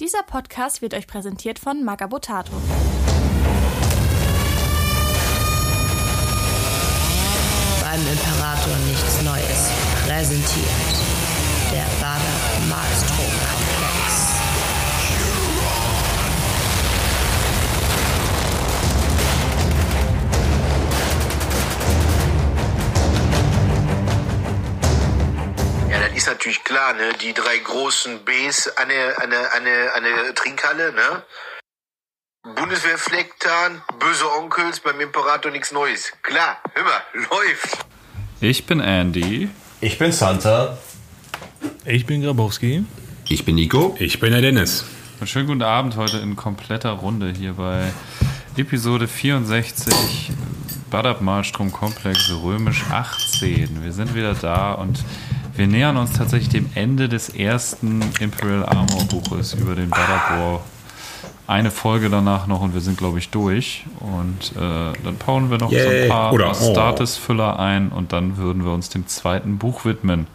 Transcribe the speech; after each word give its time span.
Dieser 0.00 0.22
Podcast 0.22 0.80
wird 0.80 0.94
euch 0.94 1.06
präsentiert 1.06 1.58
von 1.58 1.84
Magabotato. 1.84 2.52
Beim 7.82 8.00
Imperator 8.00 8.76
nichts 8.88 9.22
Neues. 9.22 9.70
Präsentiert 10.06 10.66
der 11.70 11.84
Bader 12.00 12.66
Malstrom 12.70 13.59
ist 26.20 26.26
natürlich 26.26 26.62
klar, 26.64 26.92
ne? 26.92 27.12
Die 27.22 27.32
drei 27.32 27.56
großen 27.56 28.26
Bs 28.26 28.68
an 28.76 28.90
der, 28.90 29.22
an 29.22 29.30
der, 29.30 29.54
an 29.54 29.64
der, 29.64 29.94
an 29.96 30.04
der 30.04 30.34
Trinkhalle, 30.34 30.92
ne? 30.92 31.22
Bundeswehrflecktarn, 32.56 33.80
böse 33.98 34.30
Onkels, 34.38 34.80
beim 34.80 35.00
Imperator 35.00 35.50
nichts 35.50 35.72
Neues. 35.72 36.12
Klar, 36.22 36.58
hör 36.74 36.84
mal, 36.84 37.00
läuft. 37.14 37.86
Ich 38.42 38.66
bin 38.66 38.80
Andy. 38.80 39.48
Ich 39.80 39.96
bin 39.96 40.12
Santa. 40.12 40.76
Ich 41.86 42.04
bin 42.04 42.22
Grabowski. 42.22 42.84
Ich 43.30 43.46
bin 43.46 43.54
Nico. 43.54 43.96
Ich 43.98 44.20
bin 44.20 44.32
der 44.32 44.42
Dennis. 44.42 44.84
Und 45.20 45.26
schönen 45.26 45.46
guten 45.46 45.62
Abend 45.62 45.96
heute 45.96 46.18
in 46.18 46.36
kompletter 46.36 46.90
Runde 46.90 47.32
hier 47.32 47.54
bei 47.54 47.90
Episode 48.58 49.08
64 49.08 50.32
Badab 50.90 51.22
Malstrom 51.22 51.72
Komplex 51.72 52.30
Römisch 52.30 52.84
18. 52.90 53.82
Wir 53.82 53.92
sind 53.92 54.14
wieder 54.14 54.34
da 54.34 54.72
und 54.72 55.02
wir 55.60 55.66
nähern 55.66 55.98
uns 55.98 56.14
tatsächlich 56.14 56.48
dem 56.48 56.70
Ende 56.74 57.06
des 57.06 57.28
ersten 57.28 58.00
Imperial 58.18 58.64
Armor 58.64 59.04
Buches 59.04 59.52
über 59.52 59.74
den 59.74 59.90
Badab 59.90 60.30
War. 60.30 60.60
Eine 61.46 61.70
Folge 61.70 62.08
danach 62.08 62.46
noch 62.46 62.62
und 62.62 62.72
wir 62.72 62.80
sind, 62.80 62.96
glaube 62.96 63.18
ich, 63.18 63.28
durch. 63.28 63.84
Und 63.98 64.56
äh, 64.56 64.58
dann 65.04 65.16
bauen 65.18 65.50
wir 65.50 65.58
noch 65.58 65.70
so 65.70 65.76
ein 65.76 65.82
Yay. 65.82 66.08
paar 66.08 66.32
Oder- 66.32 66.52
oh. 66.52 66.70
Status-Füller 66.72 67.58
ein 67.58 67.90
und 67.90 68.14
dann 68.14 68.38
würden 68.38 68.64
wir 68.64 68.72
uns 68.72 68.88
dem 68.88 69.06
zweiten 69.06 69.58
Buch 69.58 69.84
widmen. 69.84 70.28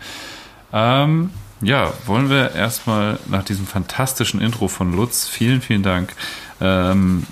Ähm, 0.72 1.32
ja, 1.60 1.92
wollen 2.06 2.30
wir 2.30 2.52
erstmal 2.52 3.18
nach 3.28 3.44
diesem 3.44 3.66
fantastischen 3.66 4.40
Intro 4.40 4.68
von 4.68 4.96
Lutz, 4.96 5.28
vielen, 5.28 5.62
vielen 5.62 5.82
Dank, 5.82 6.14
ähm, 6.62 7.26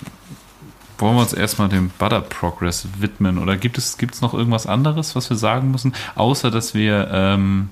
wollen 0.98 1.16
wir 1.16 1.22
uns 1.22 1.34
erstmal 1.34 1.70
dem 1.70 1.90
Butter 2.00 2.22
Progress 2.22 2.88
widmen 2.98 3.38
oder 3.38 3.56
gibt 3.56 3.78
es 3.78 3.98
gibt's 3.98 4.22
noch 4.22 4.34
irgendwas 4.34 4.66
anderes, 4.66 5.16
was 5.16 5.30
wir 5.30 5.38
sagen 5.38 5.70
müssen, 5.70 5.94
außer 6.16 6.50
dass 6.50 6.74
wir 6.74 7.10
ähm, 7.12 7.70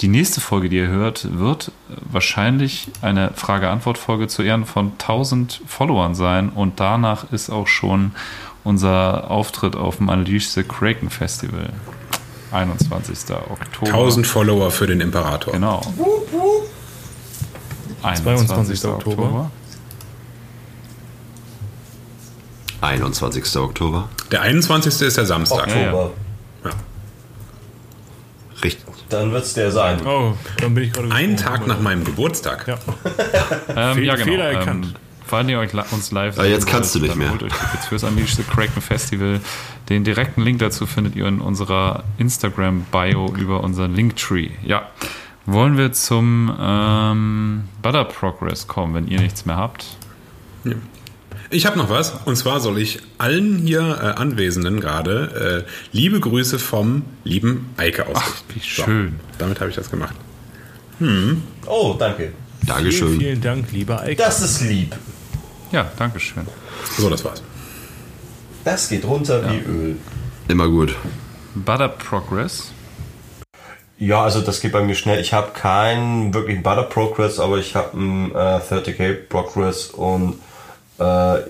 die 0.00 0.08
nächste 0.08 0.40
Folge, 0.40 0.68
die 0.68 0.76
ihr 0.76 0.88
hört, 0.88 1.38
wird 1.38 1.72
wahrscheinlich 1.88 2.88
eine 3.02 3.32
Frage-Antwort-Folge 3.34 4.28
zu 4.28 4.42
Ehren 4.42 4.64
von 4.64 4.92
1000 4.92 5.62
Followern 5.66 6.14
sein 6.14 6.50
und 6.50 6.78
danach 6.80 7.32
ist 7.32 7.50
auch 7.50 7.66
schon 7.66 8.12
unser 8.64 9.30
Auftritt 9.30 9.76
auf 9.76 9.96
dem 9.96 10.08
Unleash 10.08 10.48
the 10.48 10.62
Kraken 10.62 11.10
Festival. 11.10 11.72
21. 12.52 13.34
Oktober. 13.34 13.86
1000 13.86 14.26
Follower 14.26 14.70
für 14.70 14.86
den 14.86 15.00
Imperator. 15.00 15.52
Genau. 15.52 15.82
22. 18.02 18.84
Oktober. 18.84 19.50
21. 22.80 23.56
Oktober. 23.56 24.08
Der 24.30 24.42
21. 24.42 25.02
ist 25.02 25.16
der 25.16 25.26
Samstag. 25.26 25.66
Oktober. 25.66 26.12
Richtig. 28.62 28.87
Dann 29.08 29.32
wird's 29.32 29.54
der 29.54 29.70
sein. 29.70 30.06
Oh, 30.06 30.34
dann 30.58 30.74
bin 30.74 30.84
ich 30.84 30.92
gerade. 30.92 31.10
Einen. 31.10 31.36
Tag 31.36 31.66
nach 31.66 31.80
meinem 31.80 32.04
Geburtstag. 32.04 32.66
Ja. 32.66 32.78
Ähm, 33.74 34.02
ja, 34.02 34.14
genau. 34.14 34.26
Fehler 34.32 34.52
erkannt. 34.52 34.86
Ähm, 34.86 34.94
falls 35.24 35.48
ihr 35.48 35.58
euch 35.58 35.92
uns 35.92 36.10
live 36.10 36.38
Ah, 36.38 36.44
jetzt 36.44 36.66
kannst 36.66 36.94
du 36.94 37.00
nicht 37.00 37.14
mehr. 37.14 37.30
Holt 37.30 37.42
euch 37.42 37.52
Tickets 37.52 37.86
fürs 37.86 38.02
Unleash 38.02 38.34
the 38.34 38.42
Kraken 38.42 38.82
Festival. 38.82 39.40
Den 39.88 40.04
direkten 40.04 40.42
Link 40.42 40.58
dazu 40.58 40.86
findet 40.86 41.14
ihr 41.16 41.26
in 41.26 41.40
unserer 41.40 42.04
Instagram-Bio 42.18 43.34
über 43.36 43.62
unseren 43.62 43.94
Linktree. 43.94 44.50
Ja. 44.64 44.88
Wollen 45.46 45.78
wir 45.78 45.92
zum 45.92 46.54
ähm, 46.60 47.64
Butter 47.82 48.04
Progress 48.04 48.66
kommen, 48.66 48.94
wenn 48.94 49.06
ihr 49.06 49.20
nichts 49.20 49.46
mehr 49.46 49.56
habt? 49.56 49.86
Ich 51.50 51.64
habe 51.64 51.78
noch 51.78 51.88
was. 51.88 52.12
Und 52.24 52.36
zwar 52.36 52.60
soll 52.60 52.78
ich 52.78 53.00
allen 53.16 53.58
hier 53.58 53.80
äh, 53.80 54.20
Anwesenden 54.20 54.80
gerade 54.80 55.64
äh, 55.66 55.70
liebe 55.96 56.20
Grüße 56.20 56.58
vom 56.58 57.04
lieben 57.24 57.70
Eike 57.76 58.06
ausrichten. 58.06 58.54
wie 58.54 58.60
schön. 58.60 59.20
damit 59.38 59.60
habe 59.60 59.70
ich 59.70 59.76
das 59.76 59.90
gemacht. 59.90 60.14
Oh, 61.66 61.94
danke. 61.98 62.32
Dankeschön. 62.66 63.08
Vielen, 63.08 63.20
vielen 63.20 63.40
Dank, 63.40 63.72
lieber 63.72 64.00
Eike. 64.00 64.16
Das 64.16 64.42
ist 64.42 64.62
lieb. 64.62 64.94
Ja, 65.70 65.90
Dankeschön. 65.96 66.46
So, 66.96 67.08
das 67.08 67.24
war's. 67.24 67.42
Das 68.64 68.88
geht 68.88 69.04
runter 69.04 69.42
wie 69.50 69.58
Öl. 69.58 69.96
Immer 70.48 70.68
gut. 70.68 70.94
Butter 71.54 71.88
Progress. 71.88 72.72
Ja, 73.98 74.22
also 74.22 74.40
das 74.40 74.60
geht 74.60 74.72
bei 74.72 74.82
mir 74.82 74.94
schnell. 74.94 75.20
Ich 75.20 75.32
habe 75.32 75.52
keinen 75.52 76.34
wirklichen 76.34 76.62
Butter 76.62 76.84
Progress, 76.84 77.40
aber 77.40 77.58
ich 77.58 77.74
habe 77.74 77.96
einen 77.96 78.30
äh, 78.32 78.60
30k 78.60 79.14
Progress 79.28 79.86
und 79.86 80.36
äh, 80.98 81.40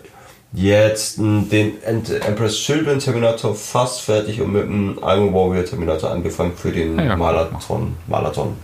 jetzt 0.53 1.19
den 1.19 1.83
Empress 1.83 2.57
Children 2.57 2.99
Terminator 2.99 3.55
fast 3.55 4.01
fertig 4.01 4.41
und 4.41 4.53
mit 4.53 4.63
dem 4.63 4.99
Iron 5.03 5.35
Warrior 5.35 5.65
Terminator 5.65 6.11
angefangen 6.11 6.53
für 6.57 6.73
den 6.73 6.99
Ah 6.99 7.05
ja, 7.05 7.17
mal. 7.17 7.33
Marathon. 7.33 7.97
Marathon. 8.07 8.57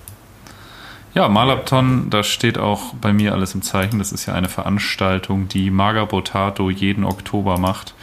Ja, 1.15 1.28
Malapton, 1.28 2.11
da 2.11 2.25
steht 2.25 2.59
auch 2.59 2.93
bei 3.00 3.12
mir 3.12 3.33
alles 3.33 3.55
im 3.55 3.62
Zeichen. 3.62 4.00
Das 4.00 4.11
ist 4.11 4.27
ja 4.27 4.34
eine 4.34 4.49
Veranstaltung, 4.49 5.47
die 5.47 5.71
Maga 5.71 6.06
Botato 6.06 6.71
jeden 6.71 7.05
Oktober 7.05 7.56
macht. 7.56 7.95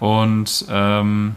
Und 0.00 0.64
ähm, 0.68 1.36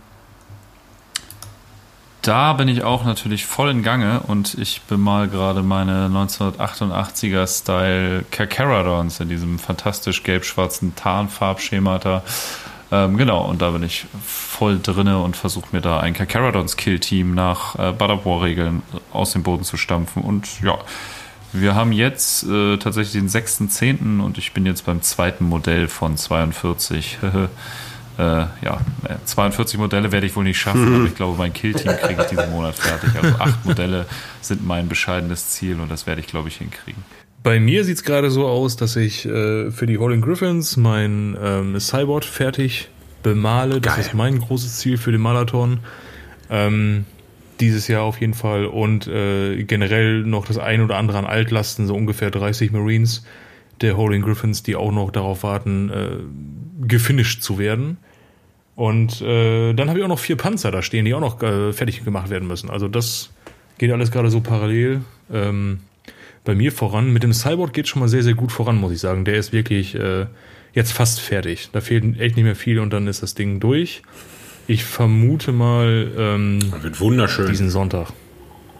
da 2.24 2.54
bin 2.54 2.70
ich 2.70 2.84
auch 2.84 3.04
natürlich 3.04 3.46
voll 3.46 3.70
in 3.70 3.84
Gange 3.84 4.22
und 4.22 4.56
ich 4.56 4.82
bemal 4.84 5.28
gerade 5.28 5.62
meine 5.62 6.08
1988er 6.08 7.46
Style 7.46 8.24
Carcharodons 8.32 9.20
in 9.20 9.28
diesem 9.28 9.60
fantastisch 9.60 10.24
gelb-schwarzen 10.24 10.96
Tarnfarbschemata. 10.96 12.24
Ähm, 12.94 13.18
genau, 13.18 13.44
und 13.44 13.62
da 13.62 13.72
bin 13.72 13.84
ich 13.84 14.06
voll 14.26 14.80
drinne 14.82 15.20
und 15.20 15.36
versuche 15.36 15.68
mir 15.74 15.82
da 15.82 16.00
ein 16.00 16.14
Carcharodons 16.14 16.78
Kill-Team 16.78 17.36
nach 17.36 17.78
äh, 17.78 17.92
Butterbohr-Regeln 17.92 18.84
aus 19.12 19.34
dem 19.34 19.44
Boden 19.44 19.66
zu 19.66 19.76
stampfen. 19.76 20.24
Und 20.24 20.62
ja, 20.62 20.78
wir 21.52 21.76
haben 21.76 21.92
jetzt 21.92 22.44
äh, 22.44 22.78
tatsächlich 22.78 23.22
den 23.22 23.30
6.10. 23.30 24.22
und 24.22 24.38
ich 24.38 24.54
bin 24.54 24.66
jetzt 24.66 24.86
beim 24.86 25.02
zweiten 25.02 25.44
Modell 25.44 25.90
von 25.90 26.16
42. 26.16 27.18
äh, 28.18 28.22
ja, 28.22 28.82
äh, 29.08 29.16
42 29.26 29.80
Modelle 29.80 30.12
werde 30.12 30.26
ich 30.28 30.36
wohl 30.36 30.44
nicht 30.44 30.60
schaffen, 30.60 30.96
aber 30.96 31.06
ich 31.08 31.16
glaube, 31.16 31.38
mein 31.38 31.54
Kill-Team 31.54 31.92
kriege 31.98 32.22
ich 32.22 32.28
diesen 32.28 32.52
Monat 32.52 32.76
fertig. 32.76 33.10
Also 33.16 33.38
acht 33.40 33.66
Modelle 33.66 34.06
sind 34.42 34.66
mein 34.66 34.88
bescheidenes 34.88 35.50
Ziel 35.50 35.80
und 35.80 35.90
das 35.90 36.06
werde 36.08 36.22
ich, 36.22 36.28
glaube 36.28 36.50
ich, 36.50 36.58
hinkriegen. 36.58 37.04
Bei 37.42 37.60
mir 37.60 37.84
sieht 37.84 37.98
es 37.98 38.04
gerade 38.04 38.32
so 38.32 38.48
aus, 38.48 38.78
dass 38.78 38.96
ich 38.96 39.26
äh, 39.26 39.70
für 39.72 39.86
die 39.86 39.98
Holding 39.98 40.22
Griffins 40.22 40.78
mein 40.78 41.38
ähm, 41.42 41.80
Cyborg 41.80 42.24
fertig 42.24 42.90
bemale. 43.22 43.82
Das 43.82 43.96
Geil. 43.96 44.06
ist 44.06 44.14
mein 44.14 44.40
großes 44.40 44.78
Ziel 44.78 44.98
für 44.98 45.12
den 45.12 45.22
Marathon. 45.22 45.80
Ähm, 46.50 47.06
dieses 47.60 47.88
Jahr 47.88 48.04
auf 48.04 48.22
jeden 48.22 48.34
Fall. 48.34 48.66
Und 48.66 49.08
äh, 49.08 49.64
generell 49.64 50.24
noch 50.24 50.46
das 50.46 50.58
ein 50.58 50.82
oder 50.82 50.98
andere 50.98 51.18
an 51.18 51.26
Altlasten, 51.26 51.88
so 51.88 51.96
ungefähr 51.96 52.32
30 52.32 52.72
Marines 52.72 53.26
der 53.82 53.98
Holding 53.98 54.22
Griffins, 54.22 54.64
die 54.64 54.76
auch 54.76 54.92
noch 54.92 55.12
darauf 55.12 55.44
warten, 55.44 55.90
äh, 55.90 56.88
gefinisht 56.88 57.42
zu 57.42 57.58
werden. 57.58 57.98
Und 58.76 59.22
äh, 59.22 59.74
dann 59.74 59.90
habe 59.90 60.00
ich 60.00 60.06
auch 60.06 60.10
noch 60.10 60.20
vier 60.20 60.36
Panzer 60.36 60.72
da 60.72 60.82
stehen, 60.82 61.06
die 61.06 61.14
auch 61.14 61.20
noch 61.20 61.42
äh, 61.44 61.74
fertig 61.74 62.04
gemacht 62.04 62.30
werden 62.30 62.48
müssen. 62.48 62.70
Also 62.70 62.88
das 62.88 63.32
geht 63.78 63.92
alles 63.92 64.12
gerade 64.12 64.30
so 64.30 64.42
parallel. 64.42 65.02
Ähm, 65.32 65.80
bei 66.44 66.56
mir 66.56 66.72
voran. 66.72 67.14
Mit 67.14 67.24
dem 67.24 67.34
Cyborg 67.34 67.72
geht 67.74 67.88
schon 67.88 68.00
mal 68.02 68.10
sehr, 68.10 68.24
sehr 68.24 68.34
gut 68.34 68.52
voran, 68.52 68.78
muss 68.78 68.92
ich 68.92 69.00
sagen. 69.00 69.26
Der 69.26 69.36
ist 69.36 69.54
wirklich 69.54 69.96
äh, 69.96 70.26
jetzt 70.74 70.92
fast 70.92 71.22
fertig. 71.22 71.70
Da 71.72 71.82
fehlt 71.82 72.20
echt 72.20 72.36
nicht 72.36 72.46
mehr 72.46 72.56
viel 72.56 72.80
und 72.80 72.92
dann 72.92 73.08
ist 73.08 73.24
das 73.24 73.36
Ding 73.36 73.60
durch. 73.60 74.02
Ich 74.68 74.84
vermute 74.84 75.52
mal, 75.52 76.12
ähm, 76.18 76.60
Das 76.72 76.84
wird 76.84 77.00
wunderschön. 77.00 77.48
diesen 77.48 77.70
Sonntag 77.70 78.10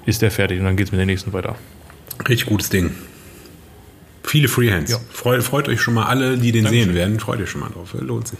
ist 0.06 0.22
der 0.22 0.32
fertig 0.32 0.60
und 0.60 0.66
dann 0.66 0.76
geht's 0.76 0.92
mit 0.92 1.00
der 1.00 1.06
nächsten 1.06 1.32
weiter. 1.34 1.56
Richtig 2.28 2.48
gutes 2.48 2.70
Ding. 2.70 2.92
Viele 4.24 4.48
Freehands. 4.48 4.92
Ja. 4.92 4.98
Freut, 5.12 5.44
freut 5.44 5.68
euch 5.68 5.82
schon 5.82 5.94
mal 5.94 6.06
alle, 6.06 6.38
die 6.38 6.52
den 6.52 6.66
sehen 6.68 6.94
werden. 6.96 7.20
Freut 7.20 7.40
euch 7.42 7.50
schon 7.50 7.62
mal 7.62 7.70
drauf. 7.70 7.94
Lohnt 8.00 8.28
sich. 8.28 8.40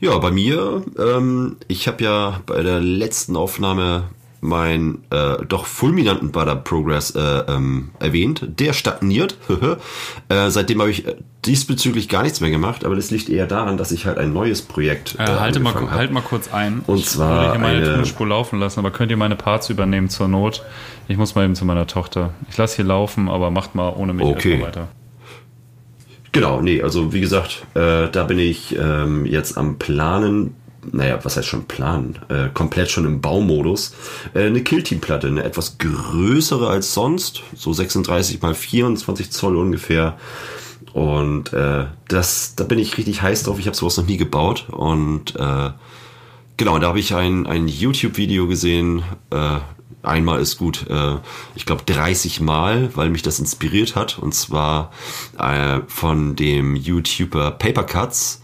Ja, 0.00 0.16
bei 0.18 0.30
mir, 0.30 0.82
ähm, 0.98 1.56
ich 1.66 1.88
habe 1.88 2.04
ja 2.04 2.40
bei 2.46 2.62
der 2.62 2.80
letzten 2.80 3.34
Aufnahme 3.36 4.04
meinen 4.40 5.02
äh, 5.10 5.44
doch 5.48 5.66
fulminanten 5.66 6.30
Butter 6.30 6.54
Progress 6.54 7.10
äh, 7.16 7.20
ähm, 7.48 7.90
erwähnt. 7.98 8.46
Der 8.60 8.72
stagniert. 8.72 9.36
äh, 10.28 10.50
seitdem 10.50 10.78
habe 10.80 10.92
ich 10.92 11.08
äh, 11.08 11.16
diesbezüglich 11.44 12.08
gar 12.08 12.22
nichts 12.22 12.40
mehr 12.40 12.50
gemacht, 12.50 12.84
aber 12.84 12.94
das 12.94 13.10
liegt 13.10 13.28
eher 13.28 13.48
daran, 13.48 13.76
dass 13.78 13.90
ich 13.90 14.06
halt 14.06 14.16
ein 14.18 14.32
neues 14.32 14.62
Projekt 14.62 15.16
Äh, 15.18 15.24
halte 15.26 15.58
mal, 15.58 15.74
hab. 15.74 15.90
halt 15.90 16.12
mal 16.12 16.20
kurz 16.20 16.52
ein. 16.52 16.82
Und 16.86 16.98
ich 16.98 17.06
zwar 17.08 17.30
würde 17.40 17.50
hier 17.52 17.60
meine 17.60 17.78
eine- 17.84 17.94
Tonspur 17.96 18.28
laufen 18.28 18.60
lassen, 18.60 18.78
aber 18.78 18.92
könnt 18.92 19.10
ihr 19.10 19.16
meine 19.16 19.34
Parts 19.34 19.70
übernehmen 19.70 20.08
zur 20.08 20.28
Not? 20.28 20.62
Ich 21.08 21.16
muss 21.16 21.34
mal 21.34 21.44
eben 21.44 21.56
zu 21.56 21.64
meiner 21.64 21.88
Tochter. 21.88 22.30
Ich 22.48 22.56
lasse 22.56 22.76
hier 22.76 22.84
laufen, 22.84 23.28
aber 23.28 23.50
macht 23.50 23.74
mal 23.74 23.88
ohne 23.96 24.12
mich 24.14 24.24
Okay. 24.24 24.62
weiter. 24.62 24.86
Genau, 26.32 26.60
nee, 26.60 26.82
also 26.82 27.12
wie 27.12 27.20
gesagt, 27.20 27.64
äh, 27.74 28.08
da 28.10 28.24
bin 28.24 28.38
ich 28.38 28.76
ähm, 28.78 29.24
jetzt 29.24 29.56
am 29.56 29.78
Planen, 29.78 30.54
naja, 30.92 31.18
was 31.22 31.36
heißt 31.36 31.48
schon 31.48 31.64
planen? 31.64 32.18
Äh, 32.28 32.48
komplett 32.52 32.90
schon 32.90 33.06
im 33.06 33.20
Baumodus. 33.20 33.94
Äh, 34.34 34.44
eine 34.44 34.62
Killteam-Platte, 34.62 35.26
eine 35.26 35.44
etwas 35.44 35.78
größere 35.78 36.68
als 36.68 36.94
sonst, 36.94 37.42
so 37.54 37.72
36 37.72 38.42
mal 38.42 38.54
24 38.54 39.30
Zoll 39.30 39.56
ungefähr. 39.56 40.18
Und 40.92 41.52
äh, 41.52 41.86
das, 42.08 42.54
da 42.56 42.64
bin 42.64 42.78
ich 42.78 42.96
richtig 42.98 43.22
heiß 43.22 43.44
drauf. 43.44 43.58
Ich 43.58 43.66
habe 43.66 43.76
sowas 43.76 43.96
noch 43.96 44.06
nie 44.06 44.16
gebaut. 44.16 44.66
Und 44.70 45.36
äh, 45.36 45.70
genau, 46.56 46.78
da 46.78 46.88
habe 46.88 47.00
ich 47.00 47.14
ein, 47.14 47.46
ein 47.46 47.68
YouTube-Video 47.68 48.46
gesehen. 48.46 49.02
Äh, 49.30 49.58
einmal 50.02 50.40
ist 50.40 50.58
gut, 50.58 50.86
äh, 50.88 51.16
ich 51.54 51.66
glaube 51.66 51.82
30 51.86 52.40
Mal, 52.40 52.90
weil 52.94 53.10
mich 53.10 53.22
das 53.22 53.38
inspiriert 53.38 53.96
hat. 53.96 54.18
Und 54.18 54.34
zwar 54.34 54.92
äh, 55.38 55.80
von 55.86 56.36
dem 56.36 56.76
YouTuber 56.76 57.52
Papercuts. 57.52 58.42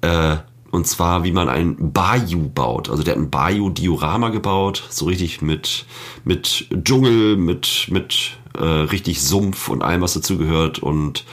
Äh, 0.00 0.36
und 0.70 0.88
zwar, 0.88 1.22
wie 1.22 1.30
man 1.30 1.48
ein 1.48 1.92
Bayou 1.92 2.48
baut. 2.48 2.90
Also 2.90 3.04
der 3.04 3.14
hat 3.14 3.20
ein 3.20 3.30
Bayou-Diorama 3.30 4.30
gebaut, 4.30 4.82
so 4.90 5.04
richtig 5.04 5.40
mit, 5.40 5.86
mit 6.24 6.66
Dschungel, 6.82 7.36
mit, 7.36 7.86
mit 7.90 8.38
äh, 8.58 8.64
richtig 8.64 9.22
Sumpf 9.22 9.68
und 9.68 9.82
allem, 9.82 10.00
was 10.00 10.14
dazugehört. 10.14 10.80
Und 10.80 11.24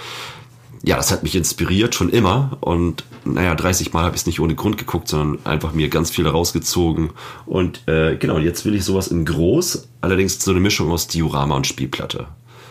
ja, 0.83 0.95
das 0.95 1.11
hat 1.11 1.23
mich 1.23 1.35
inspiriert, 1.35 1.93
schon 1.93 2.09
immer. 2.09 2.57
Und 2.61 3.03
naja, 3.23 3.53
30 3.53 3.93
Mal 3.93 4.03
habe 4.03 4.15
ich 4.15 4.21
es 4.21 4.25
nicht 4.25 4.39
ohne 4.39 4.55
Grund 4.55 4.77
geguckt, 4.77 5.07
sondern 5.07 5.45
einfach 5.45 5.73
mir 5.73 5.89
ganz 5.89 6.09
viel 6.09 6.27
rausgezogen. 6.27 7.11
Und 7.45 7.87
äh, 7.87 8.15
genau, 8.15 8.39
jetzt 8.39 8.65
will 8.65 8.73
ich 8.73 8.83
sowas 8.83 9.07
in 9.07 9.25
groß, 9.25 9.87
allerdings 10.01 10.43
so 10.43 10.51
eine 10.51 10.59
Mischung 10.59 10.91
aus 10.91 11.07
Diorama 11.07 11.55
und 11.55 11.67
Spielplatte. 11.67 12.27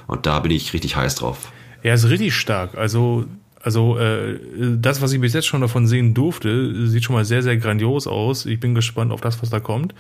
Und 0.09 0.27
da 0.27 0.41
bin 0.41 0.51
ich 0.51 0.73
richtig 0.73 0.97
heiß 0.97 1.15
drauf. 1.17 1.53
Er 1.83 1.95
ist 1.95 2.09
richtig 2.09 2.35
stark. 2.35 2.77
Also, 2.77 3.27
also 3.63 3.97
äh, 3.99 4.39
das, 4.77 5.01
was 5.03 5.13
ich 5.13 5.21
bis 5.21 5.33
jetzt 5.33 5.47
schon 5.47 5.61
davon 5.61 5.87
sehen 5.87 6.13
durfte, 6.13 6.89
sieht 6.89 7.05
schon 7.05 7.15
mal 7.15 7.25
sehr, 7.25 7.43
sehr 7.43 7.57
grandios 7.59 8.09
aus. 8.09 8.45
Ich 8.45 8.59
bin 8.59 8.75
gespannt 8.75 9.13
auf 9.13 9.21
das, 9.21 9.41
was 9.41 9.51
da 9.51 9.61
kommt. 9.61 9.95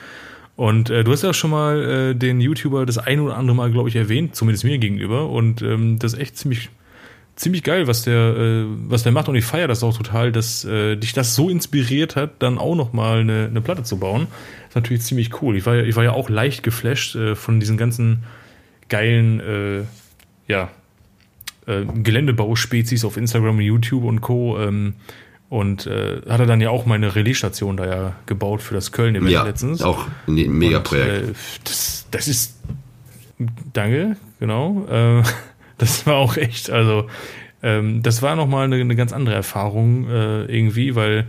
Und 0.56 0.90
äh, 0.90 1.04
du 1.04 1.12
hast 1.12 1.22
ja 1.22 1.32
schon 1.32 1.50
mal 1.50 1.82
äh, 1.82 2.14
den 2.14 2.40
YouTuber 2.40 2.84
das 2.86 2.98
ein 2.98 3.20
oder 3.20 3.36
andere 3.36 3.56
Mal, 3.56 3.70
glaube 3.70 3.88
ich, 3.88 3.94
erwähnt, 3.94 4.34
zumindest 4.34 4.64
mir 4.64 4.78
gegenüber. 4.78 5.30
Und 5.30 5.62
ähm, 5.62 6.00
das 6.00 6.14
ist 6.14 6.18
echt 6.18 6.36
ziemlich 6.36 6.70
ziemlich 7.40 7.62
geil, 7.62 7.86
was 7.86 8.02
der, 8.02 8.36
äh, 8.36 8.64
was 8.86 9.02
der 9.02 9.12
macht 9.12 9.28
und 9.28 9.34
ich 9.34 9.44
feiere 9.44 9.66
das 9.68 9.82
auch 9.82 9.96
total, 9.96 10.30
dass 10.30 10.64
äh, 10.64 10.96
dich 10.96 11.14
das 11.14 11.34
so 11.34 11.48
inspiriert 11.48 12.14
hat, 12.14 12.42
dann 12.42 12.58
auch 12.58 12.74
noch 12.76 12.92
mal 12.92 13.20
eine, 13.20 13.46
eine 13.48 13.60
Platte 13.62 13.82
zu 13.82 13.98
bauen. 13.98 14.26
Ist 14.68 14.76
natürlich 14.76 15.02
ziemlich 15.02 15.40
cool. 15.42 15.56
Ich 15.56 15.64
war 15.64 15.76
ja, 15.76 15.82
ich 15.82 15.96
war 15.96 16.04
ja 16.04 16.12
auch 16.12 16.28
leicht 16.28 16.62
geflasht 16.62 17.16
äh, 17.16 17.34
von 17.34 17.58
diesen 17.58 17.78
ganzen 17.78 18.24
geilen, 18.88 19.40
äh, 19.40 19.82
ja, 20.48 20.68
äh, 21.66 21.84
Geländebau-Spezies 22.02 23.04
auf 23.04 23.16
Instagram 23.16 23.56
und 23.56 23.62
YouTube 23.62 24.04
und 24.04 24.20
Co. 24.20 24.58
Ähm, 24.60 24.94
und 25.48 25.86
äh, 25.86 26.20
hat 26.28 26.40
er 26.40 26.46
dann 26.46 26.60
ja 26.60 26.70
auch 26.70 26.86
meine 26.86 27.16
Relaisstation 27.16 27.76
da 27.76 27.86
ja 27.86 28.16
gebaut 28.26 28.62
für 28.62 28.74
das 28.74 28.92
Köln-Event 28.92 29.30
Ja, 29.30 29.42
letztens. 29.44 29.82
auch 29.82 30.06
ein 30.28 30.34
Mega-Projekt. 30.34 31.30
Äh, 31.30 31.32
das, 31.64 32.06
das 32.10 32.28
ist. 32.28 32.56
Danke, 33.72 34.16
genau. 34.38 34.86
Äh, 34.88 35.22
das 35.80 36.06
war 36.06 36.16
auch 36.16 36.36
echt, 36.36 36.70
also 36.70 37.08
ähm, 37.62 38.02
das 38.02 38.22
war 38.22 38.36
nochmal 38.36 38.64
eine, 38.64 38.76
eine 38.76 38.96
ganz 38.96 39.12
andere 39.12 39.34
Erfahrung 39.34 40.08
äh, 40.08 40.44
irgendwie, 40.44 40.94
weil 40.94 41.26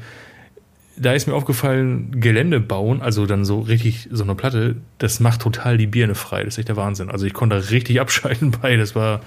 da 0.98 1.14
ist 1.14 1.26
mir 1.26 1.34
aufgefallen, 1.34 2.20
Gelände 2.20 2.60
bauen, 2.60 3.02
also 3.02 3.26
dann 3.26 3.46
so 3.46 3.62
richtig 3.62 4.10
so 4.12 4.24
eine 4.24 4.36
Platte, 4.36 4.76
das 4.98 5.20
macht 5.20 5.42
total 5.42 5.78
die 5.78 5.88
Birne 5.88 6.16
frei. 6.16 6.44
Das 6.44 6.56
ist 6.56 6.58
echt 6.60 6.68
der 6.68 6.76
Wahnsinn. 6.76 7.10
Also 7.10 7.26
ich 7.26 7.34
konnte 7.34 7.56
da 7.56 7.70
richtig 7.70 8.00
abschalten 8.02 8.52
bei. 8.52 8.76
Das 8.76 8.94
war, 8.94 9.22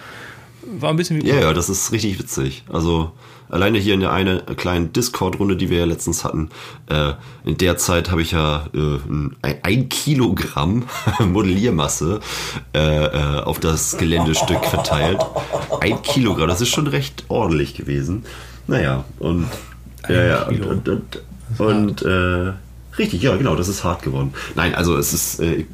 war 0.78 0.90
ein 0.90 0.96
bisschen 0.96 1.22
wie. 1.22 1.26
Ja, 1.26 1.40
ja, 1.40 1.52
das 1.52 1.68
ist 1.68 1.90
richtig 1.90 2.18
witzig. 2.18 2.64
Also 2.70 3.12
alleine 3.48 3.78
hier 3.78 3.94
in 3.94 4.00
der 4.00 4.12
eine 4.12 4.40
kleinen 4.56 4.92
Discord-Runde, 4.92 5.56
die 5.56 5.70
wir 5.70 5.78
ja 5.78 5.84
letztens 5.84 6.24
hatten, 6.24 6.50
äh, 6.88 7.12
in 7.44 7.56
der 7.58 7.76
Zeit 7.76 8.10
habe 8.10 8.22
ich 8.22 8.32
ja 8.32 8.66
äh, 8.74 9.54
ein, 9.62 9.88
Kilogramm 9.88 10.84
Modelliermasse 11.20 12.20
äh, 12.74 13.04
äh, 13.04 13.42
auf 13.42 13.60
das 13.60 13.96
Geländestück 13.96 14.64
verteilt. 14.64 15.20
Ein 15.80 16.02
Kilogramm, 16.02 16.48
das 16.48 16.60
ist 16.60 16.70
schon 16.70 16.86
recht 16.86 17.24
ordentlich 17.28 17.74
gewesen. 17.74 18.24
Naja, 18.66 19.04
und 19.18 19.46
ja, 20.08 20.24
ja, 20.24 20.42
und, 20.44 20.66
und, 20.66 20.88
und, 20.88 21.22
und 21.58 22.02
äh, 22.02 22.52
richtig, 22.98 23.22
ja, 23.22 23.36
genau, 23.36 23.56
das 23.56 23.68
ist 23.68 23.84
hart 23.84 24.02
geworden. 24.02 24.34
Nein, 24.54 24.74
also 24.74 24.96
es 24.96 25.12
ist, 25.12 25.40
äh, 25.40 25.64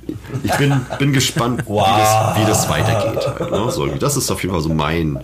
ich 0.43 0.55
bin, 0.57 0.81
bin 0.99 1.13
gespannt, 1.13 1.65
wie, 1.67 1.77
das, 1.77 2.39
wie 2.39 2.47
das 2.47 2.69
weitergeht. 2.69 3.27
Halt, 3.27 3.51
ne? 3.51 3.71
so, 3.71 3.87
das 3.87 4.17
ist 4.17 4.31
auf 4.31 4.43
jeden 4.43 4.53
Fall 4.53 4.63
so 4.63 4.73
mein 4.73 5.19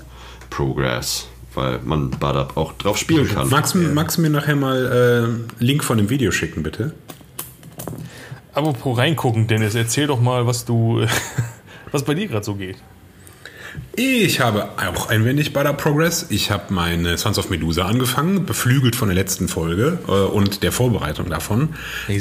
Progress, 0.50 1.28
weil 1.56 1.80
man 1.84 2.10
da 2.20 2.48
auch 2.54 2.72
drauf 2.74 2.96
spielen 2.98 3.28
kann. 3.28 3.48
Magst, 3.48 3.74
du- 3.74 3.78
magst 3.78 4.16
du 4.18 4.22
mir 4.22 4.30
nachher 4.30 4.56
mal 4.56 5.38
äh, 5.60 5.62
Link 5.64 5.82
von 5.84 5.98
dem 5.98 6.08
Video 6.10 6.30
schicken, 6.30 6.62
bitte? 6.62 6.92
Apropos 8.54 8.96
reingucken, 8.96 9.46
Dennis, 9.46 9.74
erzähl 9.74 10.06
doch 10.06 10.20
mal, 10.20 10.46
was 10.46 10.64
du, 10.64 11.04
was 11.92 12.04
bei 12.04 12.14
dir 12.14 12.26
gerade 12.28 12.44
so 12.44 12.54
geht. 12.54 12.76
Ich 13.94 14.40
habe 14.40 14.70
auch 14.94 15.10
ein 15.10 15.26
wenig 15.26 15.52
bei 15.52 15.62
der 15.62 15.74
Progress. 15.74 16.26
Ich 16.30 16.50
habe 16.50 16.72
meine 16.72 17.18
Sons 17.18 17.38
of 17.38 17.50
Medusa 17.50 17.84
angefangen, 17.84 18.46
beflügelt 18.46 18.96
von 18.96 19.08
der 19.08 19.14
letzten 19.14 19.48
Folge 19.48 19.98
äh, 20.08 20.10
und 20.10 20.62
der 20.62 20.72
Vorbereitung 20.72 21.28
davon. 21.28 21.74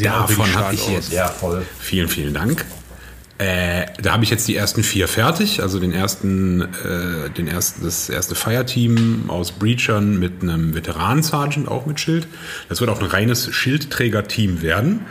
Davon 0.03 0.53
habe 0.55 0.73
ich 0.75 0.81
aus. 0.81 0.89
jetzt. 0.89 1.13
Ja, 1.13 1.27
voll. 1.29 1.65
Vielen, 1.79 2.09
vielen 2.09 2.33
Dank. 2.33 2.65
Äh, 3.37 3.87
da 4.01 4.13
habe 4.13 4.23
ich 4.23 4.29
jetzt 4.29 4.47
die 4.47 4.55
ersten 4.55 4.81
vier 4.81 5.09
fertig, 5.09 5.61
also 5.61 5.79
den 5.79 5.91
ersten, 5.91 6.61
äh, 6.61 7.29
den 7.37 7.47
ersten, 7.49 7.83
das 7.83 8.09
erste 8.09 8.33
Fireteam 8.33 9.25
aus 9.29 9.51
Breachern 9.51 10.17
mit 10.19 10.41
einem 10.41 10.73
Veteranen-Sergeant, 10.73 11.67
auch 11.67 11.85
mit 11.85 11.99
Schild. 11.99 12.27
Das 12.69 12.79
wird 12.79 12.89
auch 12.89 13.01
ein 13.01 13.07
reines 13.07 13.53
Schildträger-Team 13.53 14.61
werden. 14.61 15.01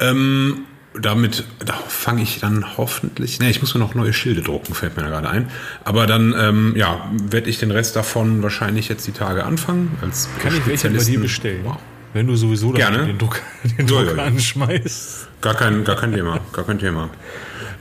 Ähm, 0.00 0.62
damit 1.00 1.44
da 1.64 1.74
fange 1.86 2.22
ich 2.22 2.40
dann 2.40 2.76
hoffentlich. 2.76 3.38
Ne, 3.38 3.50
ich 3.50 3.60
muss 3.60 3.74
mir 3.74 3.80
noch 3.80 3.94
neue 3.94 4.12
Schilde 4.12 4.42
drucken, 4.42 4.74
fällt 4.74 4.96
mir 4.96 5.02
da 5.02 5.10
gerade 5.10 5.28
ein. 5.28 5.48
Aber 5.84 6.08
dann, 6.08 6.34
ähm, 6.36 6.72
ja, 6.76 7.08
werde 7.12 7.48
ich 7.48 7.58
den 7.58 7.70
Rest 7.70 7.94
davon 7.94 8.42
wahrscheinlich 8.42 8.88
jetzt 8.88 9.06
die 9.06 9.12
Tage 9.12 9.44
anfangen. 9.44 9.96
Als 10.02 10.28
Kann 10.42 10.56
ich 10.56 10.66
welche 10.66 10.90
bei 10.90 11.04
dir 11.04 11.20
bestellen? 11.20 11.60
Wow. 11.64 11.76
Wenn 12.14 12.26
du 12.26 12.36
sowieso 12.36 12.72
den 12.72 13.18
Drucker, 13.18 13.40
den 13.64 13.86
Ja, 13.86 13.86
Drucker 13.86 14.10
ja, 14.10 14.16
ja. 14.16 14.24
anschmeißt. 14.24 15.28
Gar 15.40 15.54
kein, 15.54 15.84
gar 15.84 15.96
kein 15.96 16.12
Thema, 16.12 16.40
gar 16.52 16.64
kein 16.64 16.78
Thema. 16.78 17.10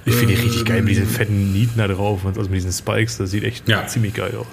Ich 0.08 0.16
finde 0.16 0.36
die 0.36 0.42
richtig 0.42 0.66
geil 0.66 0.82
mit 0.82 0.90
diesen 0.92 1.08
fetten 1.08 1.52
Nieten 1.52 1.78
da 1.78 1.88
drauf, 1.88 2.26
also 2.26 2.42
mit 2.42 2.54
diesen 2.54 2.72
Spikes, 2.72 3.18
das 3.18 3.32
sieht 3.32 3.44
echt 3.44 3.68
Ja. 3.68 3.86
ziemlich 3.88 4.14
geil 4.14 4.34
aus. 4.40 4.48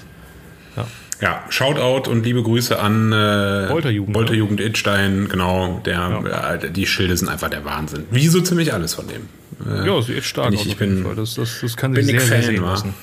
Ja, 1.21 1.45
Shoutout 1.49 2.11
und 2.11 2.25
liebe 2.27 2.43
Grüße 2.43 2.77
an 2.79 3.13
äh, 3.13 3.67
Bolterjugend, 3.71 4.13
Bolterjugend 4.13 4.61
Idstein, 4.61 5.29
genau, 5.31 5.81
der, 5.87 6.59
äh, 6.61 6.71
die 6.71 6.87
Schilde 6.87 7.17
sind 7.17 7.29
einfach 7.29 7.49
der 7.49 7.65
Wahnsinn. 7.65 8.05
Wie 8.11 8.27
so 8.27 8.41
ziemlich 8.41 8.75
alles 8.75 8.95
von 8.95 9.07
dem. 9.07 9.23
Äh, 9.65 9.87
Ja, 9.87 10.03
sieht 10.03 10.17
echt 10.19 10.27
stark 10.27 10.47
bin 10.51 10.55
ich- 10.55 10.61
aus. 10.63 10.67
ich 10.67 10.77
bin- 10.77 11.05
Fall. 11.05 11.15
Das, 11.15 11.35
das, 11.37 11.61
das 11.63 11.77
kann 11.77 11.93
bin 11.93 12.05
sich 12.05 12.17
ich 12.17 12.21
sehr, 12.21 12.29
sehr 12.29 12.43
Fan, 12.43 12.55
sehen 12.57 12.63
wa? 12.65 12.71
lassen. 12.71 12.95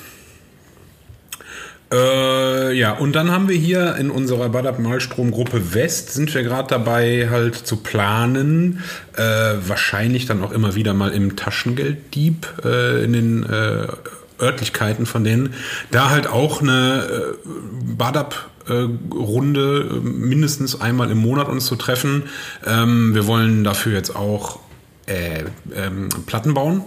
Äh, 1.92 2.72
ja, 2.72 2.92
und 2.92 3.12
dann 3.12 3.30
haben 3.30 3.48
wir 3.48 3.56
hier 3.56 3.96
in 3.96 4.10
unserer 4.10 4.48
Badab 4.48 4.78
Malstrom 4.78 5.30
Gruppe 5.30 5.74
West 5.74 6.12
sind 6.12 6.34
wir 6.34 6.42
gerade 6.42 6.68
dabei 6.68 7.28
halt 7.30 7.54
zu 7.54 7.76
planen, 7.76 8.82
äh, 9.14 9.22
wahrscheinlich 9.22 10.24
dann 10.24 10.42
auch 10.42 10.52
immer 10.52 10.74
wieder 10.74 10.94
mal 10.94 11.10
im 11.10 11.36
Taschengelddieb 11.36 12.46
äh, 12.64 13.04
in 13.04 13.12
den 13.12 13.42
äh, 13.42 13.88
Örtlichkeiten 14.40 15.04
von 15.04 15.22
denen, 15.22 15.52
da 15.90 16.08
halt 16.08 16.26
auch 16.26 16.62
eine 16.62 17.04
äh, 17.04 17.48
Badab 17.94 18.48
äh, 18.68 18.88
Runde 19.12 20.00
mindestens 20.02 20.80
einmal 20.80 21.10
im 21.10 21.18
Monat 21.18 21.48
uns 21.48 21.66
zu 21.66 21.76
treffen. 21.76 22.24
Ähm, 22.66 23.14
wir 23.14 23.26
wollen 23.26 23.64
dafür 23.64 23.92
jetzt 23.92 24.16
auch 24.16 24.60
äh, 25.06 25.44
ähm, 25.74 26.08
Platten 26.24 26.54
bauen 26.54 26.84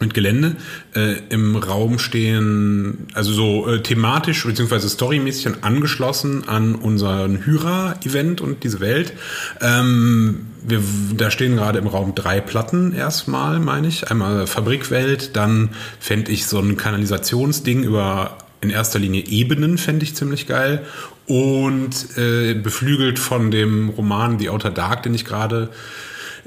mit 0.00 0.14
Gelände 0.14 0.56
äh, 0.94 1.16
im 1.30 1.56
Raum 1.56 1.98
stehen, 1.98 3.06
also 3.14 3.32
so 3.32 3.68
äh, 3.68 3.82
thematisch 3.82 4.44
bzw. 4.44 4.88
storymäßig 4.88 5.48
angeschlossen 5.62 6.48
an 6.48 6.74
unseren 6.74 7.44
Hyra-Event 7.44 8.40
und 8.40 8.64
diese 8.64 8.80
Welt. 8.80 9.12
Ähm, 9.60 10.46
wir, 10.66 10.80
da 11.16 11.30
stehen 11.30 11.56
gerade 11.56 11.78
im 11.78 11.86
Raum 11.86 12.14
drei 12.14 12.40
Platten 12.40 12.92
erstmal, 12.92 13.60
meine 13.60 13.88
ich. 13.88 14.10
Einmal 14.10 14.46
Fabrikwelt, 14.46 15.36
dann 15.36 15.70
fände 16.00 16.32
ich 16.32 16.46
so 16.46 16.58
ein 16.58 16.76
Kanalisationsding 16.76 17.82
über 17.82 18.38
in 18.60 18.70
erster 18.70 18.98
Linie 18.98 19.26
Ebenen, 19.26 19.76
fände 19.78 20.04
ich 20.04 20.16
ziemlich 20.16 20.46
geil. 20.46 20.84
Und 21.26 22.18
äh, 22.18 22.54
beflügelt 22.54 23.18
von 23.18 23.50
dem 23.50 23.90
Roman 23.90 24.38
The 24.38 24.50
Outer 24.50 24.70
Dark, 24.70 25.02
den 25.04 25.14
ich 25.14 25.24
gerade 25.24 25.70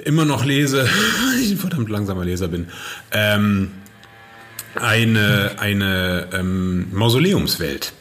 immer 0.04 0.26
noch 0.26 0.46
lese, 0.46 0.88
ich 1.42 1.52
ein 1.52 1.58
verdammt 1.58 1.90
langsamer 1.90 2.26
Leser 2.26 2.48
bin, 2.48 2.68
ähm, 3.12 3.72
eine, 4.76 5.52
eine 5.60 6.28
ähm, 6.34 6.88
Mausoleumswelt. 6.92 7.94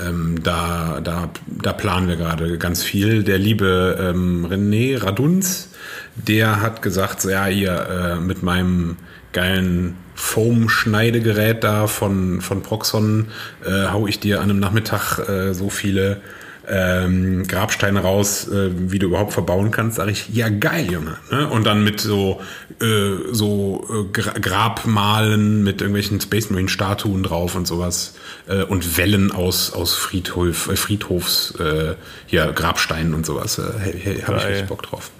Ähm, 0.00 0.42
da, 0.42 1.00
da, 1.02 1.30
da 1.46 1.72
planen 1.72 2.08
wir 2.08 2.16
gerade 2.16 2.56
ganz 2.58 2.84
viel. 2.84 3.24
Der 3.24 3.38
liebe 3.38 3.98
ähm, 4.00 4.46
René 4.46 5.02
Radunz, 5.02 5.70
der 6.14 6.62
hat 6.62 6.82
gesagt, 6.82 7.24
ja, 7.24 7.46
hier 7.46 8.16
äh, 8.18 8.20
mit 8.20 8.42
meinem 8.42 8.96
geilen 9.32 9.96
Foam-Schneidegerät 10.14 11.62
da 11.62 11.86
von, 11.86 12.40
von 12.40 12.62
Proxon 12.62 13.28
äh, 13.64 13.88
hau 13.88 14.06
ich 14.06 14.20
dir 14.20 14.38
an 14.38 14.50
einem 14.50 14.60
Nachmittag 14.60 15.18
äh, 15.28 15.52
so 15.52 15.68
viele 15.68 16.20
ähm, 16.68 17.46
Grabsteine 17.46 18.00
raus, 18.00 18.48
äh, 18.48 18.70
wie 18.74 18.98
du 18.98 19.06
überhaupt 19.06 19.32
verbauen 19.32 19.70
kannst, 19.70 19.96
sage 19.96 20.10
ich, 20.10 20.28
ja 20.28 20.48
geil, 20.48 20.90
Junge. 20.90 21.16
Ne? 21.30 21.48
Und 21.48 21.64
dann 21.64 21.82
mit 21.82 22.00
so, 22.00 22.40
äh, 22.80 23.16
so 23.32 23.86
äh, 23.90 24.12
Gra 24.12 24.32
Grabmalen 24.32 25.64
mit 25.64 25.80
irgendwelchen 25.80 26.20
Space 26.20 26.50
Marine 26.50 26.68
Statuen 26.68 27.22
drauf 27.22 27.54
und 27.54 27.66
sowas 27.66 28.14
äh, 28.48 28.62
und 28.62 28.98
Wellen 28.98 29.32
aus, 29.32 29.72
aus 29.72 29.94
Friedhof, 29.94 30.68
äh, 30.68 30.76
Friedhofs, 30.76 31.54
äh, 31.58 31.94
hier 32.26 32.52
Grabsteinen 32.52 33.14
und 33.14 33.24
sowas. 33.24 33.58
Äh, 33.58 33.62
hey, 33.78 34.20
habe 34.26 34.38
ich 34.38 34.46
richtig 34.46 34.66
Bock 34.66 34.82
drauf. 34.82 35.10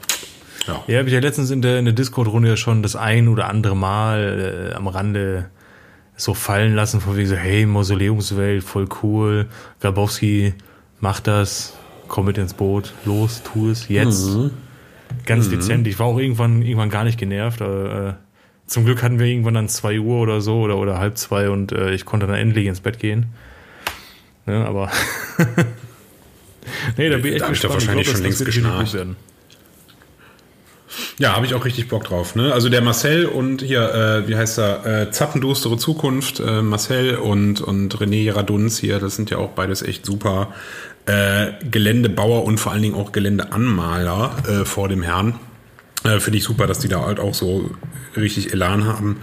Ja. 0.66 0.84
Ja, 0.86 0.98
habe 0.98 1.08
ich 1.08 1.14
ja 1.14 1.20
letztens 1.20 1.50
in 1.50 1.62
der, 1.62 1.78
in 1.78 1.86
der 1.86 1.94
Discord-Runde 1.94 2.50
ja 2.50 2.56
schon 2.56 2.82
das 2.82 2.94
ein 2.94 3.28
oder 3.28 3.48
andere 3.48 3.74
Mal 3.74 4.70
äh, 4.72 4.74
am 4.74 4.86
Rande 4.86 5.48
so 6.14 6.34
fallen 6.34 6.74
lassen, 6.74 7.00
von 7.00 7.16
wegen 7.16 7.28
so, 7.28 7.36
hey, 7.36 7.64
Mausoleumswelt, 7.64 8.64
voll 8.64 8.88
cool, 9.02 9.46
Grabowski, 9.80 10.52
mach 11.00 11.20
das, 11.20 11.74
komm 12.08 12.26
mit 12.26 12.38
ins 12.38 12.54
Boot, 12.54 12.92
los, 13.04 13.42
tu 13.42 13.70
es, 13.70 13.88
jetzt. 13.88 14.28
Ganz 15.24 15.48
dezent. 15.48 15.86
Ich 15.86 15.98
war 15.98 16.06
auch 16.06 16.18
irgendwann, 16.18 16.62
irgendwann 16.62 16.90
gar 16.90 17.04
nicht 17.04 17.18
genervt. 17.18 17.60
Äh, 17.60 18.12
zum 18.66 18.84
Glück 18.84 19.02
hatten 19.02 19.18
wir 19.18 19.26
irgendwann 19.26 19.54
dann 19.54 19.68
zwei 19.68 19.98
Uhr 19.98 20.20
oder 20.20 20.40
so 20.40 20.60
oder, 20.60 20.76
oder 20.76 20.98
halb 20.98 21.16
zwei 21.16 21.48
und 21.48 21.72
äh, 21.72 21.92
ich 21.94 22.04
konnte 22.04 22.26
dann 22.26 22.36
endlich 22.36 22.66
ins 22.66 22.80
Bett 22.80 22.98
gehen. 22.98 23.26
Ne, 24.46 24.64
aber 24.66 24.90
nee, 26.96 27.08
da 27.08 27.16
bin 27.18 27.34
ich 27.34 27.42
echt 27.42 27.42
Da 27.42 27.46
hab 27.46 27.52
ich 27.52 27.60
gespannt. 27.60 27.74
wahrscheinlich 27.74 28.04
glaub, 28.06 28.16
schon 28.16 28.24
längst 28.24 28.44
geschnarcht. 28.44 28.96
Ja, 31.18 31.34
habe 31.36 31.46
ich 31.46 31.54
auch 31.54 31.64
richtig 31.64 31.88
Bock 31.88 32.04
drauf. 32.04 32.34
Ne? 32.34 32.52
Also 32.52 32.68
der 32.68 32.80
Marcel 32.80 33.26
und 33.26 33.62
hier, 33.62 33.94
äh, 33.94 34.28
wie 34.28 34.36
heißt 34.36 34.58
er, 34.58 34.86
äh, 34.86 35.10
Zappendustere 35.10 35.76
Zukunft, 35.76 36.40
äh, 36.40 36.62
Marcel 36.62 37.16
und, 37.16 37.60
und 37.60 37.96
René 37.96 38.34
Radunz 38.34 38.78
hier, 38.78 38.98
das 38.98 39.16
sind 39.16 39.30
ja 39.30 39.38
auch 39.38 39.50
beides 39.50 39.82
echt 39.82 40.06
super 40.06 40.52
äh, 41.06 41.52
Geländebauer 41.70 42.44
und 42.44 42.58
vor 42.58 42.72
allen 42.72 42.82
Dingen 42.82 42.94
auch 42.94 43.12
Geländeanmaler 43.12 44.36
äh, 44.46 44.64
vor 44.64 44.88
dem 44.88 45.02
Herrn. 45.02 45.38
Äh, 46.04 46.20
Finde 46.20 46.38
ich 46.38 46.44
super, 46.44 46.66
dass 46.66 46.78
die 46.78 46.88
da 46.88 47.04
halt 47.04 47.20
auch 47.20 47.34
so 47.34 47.70
richtig 48.16 48.52
Elan 48.52 48.84
haben. 48.84 49.20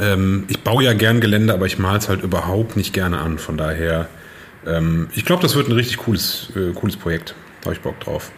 Ähm, 0.00 0.44
ich 0.48 0.60
baue 0.60 0.84
ja 0.84 0.92
gern 0.92 1.20
Gelände, 1.20 1.54
aber 1.54 1.66
ich 1.66 1.78
mal's 1.78 2.08
halt 2.08 2.22
überhaupt 2.22 2.76
nicht 2.76 2.92
gerne 2.92 3.18
an. 3.18 3.38
Von 3.38 3.56
daher, 3.56 4.08
ähm, 4.66 5.08
ich 5.14 5.24
glaube, 5.24 5.42
das 5.42 5.54
wird 5.54 5.68
ein 5.68 5.72
richtig 5.72 5.98
cooles, 5.98 6.48
äh, 6.54 6.72
cooles 6.74 6.96
Projekt. 6.96 7.34
Da 7.60 7.66
habe 7.66 7.74
ich 7.74 7.80
Bock 7.80 7.98
drauf. 8.00 8.30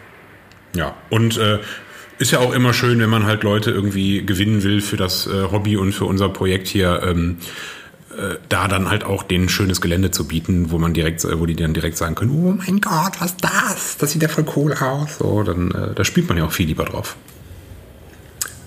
Ja, 0.75 0.95
und 1.09 1.37
äh, 1.37 1.59
ist 2.21 2.31
ja 2.31 2.39
auch 2.39 2.53
immer 2.53 2.73
schön, 2.73 2.99
wenn 2.99 3.09
man 3.09 3.25
halt 3.25 3.43
Leute 3.43 3.71
irgendwie 3.71 4.23
gewinnen 4.23 4.63
will 4.63 4.81
für 4.81 4.95
das 4.95 5.25
äh, 5.27 5.51
Hobby 5.51 5.75
und 5.75 5.91
für 5.91 6.05
unser 6.05 6.29
Projekt 6.29 6.67
hier, 6.67 7.01
ähm, 7.03 7.37
äh, 8.15 8.35
da 8.47 8.67
dann 8.67 8.89
halt 8.89 9.03
auch 9.03 9.23
denen 9.23 9.49
schönes 9.49 9.81
Gelände 9.81 10.11
zu 10.11 10.27
bieten, 10.27 10.69
wo 10.69 10.77
man 10.77 10.93
direkt, 10.93 11.23
äh, 11.25 11.39
wo 11.39 11.47
die 11.47 11.55
dann 11.55 11.73
direkt 11.73 11.97
sagen 11.97 12.13
können, 12.15 12.31
oh 12.31 12.51
mein 12.51 12.79
Gott, 12.79 13.19
was 13.19 13.31
ist 13.31 13.43
das? 13.43 13.97
Das 13.97 14.11
sieht 14.11 14.21
ja 14.21 14.27
voll 14.27 14.45
cool 14.55 14.73
aus. 14.73 15.17
So, 15.17 15.41
dann 15.41 15.71
äh, 15.71 15.95
da 15.95 16.03
spielt 16.05 16.27
man 16.29 16.37
ja 16.37 16.45
auch 16.45 16.51
viel 16.51 16.67
lieber 16.67 16.85
drauf. 16.85 17.17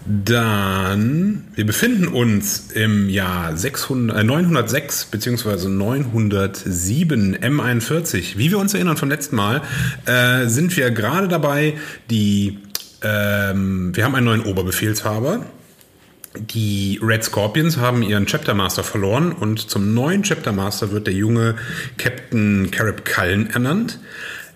Dann, 0.07 1.45
wir 1.55 1.65
befinden 1.65 2.09
uns 2.09 2.73
im 2.73 3.09
Jahr 3.09 3.57
600, 3.57 4.19
äh, 4.19 4.25
906 4.25 5.07
bzw. 5.07 5.69
907 5.69 7.37
M41. 7.37 8.37
Wie 8.37 8.51
wir 8.51 8.59
uns 8.59 8.75
erinnern 8.75 8.99
vom 8.99 9.09
letzten 9.09 9.37
Mal, 9.37 9.63
äh, 10.05 10.47
sind 10.47 10.77
wir 10.77 10.91
gerade 10.91 11.29
dabei, 11.29 11.75
die, 12.11 12.59
ähm, 13.05 13.95
wir 13.95 14.05
haben 14.05 14.15
einen 14.15 14.27
neuen 14.27 14.45
Oberbefehlshaber. 14.45 15.47
Die 16.37 16.99
Red 17.01 17.23
Scorpions 17.23 17.77
haben 17.77 18.03
ihren 18.03 18.27
Chapter 18.27 18.55
Master 18.55 18.83
verloren 18.83 19.31
und 19.31 19.71
zum 19.71 19.95
neuen 19.95 20.25
Chapter 20.25 20.53
Master 20.53 20.91
wird 20.91 21.07
der 21.07 21.15
junge 21.15 21.55
Captain 21.97 22.71
Carib 22.73 23.05
Cullen 23.05 23.51
ernannt. 23.51 24.01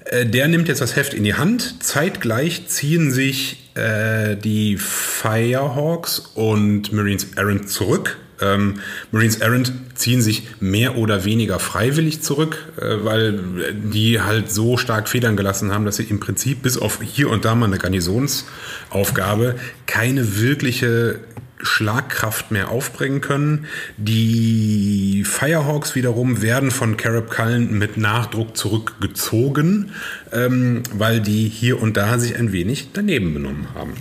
Äh, 0.07 0.27
Der 0.27 0.49
nimmt 0.49 0.69
jetzt 0.69 0.81
das 0.81 0.97
Heft 0.97 1.15
in 1.15 1.23
die 1.23 1.35
Hand. 1.35 1.83
Zeitgleich 1.83 2.67
ziehen 2.67 3.13
sich 3.13 3.71
äh, 3.77 4.35
die 4.37 4.77
Firehawks 4.77 6.19
und 6.35 6.93
Marines 6.93 7.29
Errant 7.37 7.69
zurück. 7.69 8.17
Ähm, 8.41 8.75
Marines 9.11 9.37
Errant 9.37 9.73
ziehen 9.95 10.23
sich 10.23 10.49
mehr 10.61 10.97
oder 10.97 11.25
weniger 11.25 11.59
freiwillig 11.59 12.23
zurück, 12.23 12.73
äh, 12.81 13.05
weil 13.05 13.41
die 13.73 14.21
halt 14.21 14.51
so 14.51 14.77
stark 14.77 15.09
Federn 15.09 15.37
gelassen 15.37 15.73
haben, 15.73 15.85
dass 15.85 15.97
sie 15.97 16.05
im 16.05 16.21
Prinzip 16.21 16.63
bis 16.63 16.79
auf 16.79 17.01
hier 17.03 17.31
und 17.31 17.45
da 17.45 17.55
mal 17.55 17.67
eine 17.67 17.79
Garnisonsaufgabe 17.79 19.57
keine 19.87 20.39
wirkliche 20.39 21.21
Schlagkraft 21.61 22.51
mehr 22.51 22.71
aufbringen 22.71 23.21
können. 23.21 23.67
Die 23.97 25.25
Firehawks 25.27 25.95
wiederum 25.95 26.41
werden 26.43 26.71
von 26.71 26.97
Carib 26.97 27.31
Cullen 27.31 27.77
mit 27.79 27.97
Nachdruck 27.97 28.57
zurückgezogen, 28.57 29.91
ähm, 30.33 30.83
weil 30.93 31.21
die 31.21 31.49
hier 31.49 31.83
und 31.83 31.97
da 31.97 32.19
sich 32.19 32.37
ein 32.37 32.53
wenig 32.53 32.91
daneben 32.93 33.35
benommen 33.35 33.69
haben. 33.75 33.95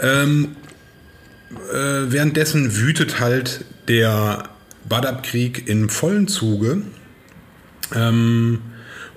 Ähm, 0.00 0.56
äh, 1.72 2.12
währenddessen 2.12 2.76
wütet 2.76 3.20
halt 3.20 3.64
der 3.88 4.44
Badab-Krieg 4.88 5.68
im 5.68 5.88
vollen 5.88 6.28
Zuge. 6.28 6.82
Ähm, 7.94 8.60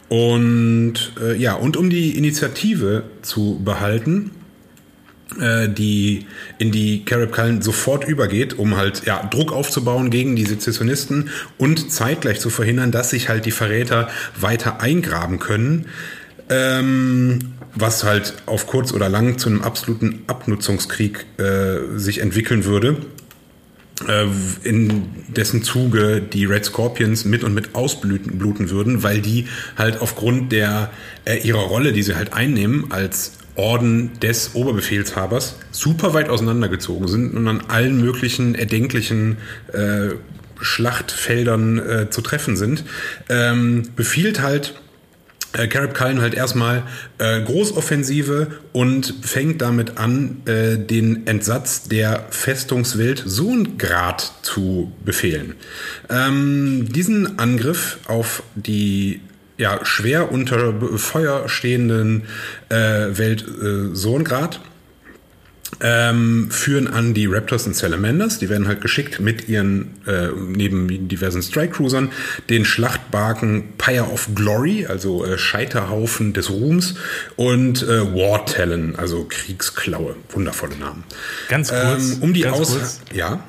und 0.09 1.13
äh, 1.21 1.35
ja, 1.35 1.53
und 1.53 1.77
um 1.77 1.89
die 1.89 2.17
Initiative 2.17 3.03
zu 3.21 3.61
behalten, 3.63 4.31
äh, 5.39 5.67
die 5.67 6.27
in 6.59 6.71
die 6.71 7.03
Carib 7.03 7.31
Cullen 7.31 7.61
sofort 7.61 8.07
übergeht, 8.07 8.57
um 8.57 8.77
halt 8.77 9.05
ja, 9.05 9.25
Druck 9.25 9.51
aufzubauen 9.51 10.09
gegen 10.09 10.35
die 10.35 10.45
Sezessionisten 10.45 11.29
und 11.57 11.91
zeitgleich 11.91 12.39
zu 12.39 12.49
verhindern, 12.49 12.91
dass 12.91 13.09
sich 13.09 13.27
halt 13.27 13.45
die 13.45 13.51
Verräter 13.51 14.07
weiter 14.39 14.81
eingraben 14.81 15.39
können. 15.39 15.87
Ähm, 16.49 17.53
was 17.75 18.03
halt 18.03 18.33
auf 18.45 18.67
kurz 18.67 18.93
oder 18.93 19.09
lang 19.09 19.37
zu 19.37 19.49
einem 19.49 19.61
absoluten 19.61 20.23
Abnutzungskrieg 20.27 21.25
äh, 21.37 21.97
sich 21.97 22.19
entwickeln 22.19 22.65
würde 22.65 22.97
äh, 24.07 24.25
in 24.63 25.09
dessen 25.27 25.63
Zuge 25.63 26.21
die 26.21 26.45
Red 26.45 26.65
Scorpions 26.65 27.25
mit 27.25 27.43
und 27.43 27.53
mit 27.53 27.75
ausbluten 27.75 28.37
bluten 28.37 28.69
würden, 28.69 29.03
weil 29.03 29.21
die 29.21 29.47
halt 29.77 30.01
aufgrund 30.01 30.51
der 30.51 30.91
äh, 31.25 31.37
ihrer 31.37 31.61
Rolle, 31.61 31.93
die 31.93 32.03
sie 32.03 32.15
halt 32.15 32.33
einnehmen 32.33 32.91
als 32.91 33.33
Orden 33.55 34.11
des 34.19 34.53
Oberbefehlshabers, 34.53 35.57
super 35.71 36.13
weit 36.13 36.29
auseinandergezogen 36.29 37.07
sind 37.07 37.35
und 37.35 37.47
an 37.47 37.61
allen 37.67 38.01
möglichen 38.01 38.53
erdenklichen 38.55 39.37
äh, 39.71 40.09
Schlachtfeldern 40.59 41.79
äh, 41.79 42.09
zu 42.09 42.21
treffen 42.21 42.57
sind, 42.57 42.83
ähm, 43.29 43.83
befiehlt 43.95 44.41
halt 44.41 44.73
äh, 45.55 45.67
Carib 45.67 45.93
Cullen 45.93 46.21
halt 46.21 46.33
erstmal 46.33 46.83
äh, 47.17 47.41
Großoffensive 47.41 48.47
und 48.73 49.13
fängt 49.21 49.61
damit 49.61 49.97
an, 49.97 50.41
äh, 50.45 50.77
den 50.77 51.27
Entsatz 51.27 51.87
der 51.87 52.25
Festungswelt 52.29 53.23
Sohngrad 53.25 54.33
zu 54.41 54.91
befehlen. 55.03 55.55
Ähm, 56.09 56.87
diesen 56.91 57.39
Angriff 57.39 57.99
auf 58.07 58.43
die 58.55 59.21
ja, 59.57 59.85
schwer 59.85 60.31
unter 60.31 60.73
Feuer 60.97 61.47
stehenden 61.47 62.23
äh, 62.69 62.75
Welt 62.75 63.45
äh, 63.47 63.95
Sohngrad 63.95 64.59
ähm, 65.81 66.49
führen 66.51 66.87
an 66.87 67.13
die 67.13 67.25
Raptors 67.25 67.67
und 67.67 67.75
Salamanders. 67.75 68.39
Die 68.39 68.49
werden 68.49 68.67
halt 68.67 68.81
geschickt 68.81 69.19
mit 69.19 69.49
ihren, 69.49 69.95
äh, 70.07 70.27
neben 70.29 71.07
diversen 71.07 71.41
Strike 71.41 71.73
Cruisern, 71.73 72.11
den 72.49 72.65
Schlachtbarken 72.65 73.73
Pyre 73.77 74.09
of 74.11 74.29
Glory, 74.35 74.85
also 74.85 75.25
äh, 75.25 75.37
Scheiterhaufen 75.37 76.33
des 76.33 76.49
Ruhms, 76.49 76.95
und 77.35 77.83
äh, 77.83 78.13
War 78.13 78.45
Talon, 78.45 78.95
also 78.95 79.25
Kriegsklaue. 79.29 80.15
Wundervolle 80.29 80.75
Namen. 80.77 81.03
Ganz 81.49 81.69
kurz. 81.69 82.13
Ähm, 82.13 82.23
um 82.23 82.33
die 82.33 82.41
ganz 82.41 82.59
Aus... 82.59 82.71
kurz. 82.71 83.01
Ja, 83.13 83.43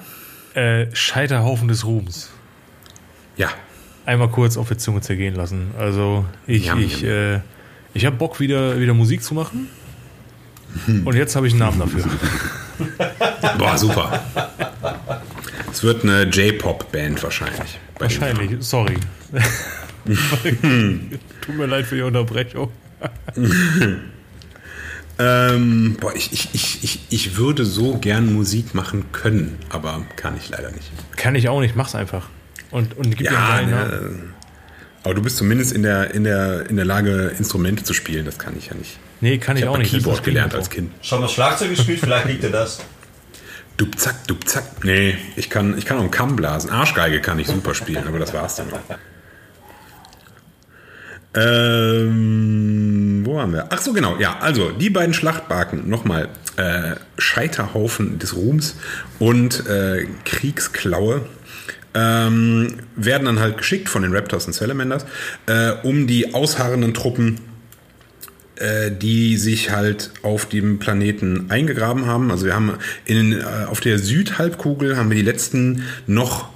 Äh, 0.55 0.87
Scheiterhaufen 0.95 1.69
des 1.69 1.85
Ruhms. 1.85 2.31
ja. 3.37 3.49
Einmal 4.07 4.29
kurz 4.29 4.57
auf 4.57 4.69
die 4.69 4.77
Zunge 4.77 5.01
zergehen 5.01 5.35
lassen. 5.35 5.73
Also 5.77 6.25
ich, 6.47 6.67
Jam, 6.67 6.81
ich, 6.81 7.03
äh, 7.03 7.41
ich 7.93 8.07
habe 8.07 8.15
Bock 8.15 8.39
wieder, 8.39 8.79
wieder 8.79 8.95
Musik 8.95 9.21
zu 9.25 9.35
machen. 9.35 9.69
Und 11.05 11.15
jetzt 11.15 11.37
habe 11.37 11.47
ich 11.47 11.53
einen 11.53 11.61
Namen 11.61 11.79
dafür. 11.81 12.05
Boah, 13.59 13.79
super. 13.79 14.23
Es 15.73 15.83
wird 15.83 16.05
eine 16.05 16.25
J-Pop-Band 16.25 17.23
wahrscheinlich. 17.23 17.79
Wahrscheinlich, 17.99 18.57
sorry. 18.61 18.97
Tut 20.05 21.57
mir 21.57 21.67
leid 21.67 21.87
für 21.87 21.97
die 21.97 22.03
Unterbrechung. 22.03 22.71
Ähm, 25.19 25.97
boah, 25.99 26.15
ich, 26.15 26.31
ich, 26.33 26.51
ich, 26.53 26.85
ich, 26.85 27.01
ich 27.09 27.37
würde 27.39 27.65
so 27.65 27.97
gern 27.97 28.35
Musik 28.35 28.75
machen 28.75 29.13
können, 29.13 29.57
aber 29.71 30.05
kann 30.17 30.37
ich 30.37 30.51
leider 30.51 30.71
nicht. 30.73 30.91
Kann 31.17 31.35
ich 31.35 31.49
auch 31.49 31.61
nicht, 31.61 31.75
mach's 31.75 31.95
einfach. 31.95 32.29
Und, 32.71 32.99
und 32.99 33.17
gib 33.17 33.23
Ja, 33.23 33.63
mir 33.63 33.67
ne, 33.67 34.11
aber 35.05 35.15
du 35.15 35.23
bist 35.23 35.37
zumindest 35.37 35.73
in 35.73 35.85
der, 35.85 36.13
in, 36.15 36.25
der, 36.25 36.69
in 36.69 36.75
der 36.75 36.85
Lage, 36.85 37.33
Instrumente 37.39 37.85
zu 37.85 37.95
spielen. 37.95 38.25
Das 38.25 38.39
kann 38.39 38.59
ich 38.59 38.67
ja 38.67 38.75
nicht. 38.75 38.99
Nee, 39.21 39.39
kann 39.39 39.57
ich, 39.57 39.63
Ich 39.63 39.69
auch 39.69 39.73
habe 39.75 39.83
nicht. 39.83 39.93
das 39.95 40.01
Keyboard 40.01 40.19
ist 40.19 40.25
gelernt 40.25 40.55
als 40.55 40.71
Kind. 40.71 40.93
Schon 41.03 41.21
mal 41.21 41.29
Schlagzeug 41.29 41.71
gespielt, 41.71 42.01
vielleicht 42.01 42.27
liegt 42.27 42.43
dir 42.43 42.51
das. 42.51 42.81
Dup 43.77 43.99
zack, 43.99 44.27
dup 44.27 44.47
zack. 44.49 44.85
Nee, 44.85 45.17
ich 45.37 45.51
kann, 45.51 45.77
ich 45.77 45.85
kann 45.85 45.99
auch 45.99 46.03
einen 46.03 46.11
Kamm 46.11 46.37
blasen. 46.37 46.71
Arschgeige 46.71 47.21
kann 47.21 47.39
ich 47.39 47.47
super 47.47 47.75
spielen, 47.75 48.07
aber 48.07 48.19
das 48.19 48.33
war's 48.35 48.57
dann 48.57 48.69
auch. 48.73 48.97
Ähm, 51.35 53.23
wo 53.25 53.37
waren 53.37 53.53
wir? 53.53 53.67
Ach 53.71 53.81
so, 53.81 53.93
genau. 53.93 54.17
Ja, 54.19 54.39
also 54.41 54.71
die 54.71 54.91
beiden 54.91 55.13
Schlachtbarken, 55.15 55.89
nochmal, 55.89 56.29
äh, 56.57 56.95
Scheiterhaufen 57.19 58.19
des 58.19 58.35
Ruhms 58.35 58.77
und 59.19 59.67
äh, 59.67 60.07
Kriegsklaue 60.25 61.27
ähm, 61.95 62.79
werden 62.97 63.27
dann 63.27 63.41
halt 63.41 63.59
geschickt 63.59 63.91
von 63.91 64.01
den 64.03 64.15
Raptors 64.15 64.47
und 64.47 64.55
Salamanders, 64.55 65.05
äh, 65.47 65.73
um 65.83 66.07
die 66.07 66.33
ausharrenden 66.35 66.95
Truppen 66.95 67.41
die 68.91 69.37
sich 69.37 69.71
halt 69.71 70.11
auf 70.23 70.47
dem 70.47 70.79
Planeten 70.79 71.47
eingegraben 71.51 72.07
haben. 72.07 72.31
Also 72.31 72.47
wir 72.47 72.55
haben 72.55 72.73
in, 73.05 73.33
äh, 73.33 73.45
auf 73.67 73.81
der 73.81 73.99
Südhalbkugel 73.99 74.97
haben 74.97 75.11
wir 75.11 75.17
die 75.17 75.23
letzten 75.23 75.83
noch 76.07 76.49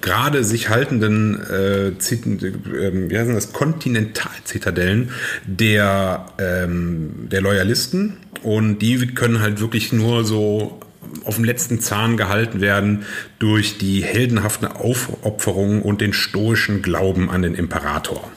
gerade 0.00 0.44
sich 0.44 0.68
haltenden 0.68 1.40
äh, 1.40 1.92
Zit- 1.98 2.42
äh, 2.42 3.10
wie 3.10 3.18
heißen 3.18 3.34
das 3.34 3.52
Kontinentalzitadellen 3.52 5.10
der 5.46 6.26
ähm, 6.38 7.28
der 7.32 7.40
Loyalisten 7.40 8.18
und 8.42 8.78
die 8.78 9.08
können 9.08 9.40
halt 9.40 9.60
wirklich 9.60 9.92
nur 9.92 10.24
so 10.24 10.80
auf 11.24 11.36
dem 11.36 11.44
letzten 11.44 11.80
Zahn 11.80 12.16
gehalten 12.16 12.60
werden 12.60 13.04
durch 13.38 13.78
die 13.78 14.04
heldenhafte 14.04 14.76
Aufopferung 14.76 15.82
und 15.82 16.00
den 16.00 16.12
stoischen 16.12 16.82
Glauben 16.82 17.30
an 17.30 17.42
den 17.42 17.54
Imperator. 17.54 18.30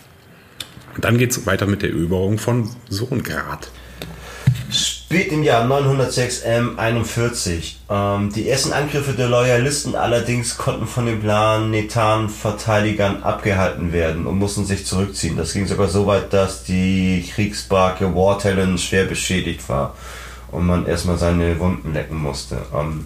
Und 0.95 1.05
dann 1.05 1.17
geht 1.17 1.31
es 1.31 1.45
weiter 1.45 1.67
mit 1.67 1.81
der 1.81 1.91
Eroberung 1.91 2.37
von 2.37 2.69
Sohngrad. 2.89 3.71
Spät 4.71 5.31
im 5.33 5.43
Jahr 5.43 5.65
906 5.65 6.45
M41. 6.45 7.75
Ähm, 7.89 8.31
die 8.33 8.47
ersten 8.47 8.71
Angriffe 8.71 9.11
der 9.11 9.27
Loyalisten 9.27 9.95
allerdings 9.95 10.57
konnten 10.57 10.87
von 10.87 11.05
den 11.05 11.19
planetaren 11.19 12.29
Verteidigern 12.29 13.21
abgehalten 13.21 13.91
werden 13.91 14.25
und 14.25 14.39
mussten 14.39 14.65
sich 14.65 14.85
zurückziehen. 14.85 15.35
Das 15.35 15.51
ging 15.51 15.67
sogar 15.67 15.89
so 15.89 16.07
weit, 16.07 16.31
dass 16.31 16.63
die 16.63 17.29
Kriegsbarke 17.33 18.15
War 18.15 18.39
Talon 18.39 18.77
schwer 18.77 19.03
beschädigt 19.03 19.67
war 19.67 19.95
und 20.51 20.65
man 20.65 20.85
erstmal 20.85 21.17
seine 21.17 21.59
Wunden 21.59 21.93
lecken 21.93 22.17
musste. 22.17 22.59
Ähm, 22.73 23.05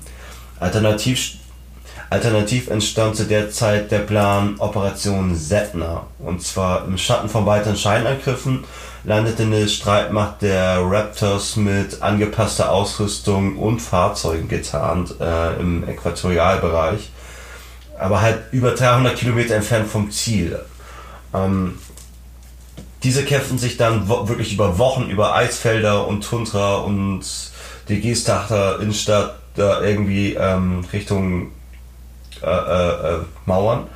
alternativ, 0.59 1.37
alternativ 2.15 2.69
entstand 2.69 3.17
zu 3.17 3.25
der 3.25 3.51
Zeit 3.51 3.91
der 3.91 3.99
Plan 3.99 4.55
Operation 4.59 5.35
Setna. 5.35 6.07
Und 6.19 6.41
zwar 6.41 6.85
im 6.85 6.97
Schatten 6.97 7.27
von 7.27 7.45
weiteren 7.45 7.75
Scheinangriffen 7.75 8.63
landete 9.03 9.43
eine 9.43 9.67
Streitmacht 9.67 10.41
der 10.41 10.79
Raptors 10.81 11.57
mit 11.57 12.01
angepasster 12.01 12.71
Ausrüstung 12.71 13.57
und 13.57 13.81
Fahrzeugen 13.81 14.47
getarnt 14.47 15.15
äh, 15.19 15.59
im 15.59 15.87
Äquatorialbereich, 15.87 17.11
aber 17.99 18.21
halt 18.21 18.39
über 18.51 18.71
300 18.71 19.15
Kilometer 19.17 19.55
entfernt 19.55 19.87
vom 19.87 20.09
Ziel. 20.09 20.57
Ähm, 21.33 21.77
diese 23.03 23.25
kämpfen 23.25 23.57
sich 23.57 23.75
dann 23.75 24.07
wirklich 24.07 24.53
über 24.53 24.77
Wochen 24.79 25.09
über 25.09 25.35
Eisfelder 25.35 26.07
und 26.07 26.23
Tundra 26.23 26.77
und 26.77 27.23
die 27.89 27.99
Geestachter 27.99 28.79
Innenstadt 28.79 29.35
da 29.55 29.81
irgendwie 29.81 30.33
ähm, 30.33 30.85
Richtung 30.91 31.51
äh, 32.45 32.49
äh, 32.49 33.15
äh, 33.15 33.19
Mauern. 33.45 33.87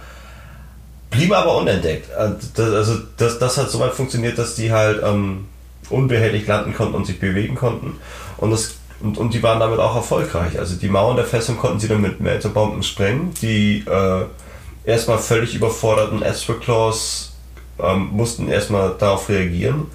Blieben 1.10 1.34
aber 1.34 1.58
unentdeckt. 1.58 2.10
Äh, 2.12 2.32
das, 2.56 2.74
also 2.74 2.98
das, 3.18 3.40
das 3.40 3.58
hat 3.58 3.70
soweit 3.70 3.94
funktioniert, 3.94 4.38
dass 4.38 4.56
die 4.56 4.72
halt 4.72 5.02
ähm, 5.04 5.46
unbehelligt 5.90 6.48
landen 6.48 6.74
konnten 6.74 6.96
und 6.96 7.06
sich 7.06 7.20
bewegen 7.20 7.56
konnten. 7.56 7.98
Und, 8.38 8.52
das, 8.52 8.76
und, 9.02 9.18
und 9.18 9.34
die 9.34 9.44
waren 9.44 9.60
damit 9.60 9.80
auch 9.80 9.96
erfolgreich. 9.96 10.58
Also 10.60 10.76
die 10.76 10.90
Mauern 10.90 11.16
der 11.16 11.26
Festung 11.26 11.58
konnten 11.58 11.80
sie 11.80 11.88
dann 11.88 12.02
mit 12.02 12.20
Melterbomben 12.20 12.84
sprengen. 12.84 13.34
Die 13.42 13.84
äh, 13.88 14.26
erstmal 14.86 15.20
völlig 15.20 15.56
überforderten 15.56 16.24
Astroclaws 16.24 17.34
ähm, 17.82 18.10
mussten 18.12 18.50
erstmal 18.50 18.96
darauf 18.98 19.30
reagieren. 19.30 19.88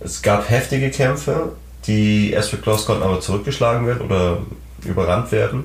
Es 0.00 0.22
gab 0.22 0.50
heftige 0.50 0.90
Kämpfe. 0.90 1.52
Die 1.86 2.36
Astroclaws 2.36 2.86
konnten 2.86 3.02
aber 3.02 3.20
zurückgeschlagen 3.20 3.86
werden 3.86 4.02
oder 4.02 4.38
überrannt 4.84 5.32
werden. 5.32 5.64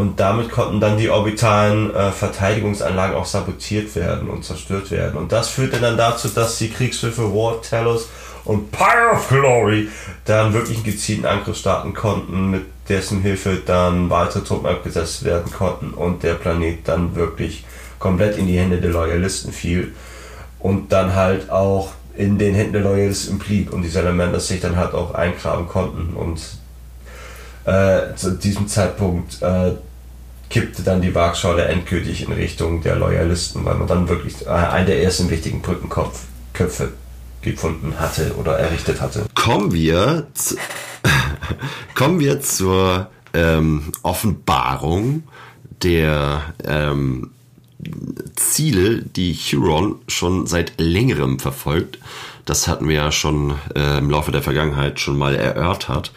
Und 0.00 0.18
damit 0.18 0.50
konnten 0.50 0.80
dann 0.80 0.96
die 0.96 1.10
orbitalen 1.10 1.94
äh, 1.94 2.10
Verteidigungsanlagen 2.10 3.14
auch 3.14 3.26
sabotiert 3.26 3.94
werden 3.94 4.30
und 4.30 4.46
zerstört 4.46 4.90
werden. 4.90 5.18
Und 5.18 5.30
das 5.30 5.50
führte 5.50 5.78
dann 5.78 5.98
dazu, 5.98 6.28
dass 6.28 6.56
die 6.56 6.70
Kriegsschiffe 6.70 7.34
War, 7.34 7.60
Talos 7.60 8.08
und 8.46 8.72
Pyre 8.72 9.10
of 9.12 9.28
Glory 9.28 9.88
dann 10.24 10.54
wirklich 10.54 10.78
einen 10.78 10.86
gezielten 10.86 11.26
Angriff 11.26 11.58
starten 11.58 11.92
konnten, 11.92 12.50
mit 12.50 12.62
dessen 12.88 13.20
Hilfe 13.20 13.60
dann 13.66 14.08
weitere 14.08 14.42
Truppen 14.42 14.70
abgesetzt 14.70 15.22
werden 15.22 15.52
konnten 15.52 15.90
und 15.90 16.22
der 16.22 16.32
Planet 16.32 16.78
dann 16.88 17.14
wirklich 17.14 17.66
komplett 17.98 18.38
in 18.38 18.46
die 18.46 18.58
Hände 18.58 18.80
der 18.80 18.92
Loyalisten 18.92 19.52
fiel 19.52 19.92
und 20.60 20.92
dann 20.92 21.14
halt 21.14 21.50
auch 21.50 21.90
in 22.16 22.38
den 22.38 22.54
Händen 22.54 22.72
der 22.72 22.82
Loyalisten 22.84 23.38
blieb 23.38 23.70
und 23.70 23.82
die 23.82 23.90
Salamanders 23.90 24.48
sich 24.48 24.60
dann 24.60 24.76
halt 24.76 24.94
auch 24.94 25.12
eingraben 25.12 25.68
konnten 25.68 26.14
und 26.14 26.40
äh, 27.66 28.14
zu 28.16 28.30
diesem 28.30 28.66
Zeitpunkt 28.66 29.42
äh, 29.42 29.72
kippte 30.50 30.82
dann 30.82 31.00
die 31.00 31.14
Waagschale 31.14 31.64
endgültig 31.64 32.26
in 32.26 32.32
Richtung 32.32 32.82
der 32.82 32.96
Loyalisten, 32.96 33.64
weil 33.64 33.76
man 33.76 33.86
dann 33.86 34.08
wirklich 34.08 34.46
äh, 34.46 34.50
einen 34.50 34.86
der 34.86 35.02
ersten 35.02 35.30
wichtigen 35.30 35.62
Brückenkopfköpfe 35.62 36.92
gefunden 37.40 37.98
hatte 37.98 38.34
oder 38.36 38.58
errichtet 38.58 39.00
hatte. 39.00 39.24
Kommen 39.34 39.72
wir, 39.72 40.26
zu, 40.34 40.56
kommen 41.94 42.20
wir 42.20 42.40
zur 42.40 43.08
ähm, 43.32 43.92
Offenbarung 44.02 45.22
der 45.82 46.42
ähm, 46.64 47.30
Ziele, 48.36 49.02
die 49.02 49.32
Huron 49.32 50.00
schon 50.08 50.46
seit 50.46 50.78
längerem 50.78 51.38
verfolgt. 51.38 51.98
Das 52.44 52.68
hatten 52.68 52.88
wir 52.88 52.96
ja 52.96 53.12
schon 53.12 53.54
äh, 53.74 53.98
im 53.98 54.10
Laufe 54.10 54.32
der 54.32 54.42
Vergangenheit 54.42 55.00
schon 55.00 55.16
mal 55.16 55.34
erörtert. 55.34 56.12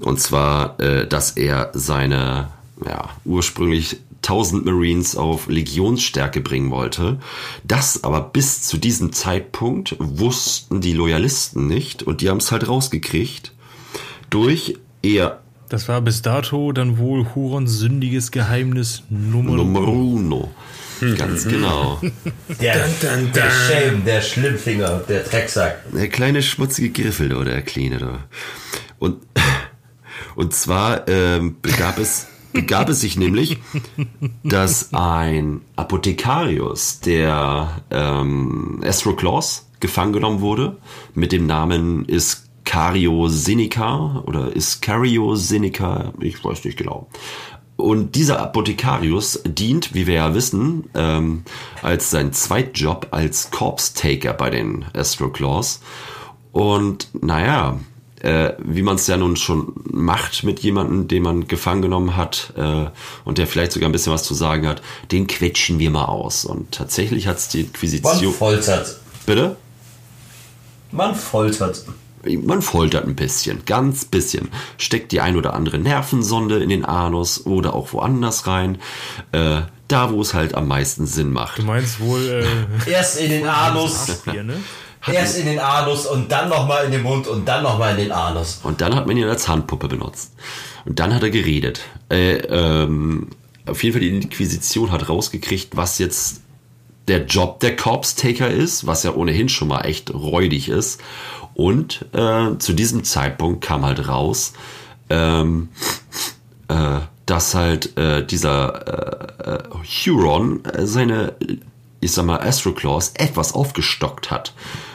Und 0.00 0.20
zwar, 0.20 0.78
äh, 0.80 1.06
dass 1.06 1.30
er 1.36 1.70
seine 1.72 2.48
ja, 2.86 3.10
ursprünglich 3.24 3.98
1000 4.22 4.64
Marines 4.64 5.16
auf 5.16 5.48
Legionsstärke 5.48 6.40
bringen 6.40 6.70
wollte. 6.70 7.18
Das 7.64 8.04
aber 8.04 8.20
bis 8.20 8.62
zu 8.62 8.78
diesem 8.78 9.12
Zeitpunkt 9.12 9.96
wussten 9.98 10.80
die 10.80 10.92
Loyalisten 10.92 11.66
nicht 11.66 12.02
und 12.02 12.20
die 12.20 12.28
haben 12.28 12.38
es 12.38 12.52
halt 12.52 12.68
rausgekriegt 12.68 13.52
durch 14.30 14.78
eher 15.02 15.40
Das 15.68 15.88
war 15.88 16.00
bis 16.00 16.22
dato 16.22 16.72
dann 16.72 16.98
wohl 16.98 17.34
Hurons 17.34 17.72
sündiges 17.78 18.30
Geheimnis 18.30 19.02
Nummer, 19.10 19.56
Nummer 19.56 19.80
uno. 19.80 20.50
Ganz 21.18 21.44
genau. 21.48 22.00
Der, 22.60 22.86
der 23.34 23.50
Shame, 23.50 24.04
der 24.04 24.22
Schlimmfinger, 24.22 25.02
der 25.08 25.24
Drecksack. 25.24 25.82
Der 25.92 26.08
kleine 26.08 26.42
schmutzige 26.42 26.90
Griffel 26.90 27.28
da, 27.28 27.42
der 27.42 27.62
Kleine 27.62 27.98
da. 27.98 28.20
Und, 29.00 29.16
und 30.36 30.54
zwar 30.54 31.08
ähm, 31.08 31.56
begab, 31.60 31.98
es, 31.98 32.28
begab 32.52 32.88
es 32.88 33.00
sich 33.00 33.16
nämlich, 33.16 33.58
dass 34.44 34.92
ein 34.92 35.62
Apothekarius 35.76 37.00
der 37.00 37.82
ähm, 37.90 38.80
Astroclaws 38.84 39.68
gefangen 39.80 40.12
genommen 40.12 40.40
wurde 40.40 40.76
mit 41.14 41.32
dem 41.32 41.46
Namen 41.46 42.04
Iscario 42.06 43.28
Seneca 43.28 44.22
oder 44.26 44.54
Iscario 44.54 45.34
Seneca, 45.34 46.12
ich 46.20 46.42
weiß 46.44 46.64
nicht 46.64 46.78
genau. 46.78 47.08
Und 47.76 48.14
dieser 48.14 48.40
Apothekarius 48.40 49.42
dient, 49.44 49.94
wie 49.94 50.06
wir 50.06 50.14
ja 50.14 50.34
wissen, 50.34 50.88
ähm, 50.94 51.42
als 51.82 52.10
sein 52.10 52.32
Zweitjob 52.32 53.08
als 53.10 53.50
Corpse 53.50 53.94
Taker 53.94 54.34
bei 54.34 54.50
den 54.50 54.84
Astroclaws. 54.94 55.80
Und 56.52 57.08
naja, 57.20 57.80
äh, 58.22 58.54
wie 58.58 58.82
man 58.82 58.96
es 58.96 59.06
ja 59.08 59.16
nun 59.16 59.36
schon 59.36 59.72
macht 59.90 60.44
mit 60.44 60.60
jemandem, 60.60 61.08
den 61.08 61.22
man 61.22 61.48
gefangen 61.48 61.82
genommen 61.82 62.16
hat 62.16 62.52
äh, 62.56 62.86
und 63.24 63.38
der 63.38 63.46
vielleicht 63.46 63.72
sogar 63.72 63.88
ein 63.88 63.92
bisschen 63.92 64.12
was 64.12 64.22
zu 64.22 64.34
sagen 64.34 64.66
hat, 64.66 64.80
den 65.10 65.26
quetschen 65.26 65.78
wir 65.78 65.90
mal 65.90 66.04
aus. 66.04 66.44
Und 66.44 66.72
tatsächlich 66.72 67.26
hat 67.26 67.38
es 67.38 67.48
die 67.48 67.58
Man 67.58 67.66
Inquisition. 67.66 68.32
foltert. 68.32 69.00
Bitte? 69.26 69.56
Man 70.92 71.14
foltert. 71.14 71.84
Man 72.24 72.62
foltert 72.62 73.04
ein 73.06 73.16
bisschen, 73.16 73.64
ganz 73.64 74.04
bisschen. 74.04 74.50
Steckt 74.78 75.10
die 75.10 75.20
ein 75.20 75.36
oder 75.36 75.54
andere 75.54 75.78
Nervensonde 75.78 76.62
in 76.62 76.68
den 76.68 76.84
Anus 76.84 77.46
oder 77.46 77.74
auch 77.74 77.92
woanders 77.92 78.46
rein. 78.46 78.78
Äh, 79.32 79.62
da, 79.88 80.12
wo 80.12 80.22
es 80.22 80.32
halt 80.32 80.54
am 80.54 80.68
meisten 80.68 81.06
Sinn 81.06 81.32
macht. 81.32 81.58
Du 81.58 81.64
meinst 81.64 81.98
wohl 82.00 82.44
äh, 82.86 82.90
Erst 82.90 83.20
in 83.20 83.30
den 83.30 83.46
Anus, 83.48 84.08
Aschbier, 84.08 84.44
ne? 84.44 84.56
Erst 85.06 85.38
in 85.38 85.46
den 85.46 85.58
Anus 85.58 86.06
und 86.06 86.30
dann 86.30 86.48
nochmal 86.48 86.84
in 86.84 86.92
den 86.92 87.02
Mund 87.02 87.26
und 87.26 87.46
dann 87.46 87.62
nochmal 87.62 87.92
in 87.92 88.04
den 88.04 88.12
Anus. 88.12 88.60
Und 88.62 88.80
dann 88.80 88.94
hat 88.94 89.06
man 89.06 89.16
ihn 89.16 89.28
als 89.28 89.48
Handpuppe 89.48 89.88
benutzt. 89.88 90.32
Und 90.84 90.98
dann 90.98 91.14
hat 91.14 91.22
er 91.22 91.30
geredet. 91.30 91.82
Äh, 92.10 92.36
ähm, 92.36 93.28
auf 93.66 93.82
jeden 93.82 93.94
Fall 93.94 94.00
die 94.00 94.16
Inquisition 94.16 94.90
hat 94.90 95.08
rausgekriegt, 95.08 95.76
was 95.76 95.98
jetzt 95.98 96.42
der 97.08 97.24
Job 97.24 97.60
der 97.60 97.76
Corpse 97.76 98.16
Taker 98.16 98.48
ist, 98.48 98.86
was 98.86 99.02
ja 99.02 99.14
ohnehin 99.14 99.48
schon 99.48 99.68
mal 99.68 99.82
echt 99.82 100.12
räudig 100.12 100.68
ist. 100.68 101.00
Und 101.54 102.06
äh, 102.12 102.56
zu 102.58 102.72
diesem 102.72 103.04
Zeitpunkt 103.04 103.62
kam 103.62 103.84
halt 103.84 104.08
raus, 104.08 104.54
ähm, 105.10 105.68
äh, 106.68 107.00
dass 107.26 107.54
halt 107.54 107.96
äh, 107.98 108.24
dieser 108.24 109.46
äh, 109.46 109.54
äh, 109.54 109.62
Huron 109.84 110.62
seine, 110.78 111.34
ich 112.00 112.12
sag 112.12 112.24
mal, 112.24 112.40
Astroclaws 112.40 113.12
etwas 113.14 113.54
aufgestockt 113.54 114.30
hat. 114.30 114.54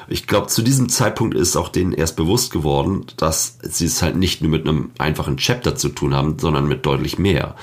Ich 0.10 0.28
glaube, 0.28 0.48
zu 0.48 0.62
diesem 0.62 0.90
Zeitpunkt 0.90 1.36
ist 1.36 1.56
auch 1.58 1.70
denen 1.70 1.92
erst 1.92 2.16
bewusst 2.16 2.52
geworden, 2.52 3.06
dass 3.18 3.58
sie 3.62 3.86
es 3.86 4.02
halt 4.02 4.16
nicht 4.16 4.42
nur 4.42 4.52
mit 4.52 4.68
einem 4.68 4.92
einfachen 4.98 5.38
Chapter 5.38 5.76
zu 5.76 5.90
tun 5.90 6.16
haben, 6.16 6.40
sondern 6.40 6.68
mit 6.68 6.86
deutlich 6.86 7.20
mehr. 7.20 7.56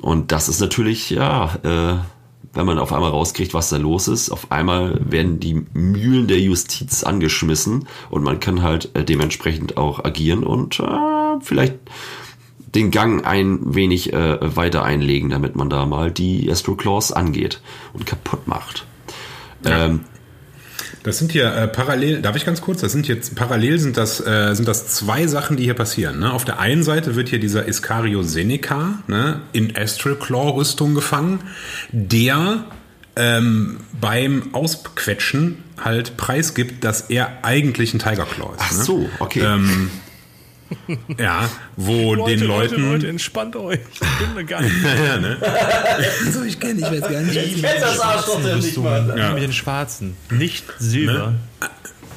Und 0.00 0.30
das 0.30 0.48
ist 0.48 0.60
natürlich, 0.60 1.10
ja, 1.10 1.56
äh, 1.64 1.96
wenn 2.56 2.66
man 2.66 2.78
auf 2.78 2.92
einmal 2.92 3.10
rauskriegt, 3.10 3.52
was 3.52 3.68
da 3.68 3.76
los 3.76 4.08
ist, 4.08 4.30
auf 4.30 4.50
einmal 4.50 4.98
werden 5.10 5.40
die 5.40 5.66
Mühlen 5.74 6.26
der 6.26 6.40
Justiz 6.40 7.02
angeschmissen 7.02 7.86
und 8.10 8.22
man 8.22 8.40
kann 8.40 8.62
halt 8.62 8.90
äh, 8.94 9.04
dementsprechend 9.04 9.76
auch 9.76 10.04
agieren 10.04 10.42
und 10.44 10.80
äh, 10.80 11.40
vielleicht 11.40 11.74
den 12.74 12.90
Gang 12.90 13.26
ein 13.26 13.74
wenig 13.74 14.12
äh, 14.12 14.56
weiter 14.56 14.84
einlegen, 14.84 15.30
damit 15.30 15.56
man 15.56 15.70
da 15.70 15.86
mal 15.86 16.10
die 16.10 16.50
Astro 16.50 16.74
Claws 16.76 17.12
angeht 17.12 17.60
und 17.92 18.06
kaputt 18.06 18.46
macht. 18.46 18.86
Ja. 19.64 19.86
Ähm, 19.86 20.00
Das 21.06 21.18
sind 21.18 21.30
hier 21.30 21.54
äh, 21.54 21.68
parallel, 21.68 22.20
darf 22.20 22.34
ich 22.34 22.44
ganz 22.44 22.60
kurz, 22.60 22.80
das 22.80 22.90
sind 22.90 23.06
jetzt 23.06 23.36
parallel 23.36 23.78
sind 23.78 23.96
das, 23.96 24.18
äh, 24.18 24.54
sind 24.54 24.66
das 24.66 24.88
zwei 24.88 25.28
Sachen, 25.28 25.56
die 25.56 25.62
hier 25.62 25.74
passieren. 25.74 26.18
Ne? 26.18 26.32
Auf 26.32 26.44
der 26.44 26.58
einen 26.58 26.82
Seite 26.82 27.14
wird 27.14 27.28
hier 27.28 27.38
dieser 27.38 27.68
Iscario 27.68 28.24
Seneca 28.24 28.98
ne, 29.06 29.40
in 29.52 29.76
Astral 29.76 30.16
Claw 30.16 30.56
Rüstung 30.56 30.96
gefangen, 30.96 31.38
der 31.92 32.64
ähm, 33.14 33.76
beim 34.00 34.52
Ausquetschen 34.52 35.62
halt 35.78 36.16
preisgibt, 36.16 36.82
dass 36.82 37.02
er 37.02 37.44
eigentlich 37.44 37.94
ein 37.94 38.00
Tiger 38.00 38.26
Claw 38.26 38.54
ist. 38.56 38.58
ach 38.58 38.72
ne? 38.72 38.82
so, 38.82 39.08
okay. 39.20 39.42
Ähm, 39.44 39.92
ja, 41.18 41.48
wo 41.76 42.14
den 42.26 42.40
Leuten. 42.40 42.46
Leute, 42.46 42.76
Leute, 42.76 43.08
entspannt 43.08 43.56
euch. 43.56 43.80
Ich 43.92 44.18
bin 44.18 44.34
mir 44.34 44.44
gar 44.44 44.60
nicht. 44.60 44.74
ja, 45.06 45.18
ne? 45.18 45.38
so, 46.30 46.42
ich 46.42 46.58
kenne, 46.58 46.80
ich 46.80 46.86
weiß 46.86 47.00
gar 47.00 47.20
nicht. 47.20 47.36
Ich 47.36 47.62
kenn 47.62 47.80
das 47.80 48.00
Arschloch 48.00 48.42
der 48.42 48.56
nicht 48.56 48.76
mal. 48.76 49.14
Ja. 49.16 49.32
Mit 49.32 49.42
den 49.42 49.52
Schwarzen, 49.52 50.16
nicht 50.30 50.64
Silber. 50.78 51.34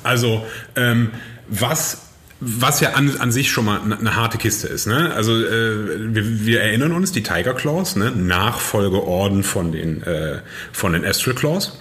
Also, 0.04 0.46
ähm, 0.76 1.12
was, 1.48 2.02
was 2.40 2.80
ja 2.80 2.94
an, 2.94 3.18
an 3.18 3.32
sich 3.32 3.52
schon 3.52 3.66
mal 3.66 3.82
eine, 3.82 3.98
eine 3.98 4.16
harte 4.16 4.38
Kiste 4.38 4.68
ist. 4.68 4.88
Ne? 4.88 5.14
Also, 5.14 5.38
äh, 5.38 6.14
wir, 6.16 6.46
wir 6.46 6.62
erinnern 6.62 6.94
uns, 6.94 7.12
die 7.12 7.24
Tiger 7.24 7.54
Claws, 7.54 7.96
ne? 7.96 8.12
Nachfolgeorden 8.12 9.44
von 9.44 9.72
den, 9.72 10.04
äh, 10.04 10.40
von 10.72 10.94
den 10.94 11.06
Astral 11.06 11.36
Claws. 11.36 11.80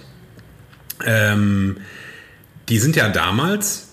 Ähm, 1.05 1.77
die 2.67 2.77
sind 2.77 2.95
ja 2.95 3.09
damals, 3.09 3.88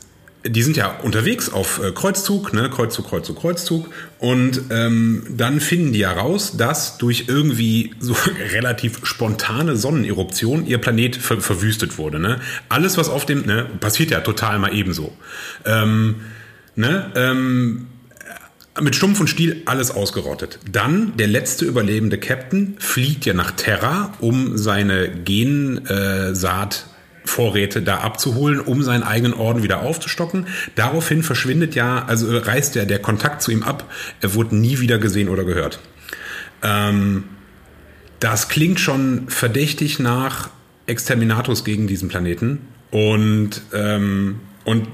die 0.49 0.63
sind 0.63 0.77
ja 0.77 0.89
unterwegs 1.03 1.49
auf 1.49 1.81
äh, 1.83 1.93
Kreuzzug, 1.93 2.53
ne? 2.53 2.71
Kreuzzug, 2.71 3.09
Kreuzzug, 3.09 3.39
Kreuzzug. 3.39 3.89
Und 4.19 4.63
ähm, 4.71 5.25
dann 5.31 5.61
finden 5.61 5.93
die 5.93 6.01
ja 6.01 6.13
raus, 6.13 6.57
dass 6.57 6.99
durch 6.99 7.25
irgendwie 7.29 7.95
so 8.01 8.17
relativ 8.53 9.01
spontane 9.05 9.77
Sonneneruption 9.77 10.67
ihr 10.67 10.79
Planet 10.79 11.17
ver 11.17 11.41
verwüstet 11.41 11.99
wurde. 11.99 12.19
Ne? 12.19 12.41
Alles, 12.69 12.97
was 12.97 13.09
auf 13.09 13.27
dem, 13.27 13.47
ne, 13.47 13.67
passiert 13.81 14.11
ja 14.11 14.21
total 14.21 14.59
mal 14.59 14.75
ebenso. 14.75 15.17
Ähm, 15.65 16.17
ne, 16.75 17.11
ähm, 17.15 17.87
mit 18.81 18.95
Stumpf 18.95 19.21
und 19.21 19.29
Stiel 19.29 19.63
alles 19.65 19.91
ausgerottet. 19.91 20.59
Dann 20.71 21.17
der 21.17 21.29
letzte 21.29 21.65
überlebende 21.65 22.19
Captain 22.19 22.77
fliegt 22.79 23.25
ja 23.25 23.33
nach 23.33 23.53
Terra, 23.53 24.13
um 24.21 24.59
seine 24.59 25.09
Gensaat 25.09 26.87
Vorräte 27.27 27.83
da 27.83 27.99
abzuholen, 27.99 28.61
um 28.61 28.83
seinen 28.83 29.03
eigenen 29.03 29.35
Orden 29.35 29.63
wieder 29.63 29.81
aufzustocken. 29.83 30.47
Daraufhin 30.75 31.23
verschwindet 31.23 31.75
ja, 31.75 32.05
also 32.07 32.37
reißt 32.37 32.75
ja 32.75 32.85
der 32.85 33.01
Kontakt 33.01 33.43
zu 33.43 33.51
ihm 33.51 33.63
ab. 33.63 33.91
Er 34.21 34.35
wurde 34.35 34.57
nie 34.57 34.81
wieder 34.81 34.99
gesehen 34.99 35.29
oder 35.29 35.45
gehört. 35.45 35.81
Ähm, 36.63 37.25
das 38.21 38.49
klingt 38.49 38.81
schon 38.81 39.29
verdächtig 39.29 39.99
nach 39.99 40.51
Exterminatus 40.87 41.65
gegen 41.65 41.87
diesen 41.87 42.09
Planeten. 42.09 42.61
Und, 42.91 43.63
ähm, 43.73 44.41
und 44.65 44.89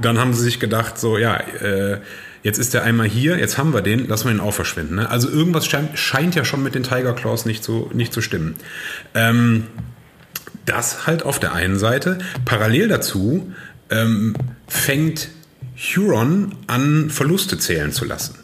dann 0.00 0.18
haben 0.18 0.32
sie 0.32 0.44
sich 0.44 0.60
gedacht, 0.60 0.98
so, 0.98 1.18
ja, 1.18 1.36
äh, 1.36 2.00
jetzt 2.42 2.58
ist 2.58 2.74
der 2.74 2.82
einmal 2.82 3.08
hier, 3.08 3.38
jetzt 3.38 3.58
haben 3.58 3.72
wir 3.72 3.82
den, 3.82 4.08
lassen 4.08 4.26
wir 4.26 4.34
ihn 4.34 4.40
auch 4.40 4.54
verschwinden. 4.54 4.96
Ne? 4.96 5.10
Also 5.10 5.28
irgendwas 5.28 5.66
scheint, 5.66 5.98
scheint 5.98 6.34
ja 6.34 6.44
schon 6.44 6.62
mit 6.62 6.74
den 6.74 6.82
Tiger 6.82 7.14
Claws 7.14 7.46
nicht 7.46 7.64
zu, 7.64 7.90
nicht 7.92 8.12
zu 8.12 8.20
stimmen. 8.20 8.54
Ähm, 9.14 9.66
das 10.66 11.06
halt 11.06 11.22
auf 11.22 11.38
der 11.38 11.52
einen 11.52 11.78
Seite. 11.78 12.18
Parallel 12.44 12.88
dazu 12.88 13.52
ähm, 13.90 14.34
fängt 14.68 15.28
Huron 15.76 16.54
an, 16.66 17.10
Verluste 17.10 17.58
zählen 17.58 17.92
zu 17.92 18.04
lassen. 18.04 18.36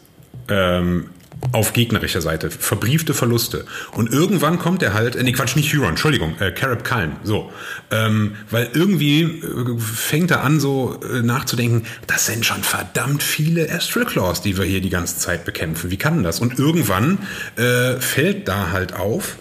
Ähm, 0.48 1.10
auf 1.52 1.72
gegnerischer 1.72 2.20
Seite. 2.20 2.50
Verbriefte 2.50 3.14
Verluste. 3.14 3.64
Und 3.92 4.12
irgendwann 4.12 4.58
kommt 4.58 4.82
er 4.82 4.92
halt, 4.94 5.16
äh, 5.16 5.22
nee, 5.22 5.32
Quatsch, 5.32 5.56
nicht 5.56 5.72
Huron, 5.72 5.90
Entschuldigung, 5.90 6.34
äh, 6.40 6.50
Carib 6.50 6.84
Cullen, 6.84 7.12
so. 7.22 7.52
Ähm, 7.90 8.36
weil 8.50 8.68
irgendwie 8.74 9.22
äh, 9.22 9.78
fängt 9.78 10.30
er 10.30 10.42
an, 10.42 10.60
so 10.60 11.00
äh, 11.02 11.22
nachzudenken, 11.22 11.86
das 12.06 12.26
sind 12.26 12.44
schon 12.44 12.62
verdammt 12.62 13.22
viele 13.22 13.70
Astral 13.70 14.04
Claws, 14.04 14.42
die 14.42 14.58
wir 14.58 14.64
hier 14.64 14.80
die 14.80 14.90
ganze 14.90 15.18
Zeit 15.18 15.44
bekämpfen. 15.44 15.90
Wie 15.90 15.96
kann 15.96 16.22
das? 16.22 16.40
Und 16.40 16.58
irgendwann 16.58 17.18
äh, 17.56 17.94
fällt 18.00 18.48
da 18.48 18.70
halt 18.70 18.94
auf, 18.94 19.36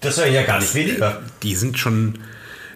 Das 0.00 0.18
wäre 0.18 0.32
ja 0.32 0.42
gar 0.42 0.60
nicht 0.60 0.74
weniger. 0.74 1.22
die 1.42 1.54
sind 1.54 1.78
schon, 1.78 2.18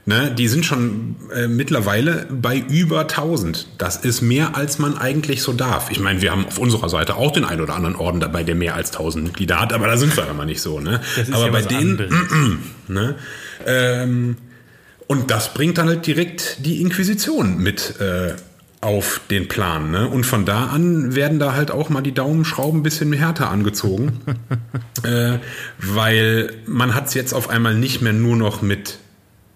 ne, 0.06 0.30
die 0.36 0.48
sind 0.48 0.64
schon 0.64 1.16
äh, 1.34 1.46
mittlerweile 1.46 2.26
bei 2.30 2.58
über 2.58 3.00
1000. 3.00 3.68
Das 3.78 3.96
ist 3.96 4.20
mehr, 4.20 4.56
als 4.56 4.78
man 4.78 4.98
eigentlich 4.98 5.42
so 5.42 5.52
darf. 5.52 5.90
Ich 5.90 6.00
meine, 6.00 6.20
wir 6.20 6.30
haben 6.30 6.46
auf 6.46 6.58
unserer 6.58 6.88
Seite 6.88 7.16
auch 7.16 7.32
den 7.32 7.44
einen 7.44 7.60
oder 7.62 7.74
anderen 7.74 7.96
Orden 7.96 8.20
dabei, 8.20 8.42
der 8.42 8.54
mehr 8.54 8.74
als 8.74 8.92
1000 8.92 9.24
Mitglieder 9.24 9.60
hat, 9.60 9.72
aber 9.72 9.86
da 9.86 9.96
sind 9.96 10.16
wir 10.16 10.24
aber 10.28 10.44
nicht 10.44 10.60
so, 10.60 10.80
ne? 10.80 11.00
Das 11.16 11.28
ist 11.28 11.34
aber 11.34 11.46
ja 11.46 11.50
bei 11.52 11.62
denen, 11.62 12.00
anderes. 12.00 12.58
ne? 12.88 13.14
Ähm, 13.66 14.36
und 15.06 15.30
das 15.30 15.54
bringt 15.54 15.78
dann 15.78 15.88
halt 15.88 16.06
direkt 16.06 16.64
die 16.64 16.80
Inquisition 16.80 17.58
mit 17.58 18.00
äh, 18.00 18.34
auf 18.84 19.20
den 19.30 19.48
Plan. 19.48 19.90
Ne? 19.90 20.08
Und 20.08 20.24
von 20.24 20.44
da 20.44 20.66
an 20.66 21.14
werden 21.14 21.38
da 21.38 21.54
halt 21.54 21.70
auch 21.70 21.88
mal 21.88 22.02
die 22.02 22.12
Daumenschrauben 22.12 22.80
ein 22.80 22.82
bisschen 22.82 23.12
härter 23.12 23.50
angezogen. 23.50 24.20
äh, 25.02 25.38
weil 25.78 26.52
man 26.66 26.94
hat 26.94 27.06
es 27.06 27.14
jetzt 27.14 27.32
auf 27.32 27.48
einmal 27.48 27.74
nicht 27.74 28.02
mehr 28.02 28.12
nur 28.12 28.36
noch 28.36 28.60
mit 28.62 28.98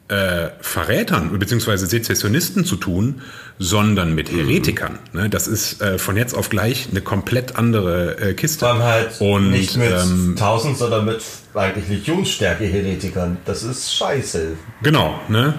äh, 0.08 0.48
Verrätern 0.60 1.38
bzw. 1.38 1.76
Sezessionisten 1.76 2.64
zu 2.64 2.76
tun, 2.76 3.20
sondern 3.58 4.14
mit 4.14 4.32
Heretikern. 4.32 4.98
Ne? 5.12 5.28
Das 5.28 5.46
ist 5.46 5.82
äh, 5.82 5.98
von 5.98 6.16
jetzt 6.16 6.34
auf 6.34 6.48
gleich 6.48 6.88
eine 6.90 7.02
komplett 7.02 7.56
andere 7.56 8.18
äh, 8.18 8.34
Kiste. 8.34 8.66
Allem 8.66 8.82
halt 8.82 9.20
Und, 9.20 9.50
nicht 9.50 9.76
mit 9.76 9.90
ähm, 9.90 10.36
1000, 10.38 10.78
sondern 10.78 11.04
mit 11.04 11.20
eigentlich 11.52 11.88
Legionsstärke-Heretikern. 11.88 13.36
Das 13.44 13.62
ist 13.62 13.94
scheiße. 13.94 14.56
Genau, 14.82 15.20
ne? 15.28 15.54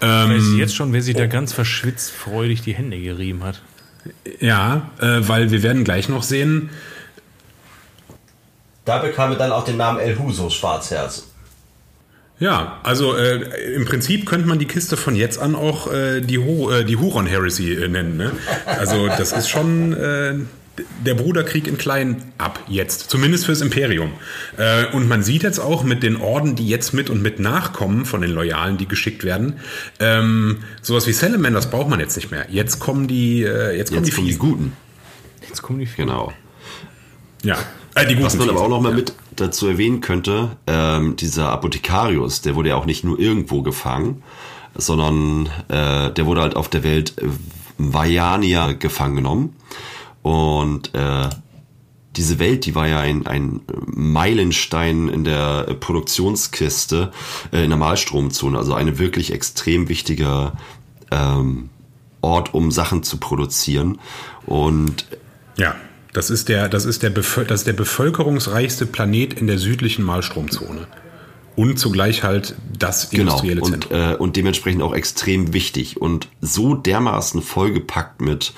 Ich 0.00 0.06
weiß 0.06 0.30
Ähm, 0.30 0.58
jetzt 0.58 0.74
schon, 0.74 0.92
wer 0.92 1.02
sich 1.02 1.16
da 1.16 1.26
ganz 1.26 1.52
verschwitzt 1.52 2.10
freudig 2.12 2.62
die 2.62 2.74
Hände 2.74 3.00
gerieben 3.00 3.42
hat. 3.44 3.62
ja, 4.40 4.90
äh, 5.00 5.20
weil 5.26 5.50
wir 5.50 5.62
werden 5.62 5.84
gleich 5.84 6.08
noch 6.08 6.22
sehen, 6.22 6.70
Da 8.84 8.98
bekam 8.98 9.32
er 9.32 9.36
dann 9.36 9.52
auch 9.52 9.64
den 9.64 9.76
Namen 9.78 9.98
El 9.98 10.16
Huso, 10.18 10.48
Schwarzherz. 10.48 11.24
Ja, 12.38 12.78
also 12.82 13.16
äh, 13.16 13.74
im 13.74 13.86
Prinzip 13.86 14.26
könnte 14.26 14.46
man 14.46 14.58
die 14.58 14.66
Kiste 14.66 14.96
von 14.96 15.16
jetzt 15.16 15.38
an 15.38 15.54
auch 15.54 15.90
äh, 15.90 16.20
die, 16.20 16.38
Hu 16.38 16.70
äh, 16.70 16.84
die 16.84 16.96
Huron 16.96 17.26
Heresy 17.26 17.72
äh, 17.72 17.88
nennen. 17.88 18.16
Ne? 18.18 18.32
Also 18.66 19.08
das 19.08 19.32
ist 19.32 19.48
schon 19.48 19.94
äh, 19.94 20.34
der 21.04 21.14
Bruderkrieg 21.14 21.66
in 21.66 21.78
klein 21.78 22.32
ab 22.38 22.60
jetzt, 22.68 23.10
zumindest 23.10 23.46
fürs 23.46 23.60
Imperium. 23.60 24.12
Äh, 24.56 24.86
und 24.92 25.08
man 25.08 25.22
sieht 25.22 25.42
jetzt 25.42 25.58
auch 25.58 25.84
mit 25.84 26.02
den 26.02 26.16
Orden, 26.16 26.56
die 26.56 26.68
jetzt 26.68 26.92
mit 26.92 27.10
und 27.10 27.22
mit 27.22 27.40
nachkommen 27.40 28.04
von 28.04 28.20
den 28.20 28.30
Loyalen, 28.30 28.76
die 28.76 28.86
geschickt 28.86 29.24
werden, 29.24 29.60
ähm, 30.00 30.58
sowas 30.82 31.06
wie 31.06 31.12
Salamanders 31.12 31.70
braucht 31.70 31.88
man 31.88 32.00
jetzt 32.00 32.16
nicht 32.16 32.30
mehr. 32.30 32.46
Jetzt 32.50 32.78
kommen 32.78 33.08
die, 33.08 33.42
äh, 33.42 33.76
jetzt 33.76 33.90
kommen 33.90 34.04
Jetzt 34.04 34.12
die, 34.12 34.16
kommen 34.16 34.26
die 34.26 34.32
Fiesen. 34.32 34.38
Guten. 34.38 34.72
Jetzt 35.48 35.62
kommen 35.62 35.78
die 35.78 35.88
Genau. 35.96 36.32
Ja, 37.42 37.56
äh, 37.94 38.06
die 38.06 38.14
guten 38.14 38.26
Was 38.26 38.36
man 38.36 38.48
aber 38.48 38.58
Fiesen. 38.58 38.66
auch 38.66 38.76
noch 38.76 38.80
mal 38.80 38.92
mit 38.92 39.12
dazu 39.36 39.68
erwähnen 39.68 40.00
könnte, 40.00 40.56
ähm, 40.66 41.16
dieser 41.16 41.50
Apothekarius, 41.50 42.40
der 42.40 42.54
wurde 42.54 42.70
ja 42.70 42.76
auch 42.76 42.86
nicht 42.86 43.04
nur 43.04 43.18
irgendwo 43.18 43.62
gefangen, 43.62 44.22
sondern 44.74 45.46
äh, 45.68 46.10
der 46.10 46.26
wurde 46.26 46.40
halt 46.40 46.56
auf 46.56 46.68
der 46.68 46.82
Welt 46.82 47.14
Vajania 47.78 48.72
gefangen 48.72 49.16
genommen. 49.16 49.56
Und 50.26 50.92
äh, 50.92 51.28
diese 52.16 52.40
Welt, 52.40 52.66
die 52.66 52.74
war 52.74 52.88
ja 52.88 52.98
ein, 52.98 53.28
ein 53.28 53.60
Meilenstein 53.86 55.06
in 55.06 55.22
der 55.22 55.62
Produktionskiste 55.78 57.12
äh, 57.52 57.62
in 57.62 57.70
der 57.70 57.78
Malstromzone, 57.78 58.58
also 58.58 58.74
eine 58.74 58.98
wirklich 58.98 59.32
extrem 59.32 59.88
wichtige 59.88 60.50
ähm, 61.12 61.68
Ort, 62.22 62.54
um 62.54 62.72
Sachen 62.72 63.04
zu 63.04 63.18
produzieren. 63.18 64.00
Und 64.46 65.06
Ja, 65.58 65.76
das 66.12 66.30
ist 66.30 66.48
der, 66.48 66.68
das 66.68 66.86
ist 66.86 67.04
der, 67.04 67.10
das 67.10 67.60
ist 67.60 67.66
der 67.68 67.72
bevölkerungsreichste 67.74 68.84
Planet 68.84 69.34
in 69.34 69.46
der 69.46 69.58
südlichen 69.58 70.04
Malstromzone. 70.04 70.88
Und 71.56 71.78
zugleich 71.78 72.22
halt 72.22 72.54
das 72.78 73.08
Genau. 73.10 73.22
industrielle 73.22 73.60
Und, 73.62 73.70
Zentrum. 73.70 73.98
äh, 73.98 74.14
und 74.16 74.36
dementsprechend 74.36 74.82
auch 74.82 74.94
extrem 74.94 75.52
wichtig 75.54 76.00
und 76.00 76.28
so 76.42 76.74
dermaßen 76.74 77.40
vollgepackt 77.42 78.20
mit 78.20 78.52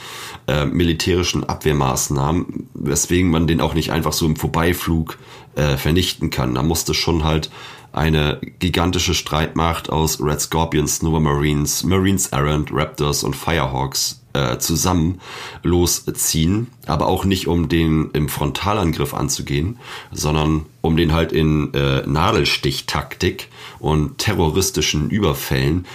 äh, 0.48 0.64
militärischen 0.66 1.44
Abwehrmaßnahmen, 1.48 2.68
weswegen 2.74 3.30
man 3.30 3.46
den 3.46 3.60
auch 3.60 3.74
nicht 3.74 3.92
einfach 3.92 4.12
so 4.12 4.26
im 4.26 4.36
Vorbeiflug 4.36 5.16
äh, 5.54 5.76
vernichten 5.76 6.30
kann. 6.30 6.54
Da 6.56 6.62
musste 6.62 6.92
schon 6.92 7.22
halt 7.24 7.50
eine 7.92 8.38
gigantische 8.58 9.14
Streitmacht 9.14 9.90
aus 9.90 10.20
Red 10.20 10.40
Scorpions, 10.40 11.02
Nova 11.02 11.20
Marines, 11.20 11.84
Marines 11.84 12.26
Errant, 12.28 12.70
Raptors 12.72 13.22
und 13.24 13.34
Firehawks 13.34 14.17
äh, 14.38 14.58
zusammen 14.58 15.20
losziehen, 15.62 16.68
aber 16.86 17.06
auch 17.08 17.24
nicht 17.24 17.48
um 17.48 17.68
den 17.68 18.10
im 18.12 18.28
Frontalangriff 18.28 19.14
anzugehen, 19.14 19.78
sondern 20.12 20.66
um 20.80 20.96
den 20.96 21.12
halt 21.12 21.32
in 21.32 21.74
äh, 21.74 22.06
Nadelstichtaktik 22.06 23.48
und 23.80 24.18
terroristischen 24.18 25.10
Überfällen 25.10 25.86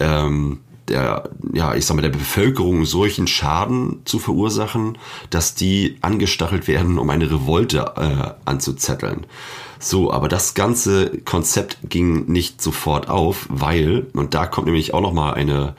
ähm, 0.00 0.60
der, 0.88 1.30
ja, 1.52 1.74
ich 1.74 1.86
sag 1.86 1.96
mal, 1.96 2.02
der 2.02 2.10
Bevölkerung 2.10 2.84
solchen 2.84 3.26
Schaden 3.26 4.02
zu 4.04 4.18
verursachen, 4.18 4.98
dass 5.30 5.54
die 5.54 5.96
angestachelt 6.02 6.68
werden, 6.68 6.98
um 6.98 7.08
eine 7.08 7.30
Revolte 7.30 7.92
äh, 7.96 8.32
anzuzetteln. 8.44 9.26
So, 9.78 10.12
aber 10.12 10.28
das 10.28 10.54
ganze 10.54 11.18
Konzept 11.24 11.78
ging 11.88 12.26
nicht 12.26 12.62
sofort 12.62 13.08
auf, 13.08 13.46
weil, 13.50 14.06
und 14.14 14.34
da 14.34 14.46
kommt 14.46 14.66
nämlich 14.66 14.94
auch 14.94 15.00
noch 15.00 15.12
mal 15.12 15.32
eine 15.34 15.74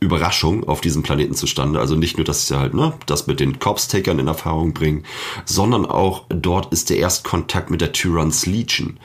Überraschung 0.00 0.66
auf 0.66 0.80
diesem 0.80 1.02
Planeten 1.02 1.34
zustande. 1.34 1.78
Also 1.78 1.94
nicht 1.94 2.16
nur, 2.16 2.24
dass 2.24 2.46
sie 2.46 2.58
halt 2.58 2.74
ne, 2.74 2.94
das 3.06 3.26
mit 3.26 3.38
den 3.38 3.58
Corpse-Takern 3.58 4.18
in 4.18 4.28
Erfahrung 4.28 4.72
bringen, 4.72 5.04
sondern 5.44 5.86
auch 5.86 6.24
dort 6.30 6.72
ist 6.72 6.90
der 6.90 6.96
Erstkontakt 6.96 7.70
mit 7.70 7.82
der 7.82 7.92
Tyrants 7.92 8.46
Legion. 8.46 8.98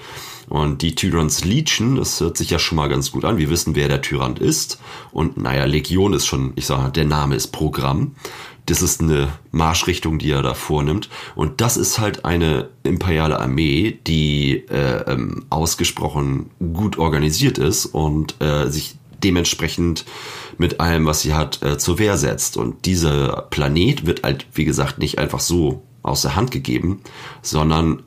Und 0.47 0.81
die 0.81 0.95
Tyrants 0.95 1.43
Legion, 1.43 1.95
das 1.95 2.19
hört 2.21 2.37
sich 2.37 2.51
ja 2.51 2.59
schon 2.59 2.77
mal 2.77 2.87
ganz 2.87 3.11
gut 3.11 3.25
an. 3.25 3.37
Wir 3.37 3.49
wissen, 3.49 3.75
wer 3.75 3.87
der 3.87 4.01
Tyrant 4.01 4.39
ist. 4.39 4.79
Und 5.11 5.37
naja, 5.37 5.65
Legion 5.65 6.13
ist 6.13 6.27
schon, 6.27 6.53
ich 6.55 6.65
sage, 6.65 6.91
der 6.91 7.05
Name 7.05 7.35
ist 7.35 7.47
Programm. 7.47 8.15
Das 8.67 8.81
ist 8.81 9.01
eine 9.01 9.27
Marschrichtung, 9.51 10.17
die 10.17 10.31
er 10.31 10.41
da 10.41 10.53
vornimmt. 10.53 11.09
Und 11.35 11.61
das 11.61 11.77
ist 11.77 11.99
halt 11.99 12.25
eine 12.25 12.69
imperiale 12.83 13.39
Armee, 13.39 13.99
die 14.07 14.63
äh, 14.69 15.11
ähm, 15.11 15.45
ausgesprochen 15.49 16.49
gut 16.73 16.97
organisiert 16.97 17.57
ist 17.57 17.85
und 17.85 18.41
äh, 18.41 18.69
sich 18.69 18.95
dementsprechend 19.23 20.05
mit 20.57 20.79
allem, 20.79 21.05
was 21.05 21.21
sie 21.21 21.33
hat, 21.33 21.61
äh, 21.63 21.77
zur 21.77 21.99
Wehr 21.99 22.17
setzt. 22.17 22.57
Und 22.57 22.85
dieser 22.85 23.47
Planet 23.49 24.05
wird 24.05 24.23
halt, 24.23 24.47
wie 24.53 24.65
gesagt, 24.65 24.99
nicht 24.99 25.19
einfach 25.19 25.39
so 25.39 25.83
aus 26.03 26.21
der 26.21 26.35
Hand 26.35 26.51
gegeben, 26.51 27.01
sondern 27.41 28.03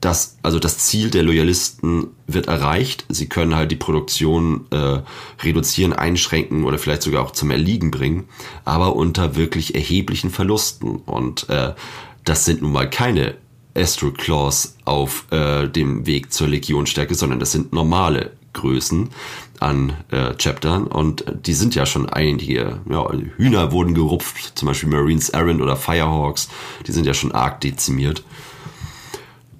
das, 0.00 0.38
also 0.42 0.58
das 0.58 0.78
Ziel 0.78 1.10
der 1.10 1.22
Loyalisten 1.22 2.08
wird 2.26 2.46
erreicht. 2.46 3.06
Sie 3.08 3.28
können 3.28 3.56
halt 3.56 3.70
die 3.72 3.76
Produktion 3.76 4.66
äh, 4.70 5.00
reduzieren, 5.42 5.92
einschränken 5.92 6.64
oder 6.64 6.78
vielleicht 6.78 7.02
sogar 7.02 7.24
auch 7.24 7.30
zum 7.32 7.50
Erliegen 7.50 7.90
bringen, 7.90 8.28
aber 8.64 8.94
unter 8.94 9.36
wirklich 9.36 9.74
erheblichen 9.74 10.30
Verlusten. 10.30 10.96
Und 10.96 11.48
äh, 11.48 11.74
das 12.24 12.44
sind 12.44 12.62
nun 12.62 12.72
mal 12.72 12.88
keine 12.88 13.36
Astro 13.74 14.10
Claws 14.10 14.76
auf 14.84 15.26
äh, 15.30 15.68
dem 15.68 16.06
Weg 16.06 16.32
zur 16.32 16.48
Legionstärke, 16.48 17.14
sondern 17.14 17.40
das 17.40 17.52
sind 17.52 17.72
normale 17.72 18.32
Größen 18.52 19.10
an 19.66 19.92
äh, 20.10 20.34
Chaptern 20.34 20.86
und 20.86 21.24
die 21.44 21.54
sind 21.54 21.74
ja 21.74 21.86
schon 21.86 22.08
einige. 22.08 22.80
Ja, 22.88 23.10
Hühner 23.36 23.72
wurden 23.72 23.94
gerupft, 23.94 24.52
zum 24.58 24.68
Beispiel 24.68 24.88
Marines 24.88 25.28
Errant 25.30 25.60
oder 25.60 25.76
Firehawks, 25.76 26.48
die 26.86 26.92
sind 26.92 27.06
ja 27.06 27.14
schon 27.14 27.32
arg 27.32 27.60
dezimiert. 27.60 28.22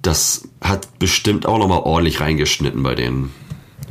Das 0.01 0.47
hat 0.61 0.99
bestimmt 0.99 1.45
auch 1.45 1.57
nochmal 1.59 1.79
ordentlich 1.79 2.21
reingeschnitten 2.21 2.81
bei 2.81 2.95
denen. 2.95 3.33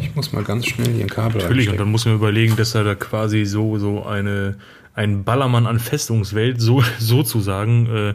Ich 0.01 0.15
muss 0.15 0.33
mal 0.33 0.45
ganz 0.45 0.67
schnell 0.67 0.93
hier 0.93 1.05
ein 1.05 1.11
Kabel 1.11 1.41
Natürlich, 1.41 1.69
und 1.69 1.79
dann 1.79 1.91
muss 1.91 2.05
man 2.05 2.15
überlegen, 2.15 2.57
dass 2.57 2.75
er 2.75 2.85
da 2.85 2.95
quasi 2.95 3.45
so, 3.45 3.79
so 3.79 4.05
eine, 4.05 4.57
ein 4.95 5.25
Ballermann 5.25 5.67
an 5.67 5.79
Festungswelt, 5.79 6.61
so, 6.61 6.83
sozusagen, 6.99 7.87
äh, 7.87 8.15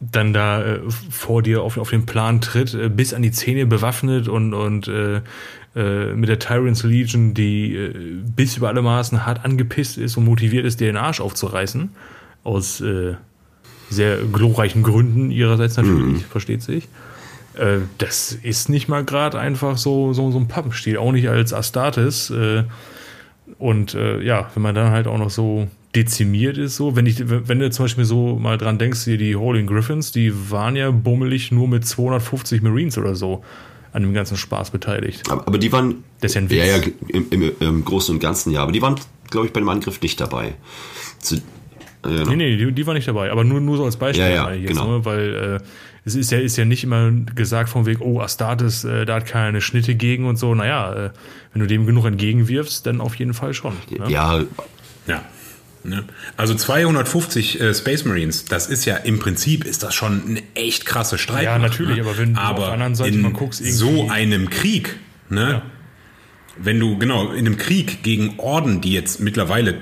dann 0.00 0.32
da 0.32 0.64
äh, 0.64 0.80
vor 1.10 1.42
dir 1.42 1.62
auf, 1.62 1.76
auf 1.76 1.90
den 1.90 2.06
Plan 2.06 2.40
tritt, 2.40 2.72
äh, 2.74 2.88
bis 2.88 3.12
an 3.12 3.22
die 3.22 3.32
Zähne 3.32 3.66
bewaffnet 3.66 4.28
und, 4.28 4.54
und 4.54 4.88
äh, 4.88 5.20
äh, 5.76 6.14
mit 6.14 6.28
der 6.28 6.40
Tyrants 6.40 6.82
Legion, 6.82 7.32
die 7.32 7.76
äh, 7.76 7.94
bis 8.24 8.56
über 8.56 8.68
alle 8.68 8.82
Maßen 8.82 9.24
hart 9.24 9.44
angepisst 9.44 9.98
ist 9.98 10.16
und 10.16 10.24
motiviert 10.24 10.64
ist, 10.64 10.80
dir 10.80 10.88
den 10.88 10.96
Arsch 10.96 11.20
aufzureißen. 11.20 11.90
Aus 12.42 12.80
äh, 12.80 13.14
sehr 13.88 14.16
glorreichen 14.16 14.82
Gründen 14.82 15.30
ihrerseits 15.30 15.76
natürlich, 15.76 16.24
versteht 16.26 16.62
sich. 16.62 16.88
Äh, 17.54 17.78
das 17.98 18.32
ist 18.32 18.68
nicht 18.68 18.88
mal 18.88 19.04
gerade 19.04 19.38
einfach 19.38 19.76
so, 19.76 20.12
so, 20.12 20.32
so 20.32 20.38
ein 20.38 20.48
Pappenstiel, 20.48 20.96
auch 20.96 21.12
nicht 21.12 21.28
als 21.28 21.52
Astartes. 21.52 22.30
Äh, 22.30 22.64
und 23.58 23.94
ja, 23.94 24.48
wenn 24.54 24.62
man 24.62 24.76
dann 24.76 24.92
halt 24.92 25.08
auch 25.08 25.18
noch 25.18 25.28
so 25.28 25.66
dezimiert 25.94 26.56
ist, 26.56 26.76
so, 26.76 26.94
wenn 26.94 27.04
ich, 27.04 27.28
wenn 27.28 27.58
du 27.58 27.68
zum 27.70 27.84
Beispiel 27.84 28.04
so 28.04 28.36
mal 28.36 28.56
dran 28.56 28.78
denkst, 28.78 29.02
hier 29.02 29.18
die 29.18 29.34
Holding 29.34 29.66
Griffins, 29.66 30.12
die 30.12 30.32
waren 30.50 30.76
ja 30.76 30.92
bummelig 30.92 31.50
nur 31.50 31.66
mit 31.66 31.84
250 31.84 32.62
Marines 32.62 32.96
oder 32.96 33.16
so 33.16 33.42
an 33.92 34.02
dem 34.02 34.14
ganzen 34.14 34.36
Spaß 34.36 34.70
beteiligt. 34.70 35.30
Aber, 35.30 35.46
aber 35.46 35.58
die 35.58 35.72
waren. 35.72 36.04
Das 36.20 36.30
ist 36.30 36.34
ja 36.36 36.40
ein 36.42 36.50
Witz. 36.50 36.58
Ja, 36.58 36.76
ja, 36.76 36.82
im, 37.08 37.26
im, 37.30 37.52
im 37.60 37.84
Großen 37.84 38.14
und 38.14 38.20
Ganzen 38.20 38.52
ja. 38.52 38.62
Aber 38.62 38.72
die 38.72 38.82
waren, 38.82 38.96
glaube 39.30 39.46
ich, 39.46 39.52
bei 39.52 39.60
dem 39.60 39.68
Angriff 39.68 40.00
nicht 40.00 40.20
dabei. 40.20 40.54
Zu, 41.18 41.36
äh, 41.36 42.24
Nee, 42.26 42.36
nee, 42.36 42.56
die, 42.56 42.72
die 42.72 42.86
war 42.86 42.94
nicht 42.94 43.08
dabei, 43.08 43.30
aber 43.30 43.44
nur, 43.44 43.60
nur 43.60 43.76
so 43.76 43.84
als 43.84 43.96
Beispiel, 43.96 44.24
Ja, 44.24 44.30
ja, 44.30 44.52
ich 44.52 44.66
genau. 44.66 44.98
ne? 44.98 45.04
weil 45.04 45.60
äh, 45.60 45.64
es 46.04 46.14
ist 46.14 46.30
ja, 46.30 46.38
ist 46.38 46.56
ja 46.56 46.64
nicht 46.64 46.82
immer 46.82 47.10
gesagt 47.10 47.68
von 47.68 47.84
wegen, 47.84 48.00
oh, 48.00 48.20
Astartes, 48.20 48.84
äh, 48.84 49.04
da 49.04 49.16
hat 49.16 49.26
keine 49.26 49.60
Schnitte 49.60 49.94
gegen 49.94 50.26
und 50.26 50.36
so. 50.36 50.54
Naja, 50.54 50.92
äh, 51.06 51.10
wenn 51.52 51.60
du 51.60 51.66
dem 51.66 51.84
genug 51.84 52.06
entgegenwirfst, 52.06 52.86
dann 52.86 53.00
auf 53.00 53.16
jeden 53.16 53.34
Fall 53.34 53.52
schon. 53.54 53.74
Ne? 53.90 54.10
Ja, 54.10 54.40
Ja. 55.06 55.22
Ne? 55.82 56.04
Also 56.36 56.54
250 56.54 57.60
äh, 57.60 57.74
Space 57.74 58.04
Marines, 58.04 58.44
das 58.44 58.66
ist 58.66 58.84
ja 58.84 58.96
im 58.96 59.18
Prinzip 59.18 59.64
ist 59.64 59.82
das 59.82 59.94
schon 59.94 60.22
eine 60.26 60.42
echt 60.54 60.84
krasse 60.84 61.16
Streitmacht. 61.16 61.44
Ja, 61.44 61.58
natürlich, 61.58 61.96
ne? 61.96 62.02
aber 62.02 62.18
wenn 62.18 62.34
du 62.34 62.40
auf 62.40 62.56
der 62.56 62.72
anderen 62.72 62.94
Seite 62.94 63.10
in 63.10 63.22
mal 63.22 63.32
guckst, 63.32 63.60
irgendwie- 63.60 63.76
so 63.76 64.10
einem 64.10 64.50
Krieg, 64.50 64.96
ne? 65.30 65.50
Ja. 65.50 65.62
Wenn 66.62 66.78
du 66.78 66.98
genau 66.98 67.30
in 67.30 67.46
einem 67.46 67.56
Krieg 67.56 68.02
gegen 68.02 68.38
Orden, 68.38 68.82
die 68.82 68.92
jetzt 68.92 69.20
mittlerweile 69.20 69.78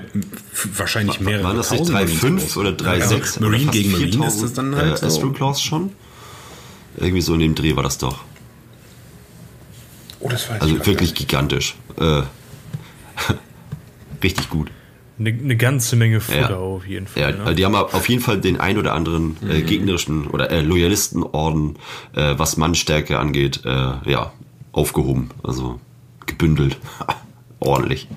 wahrscheinlich 0.77 1.19
mehrere 1.19 1.43
waren 1.43 1.57
das 1.57 1.71
nicht 1.71 1.79
tausend 1.79 1.93
Marines 1.99 2.21
3,5 2.23 2.39
groß 2.39 2.57
oder 2.57 2.69
3,6? 2.69 2.85
Also 3.01 3.39
Marine 3.41 3.63
oder 3.63 3.71
gegen 3.73 3.91
Marine 3.91 4.27
ist 4.27 4.41
das 4.41 4.53
dann 4.53 4.75
halt 4.75 5.01
äh, 5.01 5.05
Astro 5.05 5.27
so. 5.27 5.31
Claws 5.33 5.61
schon? 5.61 5.91
Irgendwie 6.95 7.21
so 7.21 7.33
in 7.33 7.41
dem 7.41 7.55
Dreh 7.55 7.75
war 7.75 7.83
das 7.83 7.97
doch. 7.97 8.23
Oh, 10.21 10.29
das 10.29 10.49
weiß 10.49 10.61
Also 10.61 10.77
ich 10.77 10.85
wirklich 10.85 11.15
gigantisch. 11.15 11.75
Äh, 11.99 12.21
richtig 14.23 14.49
gut. 14.49 14.71
Eine, 15.19 15.29
eine 15.31 15.57
ganze 15.57 15.95
Menge 15.97 16.21
Futter 16.21 16.49
Ja. 16.51 16.55
auf 16.57 16.87
jeden 16.87 17.05
Fall. 17.07 17.21
Ja, 17.21 17.31
ne? 17.31 17.39
also 17.41 17.53
die 17.53 17.65
haben 17.65 17.75
auf 17.75 18.07
jeden 18.07 18.21
Fall 18.21 18.39
den 18.39 18.59
ein 18.59 18.77
oder 18.77 18.93
anderen 18.93 19.35
Mhm. 19.41 19.51
äh, 19.51 19.61
gegnerischen 19.61 20.27
oder 20.27 20.49
äh, 20.49 20.61
Loyalistenorden, 20.61 21.77
äh, 22.15 22.35
was 22.37 22.55
Mannstärke 22.57 23.19
angeht, 23.19 23.61
äh, 23.65 23.69
ja, 24.09 24.31
aufgehoben. 24.71 25.29
Also 25.43 25.79
gebündelt. 26.25 26.77
Ordentlich. 27.59 28.07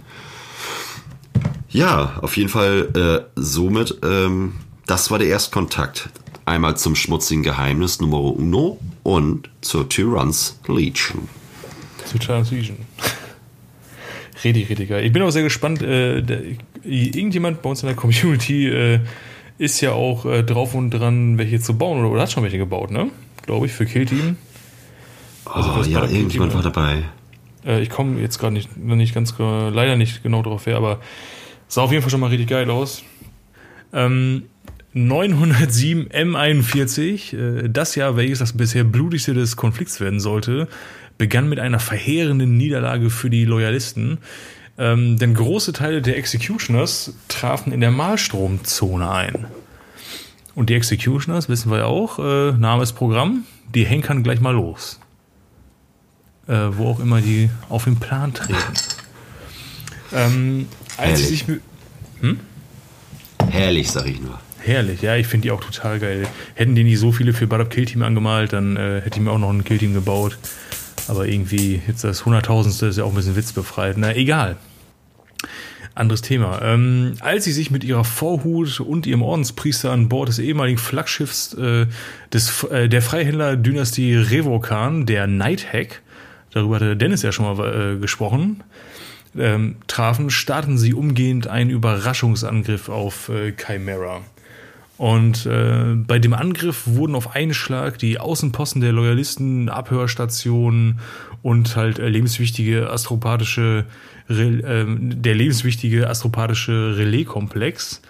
Ja, 1.71 2.19
auf 2.21 2.37
jeden 2.37 2.51
Fall 2.51 3.25
äh, 3.35 3.41
somit, 3.41 3.99
ähm, 4.05 4.55
das 4.87 5.11
war 5.11 5.19
der 5.19 5.29
Erstkontakt. 5.29 6.11
Einmal 6.45 6.77
zum 6.77 6.95
schmutzigen 6.95 7.43
Geheimnis 7.43 8.01
Nummer 8.01 8.21
uno 8.21 8.79
und 9.03 9.49
zur 9.61 9.89
Tyrants 9.89 10.61
Legion. 10.69 11.29
Zu 12.05 12.19
Transition. 12.19 12.77
Richtig, 14.45 14.69
richtig 14.71 14.89
geil. 14.89 15.05
Ich 15.05 15.13
bin 15.13 15.23
auch 15.23 15.31
sehr 15.31 15.45
gespannt. 15.45 15.81
Äh, 15.83 16.57
irgendjemand 16.85 17.63
bei 17.63 17.71
uns 17.71 17.83
in 17.83 17.89
der 17.89 17.97
Community 17.97 18.69
äh, 18.69 19.01
ist 19.59 19.81
ja 19.81 19.93
auch 19.93 20.25
äh, 20.25 20.43
drauf 20.43 20.75
und 20.75 20.91
dran, 20.91 21.39
welche 21.39 21.61
zu 21.61 21.77
bauen 21.77 22.01
oder, 22.01 22.11
oder 22.11 22.23
hat 22.23 22.33
schon 22.33 22.43
welche 22.43 22.59
gebaut, 22.59 22.91
ne? 22.91 23.11
Glaube 23.47 23.67
ich, 23.67 23.73
für 23.73 23.87
Killteam. 23.87 24.37
Also 25.45 25.71
Oh, 25.79 25.83
ja, 25.83 26.05
irgendjemand 26.05 26.55
war 26.55 26.63
dabei. 26.63 27.03
Äh, 27.65 27.83
ich 27.83 27.91
komme 27.91 28.21
jetzt 28.21 28.39
gerade 28.39 28.55
nicht, 28.55 28.77
nicht 28.77 29.15
ganz, 29.15 29.35
äh, 29.39 29.69
leider 29.71 29.97
nicht 29.97 30.23
genau 30.23 30.43
drauf 30.43 30.67
her, 30.67 30.77
aber 30.77 31.01
sah 31.69 31.83
auf 31.83 31.91
jeden 31.91 32.03
Fall 32.03 32.11
schon 32.11 32.21
mal 32.21 32.29
richtig 32.29 32.49
geil 32.49 32.71
aus. 32.71 33.03
Ähm, 33.93 34.45
907 34.95 36.09
M41, 36.09 37.37
äh, 37.37 37.69
das 37.69 37.95
Jahr, 37.95 38.17
welches 38.17 38.41
das 38.41 38.57
bisher 38.57 38.85
blutigste 38.85 39.35
des 39.35 39.57
Konflikts 39.57 40.01
werden 40.01 40.21
sollte, 40.21 40.69
begann 41.19 41.49
mit 41.49 41.59
einer 41.61 41.79
verheerenden 41.79 42.57
Niederlage 42.57 43.11
für 43.11 43.31
die 43.31 43.45
Loyalisten. 43.45 44.19
Ähm, 44.79 45.19
denn 45.19 45.35
große 45.35 45.73
Teile 45.73 46.01
der 46.03 46.17
Executioners 46.17 47.13
trafen 47.29 47.73
in 47.73 47.81
der 47.81 47.91
Malstromzone 47.91 49.11
ein. 49.11 49.47
Und 50.55 50.71
die 50.71 50.75
Executioners, 50.75 51.49
wissen 51.49 51.71
wir 51.71 51.79
ja 51.79 51.85
auch, 51.87 52.19
äh, 52.19 52.53
Name 52.53 52.83
ist 52.83 52.93
Programm, 52.93 53.45
die 53.75 53.85
henkern 53.85 54.23
gleich 54.23 54.41
mal 54.41 54.55
los. 54.55 54.99
Äh, 56.49 56.55
wo 56.73 56.89
auch 56.89 57.01
immer 57.01 57.21
die 57.21 57.51
auf 57.69 57.85
den 57.85 57.97
Plan 57.97 58.35
treten. 58.35 58.57
Ähm, 60.13 60.67
als 60.97 61.21
Herrlich. 61.23 61.27
sich 61.27 61.45
mü- 61.45 61.61
Herrlich, 63.51 63.91
sag 63.91 64.07
ich 64.07 64.21
nur. 64.21 64.39
Herrlich, 64.59 65.03
ja, 65.03 65.17
ich 65.17 65.27
finde 65.27 65.45
die 65.47 65.51
auch 65.51 65.61
total 65.63 65.99
geil. 65.99 66.27
Hätten 66.55 66.75
die 66.75 66.85
nicht 66.85 66.99
so 66.99 67.13
viele 67.13 67.33
für 67.33 67.47
Bad 67.47 67.61
Up 67.61 67.71
Kill 67.71 67.85
Team 67.85 68.03
angemalt, 68.03 68.53
dann 68.53 68.77
äh, 68.77 69.01
hätte 69.03 69.19
ich 69.19 69.25
mir 69.25 69.31
auch 69.31 69.39
noch 69.39 69.51
ein 69.51 69.65
Kill 69.65 69.79
Team 69.79 69.95
gebaut. 69.95 70.39
Aber 71.09 71.27
irgendwie 71.27 71.81
jetzt 71.87 72.05
das 72.05 72.25
Hunderttausendste 72.25 72.87
ist 72.87 72.99
ja 72.99 73.05
auch 73.05 73.11
ein 73.11 73.15
bisschen 73.15 73.37
witzbefreit. 73.37 73.97
Na, 73.99 74.15
egal. 74.15 74.57
Anderes 75.95 76.23
Thema. 76.23 76.63
Ähm, 76.63 77.17
als 77.21 77.45
sie 77.45 77.53
sich 77.53 77.71
mit 77.71 77.85
ihrer 77.85 78.05
Vorhut 78.05 78.81
und 78.81 79.07
ihrem 79.07 79.21
Ordenspriester 79.23 79.91
an 79.91 80.09
Bord 80.09 80.29
des 80.29 80.39
ehemaligen 80.39 80.79
Flaggschiffs 80.79 81.53
äh, 81.55 81.87
des, 82.33 82.65
äh, 82.65 82.89
der 82.89 83.03
Freihändler-Dynastie 83.03 84.17
Revokan, 84.17 85.05
der 85.05 85.27
Nighthack, 85.27 86.01
darüber 86.51 86.77
hatte 86.77 86.97
Dennis 86.97 87.23
ja 87.23 87.31
schon 87.31 87.45
mal 87.45 87.95
äh, 87.97 87.99
gesprochen, 87.99 88.63
ähm, 89.37 89.77
trafen, 89.87 90.31
starten 90.31 90.79
sie 90.79 90.95
umgehend 90.95 91.47
einen 91.47 91.69
Überraschungsangriff 91.69 92.89
auf 92.89 93.29
äh, 93.29 93.53
Chimera. 93.53 94.23
Und 94.99 95.47
äh, 95.47 95.95
bei 95.97 96.19
dem 96.19 96.35
Angriff 96.35 96.87
wurden 96.87 97.15
auf 97.15 97.35
einen 97.35 97.55
Schlag 97.55 97.99
die 97.99 98.21
Außenposten 98.21 98.81
der 98.81 98.93
Loyalisten, 98.93 99.69
Abhörstationen 99.69 101.01
und 101.43 101.77
halt 101.77 101.99
äh, 101.99 102.09
lebenswichtige 102.09 102.91
astropathische, 102.91 103.87
äh, 104.29 104.85
der 104.87 105.35
lebenswichtige 105.35 106.09
astropathische 106.09 106.97
Relaiskomplex 106.97 108.03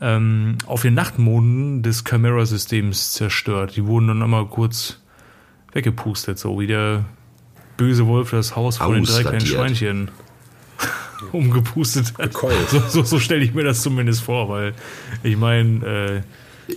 ähm, 0.00 0.56
auf 0.66 0.82
den 0.82 0.94
Nachtmonden 0.94 1.82
des 1.82 2.04
Chimera-Systems 2.04 3.12
zerstört. 3.12 3.76
Die 3.76 3.84
wurden 3.84 4.08
dann 4.08 4.22
einmal 4.22 4.46
kurz 4.46 5.00
weggepustet, 5.72 6.38
so 6.38 6.58
wie 6.58 6.66
der 6.66 7.04
böse 7.76 8.06
Wolf 8.06 8.30
das 8.30 8.56
Haus 8.56 8.78
von 8.78 8.94
den 8.94 9.04
drei 9.04 9.22
kleinen. 9.22 9.40
Schweinchen 9.40 10.10
umgepustet 11.32 12.14
hat. 12.18 12.32
So, 12.68 12.80
so, 12.88 13.02
so 13.02 13.18
stelle 13.18 13.44
ich 13.44 13.54
mir 13.54 13.64
das 13.64 13.82
zumindest 13.82 14.22
vor, 14.22 14.48
weil 14.48 14.74
ich 15.22 15.36
meine, 15.36 15.86
äh, 15.86 16.20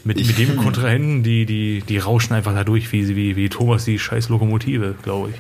mit, 0.03 0.17
mit 0.17 0.37
dem 0.37 0.57
Kontrahenten, 0.57 1.23
die, 1.23 1.45
die, 1.45 1.83
die 1.87 1.97
rauschen 1.97 2.33
einfach 2.33 2.53
da 2.53 2.63
durch, 2.63 2.91
wie, 2.91 3.15
wie, 3.15 3.35
wie 3.35 3.49
Thomas 3.49 3.85
die 3.85 3.99
scheiß 3.99 4.29
Lokomotive, 4.29 4.95
glaube 5.03 5.31
ich. 5.31 5.35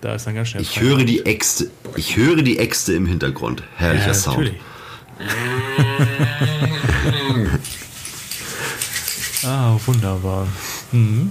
Da 0.00 0.14
ist 0.14 0.26
dann 0.26 0.34
ganz 0.34 0.48
schnell. 0.48 0.62
Ich 0.62 0.80
höre 0.80 1.04
die 1.04 1.24
Äxte. 1.24 1.70
Ich 1.96 2.16
höre 2.16 2.42
die 2.42 2.58
Äxte 2.58 2.92
im 2.92 3.06
Hintergrund. 3.06 3.62
Herrlicher 3.76 4.08
ja, 4.08 4.14
Sound. 4.14 4.52
ah, 9.44 9.78
wunderbar. 9.86 10.46
Mhm. 10.92 11.30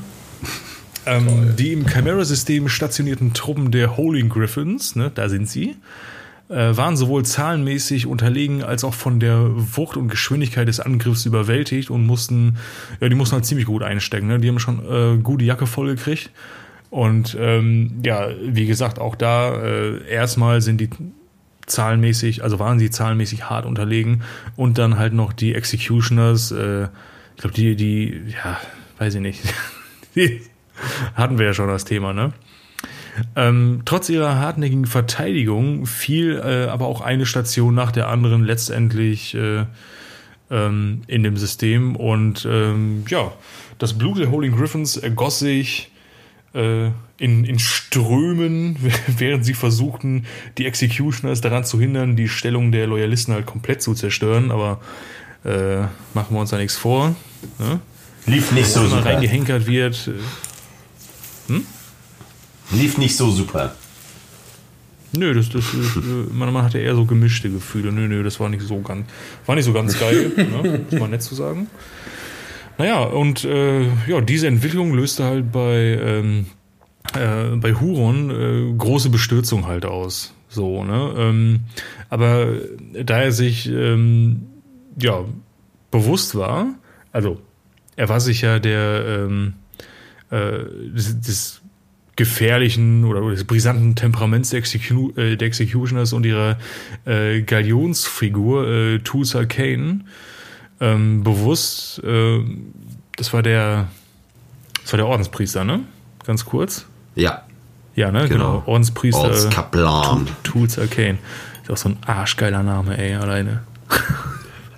Ähm, 1.05 1.55
die 1.57 1.73
im 1.73 1.87
Chimera-System 1.87 2.69
stationierten 2.69 3.33
Truppen 3.33 3.71
der 3.71 3.97
Holy 3.97 4.23
Griffins, 4.23 4.95
ne, 4.95 5.11
da 5.13 5.29
sind 5.29 5.49
sie, 5.49 5.75
waren 6.55 6.97
sowohl 6.97 7.23
zahlenmäßig 7.23 8.05
unterlegen 8.05 8.63
als 8.63 8.83
auch 8.83 8.93
von 8.93 9.19
der 9.19 9.49
Wucht 9.75 9.97
und 9.97 10.09
Geschwindigkeit 10.09 10.67
des 10.67 10.79
Angriffs 10.79 11.25
überwältigt 11.25 11.89
und 11.89 12.05
mussten, 12.05 12.57
ja, 12.99 13.09
die 13.09 13.15
mussten 13.15 13.35
halt 13.35 13.45
ziemlich 13.45 13.65
gut 13.65 13.83
einstecken. 13.83 14.27
Ne? 14.27 14.39
Die 14.39 14.47
haben 14.47 14.59
schon 14.59 14.79
äh, 14.89 15.17
gute 15.17 15.45
Jacke 15.45 15.67
voll 15.67 15.95
gekriegt. 15.95 16.31
Und 16.89 17.35
ähm, 17.39 18.01
ja, 18.05 18.27
wie 18.39 18.67
gesagt, 18.67 18.99
auch 18.99 19.15
da 19.15 19.55
äh, 19.55 20.07
erstmal 20.07 20.61
sind 20.61 20.79
die 20.79 20.89
zahlenmäßig, 21.65 22.43
also 22.43 22.59
waren 22.59 22.77
sie 22.77 22.89
zahlenmäßig 22.89 23.49
hart 23.49 23.65
unterlegen 23.65 24.21
und 24.55 24.77
dann 24.77 24.97
halt 24.97 25.13
noch 25.13 25.33
die 25.33 25.55
Executioners, 25.55 26.51
äh, 26.51 26.83
ich 27.35 27.41
glaube, 27.41 27.55
die, 27.55 27.75
die, 27.75 28.21
ja, 28.31 28.59
weiß 28.99 29.15
ich 29.15 29.21
nicht, 29.21 29.41
die 30.15 30.41
hatten 31.15 31.39
wir 31.39 31.47
ja 31.47 31.53
schon 31.53 31.67
das 31.67 31.85
Thema, 31.85 32.13
ne? 32.13 32.33
Ähm, 33.35 33.81
trotz 33.85 34.09
ihrer 34.09 34.39
hartnäckigen 34.39 34.85
Verteidigung 34.85 35.85
fiel 35.85 36.41
äh, 36.43 36.69
aber 36.69 36.87
auch 36.87 37.01
eine 37.01 37.25
Station 37.25 37.75
nach 37.75 37.91
der 37.91 38.07
anderen 38.07 38.43
letztendlich 38.43 39.35
äh, 39.35 39.65
ähm, 40.49 41.01
in 41.07 41.23
dem 41.23 41.37
System 41.37 41.95
und 41.95 42.47
ähm, 42.49 43.05
ja, 43.07 43.31
das 43.79 43.97
Blut 43.97 44.19
der 44.19 44.31
Holy 44.31 44.49
Griffins 44.49 44.97
ergoss 44.97 45.39
sich 45.39 45.91
äh, 46.53 46.87
in, 47.17 47.43
in 47.45 47.59
Strömen, 47.59 48.77
während 49.07 49.45
sie 49.45 49.53
versuchten, 49.53 50.25
die 50.57 50.65
Executioners 50.65 51.41
daran 51.41 51.65
zu 51.65 51.79
hindern, 51.79 52.15
die 52.15 52.29
Stellung 52.29 52.71
der 52.71 52.87
Loyalisten 52.87 53.33
halt 53.33 53.45
komplett 53.45 53.81
zu 53.81 53.93
zerstören, 53.93 54.51
aber 54.51 54.79
äh, 55.43 55.81
machen 56.13 56.35
wir 56.35 56.39
uns 56.39 56.51
da 56.51 56.57
nichts 56.57 56.75
vor. 56.75 57.15
Ne? 57.59 57.79
Lief 58.25 58.51
nicht 58.51 58.67
so 58.67 58.81
Wenn 58.81 58.89
man 58.89 58.99
super. 58.99 59.13
reingehenkert 59.13 59.67
wird, 59.67 60.09
äh, 61.49 61.53
Lief 62.71 62.97
nicht 62.97 63.15
so 63.15 63.29
super. 63.29 63.75
Nö, 65.15 65.33
das, 65.33 65.49
das, 65.49 65.65
das, 65.65 66.03
man, 66.31 66.51
man 66.51 66.63
hatte 66.63 66.79
eher 66.79 66.95
so 66.95 67.05
gemischte 67.05 67.49
Gefühle. 67.49 67.91
Nö, 67.91 68.07
nö, 68.07 68.23
das 68.23 68.39
war 68.39 68.49
nicht 68.49 68.63
so 68.63 68.79
ganz, 68.81 69.05
war 69.45 69.55
nicht 69.55 69.65
so 69.65 69.73
ganz 69.73 69.99
geil, 69.99 70.31
ne? 70.37 70.85
muss 70.89 70.99
man 70.99 71.11
nett 71.11 71.21
zu 71.21 71.35
sagen. 71.35 71.67
Naja, 72.79 73.03
und 73.03 73.43
äh, 73.43 73.83
ja, 74.07 74.21
diese 74.21 74.47
Entwicklung 74.47 74.95
löste 74.95 75.23
halt 75.23 75.51
bei, 75.51 75.99
ähm, 76.01 76.47
äh, 77.13 77.55
bei 77.55 77.75
Huron 77.75 78.31
äh, 78.31 78.75
große 78.75 79.09
Bestürzung 79.09 79.67
halt 79.67 79.85
aus. 79.85 80.33
So, 80.49 80.83
ne? 80.83 81.13
Ähm, 81.17 81.59
aber 82.09 82.47
da 83.03 83.21
er 83.21 83.31
sich 83.31 83.69
ähm, 83.69 84.47
ja 84.99 85.25
bewusst 85.91 86.35
war, 86.35 86.73
also 87.11 87.39
er 87.95 88.09
war 88.09 88.19
sich 88.19 88.41
ja 88.41 88.57
der 88.57 89.05
ähm, 89.07 89.53
äh, 90.31 90.63
des, 90.95 91.21
des 91.21 91.62
gefährlichen 92.15 93.05
oder 93.05 93.21
des 93.31 93.43
brisanten 93.43 93.95
Temperaments 93.95 94.51
der, 94.51 94.59
Execu 94.59 95.11
äh, 95.15 95.35
der 95.35 95.47
Executioners 95.47 96.13
und 96.13 96.25
ihrer 96.25 96.57
äh, 97.05 97.41
Galionsfigur 97.41 98.67
äh, 98.67 98.99
Tulsa 98.99 99.45
Kane 99.45 100.01
ähm, 100.79 101.23
bewusst. 101.23 102.03
Äh, 102.03 102.39
das 103.15 103.33
war 103.33 103.41
der, 103.41 103.87
das 104.83 104.93
war 104.93 104.97
der 104.97 105.07
Ordenspriester, 105.07 105.63
ne? 105.63 105.81
Ganz 106.25 106.45
kurz. 106.45 106.85
Ja, 107.15 107.43
Ja, 107.95 108.11
ne? 108.11 108.27
Genau. 108.27 108.59
Genau. 108.59 108.63
Ordenspriester 108.65 109.23
Ortskaplan. 109.23 110.27
Tulsa 110.43 110.85
Kane. 110.87 111.17
Ist 111.63 111.71
auch 111.71 111.77
so 111.77 111.89
ein 111.89 111.97
arschgeiler 112.05 112.63
Name, 112.63 112.97
ey, 112.97 113.15
alleine. 113.15 113.63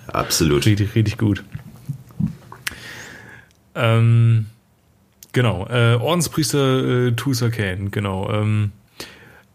Absolut. 0.08 0.66
Richtig, 0.66 0.96
richtig 0.96 1.18
gut. 1.18 1.44
Ähm, 3.74 4.46
genau, 5.36 5.68
äh, 5.70 5.96
Ordenspriester 5.96 7.08
äh, 7.08 7.12
Tulsa 7.12 7.50
Kane, 7.50 7.90
genau. 7.92 8.32
Ähm, 8.32 8.72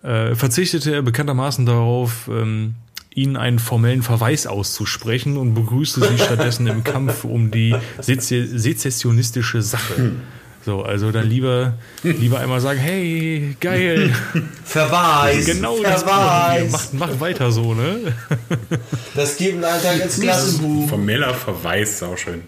äh, 0.05 0.37
verzichtete 0.37 0.93
er 0.95 1.03
bekanntermaßen 1.03 1.66
darauf, 1.66 2.29
ähm, 2.29 2.75
ihnen 3.12 3.37
einen 3.37 3.59
formellen 3.59 4.03
Verweis 4.03 4.47
auszusprechen 4.47 5.37
und 5.37 5.55
begrüßte 5.55 6.07
sie 6.07 6.19
stattdessen 6.19 6.69
im 6.69 6.85
Kampf 6.85 7.25
um 7.25 7.51
die 7.51 7.75
seze 7.99 8.47
sezessionistische 8.47 9.62
Sache. 9.62 10.12
So, 10.64 10.83
also 10.83 11.11
dann 11.11 11.27
lieber, 11.27 11.79
lieber 12.03 12.38
einmal 12.38 12.61
sagen, 12.61 12.79
hey, 12.79 13.57
geil, 13.61 14.14
Verweis. 14.62 15.47
genau 15.47 15.83
das 15.83 16.05
wollen 16.05 16.64
wir. 16.64 16.71
Macht, 16.71 16.95
macht 16.95 17.21
weiter 17.21 17.51
so, 17.51 17.73
ne? 17.73 18.12
Das 19.14 19.38
gibt 19.38 19.55
einen 19.55 19.64
Alltag 19.64 20.03
ins 20.03 20.21
Klassenbuch. 20.21 20.90
Formeller 20.90 21.33
Verweis, 21.33 21.93
ist 21.93 22.03
auch 22.03 22.19
schön. 22.19 22.43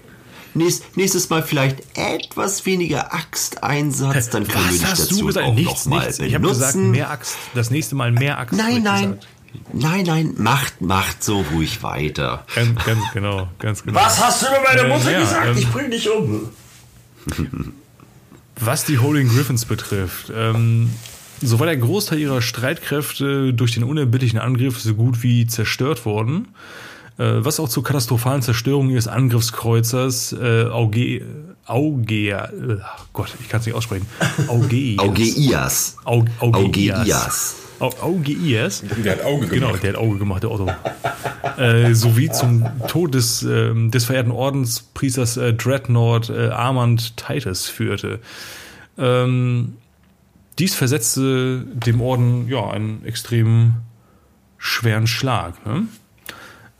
Nächst, 0.54 0.96
nächstes 0.96 1.30
Mal 1.30 1.42
vielleicht 1.42 1.78
etwas 1.96 2.66
weniger 2.66 3.14
Axteinsatz, 3.14 4.28
dann 4.30 4.46
können 4.46 4.64
wir 4.66 4.72
die 4.72 4.82
Was 4.82 4.90
hast 4.90 5.00
du 5.00 5.04
Station 5.06 5.26
gesagt? 5.28 5.46
auch 5.46 5.54
Nichts, 5.54 5.86
noch 5.86 5.96
mal 5.96 6.04
nichts. 6.06 6.18
Ich 6.18 6.34
habe 6.34 6.48
gesagt, 6.48 6.76
mehr 6.76 7.10
Axt. 7.10 7.36
Das 7.54 7.70
nächste 7.70 7.94
Mal 7.94 8.12
mehr 8.12 8.38
Axt. 8.38 8.54
Nein, 8.56 8.82
nein. 8.82 9.02
gesagt. 9.12 9.26
Nein, 9.72 10.04
nein, 10.06 10.34
macht, 10.38 10.80
macht 10.80 11.22
so 11.22 11.44
ruhig 11.52 11.82
weiter. 11.82 12.46
Ganz, 12.54 12.84
ganz 12.84 13.00
genau, 13.12 13.48
ganz 13.58 13.82
genau. 13.82 13.98
Was 14.00 14.22
hast 14.22 14.42
du 14.42 14.46
über 14.46 14.60
meine 14.62 14.80
Äh, 14.82 14.88
Mutter 14.88 15.10
ja, 15.10 15.20
gesagt? 15.20 15.46
ähm, 15.46 15.58
ich 15.58 15.70
bring 15.70 15.90
dich 15.90 16.08
um. 16.08 16.48
Was 18.56 18.84
die 18.84 18.98
Holding 18.98 19.28
Griffins 19.28 19.64
betrifft, 19.64 20.32
ähm, 20.34 20.90
so 21.40 21.58
war 21.58 21.66
der 21.66 21.76
Großteil 21.76 22.18
ihrer 22.18 22.40
Streitkräfte 22.42 23.52
durch 23.52 23.72
den 23.72 23.84
unerbittlichen 23.84 24.38
Angriff 24.38 24.80
so 24.80 24.94
gut 24.94 25.22
wie 25.22 25.46
zerstört 25.46 26.04
worden, 26.06 26.48
äh, 26.48 26.58
was 27.18 27.60
auch 27.60 27.68
zur 27.68 27.82
katastrophalen 27.84 28.42
Zerstörung 28.42 28.90
ihres 28.90 29.08
Angriffskreuzers 29.08 30.32
äh, 30.32 30.64
Auge, 30.64 31.22
Augea, 31.66 32.46
äh, 32.46 32.78
Gott, 33.12 33.34
ich 33.40 33.48
kann 33.48 33.60
es 33.60 33.66
nicht 33.66 33.74
aussprechen, 33.74 34.06
Augeias. 34.48 34.98
Augeias. 34.98 35.96
Aug, 36.04 36.26
Augeias. 36.40 36.98
Augeias. 37.00 37.56
Au, 37.78 37.90
Augeias. 38.00 38.82
Der 39.04 39.12
hat 39.12 39.24
Auge 39.24 39.46
Genau, 39.48 39.66
gemacht. 39.68 39.82
der 39.82 39.90
hat 39.92 39.98
Auge 39.98 40.18
gemacht, 40.18 40.42
der 40.44 40.50
Otto. 40.52 40.70
äh, 41.58 41.94
sowie 41.94 42.30
zum 42.30 42.64
Tod 42.88 43.14
des, 43.14 43.42
ähm, 43.42 43.90
des 43.90 44.04
verehrten 44.04 44.30
Ordenspriesters 44.30 45.36
äh, 45.36 45.52
Dreadnought 45.52 46.30
äh, 46.30 46.48
Armand 46.50 47.16
Titus 47.16 47.66
führte. 47.68 48.20
Ähm, 48.98 49.74
dies 50.58 50.74
versetzte 50.76 51.64
dem 51.72 52.00
Orden 52.00 52.46
ja 52.48 52.70
einen 52.70 53.04
extrem 53.04 53.74
schweren 54.58 55.06
Schlag. 55.08 55.64
Ne? 55.66 55.84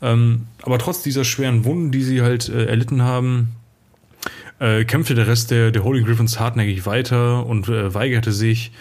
Ähm, 0.03 0.47
aber 0.61 0.77
trotz 0.77 1.01
dieser 1.01 1.23
schweren 1.23 1.63
Wunden, 1.63 1.91
die 1.91 2.03
sie 2.03 2.21
halt 2.21 2.49
äh, 2.49 2.65
erlitten 2.65 3.01
haben, 3.03 3.55
äh, 4.59 4.83
kämpfte 4.83 5.15
der 5.15 5.27
Rest 5.27 5.49
der, 5.49 5.71
der 5.71 5.83
Holy 5.85 6.03
Griffins 6.03 6.39
hartnäckig 6.39 6.85
weiter 6.85 7.45
und 7.45 7.69
äh, 7.69 7.93
weigerte 7.93 8.33
sich, 8.33 8.73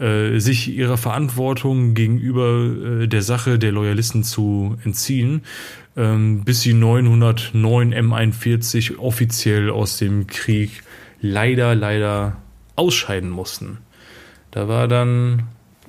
äh, 0.00 0.38
sich 0.40 0.68
ihrer 0.68 0.96
Verantwortung 0.96 1.94
gegenüber 1.94 3.02
äh, 3.02 3.06
der 3.06 3.22
Sache 3.22 3.60
der 3.60 3.70
Loyalisten 3.70 4.24
zu 4.24 4.76
entziehen, 4.84 5.42
ähm, 5.96 6.44
bis 6.44 6.62
sie 6.62 6.74
909 6.74 7.94
M41 7.94 8.98
offiziell 8.98 9.70
aus 9.70 9.98
dem 9.98 10.26
Krieg 10.26 10.82
leider, 11.20 11.76
leider 11.76 12.38
ausscheiden 12.74 13.30
mussten. 13.30 13.78
Da 14.50 14.68
war 14.68 14.88
dann, 14.88 15.44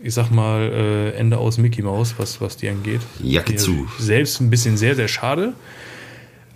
ich 0.08 0.14
sag 0.14 0.32
mal, 0.32 0.62
äh, 0.62 1.10
Ende 1.18 1.38
aus 1.38 1.58
Mickey 1.58 1.82
Mouse, 1.82 2.16
was, 2.18 2.40
was 2.40 2.56
die 2.56 2.70
angeht. 2.70 3.02
Jacke 3.22 3.52
Die 3.52 3.58
zu. 3.58 3.88
Selbst 4.00 4.40
ein 4.40 4.50
bisschen 4.50 4.78
sehr, 4.78 4.96
sehr 4.96 5.10
schade. 5.10 5.52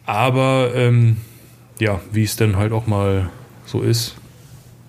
Aber 0.06 0.72
ähm, 0.74 1.18
ja, 1.78 1.99
wie 2.14 2.24
es 2.24 2.38
dann 2.38 2.56
halt 2.56 2.72
auch 2.72 2.88
mal 2.88 3.30
so 3.66 3.82
ist. 3.82 4.16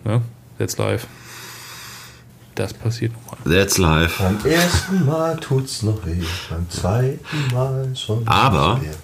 Ne? 0.05 0.23
That's 0.59 0.79
life. 0.79 1.09
Das 2.55 2.73
passiert 2.73 3.13
nochmal. 3.15 3.39
That's 3.53 3.79
life. 3.79 4.23
Beim 4.23 4.39
ersten 4.47 5.07
Mal 5.07 5.37
tut's 5.39 5.83
noch 5.83 6.07
weh, 6.07 6.23
beim 6.49 6.69
zweiten 6.71 7.19
Mal 7.53 7.97
schon. 7.97 8.27
Aber- 8.29 8.75
nicht 8.75 8.85
mehr. 8.85 8.95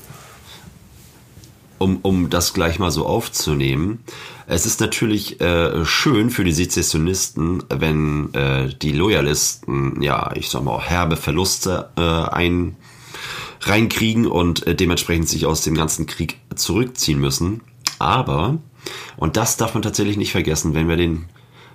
Um, 1.79 1.99
um 2.03 2.31
das 2.31 2.53
gleich 2.55 2.79
mal 2.79 2.91
so 2.91 3.07
aufzunehmen. 3.07 4.05
Es 4.47 4.67
ist 4.67 4.81
natürlich 4.81 5.41
äh, 5.41 5.85
schön 5.85 6.31
für 6.31 6.45
die 6.45 6.53
Sezessionisten, 6.53 7.65
wenn 7.69 8.33
äh, 8.35 8.69
die 8.75 8.93
Loyalisten, 8.93 10.03
ja, 10.03 10.33
ich 10.35 10.49
sag 10.49 10.65
mal, 10.65 10.81
herbe 10.81 11.17
Verluste 11.17 11.91
äh, 11.97 12.01
ein, 12.03 12.77
reinkriegen 13.61 14.27
und 14.27 14.67
äh, 14.67 14.75
dementsprechend 14.75 15.29
sich 15.29 15.47
aus 15.47 15.63
dem 15.63 15.75
ganzen 15.75 16.07
Krieg 16.07 16.39
zurückziehen 16.55 17.21
müssen. 17.21 17.63
Aber, 17.99 18.59
und 19.17 19.37
das 19.37 19.57
darf 19.57 19.75
man 19.75 19.83
tatsächlich 19.83 20.17
nicht 20.17 20.33
vergessen, 20.33 20.75
wenn 20.75 20.89
wir 20.89 20.97
den, 20.97 21.27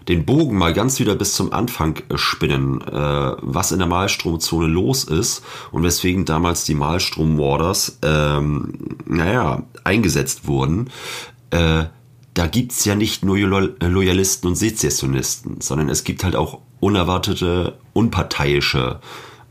den 0.08 0.26
Bogen 0.26 0.58
mal 0.58 0.74
ganz 0.74 1.00
wieder 1.00 1.16
bis 1.16 1.34
zum 1.34 1.54
Anfang 1.54 1.98
äh, 2.10 2.18
spinnen, 2.18 2.82
äh, 2.82 3.36
was 3.42 3.72
in 3.72 3.80
der 3.80 3.88
Malstromzone 3.88 4.68
los 4.68 5.04
ist 5.04 5.44
und 5.72 5.84
weswegen 5.84 6.26
damals 6.26 6.66
die 6.66 6.76
Malstrom 6.76 7.38
Warders, 7.38 8.00
ähm, 8.02 8.74
naja, 9.06 9.64
eingesetzt 9.84 10.48
wurden, 10.48 10.90
äh, 11.52 11.86
da 12.34 12.48
gibt's 12.48 12.84
ja 12.86 12.96
nicht 12.96 13.24
nur 13.24 13.38
Lo- 13.38 13.70
Loyalisten 13.80 14.48
und 14.48 14.56
Sezessionisten, 14.56 15.62
sondern 15.62 15.90
es 15.90 16.04
gibt 16.04 16.24
halt 16.24 16.36
auch 16.36 16.60
unerwartete, 16.80 17.78
unparteiische 17.94 19.00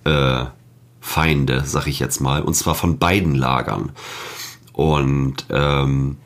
äh, 0.04 0.44
Feinde, 1.00 1.62
sag 1.64 1.86
ich 1.86 2.00
jetzt 2.00 2.20
mal, 2.20 2.42
und 2.42 2.54
zwar 2.54 2.74
von 2.74 2.98
beiden 2.98 3.34
Lagern. 3.34 3.92
Und 4.72 5.46
ähm, 5.50 6.16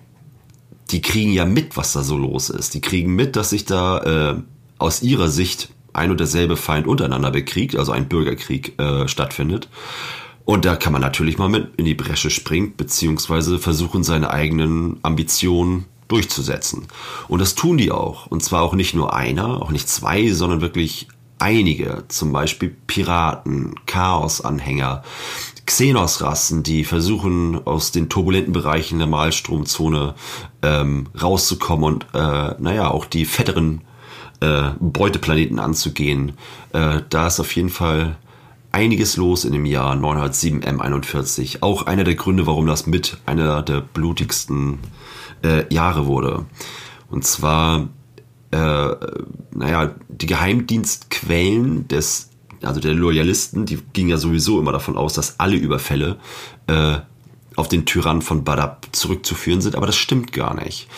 die 0.90 1.02
kriegen 1.02 1.32
ja 1.32 1.44
mit, 1.44 1.76
was 1.76 1.92
da 1.92 2.02
so 2.02 2.16
los 2.16 2.50
ist. 2.50 2.74
Die 2.74 2.80
kriegen 2.80 3.14
mit, 3.14 3.36
dass 3.36 3.50
sich 3.50 3.64
da 3.64 4.34
äh, 4.34 4.42
aus 4.78 5.02
ihrer 5.02 5.28
Sicht 5.28 5.70
ein 5.92 6.10
und 6.10 6.20
derselbe 6.20 6.56
Feind 6.56 6.86
untereinander 6.86 7.30
bekriegt, 7.30 7.76
also 7.76 7.92
ein 7.92 8.08
Bürgerkrieg 8.08 8.78
äh, 8.78 9.08
stattfindet. 9.08 9.68
Und 10.44 10.64
da 10.64 10.76
kann 10.76 10.92
man 10.92 11.02
natürlich 11.02 11.38
mal 11.38 11.48
mit 11.48 11.74
in 11.76 11.84
die 11.84 11.94
Bresche 11.94 12.30
springen, 12.30 12.74
beziehungsweise 12.76 13.58
versuchen, 13.58 14.04
seine 14.04 14.30
eigenen 14.30 14.98
Ambitionen 15.02 15.86
durchzusetzen. 16.06 16.86
Und 17.26 17.40
das 17.40 17.56
tun 17.56 17.78
die 17.78 17.90
auch. 17.90 18.26
Und 18.26 18.44
zwar 18.44 18.62
auch 18.62 18.74
nicht 18.74 18.94
nur 18.94 19.12
einer, 19.12 19.60
auch 19.60 19.70
nicht 19.70 19.88
zwei, 19.88 20.30
sondern 20.30 20.60
wirklich 20.60 21.08
einige. 21.38 22.04
Zum 22.08 22.30
Beispiel 22.32 22.76
Piraten, 22.86 23.74
Chaos-Anhänger, 23.86 25.02
Xenos-Rassen, 25.66 26.62
die 26.62 26.84
versuchen, 26.84 27.66
aus 27.66 27.92
den 27.92 28.08
turbulenten 28.08 28.52
Bereichen 28.52 28.98
der 28.98 29.08
Malstromzone 29.08 30.14
ähm, 30.62 31.08
rauszukommen 31.20 31.84
und, 31.84 32.06
äh, 32.14 32.54
naja, 32.58 32.90
auch 32.90 33.04
die 33.04 33.24
fetteren 33.24 33.82
äh, 34.40 34.70
Beuteplaneten 34.80 35.58
anzugehen. 35.58 36.32
Äh, 36.72 37.02
da 37.08 37.26
ist 37.26 37.40
auf 37.40 37.54
jeden 37.54 37.70
Fall 37.70 38.16
einiges 38.72 39.16
los 39.16 39.44
in 39.44 39.52
dem 39.52 39.64
Jahr 39.64 39.96
907 39.96 40.62
M41. 40.62 41.62
Auch 41.62 41.86
einer 41.86 42.04
der 42.04 42.14
Gründe, 42.14 42.46
warum 42.46 42.66
das 42.66 42.86
mit 42.86 43.18
einer 43.26 43.62
der 43.62 43.80
blutigsten 43.80 44.78
äh, 45.42 45.72
Jahre 45.72 46.06
wurde. 46.06 46.44
Und 47.10 47.24
zwar, 47.24 47.88
äh, 48.50 48.90
naja, 49.52 49.94
die 50.08 50.26
Geheimdienstquellen 50.26 51.88
des, 51.88 52.30
also 52.66 52.80
der 52.80 52.94
Loyalisten, 52.94 53.66
die 53.66 53.78
gingen 53.92 54.10
ja 54.10 54.16
sowieso 54.18 54.58
immer 54.58 54.72
davon 54.72 54.96
aus, 54.96 55.14
dass 55.14 55.40
alle 55.40 55.56
Überfälle 55.56 56.16
äh, 56.66 56.96
auf 57.56 57.68
den 57.68 57.86
Tyrann 57.86 58.22
von 58.22 58.44
Badab 58.44 58.88
zurückzuführen 58.92 59.60
sind, 59.60 59.76
aber 59.76 59.86
das 59.86 59.96
stimmt 59.96 60.32
gar 60.32 60.54
nicht. 60.54 60.88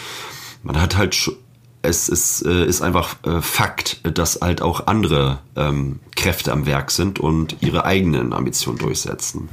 Man 0.62 0.80
hat 0.80 0.96
halt 0.96 1.14
sch- 1.14 1.34
es 1.82 2.08
ist, 2.08 2.44
äh, 2.44 2.64
ist 2.66 2.82
einfach 2.82 3.16
äh, 3.24 3.40
Fakt, 3.40 4.00
dass 4.02 4.40
halt 4.40 4.62
auch 4.62 4.88
andere 4.88 5.38
ähm, 5.54 6.00
Kräfte 6.16 6.52
am 6.52 6.66
Werk 6.66 6.90
sind 6.90 7.20
und 7.20 7.56
ihre 7.60 7.84
eigenen 7.84 8.32
Ambitionen 8.32 8.78
durchsetzen. 8.78 9.48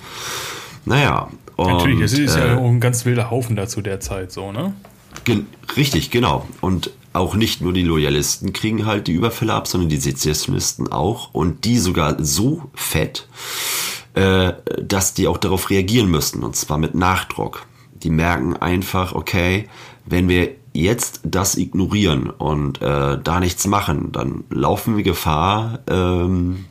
Naja. 0.85 1.29
Und, 1.55 1.67
Natürlich, 1.67 2.01
es 2.01 2.13
ist 2.13 2.35
äh, 2.35 2.47
ja 2.47 2.57
auch 2.57 2.67
ein 2.67 2.79
ganz 2.79 3.05
wilder 3.05 3.29
Haufen 3.29 3.55
da 3.55 3.67
zu 3.67 3.81
der 3.81 3.99
Zeit 3.99 4.31
so, 4.31 4.51
ne? 4.51 4.73
Gen 5.23 5.45
richtig, 5.77 6.11
genau. 6.11 6.47
Und 6.59 6.91
auch 7.15 7.35
nicht 7.35 7.61
nur 7.61 7.73
die 7.73 7.83
Loyalisten 7.83 8.53
kriegen 8.53 8.85
halt 8.85 9.07
die 9.07 9.13
Überfälle 9.13 9.53
ab, 9.53 9.67
sondern 9.67 9.89
die 9.89 9.97
Sezessionisten 9.97 10.91
auch. 10.91 11.33
Und 11.33 11.65
die 11.65 11.77
sogar 11.77 12.23
so 12.23 12.63
fett, 12.73 13.27
äh, 14.13 14.53
dass 14.81 15.13
die 15.13 15.27
auch 15.27 15.37
darauf 15.37 15.69
reagieren 15.69 16.09
müssen. 16.09 16.43
Und 16.43 16.55
zwar 16.55 16.77
mit 16.77 16.95
Nachdruck. 16.95 17.65
Die 18.03 18.09
merken 18.09 18.55
einfach, 18.55 19.13
okay, 19.13 19.67
wenn 20.05 20.29
wir 20.29 20.51
jetzt 20.73 21.21
das 21.23 21.57
ignorieren 21.57 22.29
und 22.29 22.81
äh, 22.81 23.17
da 23.21 23.39
nichts 23.39 23.65
machen, 23.65 24.11
dann 24.11 24.43
laufen 24.49 24.97
wir 24.97 25.03
Gefahr, 25.03 25.79
ähm, 25.87 26.65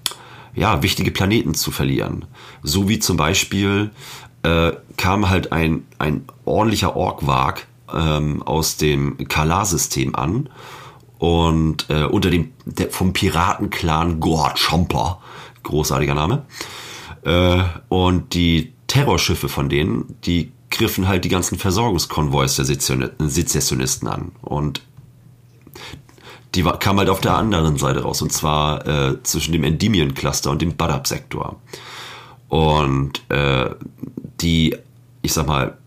ja, 0.55 0.83
wichtige 0.83 1.11
Planeten 1.11 1.55
zu 1.55 1.71
verlieren. 1.71 2.27
So 2.63 2.89
wie 2.89 2.99
zum 2.99 3.17
Beispiel 3.17 3.91
äh, 4.43 4.73
kam 4.97 5.31
halt 5.31 5.53
ein, 5.53 5.85
ein 5.99 6.25
ordentlicher 6.45 6.97
Orkwag 6.97 7.67
ähm, 7.93 8.43
aus 8.43 8.77
dem 8.77 9.19
Kalar-System 9.29 10.15
an. 10.15 10.49
Und 11.19 11.89
äh, 11.89 12.05
unter 12.05 12.31
dem 12.31 12.53
der, 12.65 12.91
vom 12.91 13.13
Piratenclan 13.13 14.21
Gord 14.21 14.61
Chomper, 14.61 15.21
großartiger 15.63 16.15
Name, 16.15 16.45
äh, 17.25 17.63
und 17.89 18.35
die 18.35 18.73
Terrorschiffe 18.87 19.49
von 19.49 19.69
denen, 19.69 20.17
die 20.25 20.53
griffen 20.71 21.09
halt 21.09 21.25
die 21.25 21.29
ganzen 21.29 21.59
Versorgungskonvois 21.59 22.57
der 22.57 22.65
Sezession- 22.65 23.11
Sezessionisten 23.19 24.09
an. 24.09 24.33
Und 24.43 24.83
die 26.55 26.63
kam 26.63 26.99
halt 26.99 27.09
auf 27.09 27.21
der 27.21 27.37
anderen 27.37 27.79
Seite 27.79 28.03
raus, 28.03 28.23
und 28.23 28.33
zwar 28.33 28.87
äh, 28.87 29.23
zwischen 29.23 29.53
dem 29.53 29.65
Endymion-Cluster 29.65 30.51
und 30.51 30.63
dem 30.63 30.77
Badab-Sektor. 30.77 31.61
Und 32.49 33.29
äh, 33.31 33.71
die, 34.41 34.77
ich 35.23 35.33
sag 35.33 35.47
mal, 35.47 35.79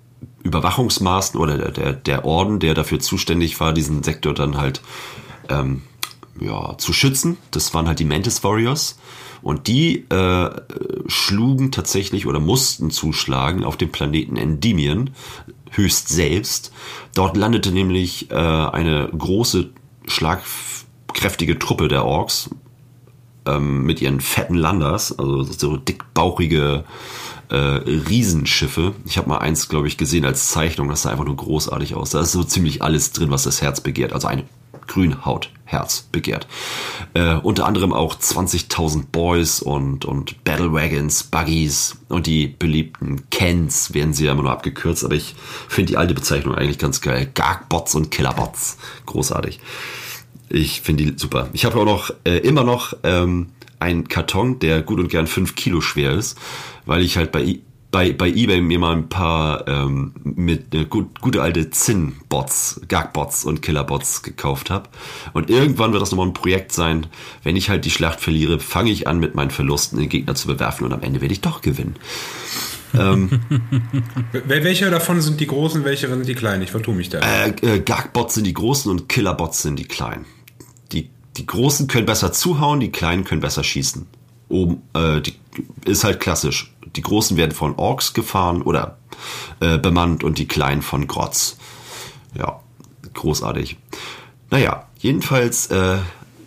Überwachungsmaßen 0.48 1.40
oder 1.40 1.72
der, 1.72 1.94
der, 1.94 2.26
Orden, 2.26 2.60
der 2.60 2.74
dafür 2.74 3.00
zuständig 3.00 3.60
war, 3.60 3.74
diesen 3.74 4.04
Sektor 4.04 4.34
dann 4.34 4.58
halt 4.58 4.82
ähm, 5.50 5.84
ja, 6.40 6.78
zu 6.78 6.94
schützen, 6.94 7.38
das 7.52 7.74
waren 7.74 7.88
halt 7.88 8.00
die 8.00 8.06
Mantis 8.06 8.44
Warriors. 8.44 8.98
Und 9.44 9.68
die 9.68 10.10
äh, 10.10 10.50
schlugen 11.08 11.72
tatsächlich 11.72 12.26
oder 12.26 12.40
mussten 12.40 12.90
zuschlagen 12.90 13.64
auf 13.64 13.78
dem 13.78 13.92
Planeten 13.92 14.36
Endymion, 14.36 15.12
höchst 15.72 16.10
selbst. 16.10 16.74
Dort 17.14 17.38
landete 17.38 17.72
nämlich 17.72 18.32
äh, 18.32 18.36
eine 18.36 19.10
große, 19.16 19.70
schlagkräftige 20.08 21.60
Truppe 21.60 21.88
der 21.88 22.04
Orks 22.04 22.50
ähm, 23.46 23.84
mit 23.84 24.02
ihren 24.02 24.22
fetten 24.22 24.56
Landers, 24.56 25.18
also 25.18 25.44
so 25.44 25.78
dickbauchige 25.78 26.84
äh, 27.50 27.56
Riesenschiffe. 27.56 28.94
Ich 29.06 29.18
habe 29.18 29.30
mal 29.30 29.40
eins, 29.40 29.70
glaube 29.70 29.88
ich, 29.88 29.98
gesehen 29.98 30.26
als 30.26 30.50
Zeichnung. 30.50 30.90
Das 30.90 31.04
sah 31.04 31.12
einfach 31.12 31.26
nur 31.26 31.38
großartig 31.38 31.96
aus. 31.96 32.12
Da 32.12 32.22
ist 32.22 32.32
so 32.32 32.44
ziemlich 32.44 32.82
alles 32.82 33.12
drin, 33.12 33.32
was 33.32 33.44
das 33.44 33.62
Herz 33.62 33.82
begehrt. 33.82 34.14
Also 34.14 34.28
eine 34.28 34.44
Grünhaut-Herz 34.88 36.08
begehrt. 36.12 36.48
Äh, 37.14 37.36
unter 37.36 37.66
anderem 37.66 37.94
auch 37.94 38.16
20.000 38.16 39.08
Boys 39.12 39.62
und, 39.62 40.06
und 40.06 40.44
Battlewagons, 40.44 41.24
Buggies 41.24 41.98
und 42.10 42.26
die 42.26 42.48
beliebten 42.48 43.30
Kens 43.30 43.94
werden 43.94 44.14
sie 44.14 44.26
ja 44.26 44.32
immer 44.32 44.44
nur 44.44 44.52
abgekürzt, 44.52 45.04
aber 45.04 45.16
ich 45.16 45.36
finde 45.68 45.92
die 45.92 45.98
alte 45.98 46.14
Bezeichnung 46.14 46.56
eigentlich 46.56 46.80
ganz 46.80 47.02
geil. 47.02 47.30
Gargbots 47.34 47.96
und 47.96 48.12
Killerbots. 48.12 48.78
Großartig. 49.06 49.60
Ich 50.50 50.82
finde 50.82 51.04
die 51.04 51.18
super. 51.18 51.50
Ich 51.52 51.66
habe 51.66 51.78
auch 51.78 51.86
noch 51.86 52.12
äh, 52.24 52.38
immer 52.38 52.64
noch 52.64 52.94
ähm, 53.04 53.50
einen 53.80 54.08
Karton, 54.08 54.60
der 54.60 54.82
gut 54.82 55.00
und 55.00 55.10
gern 55.10 55.28
5 55.28 55.56
Kilo 55.56 55.82
schwer 55.82 56.12
ist, 56.14 56.38
weil 56.86 57.02
ich 57.04 57.18
halt 57.18 57.32
bei, 57.32 57.44
I- 57.44 57.62
bei, 57.90 58.12
bei 58.12 58.28
eBay 58.30 58.60
mir 58.62 58.80
mal 58.80 58.94
ein 58.96 59.08
paar 59.08 59.66
ähm, 59.68 60.14
mit 60.24 60.76
äh, 60.76 60.84
gut, 60.86 61.22
gute 61.22 61.42
alte 61.42 61.70
Zinn-Bots, 61.70 62.82
Gag-Bots 62.88 63.46
und 63.46 63.62
Killer-Bots 63.62 64.24
gekauft 64.24 64.70
habe. 64.70 64.90
Und 65.34 65.50
irgendwann 65.50 65.94
wird 65.94 66.02
das 66.02 66.12
nochmal 66.12 66.28
ein 66.28 66.34
Projekt 66.34 66.74
sein. 66.74 67.08
Wenn 67.44 67.56
ich 67.56 67.70
halt 67.70 67.86
die 67.86 67.90
Schlacht 67.92 68.20
verliere, 68.20 68.60
fange 68.60 68.92
ich 68.92 69.08
an, 69.08 69.20
mit 69.20 69.36
meinen 69.36 69.52
Verlusten 69.52 70.00
den 70.00 70.10
Gegner 70.10 70.36
zu 70.36 70.48
bewerfen 70.48 70.84
und 70.86 70.92
am 70.94 71.02
Ende 71.02 71.22
werde 71.22 71.34
ich 71.34 71.42
doch 71.42 71.62
gewinnen. 71.62 71.96
Wel- 72.94 74.64
Welche 74.64 74.90
davon 74.90 75.22
sind 75.22 75.40
die 75.40 75.48
großen, 75.48 75.84
welche 75.84 76.08
sind 76.10 76.28
die 76.28 76.36
kleinen? 76.36 76.64
Ich 76.64 76.72
vertue 76.72 76.96
mich 76.96 77.10
da. 77.10 77.20
Äh, 77.20 77.50
äh, 77.62 77.80
Gag-Bots 77.80 78.36
sind 78.36 78.46
die 78.48 78.54
großen 78.54 78.90
und 78.92 79.08
Killer-Bots 79.10 79.62
sind 79.62 79.78
die 79.78 79.86
kleinen. 79.86 80.26
Die, 81.38 81.46
großen 81.46 81.88
können 81.88 82.06
besser 82.06 82.32
zuhauen, 82.32 82.80
die 82.80 82.92
kleinen 82.92 83.24
können 83.24 83.42
besser 83.42 83.64
schießen. 83.64 84.08
Oben, 84.50 84.82
äh, 84.94 85.22
die, 85.22 85.36
ist 85.86 86.04
halt 86.04 86.20
klassisch. 86.20 86.74
Die 86.96 87.02
großen 87.02 87.38
werden 87.38 87.52
von 87.52 87.76
Orks 87.76 88.14
gefahren 88.14 88.62
oder 88.62 88.98
äh, 89.60 89.78
bemannt 89.78 90.24
und 90.24 90.38
die 90.38 90.48
kleinen 90.48 90.82
von 90.82 91.08
Grotz. 91.08 91.58
Ja, 92.38 92.60
großartig. 93.14 93.78
Naja, 94.50 94.88
jedenfalls, 95.00 95.68
äh, 95.68 95.98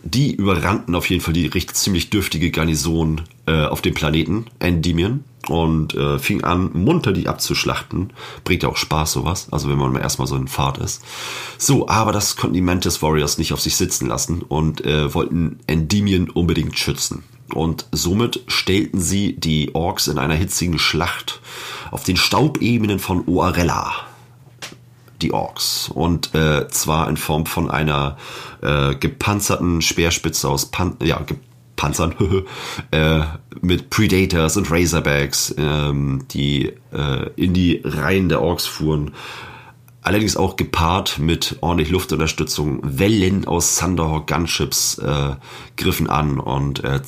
die 0.03 0.35
überrannten 0.35 0.95
auf 0.95 1.09
jeden 1.11 1.23
Fall 1.23 1.35
die 1.35 1.47
recht 1.47 1.77
ziemlich 1.77 2.11
dürftige 2.11 2.51
Garnison 2.51 3.23
äh, 3.47 3.65
auf 3.65 3.83
dem 3.83 3.95
Planeten 3.95 4.47
Endymion 4.59 5.25
und 5.49 5.95
äh, 5.95 6.19
fing 6.19 6.45
an, 6.45 6.71
munter 6.73 7.13
die 7.13 7.29
abzuschlachten. 7.29 8.13
Bringt 8.45 8.63
ja 8.63 8.69
auch 8.69 8.77
Spaß, 8.77 9.13
sowas. 9.13 9.49
Also 9.51 9.69
wenn 9.69 9.79
man 9.79 9.93
mal 9.93 10.01
erstmal 10.01 10.29
so 10.29 10.37
in 10.37 10.49
Fahrt 10.49 10.79
ist. 10.79 11.03
So, 11.59 11.89
aber 11.89 12.13
das 12.13 12.37
konnten 12.37 12.55
die 12.55 12.61
Mantis 12.61 13.03
Warriors 13.03 13.39
nicht 13.39 13.53
auf 13.53 13.61
sich 13.61 13.77
sitzen 13.77 14.07
lassen 14.07 14.43
und 14.43 14.85
äh, 14.85 15.13
wollten 15.15 15.59
Endymion 15.67 16.31
unbedingt 16.31 16.79
schützen. 16.79 17.23
Und 17.55 17.87
somit 17.91 18.45
stellten 18.47 19.01
sie 19.01 19.35
die 19.35 19.75
Orks 19.75 20.07
in 20.07 20.19
einer 20.19 20.35
hitzigen 20.35 20.79
Schlacht 20.79 21.41
auf 21.91 22.05
den 22.05 22.17
Staubebenen 22.17 23.01
von 23.01 23.27
Oarella 23.27 24.10
die 25.23 25.33
Orks. 25.33 25.91
Und 25.93 26.35
äh, 26.35 26.69
zwar 26.69 27.09
in 27.09 27.17
Form 27.17 27.47
von 27.47 27.71
einer 27.71 28.17
äh, 28.63 28.95
gepanzerten 28.95 29.83
Speerspitze 29.83 30.49
aus 30.49 30.67
Pan 30.67 30.97
ja, 31.03 31.25
Panzern 31.77 32.15
äh, 32.91 33.23
mit 33.63 33.89
Predators 33.91 34.57
und 34.57 34.71
Razorbacks, 34.71 35.55
ähm, 35.57 36.27
die 36.31 36.73
äh, 36.93 37.31
in 37.37 37.55
die 37.55 37.81
Reihen 37.85 38.29
der 38.29 38.43
Orks 38.43 38.67
fuhren. 38.67 39.13
Allerdings 40.03 40.37
auch 40.37 40.57
gepaart 40.57 41.19
mit 41.19 41.57
ordentlich 41.61 41.91
Luftunterstützung. 41.91 42.81
Wellen 42.83 43.47
aus 43.47 43.77
Thunderhawk 43.77 44.27
Gunships 44.27 44.99
äh, 44.99 45.37
griffen 45.77 46.09
an 46.09 46.39
und 46.39 46.83
äh, 46.85 47.01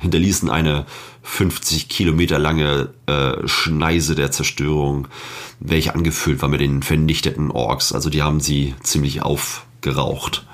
hinterließen 0.00 0.50
eine 0.50 0.86
50 1.22 1.88
Kilometer 1.88 2.38
lange 2.38 2.90
äh, 3.06 3.46
Schneise 3.46 4.14
der 4.14 4.30
Zerstörung, 4.30 5.08
welche 5.60 5.94
angefüllt 5.94 6.42
war 6.42 6.48
mit 6.48 6.60
den 6.60 6.82
vernichteten 6.82 7.50
Orks. 7.50 7.92
Also 7.92 8.10
die 8.10 8.22
haben 8.22 8.40
sie 8.40 8.74
ziemlich 8.82 9.22
aufgeraucht. 9.22 10.46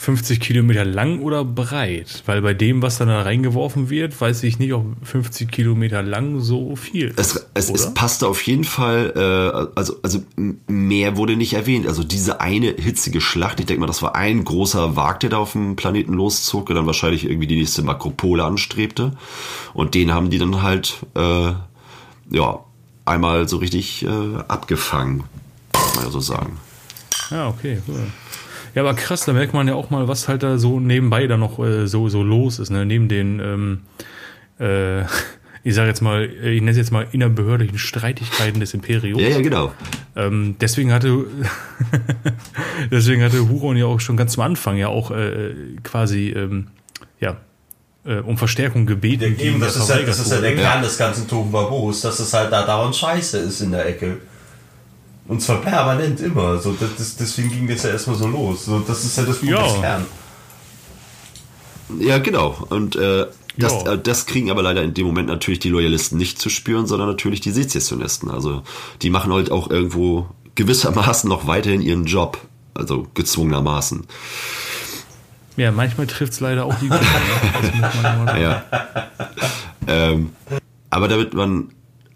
50 0.00 0.40
Kilometer 0.40 0.86
lang 0.86 1.20
oder 1.20 1.44
breit? 1.44 2.22
Weil 2.24 2.40
bei 2.40 2.54
dem, 2.54 2.80
was 2.80 2.96
dann 2.96 3.08
da 3.08 3.20
reingeworfen 3.20 3.90
wird, 3.90 4.18
weiß 4.18 4.44
ich 4.44 4.58
nicht, 4.58 4.72
ob 4.72 4.86
50 5.02 5.50
Kilometer 5.50 6.02
lang 6.02 6.40
so 6.40 6.74
viel 6.74 7.12
es, 7.16 7.36
ist. 7.36 7.46
Es, 7.52 7.68
es 7.68 7.92
passte 7.92 8.26
auf 8.26 8.40
jeden 8.46 8.64
Fall, 8.64 9.12
äh, 9.14 9.78
also, 9.78 9.96
also 10.02 10.22
mehr 10.66 11.18
wurde 11.18 11.36
nicht 11.36 11.52
erwähnt. 11.52 11.86
Also 11.86 12.02
diese 12.02 12.40
eine 12.40 12.68
hitzige 12.78 13.20
Schlacht, 13.20 13.60
ich 13.60 13.66
denke 13.66 13.80
mal, 13.80 13.86
das 13.86 14.00
war 14.00 14.16
ein 14.16 14.42
großer 14.42 14.96
Wag, 14.96 15.20
der 15.20 15.28
da 15.28 15.36
auf 15.36 15.52
dem 15.52 15.76
Planeten 15.76 16.14
loszog, 16.14 16.64
der 16.64 16.76
dann 16.76 16.86
wahrscheinlich 16.86 17.26
irgendwie 17.26 17.46
die 17.46 17.56
nächste 17.56 17.82
Makropole 17.82 18.42
anstrebte. 18.42 19.12
Und 19.74 19.94
den 19.94 20.14
haben 20.14 20.30
die 20.30 20.38
dann 20.38 20.62
halt, 20.62 21.04
äh, 21.14 21.52
ja, 22.30 22.64
einmal 23.04 23.50
so 23.50 23.58
richtig 23.58 24.06
äh, 24.06 24.08
abgefangen, 24.48 25.24
kann 25.72 25.94
man 25.96 26.04
ja 26.06 26.10
so 26.10 26.20
sagen. 26.20 26.56
Ja, 27.30 27.48
okay, 27.48 27.82
cool. 27.86 28.06
Ja, 28.74 28.82
aber 28.82 28.94
krass, 28.94 29.24
da 29.24 29.32
merkt 29.32 29.54
man 29.54 29.66
ja 29.68 29.74
auch 29.74 29.90
mal, 29.90 30.08
was 30.08 30.28
halt 30.28 30.42
da 30.42 30.58
so 30.58 30.80
nebenbei 30.80 31.26
da 31.26 31.36
noch 31.36 31.58
äh, 31.58 31.86
so, 31.86 32.08
so 32.08 32.22
los 32.22 32.58
ist, 32.58 32.70
ne? 32.70 32.86
Neben 32.86 33.08
den, 33.08 33.40
ähm, 33.40 33.80
äh, 34.58 35.02
ich 35.62 35.74
sage 35.74 35.88
jetzt 35.88 36.00
mal, 36.00 36.24
ich 36.24 36.60
nenne 36.60 36.70
es 36.70 36.76
jetzt 36.76 36.90
mal 36.90 37.06
innerbehördlichen 37.12 37.78
Streitigkeiten 37.78 38.60
des 38.60 38.74
Imperiums. 38.74 39.20
Ja, 39.20 39.28
ja, 39.28 39.40
genau. 39.40 39.72
Ähm, 40.16 40.56
deswegen 40.60 40.92
hatte 40.92 41.26
deswegen 42.90 43.22
hatte 43.22 43.48
Huron 43.48 43.76
ja 43.76 43.86
auch 43.86 44.00
schon 44.00 44.16
ganz 44.16 44.32
zum 44.32 44.42
Anfang 44.42 44.76
ja 44.76 44.88
auch 44.88 45.10
äh, 45.10 45.54
quasi 45.82 46.30
ähm, 46.30 46.68
ja 47.20 47.36
äh, 48.04 48.16
um 48.16 48.38
Verstärkung 48.38 48.86
gebeten. 48.86 49.36
Ja, 49.38 49.44
eben, 49.44 49.60
das, 49.60 49.76
ist 49.76 49.88
ja, 49.88 49.98
das 50.02 50.18
ist 50.18 50.32
ja 50.32 50.40
der 50.40 50.54
Kern 50.54 50.82
des 50.82 50.96
ganzen 50.96 51.28
Tohuwabos, 51.28 52.00
dass 52.00 52.18
es 52.18 52.32
halt 52.32 52.52
da 52.52 52.64
dauernd 52.64 52.96
scheiße 52.96 53.38
ist 53.38 53.60
in 53.60 53.72
der 53.72 53.86
Ecke. 53.86 54.18
Und 55.30 55.40
zwar 55.40 55.58
permanent 55.58 56.18
immer. 56.18 56.58
So, 56.58 56.72
das, 56.72 57.14
deswegen 57.14 57.50
ging 57.50 57.68
das 57.68 57.84
ja 57.84 57.90
erstmal 57.90 58.16
so 58.16 58.26
los. 58.26 58.64
So, 58.64 58.80
das 58.80 59.04
ist 59.04 59.16
ja 59.16 59.22
das. 59.22 59.40
Kern. 59.40 60.04
Ja, 62.00 62.18
genau. 62.18 62.56
Und 62.68 62.96
äh, 62.96 63.26
das, 63.56 63.84
äh, 63.84 63.96
das 63.96 64.26
kriegen 64.26 64.50
aber 64.50 64.60
leider 64.62 64.82
in 64.82 64.92
dem 64.92 65.06
Moment 65.06 65.28
natürlich 65.28 65.60
die 65.60 65.68
Loyalisten 65.68 66.18
nicht 66.18 66.40
zu 66.40 66.48
spüren, 66.50 66.88
sondern 66.88 67.08
natürlich 67.08 67.40
die 67.40 67.52
Sezessionisten. 67.52 68.28
Also 68.28 68.64
die 69.02 69.10
machen 69.10 69.32
halt 69.32 69.52
auch 69.52 69.70
irgendwo 69.70 70.26
gewissermaßen 70.56 71.30
noch 71.30 71.46
weiterhin 71.46 71.80
ihren 71.80 72.06
Job. 72.06 72.38
Also 72.74 73.06
gezwungenermaßen. 73.14 74.04
Ja, 75.56 75.70
manchmal 75.70 76.08
trifft 76.08 76.32
es 76.32 76.40
leider 76.40 76.64
auch 76.64 76.74
die 76.74 76.88
Guten. 76.88 78.24
Ne? 78.24 78.42
ja. 78.42 78.64
ähm, 79.86 80.32
aber 80.90 81.06
damit 81.06 81.34
man, 81.34 81.68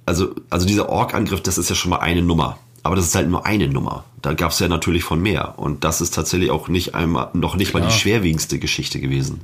also, 0.05 0.35
also 0.51 0.67
dieser 0.67 0.89
Ork-Angriff, 0.89 1.43
das 1.43 1.59
ist 1.59 1.71
ja 1.71 1.77
schon 1.77 1.91
mal 1.91 1.99
eine 1.99 2.21
Nummer. 2.21 2.59
Aber 2.85 2.97
das 2.97 3.07
ist 3.07 3.15
halt 3.15 3.29
nur 3.29 3.47
eine 3.47 3.67
Nummer. 3.67 4.05
Da 4.21 4.35
gab 4.35 4.53
es 4.53 4.59
ja 4.59 4.69
natürlich 4.69 5.05
von 5.05 5.21
mehr. 5.21 5.59
Und 5.59 5.85
das 5.85 6.03
ist 6.03 6.15
tatsächlich 6.15 6.51
auch 6.51 6.69
nicht 6.69 6.95
einmal, 6.95 7.31
noch 7.33 7.57
nicht 7.57 7.71
Klar. 7.71 7.83
mal 7.83 7.89
die 7.89 7.95
schwerwiegendste 7.95 8.59
Geschichte 8.59 9.01
gewesen. 9.01 9.41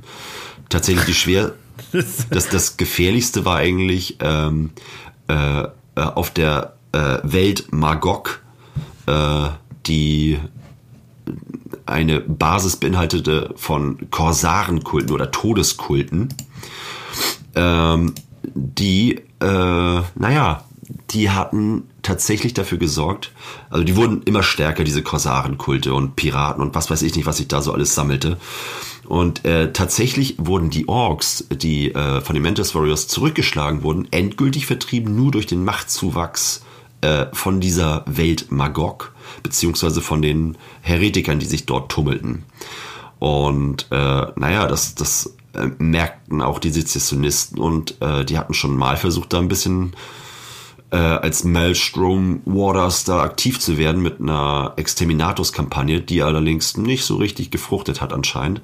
Tatsächlich 0.69 1.05
die 1.05 1.13
schwer, 1.15 1.53
das, 2.29 2.47
das 2.49 2.77
gefährlichste 2.77 3.43
war 3.43 3.57
eigentlich 3.57 4.17
ähm, 4.19 4.69
äh, 5.27 5.63
auf 5.95 6.29
der 6.29 6.75
äh, 6.91 7.17
Welt 7.23 7.71
Magog, 7.71 8.41
äh, 9.07 9.49
die 9.87 10.37
eine 11.87 12.19
Basis 12.21 12.75
beinhaltete 12.75 13.53
von 13.55 14.11
Korsarenkulten 14.11 15.11
oder 15.11 15.31
Todeskulten, 15.31 16.29
ähm, 17.55 18.13
die, 18.43 19.15
äh, 19.39 20.01
naja, 20.15 20.63
die 21.13 21.29
hatten 21.29 21.83
tatsächlich 22.01 22.53
dafür 22.53 22.77
gesorgt, 22.77 23.31
also 23.69 23.83
die 23.83 23.95
wurden 23.95 24.23
immer 24.23 24.43
stärker, 24.43 24.83
diese 24.83 25.03
Korsarenkulte 25.03 25.93
und 25.93 26.15
Piraten 26.15 26.61
und 26.61 26.75
was 26.75 26.89
weiß 26.89 27.01
ich 27.01 27.15
nicht, 27.15 27.25
was 27.25 27.37
sich 27.37 27.47
da 27.47 27.61
so 27.61 27.73
alles 27.73 27.95
sammelte. 27.95 28.37
Und 29.07 29.43
äh, 29.45 29.73
tatsächlich 29.73 30.35
wurden 30.37 30.69
die 30.69 30.87
Orks, 30.87 31.45
die 31.51 31.93
äh, 31.93 32.21
von 32.21 32.33
den 32.33 32.43
Mantis 32.43 32.73
Warriors 32.75 33.07
zurückgeschlagen 33.07 33.83
wurden, 33.83 34.07
endgültig 34.11 34.65
vertrieben 34.65 35.15
nur 35.15 35.31
durch 35.31 35.47
den 35.47 35.65
Machtzuwachs 35.65 36.63
äh, 37.01 37.25
von 37.33 37.59
dieser 37.59 38.05
Welt 38.07 38.51
Magog, 38.51 39.13
beziehungsweise 39.43 40.01
von 40.01 40.21
den 40.21 40.57
Heretikern, 40.81 41.39
die 41.39 41.45
sich 41.45 41.65
dort 41.65 41.91
tummelten. 41.91 42.43
Und 43.19 43.87
äh, 43.91 44.27
naja, 44.35 44.67
das, 44.67 44.95
das 44.95 45.35
äh, 45.53 45.67
merkten 45.77 46.41
auch 46.41 46.59
die 46.59 46.71
Sezessionisten 46.71 47.59
und 47.59 48.01
äh, 48.01 48.23
die 48.23 48.37
hatten 48.37 48.53
schon 48.53 48.77
mal 48.77 48.95
versucht, 48.97 49.33
da 49.33 49.39
ein 49.39 49.49
bisschen 49.49 49.91
äh, 49.91 49.97
als 50.97 51.45
Maelstrom 51.45 52.41
Waters 52.43 53.05
da 53.05 53.21
aktiv 53.21 53.59
zu 53.59 53.77
werden 53.77 54.01
mit 54.01 54.19
einer 54.19 54.73
Exterminatus-Kampagne, 54.75 56.01
die 56.01 56.21
allerdings 56.21 56.75
nicht 56.75 57.05
so 57.05 57.15
richtig 57.15 57.49
gefruchtet 57.49 58.01
hat 58.01 58.11
anscheinend. 58.11 58.61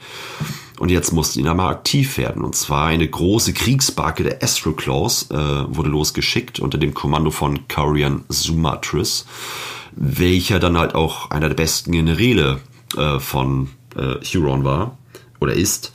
Und 0.80 0.90
jetzt 0.90 1.12
musste 1.12 1.40
ihn 1.40 1.48
einmal 1.48 1.72
aktiv 1.72 2.18
werden. 2.18 2.44
Und 2.44 2.56
zwar 2.56 2.88
eine 2.88 3.08
große 3.08 3.54
Kriegsbarke 3.54 4.24
der 4.24 4.44
Astroclaws 4.44 5.32
äh, 5.32 5.36
wurde 5.36 5.90
losgeschickt 5.90 6.60
unter 6.60 6.78
dem 6.78 6.94
Kommando 6.94 7.32
von 7.32 7.68
Carian 7.68 8.26
Sumatris, 8.30 9.26
welcher 9.96 10.60
dann 10.60 10.78
halt 10.78 10.94
auch 10.94 11.32
einer 11.32 11.48
der 11.48 11.56
besten 11.56 11.92
Generäle 11.92 12.60
äh, 12.96 13.20
von 13.20 13.70
äh, 13.96 14.24
Huron 14.24 14.64
war 14.64 14.98
oder 15.40 15.54
ist, 15.54 15.92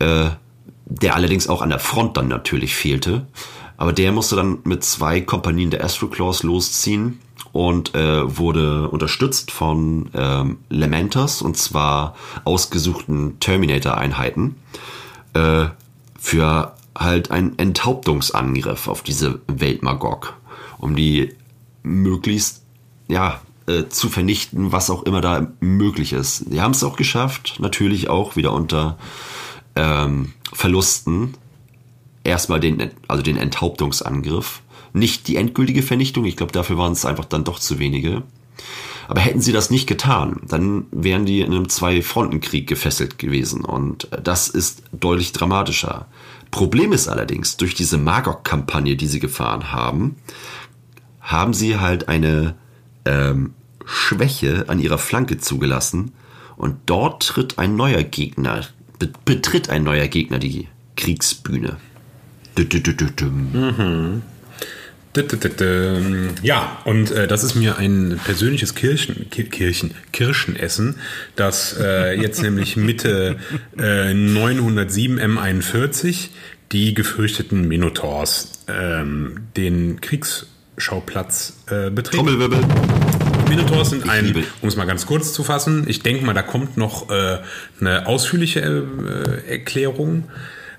äh, 0.00 0.30
der 0.86 1.14
allerdings 1.14 1.48
auch 1.48 1.62
an 1.62 1.70
der 1.70 1.78
Front 1.78 2.16
dann 2.16 2.28
natürlich 2.28 2.74
fehlte. 2.74 3.26
Aber 3.76 3.92
der 3.92 4.12
musste 4.12 4.36
dann 4.36 4.58
mit 4.64 4.84
zwei 4.84 5.20
Kompanien 5.20 5.70
der 5.70 5.84
Astroclaws 5.84 6.42
losziehen 6.42 7.20
und 7.52 7.94
äh, 7.94 8.36
wurde 8.36 8.88
unterstützt 8.88 9.50
von 9.50 10.10
ähm, 10.14 10.58
Lamenters 10.70 11.42
und 11.42 11.56
zwar 11.56 12.14
ausgesuchten 12.44 13.38
Terminator-Einheiten 13.40 14.56
äh, 15.34 15.66
für 16.18 16.74
halt 16.96 17.30
einen 17.30 17.58
Enthauptungsangriff 17.58 18.88
auf 18.88 19.02
diese 19.02 19.40
Welt 19.46 19.82
Magog, 19.82 20.34
um 20.78 20.96
die 20.96 21.34
möglichst 21.82 22.62
ja 23.08 23.40
äh, 23.66 23.88
zu 23.88 24.08
vernichten, 24.08 24.72
was 24.72 24.90
auch 24.90 25.04
immer 25.04 25.20
da 25.20 25.46
möglich 25.60 26.12
ist. 26.12 26.52
Die 26.52 26.60
haben 26.60 26.72
es 26.72 26.84
auch 26.84 26.96
geschafft, 26.96 27.56
natürlich 27.58 28.08
auch 28.08 28.36
wieder 28.36 28.52
unter 28.52 28.98
ähm, 29.76 30.32
Verlusten, 30.52 31.34
erstmal 32.24 32.60
den, 32.60 32.90
also 33.06 33.22
den 33.22 33.36
Enthauptungsangriff. 33.36 34.62
Nicht 34.92 35.28
die 35.28 35.36
endgültige 35.36 35.82
Vernichtung, 35.82 36.24
ich 36.24 36.36
glaube, 36.36 36.52
dafür 36.52 36.78
waren 36.78 36.92
es 36.92 37.04
einfach 37.04 37.24
dann 37.24 37.44
doch 37.44 37.58
zu 37.58 37.78
wenige. 37.78 38.22
Aber 39.08 39.20
hätten 39.20 39.40
sie 39.40 39.52
das 39.52 39.70
nicht 39.70 39.86
getan, 39.86 40.40
dann 40.48 40.86
wären 40.90 41.26
die 41.26 41.40
in 41.40 41.52
einem 41.52 41.68
Zwei-Fronten-Krieg 41.68 42.66
gefesselt 42.66 43.18
gewesen. 43.18 43.64
Und 43.64 44.08
das 44.22 44.48
ist 44.48 44.82
deutlich 44.92 45.32
dramatischer. 45.32 46.06
Problem 46.50 46.92
ist 46.92 47.08
allerdings, 47.08 47.56
durch 47.56 47.74
diese 47.74 47.98
Magog-Kampagne, 47.98 48.96
die 48.96 49.06
sie 49.06 49.20
gefahren 49.20 49.72
haben, 49.72 50.16
haben 51.20 51.52
sie 51.52 51.78
halt 51.78 52.08
eine 52.08 52.54
ähm, 53.04 53.54
Schwäche 53.84 54.64
an 54.68 54.78
ihrer 54.78 54.98
Flanke 54.98 55.38
zugelassen. 55.38 56.12
Und 56.56 56.76
dort 56.86 57.26
tritt 57.26 57.58
ein 57.58 57.76
neuer 57.76 58.04
Gegner, 58.04 58.64
betritt 59.24 59.68
ein 59.68 59.82
neuer 59.82 60.06
Gegner 60.06 60.38
die 60.38 60.68
Kriegsbühne. 60.96 61.76
Mhm. 63.52 64.22
Ja, 66.42 66.80
und 66.84 67.12
äh, 67.12 67.28
das 67.28 67.44
ist 67.44 67.54
mir 67.54 67.78
ein 67.78 68.18
persönliches 68.24 68.74
Kirchen, 68.74 69.30
Kirchen, 69.30 69.94
Kirschenessen, 70.12 70.96
das 71.36 71.76
äh, 71.78 72.20
jetzt 72.20 72.42
nämlich 72.42 72.76
Mitte 72.76 73.36
äh, 73.78 74.12
907 74.12 75.20
M41 75.20 76.30
die 76.72 76.94
gefürchteten 76.94 77.68
Minotaurs 77.68 78.50
ähm, 78.66 79.46
den 79.56 80.00
Kriegsschauplatz 80.00 81.58
äh, 81.66 81.90
betreten. 81.90 82.26
Trommelwirbel. 82.26 82.60
Minotaurs 83.48 83.90
sind 83.90 84.08
ein, 84.08 84.34
um 84.62 84.68
es 84.68 84.74
mal 84.74 84.86
ganz 84.86 85.06
kurz 85.06 85.32
zu 85.32 85.44
fassen, 85.44 85.84
ich 85.86 86.02
denke 86.02 86.24
mal, 86.24 86.32
da 86.32 86.42
kommt 86.42 86.76
noch 86.76 87.10
äh, 87.10 87.38
eine 87.80 88.06
ausführliche 88.06 88.60
äh, 88.60 89.50
Erklärung. 89.52 90.24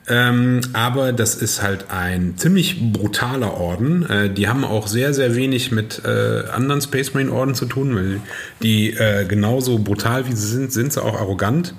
Ähm, 0.08 0.62
aber 0.74 1.14
das 1.14 1.36
ist 1.36 1.62
halt 1.62 1.90
ein 1.90 2.38
ziemlich 2.38 2.92
brutaler 2.92 3.56
Orden. 3.56 4.08
Äh, 4.08 4.30
die 4.30 4.48
haben 4.48 4.64
auch 4.64 4.88
sehr, 4.88 5.14
sehr 5.14 5.36
wenig 5.36 5.72
mit 5.72 6.02
äh, 6.06 6.44
anderen 6.52 6.82
Space 6.82 7.14
Marine 7.14 7.32
Orden 7.32 7.56
zu 7.56 7.66
tun, 7.66 7.96
weil 7.96 8.22
die 8.62 8.94
äh, 8.94 9.26
genauso 9.26 9.80
brutal 9.80 10.28
wie 10.28 10.34
sie 10.34 10.48
sind, 10.48 10.72
sind 10.72 10.94
sie 10.94 11.04
auch 11.04 11.20
arrogant. 11.20 11.74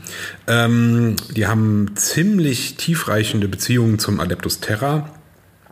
Ähm, 0.49 1.16
die 1.37 1.47
haben 1.47 1.93
ziemlich 1.95 2.77
tiefreichende 2.77 3.49
Beziehungen 3.49 3.99
zum 3.99 4.18
Adeptus 4.18 4.61
Terra 4.61 5.11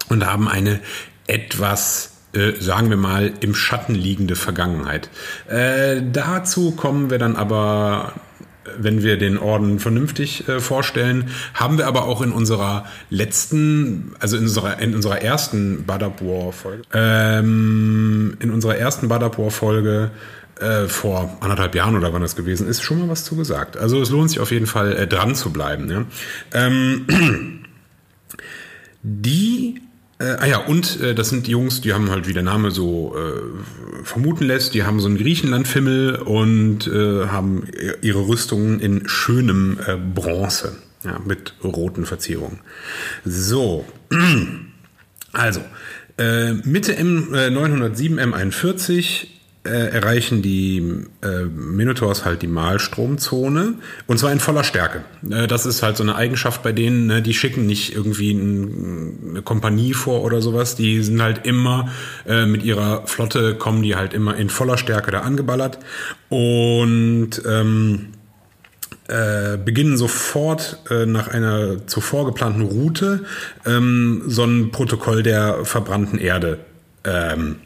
und 0.08 0.24
haben 0.24 0.48
eine 0.48 0.80
etwas, 1.26 2.12
äh, 2.34 2.52
sagen 2.60 2.90
wir 2.90 2.96
mal, 2.96 3.32
im 3.40 3.54
Schatten 3.54 3.94
liegende 3.94 4.36
Vergangenheit. 4.36 5.08
Äh, 5.48 6.02
dazu 6.12 6.72
kommen 6.72 7.10
wir 7.10 7.18
dann 7.18 7.36
aber, 7.36 8.12
wenn 8.78 9.02
wir 9.02 9.18
den 9.18 9.38
Orden 9.38 9.78
vernünftig 9.78 10.48
äh, 10.48 10.60
vorstellen, 10.60 11.30
haben 11.54 11.78
wir 11.78 11.86
aber 11.86 12.04
auch 12.04 12.22
in 12.22 12.32
unserer 12.32 12.86
letzten, 13.10 14.14
also 14.18 14.36
in 14.36 14.44
unserer, 14.44 14.78
in 14.78 14.94
unserer 14.94 15.22
ersten 15.22 15.84
Badab 15.84 16.22
War 16.22 16.52
Folge, 16.52 16.82
ähm, 16.92 18.36
in 18.40 18.50
unserer 18.50 18.76
ersten 18.76 19.08
Badab 19.08 19.38
War 19.38 19.50
Folge 19.50 20.10
äh, 20.60 20.86
vor 20.86 21.36
anderthalb 21.40 21.74
Jahren 21.74 21.96
oder 21.96 22.12
wann 22.12 22.22
das 22.22 22.36
gewesen 22.36 22.68
ist, 22.68 22.82
schon 22.82 23.00
mal 23.00 23.08
was 23.08 23.24
zu 23.24 23.36
gesagt. 23.36 23.76
Also 23.76 24.00
es 24.00 24.10
lohnt 24.10 24.30
sich 24.30 24.40
auf 24.40 24.52
jeden 24.52 24.66
Fall 24.66 24.96
äh, 24.96 25.06
dran 25.06 25.34
zu 25.34 25.52
bleiben. 25.52 25.90
Ja? 25.90 26.04
Ähm, 26.52 27.06
die, 29.02 29.80
äh, 30.24 30.36
ah 30.40 30.46
ja, 30.46 30.58
und 30.58 31.00
äh, 31.00 31.14
das 31.14 31.28
sind 31.28 31.46
die 31.46 31.50
Jungs, 31.50 31.80
die 31.80 31.92
haben 31.92 32.10
halt, 32.10 32.26
wie 32.26 32.32
der 32.32 32.42
Name 32.42 32.70
so 32.70 33.14
äh, 33.16 34.04
vermuten 34.04 34.44
lässt, 34.44 34.74
die 34.74 34.84
haben 34.84 35.00
so 35.00 35.06
einen 35.08 35.18
Griechenland-Fimmel 35.18 36.16
und 36.16 36.86
äh, 36.86 37.26
haben 37.26 37.66
ihre 38.00 38.26
Rüstungen 38.26 38.80
in 38.80 39.08
schönem 39.08 39.78
äh, 39.86 39.96
Bronze, 39.96 40.76
ja, 41.04 41.20
mit 41.24 41.54
roten 41.62 42.06
Verzierungen. 42.06 42.60
So, 43.24 43.84
also, 45.32 45.60
äh, 46.16 46.52
Mitte 46.52 46.96
M, 46.96 47.34
äh, 47.34 47.50
907 47.50 48.18
M41 48.18 49.26
äh, 49.64 49.70
erreichen 49.70 50.42
die 50.42 51.06
äh, 51.22 51.44
Minotaurs 51.44 52.24
halt 52.24 52.42
die 52.42 52.46
Malstromzone 52.46 53.74
und 54.06 54.18
zwar 54.18 54.32
in 54.32 54.40
voller 54.40 54.64
Stärke. 54.64 55.04
Äh, 55.30 55.46
das 55.46 55.66
ist 55.66 55.82
halt 55.82 55.96
so 55.96 56.02
eine 56.02 56.16
Eigenschaft 56.16 56.62
bei 56.62 56.72
denen, 56.72 57.06
ne? 57.06 57.22
die 57.22 57.34
schicken 57.34 57.66
nicht 57.66 57.94
irgendwie 57.94 58.32
ein, 58.32 59.30
eine 59.30 59.42
Kompanie 59.42 59.94
vor 59.94 60.22
oder 60.22 60.42
sowas, 60.42 60.76
die 60.76 61.02
sind 61.02 61.22
halt 61.22 61.46
immer 61.46 61.88
äh, 62.26 62.46
mit 62.46 62.62
ihrer 62.62 63.06
Flotte, 63.06 63.54
kommen 63.54 63.82
die 63.82 63.96
halt 63.96 64.12
immer 64.12 64.36
in 64.36 64.50
voller 64.50 64.76
Stärke 64.76 65.10
da 65.10 65.20
angeballert 65.20 65.78
und 66.28 67.30
ähm, 67.46 68.08
äh, 69.08 69.56
beginnen 69.56 69.96
sofort 69.96 70.78
äh, 70.90 71.06
nach 71.06 71.28
einer 71.28 71.86
zuvor 71.86 72.26
geplanten 72.26 72.62
Route 72.62 73.24
ähm, 73.66 74.22
so 74.26 74.44
ein 74.44 74.70
Protokoll 74.70 75.22
der 75.22 75.64
verbrannten 75.64 76.18
Erde 76.18 76.58
ähm, 77.04 77.56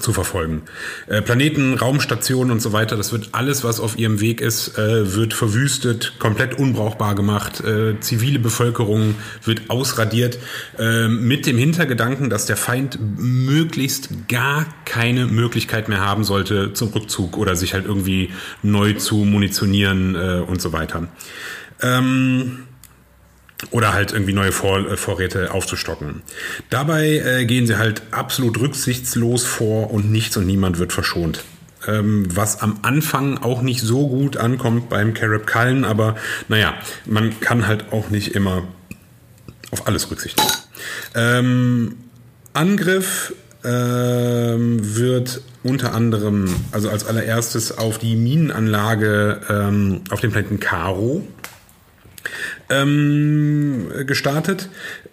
zu 0.00 0.12
verfolgen. 0.12 0.62
Äh, 1.06 1.22
Planeten, 1.22 1.74
Raumstationen 1.74 2.52
und 2.52 2.60
so 2.60 2.72
weiter, 2.72 2.96
das 2.96 3.12
wird 3.12 3.30
alles, 3.32 3.64
was 3.64 3.80
auf 3.80 3.98
ihrem 3.98 4.20
Weg 4.20 4.40
ist, 4.40 4.76
äh, 4.78 5.14
wird 5.14 5.34
verwüstet, 5.34 6.14
komplett 6.18 6.58
unbrauchbar 6.58 7.14
gemacht. 7.14 7.60
Äh, 7.60 8.00
zivile 8.00 8.38
Bevölkerung 8.38 9.14
wird 9.44 9.70
ausradiert, 9.70 10.38
äh, 10.78 11.08
mit 11.08 11.46
dem 11.46 11.58
Hintergedanken, 11.58 12.30
dass 12.30 12.46
der 12.46 12.56
Feind 12.56 12.98
möglichst 13.00 14.28
gar 14.28 14.66
keine 14.84 15.26
Möglichkeit 15.26 15.88
mehr 15.88 16.00
haben 16.00 16.24
sollte 16.24 16.72
zum 16.72 16.88
Rückzug 16.88 17.36
oder 17.36 17.56
sich 17.56 17.74
halt 17.74 17.86
irgendwie 17.86 18.30
neu 18.62 18.94
zu 18.94 19.16
munitionieren 19.16 20.14
äh, 20.14 20.40
und 20.46 20.60
so 20.60 20.72
weiter. 20.72 21.08
Ähm, 21.82 22.64
oder 23.70 23.92
halt 23.92 24.12
irgendwie 24.12 24.32
neue 24.32 24.52
Vor 24.52 24.90
äh, 24.90 24.96
Vorräte 24.96 25.52
aufzustocken. 25.52 26.22
Dabei 26.70 27.18
äh, 27.18 27.44
gehen 27.44 27.66
sie 27.66 27.78
halt 27.78 28.02
absolut 28.10 28.60
rücksichtslos 28.60 29.44
vor 29.44 29.90
und 29.90 30.10
nichts 30.10 30.36
und 30.36 30.46
niemand 30.46 30.78
wird 30.78 30.92
verschont. 30.92 31.44
Ähm, 31.86 32.26
was 32.34 32.62
am 32.62 32.78
Anfang 32.82 33.38
auch 33.38 33.62
nicht 33.62 33.80
so 33.80 34.08
gut 34.08 34.36
ankommt 34.36 34.88
beim 34.88 35.12
Carib 35.14 35.46
Cullen, 35.46 35.84
aber 35.84 36.16
naja, 36.48 36.74
man 37.04 37.38
kann 37.40 37.66
halt 37.66 37.92
auch 37.92 38.10
nicht 38.10 38.34
immer 38.34 38.64
auf 39.70 39.86
alles 39.86 40.10
Rücksicht 40.10 40.38
nehmen. 40.38 40.50
Ähm, 41.14 41.96
Angriff 42.54 43.34
ähm, 43.64 44.96
wird 44.96 45.42
unter 45.62 45.94
anderem, 45.94 46.54
also 46.72 46.90
als 46.90 47.06
allererstes 47.06 47.76
auf 47.76 47.98
die 47.98 48.16
Minenanlage 48.16 49.40
ähm, 49.48 50.02
auf 50.10 50.20
dem 50.20 50.30
Planeten 50.30 50.60
Karo 50.60 51.26
ähm, 52.70 53.88
gestartet, 54.06 54.68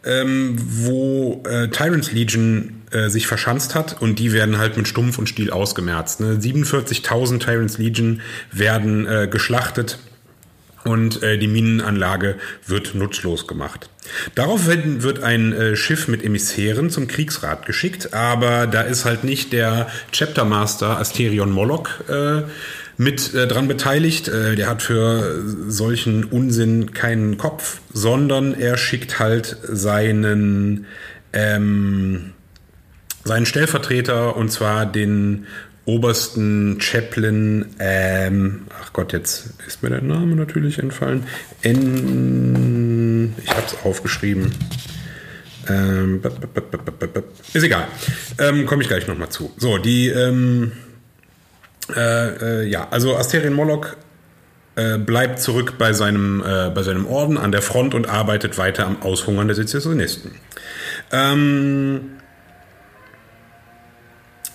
ähm, 0.06 0.56
wo 0.58 1.44
äh, 1.48 1.68
Tyrants 1.70 2.12
Legion 2.12 2.82
äh, 2.92 3.10
sich 3.10 3.28
verschanzt 3.28 3.76
hat 3.76 4.02
und 4.02 4.20
die 4.20 4.34
werden 4.34 4.58
halt 4.58 4.78
mit 4.78 4.88
Stumpf 4.88 5.18
und 5.18 5.28
Stiel 5.28 5.52
ausgemerzt. 5.52 6.20
Ne? 6.20 6.40
47.000 6.42 7.40
Tyrants 7.40 7.78
Legion 7.78 8.22
werden 8.52 9.06
äh, 9.06 9.28
geschlachtet 9.30 10.00
und 10.84 11.22
äh, 11.22 11.38
die 11.38 11.48
Minenanlage 11.48 12.36
wird 12.66 12.96
nutzlos 12.96 13.48
gemacht. 13.48 13.90
Daraufhin 14.36 15.04
wird 15.04 15.22
ein 15.22 15.54
äh, 15.54 15.76
Schiff 15.76 16.08
mit 16.08 16.24
Emissären 16.24 16.90
zum 16.90 17.08
Kriegsrat 17.08 17.66
geschickt, 17.66 18.14
aber 18.14 18.68
da 18.68 18.82
ist 18.82 19.06
halt 19.06 19.24
nicht 19.24 19.54
der 19.54 19.88
Chapter 20.12 20.44
Master 20.44 20.98
Asterion 21.00 21.52
Moloch 21.52 21.88
äh, 22.10 22.44
mit 22.98 23.34
äh, 23.34 23.48
dran 23.48 23.68
beteiligt. 23.68 24.28
Äh, 24.28 24.56
der 24.56 24.68
hat 24.68 24.82
für 24.82 25.44
solchen 25.68 26.24
Unsinn 26.26 26.94
keinen 26.94 27.38
Kopf, 27.38 27.82
sondern 27.94 28.54
er 28.54 28.78
schickt 28.78 29.20
halt 29.20 29.58
seinen 29.64 30.86
ähm, 31.34 32.32
seinen 33.24 33.46
Stellvertreter 33.46 34.36
und 34.36 34.52
zwar 34.52 34.86
den 34.86 35.46
obersten 35.86 36.80
Chaplain, 36.80 37.66
ähm, 37.80 38.62
ach 38.82 38.94
Gott, 38.94 39.14
jetzt 39.14 39.54
ist 39.68 39.82
mir 39.82 39.90
der 39.90 40.02
Name 40.02 40.36
natürlich 40.36 40.80
entfallen. 40.80 41.24
N, 41.64 43.34
ich 43.44 43.50
habe 43.50 43.66
es 43.66 43.76
aufgeschrieben. 43.84 44.52
Ähm, 45.68 46.22
ist 47.54 47.64
egal. 47.64 47.88
Ähm, 48.40 48.66
Komme 48.66 48.84
ich 48.84 48.88
gleich 48.88 49.08
nochmal 49.08 49.30
zu. 49.30 49.52
So, 49.58 49.78
die, 49.78 50.08
ähm, 50.08 50.72
äh, 51.96 52.62
äh, 52.62 52.68
ja, 52.68 52.88
also 52.90 53.16
Asterion 53.16 53.54
Moloch 53.54 53.88
äh, 54.76 54.98
bleibt 54.98 55.40
zurück 55.40 55.76
bei 55.78 55.94
seinem, 55.94 56.42
äh, 56.42 56.70
bei 56.70 56.84
seinem 56.84 57.06
Orden 57.06 57.38
an 57.38 57.52
der 57.52 57.62
Front 57.62 57.94
und 57.94 58.08
arbeitet 58.08 58.58
weiter 58.58 58.86
am 58.86 59.02
Aushungern 59.02 59.48
der 59.48 59.56
Sezessionisten. 59.56 60.32
Ähm, 61.12 62.12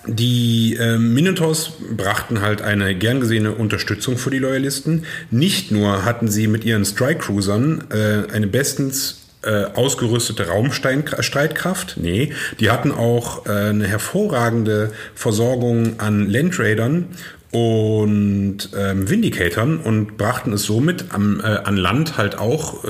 die 0.07 0.77
äh, 0.79 0.97
Minotaurs 0.97 1.73
brachten 1.95 2.41
halt 2.41 2.61
eine 2.61 2.95
gern 2.95 3.19
gesehene 3.19 3.51
Unterstützung 3.51 4.17
für 4.17 4.29
die 4.29 4.39
Loyalisten. 4.39 5.05
Nicht 5.31 5.71
nur 5.71 6.05
hatten 6.05 6.29
sie 6.29 6.47
mit 6.47 6.63
ihren 6.63 6.85
Strike 6.85 7.19
Cruisern 7.19 7.83
äh, 7.91 8.31
eine 8.33 8.47
bestens 8.47 9.26
äh, 9.43 9.65
ausgerüstete 9.75 10.47
Raumstreitkraft, 10.47 11.97
nee, 11.97 12.33
die 12.59 12.69
hatten 12.69 12.91
auch 12.91 13.45
äh, 13.45 13.69
eine 13.69 13.87
hervorragende 13.87 14.91
Versorgung 15.15 15.99
an 15.99 16.29
Landraidern 16.29 17.09
und 17.51 18.69
ähm, 18.77 19.09
Vindicatoren 19.09 19.77
und 19.79 20.17
brachten 20.17 20.53
es 20.53 20.63
somit 20.63 21.05
am, 21.09 21.39
äh, 21.39 21.43
an 21.43 21.77
Land 21.77 22.17
halt 22.17 22.37
auch 22.37 22.83
äh, 22.83 22.89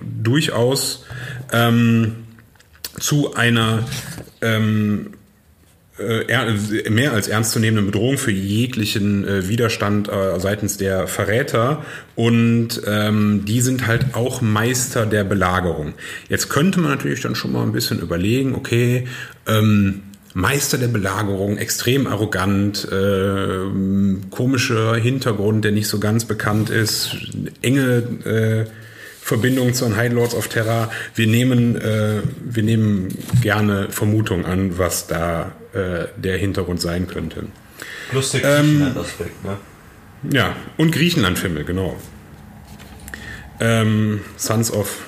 durchaus 0.00 1.04
ähm, 1.52 2.24
zu 2.98 3.34
einer 3.34 3.84
ähm, 4.42 5.14
mehr 5.96 7.12
als 7.12 7.28
ernstzunehmende 7.28 7.90
Bedrohung 7.90 8.18
für 8.18 8.32
jeglichen 8.32 9.24
äh, 9.24 9.48
Widerstand 9.48 10.08
äh, 10.08 10.40
seitens 10.40 10.76
der 10.76 11.06
Verräter 11.06 11.84
und 12.16 12.82
ähm, 12.86 13.44
die 13.46 13.60
sind 13.60 13.86
halt 13.86 14.14
auch 14.14 14.40
Meister 14.40 15.06
der 15.06 15.22
Belagerung. 15.22 15.94
Jetzt 16.28 16.50
könnte 16.50 16.80
man 16.80 16.90
natürlich 16.90 17.20
dann 17.20 17.36
schon 17.36 17.52
mal 17.52 17.62
ein 17.62 17.70
bisschen 17.70 18.00
überlegen, 18.00 18.56
okay, 18.56 19.06
ähm, 19.46 20.02
Meister 20.34 20.78
der 20.78 20.88
Belagerung, 20.88 21.58
extrem 21.58 22.08
arrogant, 22.08 22.88
äh, 22.90 24.26
komischer 24.30 24.96
Hintergrund, 24.96 25.64
der 25.64 25.70
nicht 25.70 25.86
so 25.86 26.00
ganz 26.00 26.24
bekannt 26.24 26.70
ist, 26.70 27.16
enge 27.62 28.02
äh, 28.24 28.64
Verbindungen 29.24 29.72
zu 29.72 29.86
den 29.86 29.96
High 29.96 30.12
Lords 30.12 30.34
of 30.34 30.48
Terror. 30.48 30.90
Wir 31.14 31.26
nehmen, 31.26 31.76
äh, 31.76 32.20
wir 32.44 32.62
nehmen 32.62 33.08
gerne 33.40 33.88
Vermutung 33.90 34.44
an, 34.44 34.76
was 34.78 35.06
da 35.06 35.52
äh, 35.72 36.08
der 36.18 36.36
Hintergrund 36.36 36.82
sein 36.82 37.06
könnte. 37.06 37.46
Plus 38.10 38.32
der 38.32 38.42
Griechenland-Aspekt, 38.42 39.42
ne? 39.42 39.56
Ja, 40.30 40.54
und 40.76 40.92
Griechenland-Filme, 40.92 41.64
genau. 41.64 41.96
Ähm, 43.60 44.20
Sons 44.36 44.70
of 44.70 44.98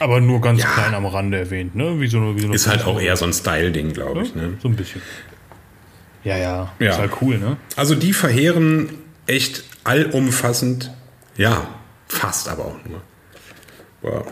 Aber 0.00 0.20
nur 0.20 0.42
ganz 0.42 0.60
Ja. 0.62 0.68
klein 0.68 0.94
am 0.94 1.06
Rande 1.06 1.38
erwähnt, 1.38 1.74
ne? 1.74 1.98
Wie 1.98 2.08
so 2.08 2.18
eine, 2.18 2.36
wie 2.36 2.40
so 2.40 2.46
eine 2.48 2.54
ist 2.54 2.66
halt 2.68 2.84
auch 2.84 3.00
eher 3.00 3.16
so 3.16 3.24
ein 3.24 3.32
Style-Ding, 3.32 3.94
glaube 3.94 4.22
ich. 4.22 4.34
Ne? 4.34 4.58
So 4.62 4.68
ein 4.68 4.76
bisschen. 4.76 5.00
Ja, 6.24 6.36
ja. 6.36 6.72
Ja. 6.78 6.90
Ist 6.90 6.98
halt 6.98 7.12
cool, 7.22 7.38
ne? 7.38 7.56
Also 7.74 7.94
die 7.94 8.12
verheeren 8.12 8.90
echt 9.26 9.64
allumfassend, 9.84 10.90
ja, 11.38 11.66
fast 12.06 12.50
aber 12.50 12.66
auch 12.66 12.76
nur. 12.86 13.00
Wow. 14.02 14.26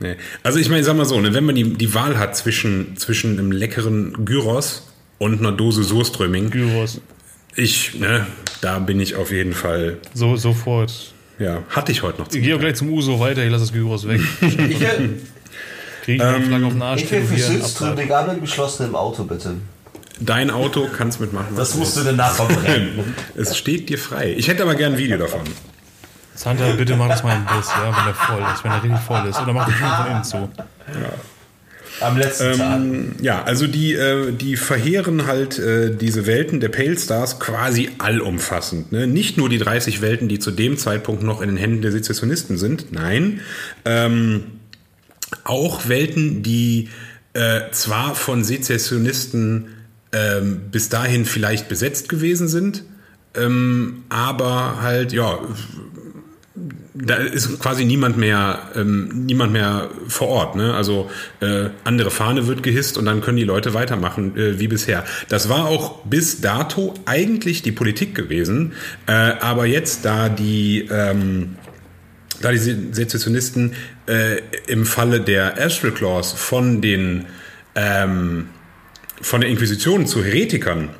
Nee. 0.00 0.16
Also 0.42 0.58
ich 0.58 0.68
meine, 0.68 0.82
sag 0.84 0.96
mal 0.96 1.04
so, 1.04 1.20
ne, 1.20 1.32
wenn 1.34 1.44
man 1.44 1.54
die, 1.54 1.74
die 1.74 1.94
Wahl 1.94 2.18
hat 2.18 2.36
zwischen, 2.36 2.96
zwischen 2.96 3.38
einem 3.38 3.52
leckeren 3.52 4.24
Gyros 4.24 4.86
und 5.18 5.38
einer 5.38 5.52
Dose 5.52 5.84
Surströmming, 5.84 6.50
Gyros. 6.50 7.00
ich, 7.56 7.94
ne, 7.98 8.26
da 8.60 8.80
bin 8.80 8.98
ich 9.00 9.14
auf 9.14 9.30
jeden 9.30 9.52
Fall, 9.54 9.98
So, 10.12 10.36
sofort. 10.36 10.92
ja, 11.38 11.62
hatte 11.70 11.92
ich 11.92 12.02
heute 12.02 12.20
noch 12.22 12.28
Ich 12.32 12.42
gehe 12.42 12.56
auch 12.56 12.60
gleich 12.60 12.74
zum 12.74 12.90
Uso 12.92 13.20
weiter, 13.20 13.44
ich 13.44 13.50
lasse 13.50 13.64
das 13.64 13.72
Gyros 13.72 14.06
weg. 14.08 14.20
Ich 14.42 14.58
will, 14.80 15.20
Griechenland 16.04 16.46
Flagge 16.46 16.66
auf 16.66 16.72
den 16.72 16.82
Arsch 16.82 17.02
ich 17.02 17.10
will 17.12 17.22
für 17.22 17.64
Abfahrt. 17.64 18.10
alle 18.10 18.38
geschlossen 18.40 18.86
im 18.88 18.96
Auto, 18.96 19.24
bitte. 19.24 19.54
Dein 20.20 20.50
Auto 20.50 20.88
kannst 20.94 21.20
mitmachen. 21.20 21.56
Das 21.56 21.74
musst 21.74 21.96
du 21.96 22.02
denn 22.02 22.16
nachher 22.16 22.46
brennen. 22.46 23.14
Es 23.36 23.56
steht 23.56 23.88
dir 23.88 23.98
frei. 23.98 24.34
Ich 24.36 24.48
hätte 24.48 24.62
aber 24.62 24.74
gern 24.74 24.92
ein 24.92 24.98
Video 24.98 25.16
davon. 25.18 25.40
Santa, 26.34 26.72
bitte 26.72 26.96
mach 26.96 27.08
das 27.08 27.22
mal 27.22 27.36
ein 27.36 27.46
Biss, 27.46 27.68
ja, 27.68 27.96
wenn 27.96 28.04
der 28.04 28.14
voll 28.14 28.42
ist, 28.52 28.64
wenn 28.64 28.72
er 28.72 28.82
richtig 28.82 29.00
voll 29.00 29.26
ist. 29.28 29.40
Oder 29.40 29.52
mach 29.52 29.66
die 29.66 29.72
Tür 29.72 29.88
von 29.88 30.06
innen 30.06 30.24
zu. 30.24 30.48
Am 32.00 32.16
letzten 32.16 32.58
Tag. 32.58 32.80
Ja, 33.22 33.44
also 33.44 33.66
die, 33.66 33.92
äh, 33.92 34.32
die 34.32 34.56
verheeren 34.56 35.26
halt 35.26 35.58
äh, 35.58 35.94
diese 35.94 36.26
Welten 36.26 36.58
der 36.58 36.68
Pale 36.68 36.98
Stars 36.98 37.38
quasi 37.38 37.90
allumfassend. 37.98 38.90
Ne? 38.90 39.06
Nicht 39.06 39.38
nur 39.38 39.48
die 39.48 39.58
30 39.58 40.00
Welten, 40.00 40.28
die 40.28 40.40
zu 40.40 40.50
dem 40.50 40.76
Zeitpunkt 40.76 41.22
noch 41.22 41.40
in 41.40 41.48
den 41.48 41.56
Händen 41.56 41.82
der 41.82 41.92
Sezessionisten 41.92 42.58
sind, 42.58 42.92
nein. 42.92 43.40
Ähm, 43.84 44.44
auch 45.44 45.88
Welten, 45.88 46.42
die 46.42 46.88
äh, 47.32 47.70
zwar 47.70 48.14
von 48.14 48.42
Sezessionisten 48.42 49.68
ähm, 50.12 50.62
bis 50.70 50.88
dahin 50.88 51.24
vielleicht 51.24 51.68
besetzt 51.68 52.08
gewesen 52.08 52.48
sind, 52.48 52.84
ähm, 53.36 54.04
aber 54.08 54.80
halt, 54.80 55.12
ja, 55.12 55.38
da 56.94 57.16
ist 57.16 57.58
quasi 57.58 57.84
niemand 57.84 58.16
mehr, 58.16 58.70
ähm, 58.76 59.24
niemand 59.26 59.52
mehr 59.52 59.90
vor 60.06 60.28
Ort. 60.28 60.54
Ne? 60.54 60.74
Also 60.74 61.10
äh, 61.40 61.70
andere 61.82 62.12
Fahne 62.12 62.46
wird 62.46 62.62
gehisst 62.62 62.96
und 62.96 63.04
dann 63.04 63.20
können 63.20 63.36
die 63.36 63.44
Leute 63.44 63.74
weitermachen 63.74 64.36
äh, 64.36 64.60
wie 64.60 64.68
bisher. 64.68 65.04
Das 65.28 65.48
war 65.48 65.66
auch 65.66 66.04
bis 66.04 66.40
dato 66.40 66.94
eigentlich 67.04 67.62
die 67.62 67.72
Politik 67.72 68.14
gewesen, 68.14 68.74
äh, 69.06 69.12
aber 69.12 69.66
jetzt 69.66 70.04
da 70.04 70.28
die 70.28 70.88
ähm, 70.88 71.56
da 72.40 72.52
die 72.52 72.58
Se- 72.58 72.78
Sezessionisten 72.92 73.74
äh, 74.06 74.40
im 74.68 74.86
Falle 74.86 75.20
der 75.20 75.60
Astral 75.60 75.90
Clause 75.92 76.36
von 76.36 76.80
den 76.80 77.26
ähm, 77.74 78.46
von 79.20 79.40
der 79.40 79.50
Inquisition 79.50 80.06
zu 80.06 80.22
Heretikern 80.22 80.90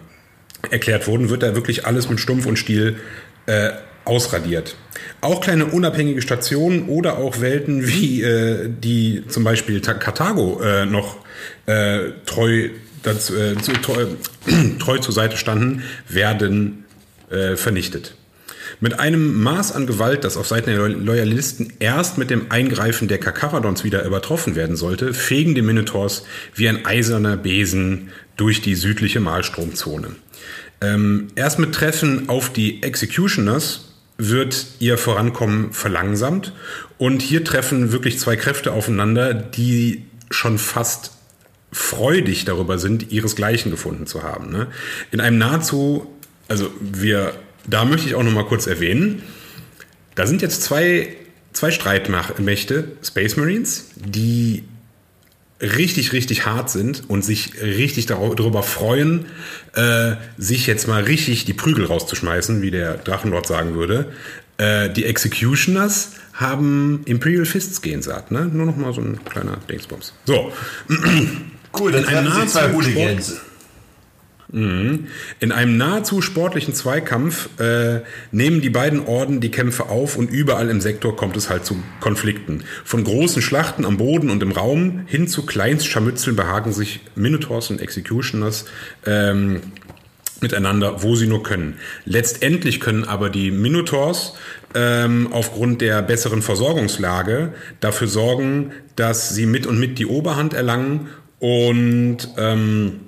erklärt 0.71 1.07
wurden, 1.07 1.29
wird 1.29 1.45
da 1.45 1.55
wirklich 1.55 1.87
alles 1.87 2.09
mit 2.09 2.19
Stumpf 2.19 2.47
und 2.47 2.59
Stiel 2.59 2.97
äh, 3.47 3.71
ausradiert. 4.05 4.77
Auch 5.21 5.41
kleine 5.41 5.67
unabhängige 5.67 6.23
Stationen 6.23 6.89
oder 6.89 7.19
auch 7.19 7.41
Welten 7.41 7.87
wie 7.87 8.23
äh, 8.23 8.69
die 8.69 9.25
zum 9.29 9.45
Beispiel 9.45 9.81
Karthago 9.81 10.61
äh, 10.63 10.87
noch 10.87 11.17
äh, 11.67 12.11
treu, 12.27 12.71
dazu, 13.03 13.35
äh, 13.35 13.57
zu, 13.57 13.73
treu, 13.73 14.07
treu 14.79 14.99
zur 14.99 15.15
Seite 15.15 15.37
standen, 15.37 15.83
werden 16.09 16.85
äh, 17.31 17.57
vernichtet. 17.57 18.15
Mit 18.81 18.99
einem 18.99 19.43
Maß 19.43 19.73
an 19.73 19.87
Gewalt, 19.87 20.25
das 20.25 20.37
auf 20.37 20.47
Seiten 20.47 20.71
der 20.71 20.89
Loyalisten 20.89 21.73
erst 21.79 22.19
mit 22.19 22.31
dem 22.31 22.51
Eingreifen 22.51 23.09
der 23.09 23.19
Kakaradons 23.19 23.85
wieder 23.85 24.05
übertroffen 24.05 24.57
werden 24.57 24.77
sollte, 24.77 25.15
fegen 25.15 25.55
die 25.55 25.63
Minotaurs 25.63 26.25
wie 26.55 26.69
ein 26.69 26.85
eiserner 26.85 27.37
Besen 27.37 28.11
durch 28.37 28.61
die 28.61 28.75
südliche 28.75 29.21
Malstromzone. 29.21 30.17
Ähm, 30.81 31.29
erst 31.37 31.59
mit 31.59 31.75
Treffen 31.75 32.29
auf 32.29 32.53
die 32.53 32.83
Executioners 32.83 33.94
wird 34.17 34.67
ihr 34.79 34.97
Vorankommen 34.97 35.73
verlangsamt 35.73 36.53
und 36.99 37.21
hier 37.21 37.45
treffen 37.45 37.93
wirklich 37.93 38.19
zwei 38.19 38.37
Kräfte 38.37 38.73
aufeinander, 38.73 39.35
die 39.35 40.05
schon 40.31 40.59
fast 40.59 41.13
freudig 41.73 42.45
darüber 42.45 42.79
sind, 42.79 43.11
ihresgleichen 43.11 43.71
gefunden 43.71 44.07
zu 44.07 44.23
haben. 44.23 44.51
Ne? 44.51 44.69
In 45.11 45.21
einem 45.21 45.39
nahezu, 45.39 46.07
also 46.47 46.71
wir, 46.81 47.35
da 47.67 47.85
möchte 47.85 48.07
ich 48.07 48.15
auch 48.15 48.23
noch 48.23 48.33
mal 48.33 48.47
kurz 48.47 48.67
erwähnen, 48.67 49.23
da 50.15 50.27
sind 50.29 50.43
jetzt 50.43 50.63
zwei, 50.63 51.17
zwei 51.53 51.73
Streitmächte, 51.73 52.93
Space 53.03 53.37
Marines, 53.37 53.91
die 53.97 54.63
richtig, 55.65 56.13
richtig 56.13 56.47
hart 56.47 56.71
sind 56.71 57.09
und 57.09 57.25
sich 57.25 57.61
richtig 57.63 58.07
darüber 58.07 58.63
freuen, 58.63 59.27
äh, 59.75 60.13
sich 60.37 60.67
jetzt 60.67 60.87
mal 60.87 61.03
richtig 61.03 61.45
die 61.45 61.55
Prügel 61.55 61.87
rauszuschmeißen, 61.87 62.63
wie 62.63 62.71
der 62.71 62.95
Drachenlord 62.99 63.47
sagen 63.47 63.75
würde. 63.75 64.13
Äh, 64.57 64.91
die 64.91 65.05
Executioners 65.05 66.13
haben 66.33 67.03
Imperial 67.07 67.45
Fists 67.45 67.83
gehen 67.83 68.03
satt, 68.03 68.31
ne? 68.31 68.47
Nur 68.53 68.67
noch 68.67 68.77
mal 68.77 68.93
so 68.93 69.01
ein 69.01 69.25
kleiner 69.25 69.59
Dingsbums. 69.69 70.13
So, 70.27 70.53
Cool, 71.77 71.93
dann 71.93 72.05
in 72.05 72.09
einem 72.09 72.33
sich 72.33 72.47
zwei 72.49 72.69
nahezu 72.69 73.33
Hooligans. 74.55 75.09
In 75.41 75.53
einem 75.53 75.77
nahezu 75.77 76.23
sportlichen 76.23 76.75
Zweikampf 76.75 77.49
äh, 77.61 78.01
nehmen 78.31 78.61
die 78.61 78.71
beiden 78.71 79.07
Orden 79.07 79.41
die 79.41 79.51
Kämpfe 79.51 79.89
auf 79.89 80.17
und 80.17 80.31
überall 80.31 80.71
im 80.71 80.81
Sektor 80.81 81.17
kommt 81.17 81.37
es 81.37 81.51
halt 81.51 81.65
zu 81.65 81.77
Konflikten. 82.01 82.65
Von 82.85 83.05
großen 83.05 83.43
Schlachten 83.43 83.85
am 83.85 83.97
Boden 83.97 84.31
und 84.31 84.43
im 84.43 84.53
Raum 84.53 85.03
hin 85.07 85.29
zu 85.29 85.45
Kleinstscharmützeln 85.45 86.37
behagen 86.37 86.73
sich 86.73 87.01
Minotaurs 87.15 87.71
und 87.71 87.81
Executioners 87.81 88.67
ähm, 89.07 89.61
miteinander, 90.41 91.03
wo 91.03 91.17
sie 91.17 91.27
nur 91.27 91.43
können. 91.43 91.77
Letztendlich 92.05 92.81
können 92.81 93.05
aber 93.05 93.31
die 93.31 93.51
Minotaurs 93.51 94.35
ähm, 94.75 95.29
aufgrund 95.33 95.81
der 95.81 96.03
besseren 96.03 96.43
Versorgungslage 96.43 97.55
dafür 97.81 98.09
sorgen, 98.09 98.73
dass 98.97 99.35
sie 99.35 99.47
mit 99.47 99.67
und 99.67 99.79
mit 99.79 99.99
die 99.99 100.07
Oberhand 100.07 100.53
erlangen 100.53 101.09
und 101.39 102.29
ähm, 102.37 103.01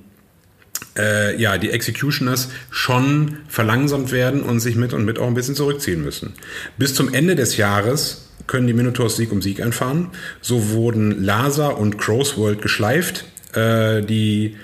äh, 0.97 1.41
ja, 1.41 1.59
die 1.59 1.71
Executioners 1.71 2.49
schon 2.71 3.39
verlangsamt 3.49 4.13
werden 4.13 4.43
und 4.43 4.61
sich 4.61 4.77
mit 4.77 4.93
und 4.93 5.05
mit 5.05 5.19
auch 5.19 5.27
ein 5.27 5.35
bisschen 5.35 5.55
zurückziehen 5.55 6.03
müssen. 6.03 6.35
Bis 6.79 6.95
zum 6.95 7.13
Ende 7.13 7.35
des 7.35 7.57
Jahres 7.57 8.29
können 8.47 8.67
die 8.67 8.73
Minotaurs 8.73 9.17
Sieg 9.17 9.33
um 9.33 9.43
Sieg 9.43 9.61
einfahren. 9.61 10.09
So 10.41 10.71
wurden 10.71 11.25
Lazar 11.25 11.79
und 11.79 11.99
Crowsworld 11.99 12.63
geschleift. 12.63 13.25
Äh, 13.55 14.03
die 14.03 14.57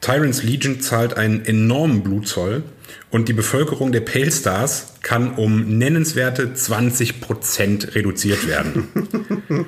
Tyrants 0.00 0.42
Legion 0.42 0.80
zahlt 0.80 1.14
einen 1.16 1.44
enormen 1.44 2.02
Blutzoll 2.02 2.62
und 3.10 3.28
die 3.28 3.32
Bevölkerung 3.32 3.92
der 3.92 4.00
Pale 4.00 4.30
Stars 4.30 4.94
kann 5.02 5.34
um 5.34 5.78
nennenswerte 5.78 6.54
20% 6.54 7.94
reduziert 7.94 8.46
werden. 8.46 9.66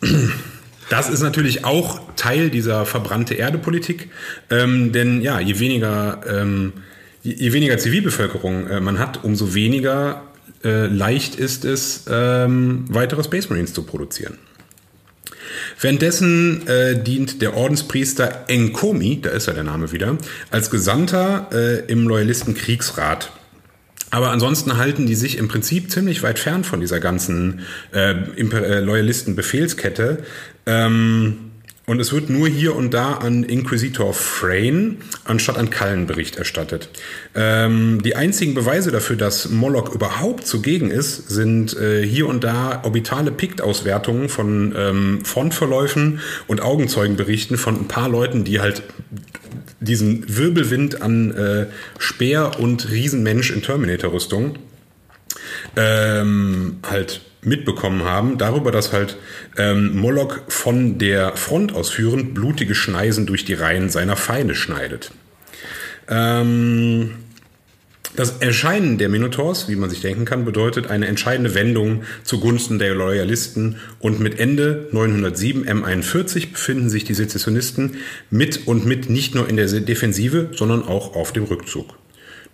Das 0.88 1.10
ist 1.10 1.20
natürlich 1.20 1.64
auch 1.64 2.00
Teil 2.16 2.50
dieser 2.50 2.86
verbrannte 2.86 3.34
Erde-Politik, 3.34 4.08
ähm, 4.50 4.92
denn 4.92 5.20
ja, 5.20 5.38
je 5.38 5.58
weniger, 5.58 6.20
ähm, 6.26 6.72
je, 7.22 7.34
je 7.34 7.52
weniger 7.52 7.78
Zivilbevölkerung 7.78 8.66
äh, 8.68 8.80
man 8.80 8.98
hat, 8.98 9.22
umso 9.24 9.54
weniger 9.54 10.22
äh, 10.64 10.86
leicht 10.86 11.36
ist 11.36 11.64
es, 11.64 12.04
ähm, 12.10 12.86
weitere 12.88 13.22
Space 13.22 13.50
Marines 13.50 13.74
zu 13.74 13.82
produzieren. 13.82 14.38
Währenddessen 15.80 16.66
äh, 16.66 17.02
dient 17.02 17.42
der 17.42 17.56
Ordenspriester 17.56 18.44
Enkomi, 18.48 19.20
da 19.20 19.30
ist 19.30 19.46
ja 19.46 19.52
der 19.52 19.64
Name 19.64 19.92
wieder, 19.92 20.16
als 20.50 20.70
Gesandter 20.70 21.48
äh, 21.52 21.90
im 21.90 22.08
Loyalisten-Kriegsrat. 22.08 23.30
Aber 24.10 24.30
ansonsten 24.30 24.76
halten 24.76 25.06
die 25.06 25.14
sich 25.14 25.38
im 25.38 25.48
Prinzip 25.48 25.90
ziemlich 25.90 26.22
weit 26.22 26.38
fern 26.38 26.64
von 26.64 26.80
dieser 26.80 27.00
ganzen 27.00 27.60
äh, 27.92 28.12
äh, 28.12 28.80
Loyalisten-Befehlskette. 28.80 30.18
Ähm, 30.66 31.48
und 31.88 32.00
es 32.00 32.12
wird 32.12 32.28
nur 32.28 32.48
hier 32.48 32.76
und 32.76 32.92
da 32.92 33.14
an 33.14 33.44
Inquisitor 33.44 34.12
Frayne 34.12 34.96
anstatt 35.24 35.56
an 35.56 35.70
Kallen 35.70 36.06
Bericht 36.06 36.36
erstattet. 36.36 36.90
Ähm, 37.34 38.02
die 38.04 38.14
einzigen 38.14 38.52
Beweise 38.52 38.90
dafür, 38.90 39.16
dass 39.16 39.48
Moloch 39.48 39.94
überhaupt 39.94 40.46
zugegen 40.46 40.90
ist, 40.90 41.30
sind 41.30 41.74
äh, 41.78 42.06
hier 42.06 42.28
und 42.28 42.44
da 42.44 42.82
orbitale 42.84 43.30
Pikt-Auswertungen 43.30 44.28
von 44.28 44.74
ähm, 44.76 45.24
Frontverläufen 45.24 46.20
und 46.46 46.60
Augenzeugenberichten 46.60 47.56
von 47.56 47.76
ein 47.76 47.88
paar 47.88 48.10
Leuten, 48.10 48.44
die 48.44 48.60
halt 48.60 48.82
diesen 49.80 50.24
Wirbelwind 50.36 51.02
an 51.02 51.34
äh, 51.34 51.66
Speer 51.98 52.58
und 52.58 52.90
Riesenmensch 52.90 53.50
in 53.50 53.62
Terminator-Rüstung 53.62 54.58
ähm, 55.76 56.78
halt 56.88 57.20
mitbekommen 57.42 58.04
haben, 58.04 58.38
darüber, 58.38 58.72
dass 58.72 58.92
halt 58.92 59.16
ähm, 59.56 59.96
Moloch 59.96 60.38
von 60.48 60.98
der 60.98 61.36
Front 61.36 61.74
aus 61.74 61.90
führend 61.90 62.34
blutige 62.34 62.74
Schneisen 62.74 63.26
durch 63.26 63.44
die 63.44 63.54
Reihen 63.54 63.90
seiner 63.90 64.16
Feinde 64.16 64.54
schneidet. 64.54 65.12
Ähm, 66.08 67.12
das 68.16 68.38
Erscheinen 68.38 68.98
der 68.98 69.08
Minotaurs, 69.08 69.68
wie 69.68 69.76
man 69.76 69.90
sich 69.90 70.00
denken 70.00 70.24
kann, 70.24 70.44
bedeutet 70.44 70.88
eine 70.88 71.06
entscheidende 71.06 71.54
Wendung 71.54 72.02
zugunsten 72.24 72.78
der 72.78 72.94
Loyalisten 72.94 73.76
und 73.98 74.18
mit 74.18 74.38
Ende 74.40 74.88
907 74.92 75.66
M41 75.66 76.52
befinden 76.52 76.90
sich 76.90 77.04
die 77.04 77.14
Sezessionisten 77.14 77.96
mit 78.30 78.66
und 78.66 78.86
mit 78.86 79.10
nicht 79.10 79.34
nur 79.34 79.48
in 79.48 79.56
der 79.56 79.66
Defensive, 79.66 80.50
sondern 80.54 80.82
auch 80.82 81.14
auf 81.14 81.32
dem 81.32 81.44
Rückzug. 81.44 81.94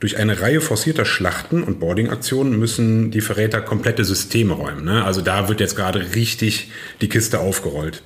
Durch 0.01 0.19
eine 0.19 0.41
Reihe 0.41 0.61
forcierter 0.61 1.05
Schlachten 1.05 1.63
und 1.63 1.79
Boarding-Aktionen 1.79 2.59
müssen 2.59 3.11
die 3.11 3.21
Verräter 3.21 3.61
komplette 3.61 4.05
Systeme 4.05 4.53
räumen. 4.53 4.85
Ne? 4.85 5.05
Also 5.05 5.23
da 5.23 5.49
wird 5.49 5.61
jetzt 5.61 5.77
gerade 5.77 6.15
richtig 6.15 6.71
die 7.01 7.09
Kiste 7.09 7.39
aufgerollt. 7.39 8.03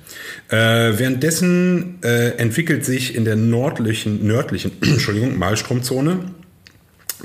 Äh, 0.49 0.55
währenddessen 0.55 1.97
äh, 2.03 2.37
entwickelt 2.37 2.85
sich 2.85 3.15
in 3.15 3.25
der 3.25 3.35
nördlichen, 3.35 4.25
nördlichen 4.25 4.71
Entschuldigung, 4.81 5.37
Malstromzone 5.37 6.19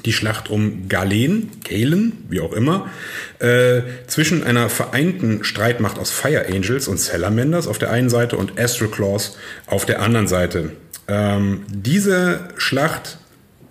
die 0.05 0.13
Schlacht 0.13 0.51
um 0.51 0.89
Galen, 0.89 1.51
Galen, 1.63 2.25
wie 2.29 2.41
auch 2.41 2.53
immer, 2.53 2.91
äh, 3.39 3.83
zwischen 4.07 4.43
einer 4.43 4.69
vereinten 4.69 5.45
Streitmacht 5.45 5.99
aus 5.99 6.11
Fire 6.11 6.47
Angels 6.47 6.89
und 6.89 6.99
Salamanders 6.99 7.67
auf 7.67 7.79
der 7.79 7.91
einen 7.91 8.11
Seite 8.11 8.37
und 8.37 8.59
Astroclaws 8.59 9.37
auf 9.67 9.87
der 9.87 10.03
anderen 10.03 10.27
Seite. 10.27 10.73
Ähm, 11.07 11.65
diese 11.69 12.49
Schlacht 12.57 13.19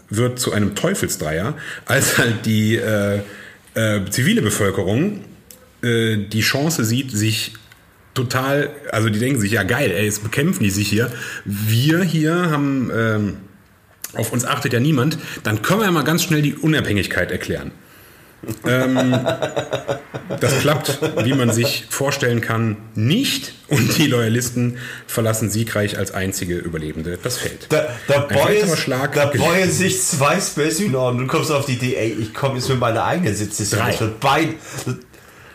wird 0.10 0.40
zu 0.40 0.52
einem 0.52 0.76
Teufelsdreier, 0.76 1.56
als 1.86 2.18
halt 2.18 2.46
die 2.46 2.76
äh, 2.76 3.20
äh, 3.76 4.02
zivile 4.10 4.42
Bevölkerung 4.42 5.22
äh, 5.82 6.18
die 6.18 6.42
Chance 6.42 6.86
sieht, 6.86 7.12
sich 7.12 7.54
total, 8.14 8.70
also 8.92 9.10
die 9.10 9.20
denken 9.20 9.40
sich, 9.40 9.52
ja 9.52 9.64
geil, 9.64 9.92
ey, 9.92 10.06
jetzt 10.06 10.24
bekämpfen 10.24 10.64
die 10.64 10.70
sich 10.70 10.88
hier. 10.88 11.12
Wir 11.46 12.04
hier 12.04 12.52
haben, 12.52 12.92
ähm, 12.96 13.38
auf 14.16 14.32
uns 14.32 14.46
achtet 14.46 14.74
ja 14.74 14.80
niemand, 14.80 15.18
dann 15.44 15.62
können 15.62 15.82
wir 15.82 15.86
ja 15.86 15.92
mal 15.92 16.04
ganz 16.04 16.24
schnell 16.24 16.42
die 16.42 16.56
Unabhängigkeit 16.56 17.32
erklären. 17.32 17.72
ähm, 18.68 19.18
das 20.40 20.60
klappt, 20.60 21.00
wie 21.24 21.34
man 21.34 21.52
sich 21.52 21.86
vorstellen 21.90 22.42
kann, 22.42 22.78
nicht. 22.96 23.54
Und 23.70 23.98
die 23.98 24.08
Loyalisten 24.08 24.78
verlassen 25.08 25.50
siegreich 25.50 25.98
als 25.98 26.12
einzige 26.12 26.58
Überlebende 26.58 27.18
das 27.22 27.38
Feld. 27.38 27.68
Da, 27.70 27.88
da, 28.08 28.30
weiterer 28.30 28.76
Schlag 28.76 29.14
da 29.14 29.32
sich 29.72 30.02
zwei 30.02 30.40
Space 30.40 30.82
und 30.82 31.18
du 31.20 31.28
kommst 31.28 31.52
auf 31.52 31.66
die 31.66 31.74
Idee, 31.74 31.96
ey, 31.96 32.18
ich 32.20 32.34
komme 32.34 32.56
jetzt 32.56 32.70
mit 32.70 32.80
meiner 32.80 33.04
eigenen 33.06 33.34
wird 34.02 34.20
beid. 34.20 34.50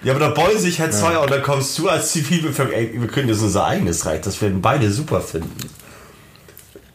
Ja, 0.03 0.13
aber 0.15 0.21
da 0.21 0.29
beuern 0.31 0.59
sich 0.59 0.81
halt 0.81 0.95
zwei 0.95 1.19
und 1.19 1.31
dann 1.31 1.43
kommst 1.43 1.77
du 1.79 1.89
als 1.89 2.13
Zivilbevölkerung, 2.13 2.81
ey, 2.81 3.01
wir 3.01 3.09
können 3.09 3.29
jetzt 3.29 3.43
unser 3.43 3.67
eigenes 3.67 4.07
Reich, 4.07 4.21
das 4.21 4.41
werden 4.41 4.63
beide 4.63 4.91
super 4.91 5.21
finden. 5.21 5.57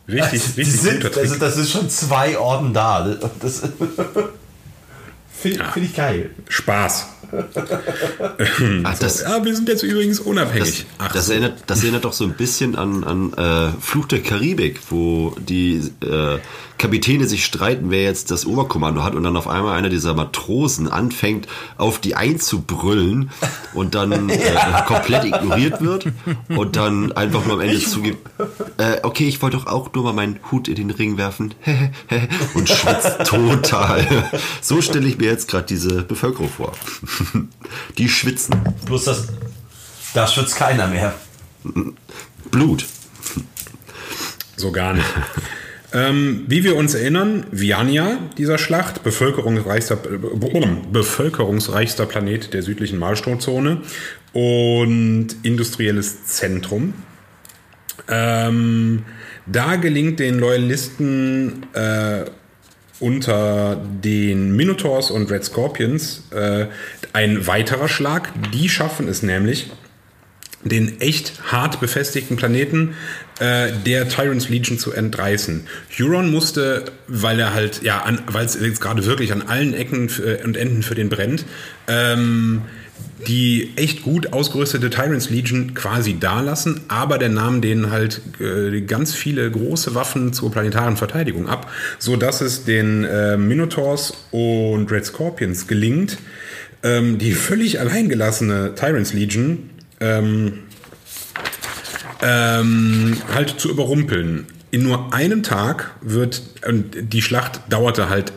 Richtig, 0.08 0.42
Also, 0.42 0.54
richtig 0.58 0.82
sind, 0.82 0.96
guter 0.98 1.12
Trick. 1.12 1.24
also 1.24 1.36
das 1.40 1.58
ist 1.58 1.72
schon 1.72 1.90
zwei 1.90 2.38
Orden 2.38 2.74
da. 2.74 3.16
Das 3.42 3.62
finde 5.44 5.60
Ja. 5.60 5.72
find 5.72 5.86
ich 5.86 5.96
geil. 5.96 6.32
Spaß. 6.50 7.08
Ach, 8.84 9.00
das, 9.00 9.22
Ja, 9.22 9.44
wir 9.44 9.56
sind 9.56 9.68
jetzt 9.68 9.84
übrigens 9.84 10.20
unabhängig. 10.20 10.86
das, 11.00 11.14
das, 11.14 11.30
erinnert, 11.30 11.64
das 11.68 11.82
erinnert 11.82 12.06
doch 12.06 12.14
so 12.14 12.26
ein 12.26 12.34
bisschen 12.34 12.76
an, 12.76 13.04
an 13.04 13.34
äh, 13.34 13.72
Fluch 13.82 14.06
der 14.06 14.22
Karibik, 14.22 14.80
wo 14.90 15.36
die 15.40 15.82
äh, 16.04 16.38
Kapitäne 16.78 17.26
sich 17.28 17.46
streiten, 17.46 17.92
wer 17.92 18.04
jetzt 18.04 18.30
das 18.30 18.46
Oberkommando 18.46 19.04
hat 19.04 19.16
und 19.16 19.24
dann 19.24 19.38
auf 19.38 19.48
einmal 19.48 19.78
einer 19.78 19.90
dieser 19.90 20.14
Matrosen 20.14 20.88
anfängt, 20.88 21.48
auf 21.78 22.00
die 22.00 22.16
einzubrüllen 22.16 23.32
und 23.74 23.96
dann 23.96 24.30
äh, 24.30 24.40
komplett 24.86 25.26
ignoriert 25.26 25.82
wird 25.82 26.08
und 26.50 26.76
dann 26.76 27.12
einfach 27.14 27.46
nur 27.46 27.56
am 27.56 27.62
Ende 27.62 27.80
zugibt, 27.80 28.28
äh, 28.78 28.98
okay, 29.04 29.28
ich 29.28 29.42
wollte 29.42 29.58
doch 29.58 29.68
auch 29.68 29.94
nur 29.94 30.04
mal 30.04 30.14
meinen 30.14 30.40
Hut 30.52 30.68
in 30.68 30.76
den 30.76 30.92
Ring 30.92 31.18
werfen 31.18 31.54
und 32.54 32.68
schwitzt 32.70 33.26
total. 33.26 34.06
So 34.62 34.82
stelle 34.82 35.08
ich 35.08 35.18
mir 35.18 35.30
jetzt 35.34 35.48
gerade 35.48 35.66
diese 35.66 36.04
Bevölkerung 36.04 36.50
vor. 36.50 36.74
Die 37.98 38.08
schwitzen. 38.08 38.56
Bloß 38.86 39.06
das, 39.06 39.28
da 40.14 40.28
schwitzt 40.28 40.56
keiner 40.56 40.88
mehr. 40.88 41.14
Blut. 42.52 42.86
So 44.56 44.72
gar 44.72 44.94
nicht. 44.94 45.08
ähm, 45.94 46.46
wie 46.48 46.64
wir 46.64 46.76
uns 46.76 46.94
erinnern, 46.94 47.46
Viania 47.52 48.20
dieser 48.38 48.58
Schlacht, 48.58 49.04
bevölkerungsreichster, 49.04 49.96
äh, 49.96 50.18
bevölkerungsreichster 50.92 52.06
Planet 52.06 52.54
der 52.54 52.62
südlichen 52.62 53.00
Malstromzone 53.00 53.82
und 54.34 55.28
industrielles 55.44 56.26
Zentrum. 56.26 56.94
Ähm, 58.08 59.04
da 59.46 59.76
gelingt 59.76 60.20
den 60.20 60.40
Loyalisten 60.40 61.66
äh, 61.74 62.26
unter 63.04 63.82
den 64.02 64.56
Minotaurs 64.56 65.12
und 65.12 65.30
Red 65.30 65.44
Scorpions 65.44 66.24
äh, 66.32 66.68
ein 67.12 67.46
weiterer 67.48 67.90
Schlag. 67.90 68.30
Die 68.54 68.70
schaffen 68.70 69.10
es 69.10 69.24
nämlich, 69.24 69.70
den 70.64 71.02
echt 71.02 71.34
hart 71.52 71.82
befestigten 71.82 72.38
Planeten 72.38 72.96
äh, 73.42 73.74
der 73.86 74.08
Tyrants 74.08 74.48
Legion 74.48 74.80
zu 74.80 74.94
entreißen. 74.94 75.68
Huron 76.00 76.32
musste, 76.32 76.86
weil 77.10 77.42
er 77.42 77.54
halt, 77.54 77.84
ja, 77.84 78.06
weil 78.28 78.46
es 78.46 78.80
gerade 78.80 79.06
wirklich 79.06 79.34
an 79.34 79.42
allen 79.42 79.74
Ecken 79.74 80.10
äh, 80.26 80.42
und 80.42 80.56
Enden 80.56 80.82
für 80.82 80.96
den 80.96 81.10
brennt, 81.10 81.44
ähm, 81.90 82.62
die 83.28 83.72
echt 83.76 84.04
gut 84.04 84.34
ausgerüstete 84.34 84.90
Tyrants 84.90 85.30
Legion 85.30 85.74
quasi 85.74 86.20
dalassen, 86.20 86.82
aber 86.88 87.18
der 87.18 87.30
nahm 87.30 87.62
denen 87.62 87.92
halt 87.92 88.22
äh, 88.40 88.82
ganz 88.82 89.14
viele 89.14 89.50
große 89.50 89.96
Waffen 89.96 90.34
zur 90.34 90.52
planetaren 90.52 90.98
Verteidigung 90.98 91.48
ab, 91.48 91.72
so 92.00 92.16
dass 92.16 92.42
es 92.42 92.66
den 92.66 93.04
äh, 93.04 93.38
Minotaurs 93.38 94.14
und 94.32 94.92
Red 94.92 95.06
Scorpions 95.06 95.68
gelingt, 95.68 96.18
ähm, 96.84 97.18
die 97.18 97.32
völlig 97.32 97.80
alleingelassene 97.80 98.76
Tyrants 98.76 99.14
Legion 99.14 99.70
ähm, 100.00 100.60
ähm, 102.22 103.18
halt 103.34 103.60
zu 103.60 103.70
überrumpeln. 103.70 104.48
In 104.72 104.84
nur 104.84 105.14
einem 105.14 105.44
Tag 105.44 105.92
wird, 106.02 106.42
und 106.68 107.14
die 107.14 107.22
Schlacht 107.22 107.62
dauerte 107.70 108.10
halt, 108.10 108.34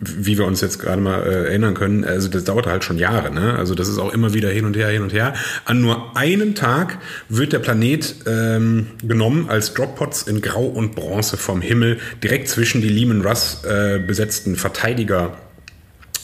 wie 0.00 0.36
wir 0.36 0.44
uns 0.44 0.60
jetzt 0.60 0.80
gerade 0.80 1.00
mal 1.00 1.22
äh, 1.22 1.44
erinnern 1.46 1.74
können, 1.74 2.04
also 2.04 2.28
das 2.28 2.44
dauerte 2.44 2.70
halt 2.70 2.84
schon 2.84 2.98
Jahre, 2.98 3.32
ne? 3.32 3.54
Also 3.54 3.74
das 3.74 3.88
ist 3.88 3.98
auch 3.98 4.12
immer 4.12 4.34
wieder 4.34 4.50
hin 4.50 4.64
und 4.64 4.76
her, 4.76 4.88
hin 4.88 5.02
und 5.02 5.12
her. 5.12 5.34
An 5.64 5.80
nur 5.80 6.16
einem 6.16 6.54
Tag 6.54 6.98
wird 7.28 7.52
der 7.52 7.60
Planet 7.60 8.16
ähm, 8.26 8.88
genommen 9.02 9.48
als 9.48 9.72
Droppots 9.72 10.22
in 10.22 10.40
Grau 10.40 10.66
und 10.66 10.94
Bronze 10.94 11.36
vom 11.36 11.60
Himmel, 11.60 11.98
direkt 12.22 12.48
zwischen 12.48 12.80
die 12.80 12.88
Lehman 12.88 13.22
Russ 13.22 13.62
äh, 13.64 14.00
besetzten 14.04 14.56
Verteidiger 14.56 15.38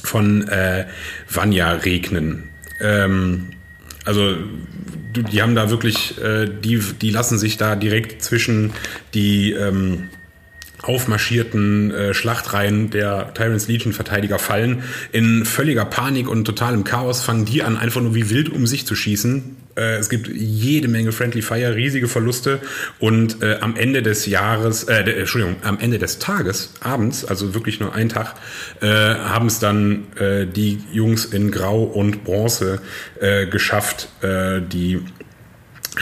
von 0.02 0.48
äh, 0.48 0.86
Vanya 1.28 1.72
regnen. 1.72 2.50
Ähm, 2.80 3.50
also 4.04 4.34
die 5.14 5.42
haben 5.42 5.54
da 5.54 5.70
wirklich, 5.70 6.20
äh, 6.22 6.48
die, 6.48 6.80
die 7.00 7.10
lassen 7.10 7.38
sich 7.38 7.56
da 7.56 7.76
direkt 7.76 8.22
zwischen 8.22 8.72
die 9.14 9.52
ähm, 9.52 10.08
aufmarschierten 10.82 11.90
äh, 11.90 12.14
Schlachtreihen 12.14 12.90
der 12.90 13.32
Tyrants 13.34 13.68
Legion 13.68 13.92
Verteidiger 13.92 14.38
fallen. 14.38 14.82
In 15.12 15.44
völliger 15.44 15.84
Panik 15.84 16.28
und 16.28 16.44
totalem 16.44 16.84
Chaos 16.84 17.22
fangen 17.22 17.44
die 17.44 17.62
an, 17.62 17.76
einfach 17.76 18.00
nur 18.00 18.14
wie 18.14 18.30
wild 18.30 18.48
um 18.48 18.66
sich 18.66 18.86
zu 18.86 18.94
schießen. 18.94 19.56
Äh, 19.76 19.96
es 19.96 20.08
gibt 20.08 20.28
jede 20.28 20.88
Menge 20.88 21.12
Friendly 21.12 21.42
Fire, 21.42 21.74
riesige 21.74 22.08
Verluste 22.08 22.60
und 22.98 23.42
äh, 23.42 23.58
am 23.60 23.76
Ende 23.76 24.02
des 24.02 24.26
Jahres, 24.26 24.84
äh, 24.84 25.04
der, 25.04 25.18
Entschuldigung, 25.18 25.56
am 25.62 25.78
Ende 25.78 25.98
des 25.98 26.18
Tages, 26.18 26.74
abends, 26.80 27.24
also 27.24 27.54
wirklich 27.54 27.80
nur 27.80 27.94
ein 27.94 28.08
Tag, 28.08 28.34
äh, 28.80 28.86
haben 28.86 29.46
es 29.46 29.58
dann 29.58 30.04
äh, 30.16 30.46
die 30.46 30.80
Jungs 30.92 31.26
in 31.26 31.50
Grau 31.50 31.82
und 31.82 32.24
Bronze 32.24 32.80
äh, 33.20 33.46
geschafft, 33.46 34.08
äh, 34.22 34.60
die 34.60 35.00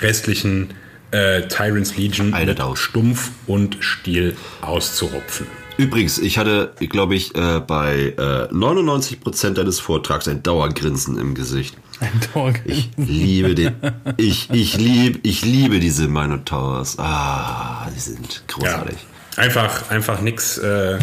restlichen 0.01 0.75
äh, 1.11 1.43
Tyrants 1.49 1.97
Legion 1.97 2.35
Eine 2.35 2.51
mit 2.53 2.59
Daus. 2.59 2.79
Stumpf 2.79 3.31
und 3.47 3.77
Stiel 3.81 4.37
auszurupfen. 4.63 5.47
Übrigens, 5.77 6.19
ich 6.19 6.39
hatte, 6.39 6.73
glaube 6.81 7.15
ich, 7.15 7.35
äh, 7.37 7.61
bei 7.61 8.15
äh, 8.19 8.53
99% 8.53 9.51
deines 9.55 9.79
Vortrags 9.79 10.27
ein 10.27 10.43
Dauergrinsen 10.43 11.17
im 11.19 11.35
Gesicht. 11.35 11.77
Ein 12.01 12.21
Dog. 12.35 12.55
Ich 12.65 12.91
liebe 12.97 13.55
den. 13.55 13.75
Ich, 14.17 14.51
ich, 14.51 14.77
lieb, 14.77 15.21
ich 15.23 15.45
liebe 15.45 15.79
diese 15.79 16.09
Minotaurs. 16.09 16.99
Ah, 16.99 17.89
die 17.95 18.01
sind 18.01 18.43
Ja, 18.49 18.55
großartig. 18.55 18.97
einfach, 19.37 19.91
einfach 19.91 20.21
nix, 20.21 20.59
äh, 20.59 20.99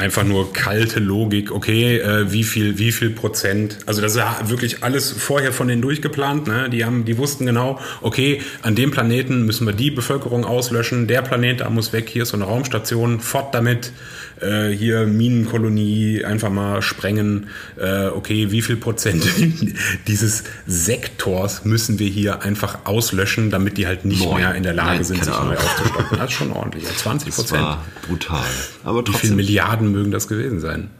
einfach 0.00 0.24
nur 0.24 0.52
kalte 0.52 0.98
Logik, 0.98 1.52
okay, 1.52 1.98
äh, 1.98 2.32
wie 2.32 2.42
viel, 2.42 2.78
wie 2.78 2.90
viel 2.90 3.10
Prozent, 3.10 3.78
also 3.86 4.00
das 4.00 4.12
ist 4.12 4.18
ja 4.18 4.38
wirklich 4.44 4.82
alles 4.82 5.12
vorher 5.12 5.52
von 5.52 5.68
denen 5.68 5.82
durchgeplant, 5.82 6.46
ne? 6.46 6.70
Die 6.70 6.84
haben, 6.84 7.04
die 7.04 7.18
wussten 7.18 7.46
genau, 7.46 7.78
okay, 8.00 8.40
an 8.62 8.74
dem 8.74 8.90
Planeten 8.90 9.44
müssen 9.44 9.66
wir 9.66 9.74
die 9.74 9.90
Bevölkerung 9.90 10.44
auslöschen, 10.44 11.06
der 11.06 11.22
Planet 11.22 11.60
da 11.60 11.70
muss 11.70 11.92
weg, 11.92 12.08
hier 12.08 12.22
ist 12.22 12.30
so 12.30 12.36
eine 12.36 12.44
Raumstation, 12.44 13.20
fort 13.20 13.54
damit, 13.54 13.92
äh, 14.40 14.68
hier 14.70 15.06
Minenkolonie 15.06 16.24
einfach 16.24 16.50
mal 16.50 16.82
sprengen, 16.82 17.48
äh, 17.76 18.06
okay, 18.06 18.50
wie 18.50 18.62
viel 18.62 18.76
Prozent 18.76 19.24
dieses 20.06 20.44
Sektors 20.66 21.64
müssen 21.64 21.98
wir 21.98 22.08
hier 22.08 22.42
einfach 22.42 22.80
auslöschen, 22.84 23.50
damit 23.50 23.78
die 23.78 23.86
halt 23.86 24.04
nicht 24.04 24.24
Neun. 24.24 24.36
mehr 24.36 24.54
in 24.54 24.62
der 24.62 24.74
Lage 24.74 24.96
Nein, 24.96 25.04
sind, 25.04 25.24
sich 25.24 25.32
neu 25.34 25.40
Ahnung. 25.40 25.56
aufzustocken. 25.56 26.18
Das 26.18 26.30
ist 26.30 26.36
schon 26.36 26.52
ordentlich, 26.52 26.84
ja, 26.84 26.90
20 26.96 27.26
Das 27.34 27.36
Prozent. 27.36 27.66
brutal. 28.06 28.44
Aber 28.84 29.00
Wie 29.00 29.04
viele 29.06 29.12
trotzdem. 29.18 29.36
Milliarden 29.36 29.92
mögen 29.92 30.10
das 30.10 30.28
gewesen 30.28 30.60
sein? 30.60 30.90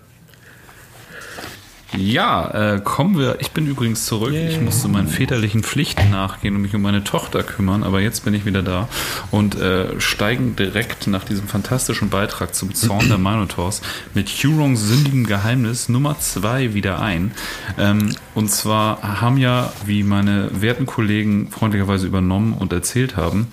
Ja, 1.97 2.75
äh, 2.75 2.81
kommen 2.81 3.19
wir. 3.19 3.39
Ich 3.41 3.51
bin 3.51 3.67
übrigens 3.67 4.07
zurück. 4.07 4.33
Ich 4.33 4.61
musste 4.61 4.89
meinen 4.89 5.09
väterlichen 5.09 5.65
Pflichten 5.65 6.11
nachgehen 6.11 6.55
und 6.55 6.63
mich 6.63 6.75
um 6.75 6.83
meine 6.83 7.03
Tochter 7.03 7.43
kümmern, 7.43 7.83
aber 7.83 8.01
jetzt 8.01 8.25
bin 8.25 8.33
ich 8.33 8.47
wieder 8.47 8.63
da 8.63 8.89
und 9.31 9.57
äh, 9.57 10.01
steigen 10.01 10.55
direkt 10.55 11.09
nach 11.09 11.25
diesem 11.25 11.49
fantastischen 11.49 12.09
Beitrag 12.09 12.55
zum 12.55 12.75
Zorn 12.75 13.09
der 13.09 13.19
Minotaurs 13.19 13.83
mit 14.15 14.29
Hurons 14.29 14.81
sündigem 14.81 15.27
Geheimnis 15.27 15.89
Nummer 15.89 16.19
zwei 16.21 16.75
wieder 16.75 17.03
ein. 17.03 17.33
Ähm, 17.77 18.15
und 18.35 18.51
zwar 18.51 19.21
haben 19.21 19.37
ja, 19.37 19.73
wie 19.85 20.05
meine 20.05 20.49
werten 20.61 20.87
Kollegen 20.87 21.51
freundlicherweise 21.51 22.07
übernommen 22.07 22.53
und 22.53 22.73
erzählt 22.73 23.17
haben, 23.17 23.49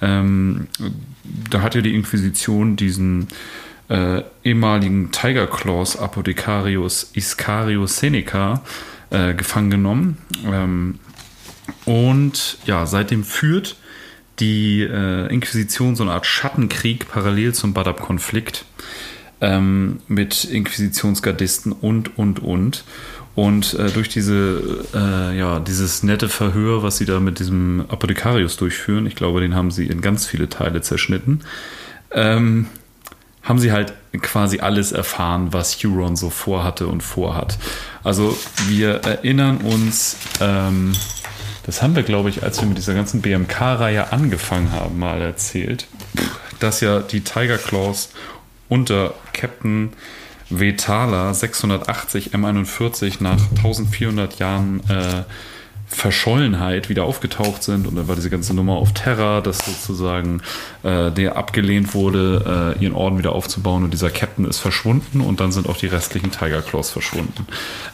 ähm, 0.00 0.66
da 1.50 1.62
hat 1.62 1.74
ja 1.74 1.82
die 1.82 1.94
Inquisition 1.94 2.76
diesen 2.76 3.28
äh, 3.92 4.22
ehemaligen 4.42 5.10
Tiger 5.12 5.46
Claws 5.46 5.98
Apothecarius 5.98 7.10
Iscarius 7.12 7.98
Seneca 7.98 8.62
äh, 9.10 9.34
gefangen 9.34 9.70
genommen. 9.70 10.18
Ähm, 10.46 10.98
und 11.84 12.58
ja, 12.64 12.86
seitdem 12.86 13.22
führt 13.22 13.76
die 14.40 14.80
äh, 14.82 15.26
Inquisition 15.32 15.94
so 15.94 16.04
eine 16.04 16.12
Art 16.12 16.26
Schattenkrieg 16.26 17.08
parallel 17.08 17.52
zum 17.52 17.74
Badab-Konflikt 17.74 18.64
ähm, 19.42 20.00
mit 20.08 20.44
Inquisitionsgardisten 20.44 21.72
und, 21.72 22.16
und, 22.18 22.40
und. 22.40 22.84
Und 23.34 23.74
äh, 23.74 23.90
durch 23.90 24.08
diese, 24.08 24.86
äh, 24.94 25.38
ja, 25.38 25.60
dieses 25.60 26.02
nette 26.02 26.28
Verhör, 26.28 26.82
was 26.82 26.96
sie 26.96 27.04
da 27.06 27.20
mit 27.20 27.38
diesem 27.38 27.84
Apothecarius 27.88 28.56
durchführen, 28.56 29.06
ich 29.06 29.16
glaube, 29.16 29.40
den 29.40 29.54
haben 29.54 29.70
sie 29.70 29.86
in 29.86 30.00
ganz 30.00 30.26
viele 30.26 30.48
Teile 30.48 30.80
zerschnitten, 30.82 31.40
ähm, 32.10 32.66
haben 33.42 33.58
sie 33.58 33.72
halt 33.72 33.92
quasi 34.20 34.60
alles 34.60 34.92
erfahren, 34.92 35.52
was 35.52 35.82
Huron 35.82 36.16
so 36.16 36.30
vorhatte 36.30 36.86
und 36.86 37.02
vorhat. 37.02 37.58
Also 38.04 38.36
wir 38.68 39.04
erinnern 39.04 39.58
uns, 39.58 40.16
ähm, 40.40 40.92
das 41.64 41.82
haben 41.82 41.96
wir, 41.96 42.02
glaube 42.02 42.28
ich, 42.28 42.42
als 42.42 42.60
wir 42.60 42.68
mit 42.68 42.78
dieser 42.78 42.94
ganzen 42.94 43.22
BMK-Reihe 43.22 44.12
angefangen 44.12 44.72
haben, 44.72 44.98
mal 44.98 45.20
erzählt, 45.20 45.86
dass 46.60 46.80
ja 46.80 47.00
die 47.00 47.22
Tiger 47.22 47.58
Claws 47.58 48.10
unter 48.68 49.14
Captain 49.32 49.92
Vetala 50.48 51.32
680 51.34 52.34
M41 52.34 53.22
nach 53.22 53.40
1400 53.56 54.38
Jahren 54.38 54.80
äh, 54.88 55.24
Verschollenheit 55.94 56.88
wieder 56.88 57.04
aufgetaucht 57.04 57.62
sind 57.62 57.86
und 57.86 57.96
dann 57.96 58.08
war 58.08 58.14
diese 58.14 58.30
ganze 58.30 58.54
Nummer 58.54 58.74
auf 58.74 58.92
Terra, 58.92 59.40
dass 59.40 59.58
sozusagen 59.58 60.42
äh, 60.82 61.10
der 61.10 61.36
abgelehnt 61.36 61.94
wurde, 61.94 62.76
äh, 62.78 62.82
ihren 62.82 62.94
Orden 62.94 63.18
wieder 63.18 63.32
aufzubauen 63.32 63.84
und 63.84 63.92
dieser 63.92 64.10
Captain 64.10 64.44
ist 64.44 64.58
verschwunden 64.58 65.20
und 65.20 65.40
dann 65.40 65.52
sind 65.52 65.68
auch 65.68 65.76
die 65.76 65.86
restlichen 65.86 66.30
Tiger 66.30 66.62
Claws 66.62 66.90
verschwunden. 66.90 67.46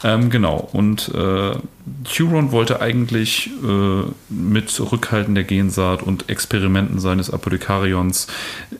Ähm, 0.03 0.29
genau, 0.29 0.69
und 0.71 1.11
äh, 1.13 1.51
Huron 2.07 2.51
wollte 2.51 2.81
eigentlich 2.81 3.49
äh, 3.63 4.03
mit 4.29 4.79
Rückhalten 4.79 5.35
der 5.35 5.43
Gensaat 5.43 6.03
und 6.03 6.29
Experimenten 6.29 6.99
seines 6.99 7.29
Apothekarions 7.29 8.27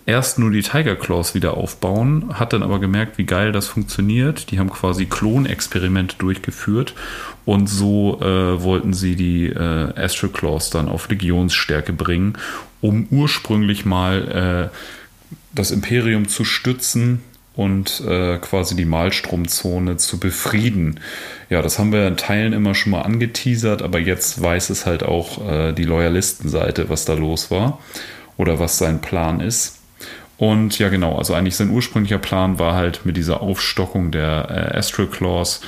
erst 0.06 0.40
nur 0.40 0.52
die 0.52 0.62
Tiger 0.62 0.96
Claws 0.96 1.36
wieder 1.36 1.56
aufbauen, 1.56 2.26
hat 2.34 2.54
dann 2.54 2.64
aber 2.64 2.80
gemerkt, 2.80 3.18
wie 3.18 3.26
geil 3.26 3.52
das 3.52 3.68
funktioniert. 3.68 4.52
Die 4.52 4.60
haben 4.60 4.70
quasi 4.70 5.06
Klonexperimente 5.06 6.16
durchgeführt 6.18 6.94
und 7.46 7.68
so 7.68 8.20
äh, 8.22 8.62
wollten 8.62 8.94
sie 8.94 9.16
die 9.16 9.48
äh, 9.48 9.94
Astral 9.96 10.32
Claws 10.32 10.70
dann 10.70 10.90
auf 10.90 11.10
Legionsstärke 11.10 11.94
bringen, 11.94 12.34
um 12.82 13.08
ursprünglich 13.12 13.86
mal 13.86 14.70
äh, 14.72 14.78
das 15.54 15.72
Imperium 15.72 16.28
zu 16.28 16.46
stützen 16.46 17.22
und 17.60 18.02
äh, 18.08 18.38
quasi 18.38 18.74
die 18.78 18.86
Malstromzone 18.86 19.98
zu 19.98 20.18
befrieden. 20.18 21.02
Ja, 21.50 21.62
das 21.62 21.78
haben 21.78 21.92
wir 21.92 22.08
in 22.08 22.16
Teilen 22.16 22.54
immer 22.54 22.74
schon 22.74 22.94
mal 22.94 23.02
angeteasert, 23.02 23.82
aber 23.82 24.00
jetzt 24.00 24.42
weiß 24.42 24.70
es 24.70 24.86
halt 24.86 25.04
auch 25.04 25.46
äh, 25.46 25.74
die 25.74 25.84
Loyalistenseite, 25.84 26.88
was 26.88 27.04
da 27.04 27.16
los 27.16 27.52
war 27.52 27.80
oder 28.38 28.60
was 28.60 28.78
sein 28.78 29.02
Plan 29.02 29.42
ist. 29.42 29.78
Und 30.38 30.80
ja, 30.80 30.88
genau, 30.88 31.18
also 31.18 31.34
eigentlich 31.34 31.58
sein 31.58 31.70
ursprünglicher 31.70 32.18
Plan 32.18 32.60
war 32.60 32.76
halt 32.76 33.02
mit 33.04 33.18
dieser 33.18 33.42
Aufstockung 33.42 34.12
der 34.12 34.72
äh, 34.74 34.78
Astral 34.78 35.08
Claws 35.08 35.60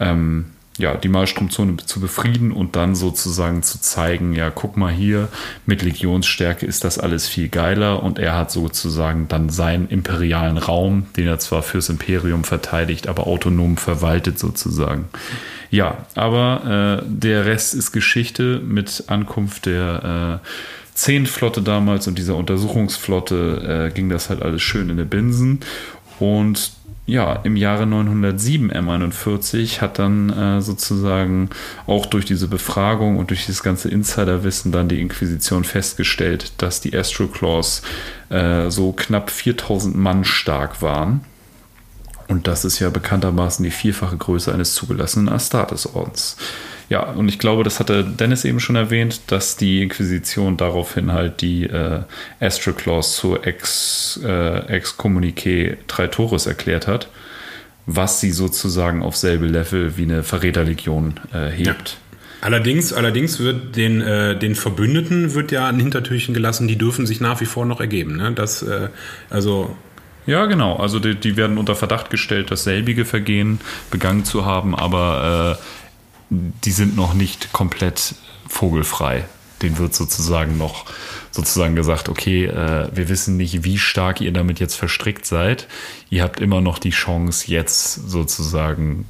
ähm, 0.00 0.52
ja, 0.78 0.94
die 0.94 1.08
Malstromzone 1.08 1.76
zu 1.78 2.00
befrieden 2.00 2.52
und 2.52 2.76
dann 2.76 2.94
sozusagen 2.94 3.62
zu 3.62 3.80
zeigen, 3.80 4.34
ja, 4.34 4.50
guck 4.50 4.76
mal 4.76 4.92
hier, 4.92 5.28
mit 5.64 5.82
Legionsstärke 5.82 6.66
ist 6.66 6.84
das 6.84 6.98
alles 6.98 7.26
viel 7.26 7.48
geiler 7.48 8.02
und 8.02 8.18
er 8.18 8.36
hat 8.36 8.50
sozusagen 8.50 9.28
dann 9.28 9.48
seinen 9.48 9.88
imperialen 9.88 10.58
Raum, 10.58 11.06
den 11.16 11.26
er 11.26 11.38
zwar 11.38 11.62
fürs 11.62 11.88
Imperium 11.88 12.44
verteidigt, 12.44 13.08
aber 13.08 13.26
autonom 13.26 13.76
verwaltet 13.78 14.38
sozusagen. 14.38 15.06
Ja, 15.70 16.06
aber 16.14 17.02
äh, 17.02 17.06
der 17.08 17.46
Rest 17.46 17.74
ist 17.74 17.92
Geschichte 17.92 18.60
mit 18.64 19.04
Ankunft 19.06 19.66
der 19.66 20.40
äh, 20.44 20.46
Zehnflotte 20.94 21.62
damals 21.62 22.06
und 22.06 22.18
dieser 22.18 22.36
Untersuchungsflotte 22.36 23.88
äh, 23.90 23.94
ging 23.94 24.08
das 24.08 24.30
halt 24.30 24.42
alles 24.42 24.62
schön 24.62 24.90
in 24.90 24.96
der 24.96 25.04
Binsen 25.04 25.60
und 26.18 26.72
ja, 27.06 27.34
im 27.44 27.54
Jahre 27.56 27.86
907 27.86 28.72
M41 28.72 29.80
hat 29.80 30.00
dann 30.00 30.30
äh, 30.30 30.60
sozusagen 30.60 31.50
auch 31.86 32.04
durch 32.06 32.24
diese 32.24 32.48
Befragung 32.48 33.16
und 33.18 33.30
durch 33.30 33.46
dieses 33.46 33.62
ganze 33.62 33.88
Insiderwissen 33.88 34.72
dann 34.72 34.88
die 34.88 35.00
Inquisition 35.00 35.62
festgestellt, 35.62 36.52
dass 36.58 36.80
die 36.80 36.96
Astral 36.96 37.28
Claws 37.28 37.82
äh, 38.28 38.70
so 38.70 38.92
knapp 38.92 39.30
4000 39.30 39.96
Mann 39.96 40.24
stark 40.24 40.82
waren. 40.82 41.20
Und 42.28 42.48
das 42.48 42.64
ist 42.64 42.80
ja 42.80 42.90
bekanntermaßen 42.90 43.62
die 43.62 43.70
vierfache 43.70 44.16
Größe 44.16 44.52
eines 44.52 44.74
zugelassenen 44.74 45.28
Astartes-Ordens. 45.28 46.36
Ja, 46.88 47.02
und 47.02 47.28
ich 47.28 47.38
glaube, 47.38 47.64
das 47.64 47.80
hatte 47.80 48.04
Dennis 48.04 48.44
eben 48.44 48.60
schon 48.60 48.76
erwähnt, 48.76 49.20
dass 49.28 49.56
die 49.56 49.82
Inquisition 49.82 50.56
daraufhin 50.56 51.12
halt 51.12 51.40
die 51.40 51.64
äh, 51.64 52.02
Astral 52.40 52.74
Clause 52.74 53.16
zur 53.16 53.46
Ex, 53.46 54.20
äh, 54.24 54.66
Excommunique 54.68 55.78
Traitoris 55.88 56.46
erklärt 56.46 56.86
hat, 56.86 57.08
was 57.86 58.20
sie 58.20 58.30
sozusagen 58.30 59.02
auf 59.02 59.16
selbe 59.16 59.46
Level 59.46 59.96
wie 59.96 60.04
eine 60.04 60.22
Verräterlegion 60.22 61.14
äh, 61.32 61.48
hebt. 61.48 61.98
Allerdings, 62.40 62.92
allerdings 62.92 63.40
wird 63.40 63.74
den, 63.74 64.00
äh, 64.02 64.38
den 64.38 64.54
Verbündeten 64.54 65.34
wird 65.34 65.50
ja 65.50 65.68
ein 65.68 65.80
Hintertürchen 65.80 66.34
gelassen, 66.34 66.68
die 66.68 66.76
dürfen 66.76 67.06
sich 67.06 67.20
nach 67.20 67.40
wie 67.40 67.46
vor 67.46 67.66
noch 67.66 67.80
ergeben. 67.80 68.16
Ne? 68.16 68.32
Das, 68.32 68.62
äh, 68.62 68.88
also 69.30 69.76
Ja, 70.26 70.46
genau. 70.46 70.76
Also 70.76 70.98
die, 70.98 71.14
die 71.14 71.36
werden 71.36 71.56
unter 71.56 71.76
Verdacht 71.76 72.10
gestellt, 72.10 72.50
dasselbige 72.50 73.04
Vergehen 73.04 73.60
begangen 73.90 74.24
zu 74.24 74.44
haben, 74.44 74.74
aber 74.74 75.58
äh, 75.60 75.62
die 76.30 76.72
sind 76.72 76.96
noch 76.96 77.14
nicht 77.14 77.52
komplett 77.52 78.14
vogelfrei. 78.48 79.24
Den 79.62 79.78
wird 79.78 79.94
sozusagen 79.94 80.58
noch 80.58 80.84
sozusagen 81.30 81.76
gesagt, 81.76 82.08
okay, 82.08 82.46
äh, 82.46 82.88
wir 82.92 83.08
wissen 83.08 83.36
nicht, 83.36 83.62
wie 83.62 83.78
stark 83.78 84.20
ihr 84.20 84.32
damit 84.32 84.58
jetzt 84.58 84.74
verstrickt 84.74 85.26
seid. 85.26 85.68
Ihr 86.10 86.22
habt 86.22 86.40
immer 86.40 86.60
noch 86.60 86.78
die 86.78 86.90
Chance, 86.90 87.50
jetzt 87.50 87.94
sozusagen 88.08 89.06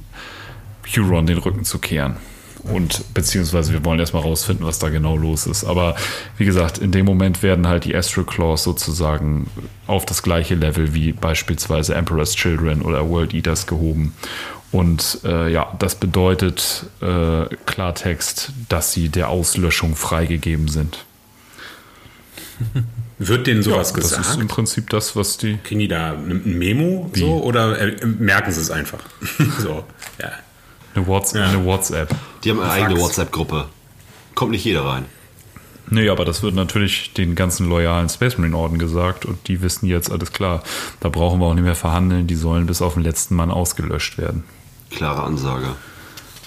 Huron 0.95 1.25
den 1.25 1.37
Rücken 1.37 1.65
zu 1.65 1.79
kehren. 1.79 2.17
Und 2.63 3.13
beziehungsweise 3.13 3.71
wir 3.73 3.85
wollen 3.85 3.99
erstmal 3.99 4.23
rausfinden, 4.23 4.65
was 4.65 4.79
da 4.79 4.89
genau 4.89 5.15
los 5.15 5.47
ist. 5.47 5.63
Aber 5.63 5.95
wie 6.37 6.45
gesagt, 6.45 6.77
in 6.77 6.91
dem 6.91 7.05
Moment 7.05 7.43
werden 7.43 7.67
halt 7.67 7.85
die 7.85 7.95
Astral 7.95 8.25
Claws 8.25 8.63
sozusagen 8.63 9.49
auf 9.85 10.05
das 10.05 10.23
gleiche 10.23 10.55
Level 10.55 10.93
wie 10.93 11.13
beispielsweise 11.13 11.95
Emperor's 11.95 12.35
Children 12.35 12.81
oder 12.81 13.09
World 13.09 13.33
Eaters 13.33 13.67
gehoben. 13.67 14.13
Und 14.71 15.19
äh, 15.23 15.51
ja, 15.51 15.73
das 15.79 15.95
bedeutet 15.95 16.85
äh, 17.01 17.45
Klartext, 17.65 18.51
dass 18.67 18.91
sie 18.91 19.09
der 19.09 19.29
Auslöschung 19.29 19.95
freigegeben 19.95 20.67
sind. 20.67 21.05
wird 23.17 23.47
denen 23.47 23.63
sowas 23.63 23.93
das 23.93 24.03
gesagt? 24.03 24.25
ist 24.25 24.39
im 24.39 24.47
Prinzip 24.47 24.89
das, 24.89 25.15
was 25.15 25.37
die. 25.37 25.57
Kriegen 25.63 25.79
die 25.79 25.87
da 25.87 26.13
ein 26.13 26.57
Memo 26.57 27.09
so 27.13 27.43
oder 27.43 27.79
äh, 27.79 28.05
merken 28.05 28.51
sie 28.51 28.61
es 28.61 28.69
einfach? 28.69 28.99
so, 29.59 29.85
ja. 30.21 30.31
Eine 30.93 31.07
WhatsApp. 31.07 31.41
Ja. 31.41 31.49
Eine 31.49 31.65
WhatsApp. 31.65 32.15
Die 32.47 32.51
haben 32.51 32.61
eine 32.61 32.71
eigene. 32.71 33.01
WhatsApp-Gruppe. 33.01 33.65
Kommt 34.33 34.51
nicht 34.51 34.63
jeder 34.63 34.85
rein. 34.85 35.03
Nee, 35.89 36.07
aber 36.07 36.23
das 36.23 36.43
wird 36.43 36.55
natürlich 36.55 37.11
den 37.11 37.35
ganzen 37.35 37.67
loyalen 37.67 38.07
Space 38.07 38.37
Marine 38.37 38.55
Orden 38.55 38.79
gesagt 38.79 39.25
und 39.25 39.49
die 39.49 39.61
wissen 39.61 39.85
jetzt 39.85 40.09
alles 40.09 40.31
klar. 40.31 40.63
Da 41.01 41.09
brauchen 41.09 41.41
wir 41.41 41.47
auch 41.47 41.53
nicht 41.53 41.65
mehr 41.65 41.75
verhandeln, 41.75 42.25
die 42.25 42.35
sollen 42.35 42.65
bis 42.65 42.81
auf 42.81 42.93
den 42.93 43.03
letzten 43.03 43.35
Mann 43.35 43.51
ausgelöscht 43.51 44.17
werden. 44.17 44.45
Klare 44.91 45.23
Ansage. 45.23 45.75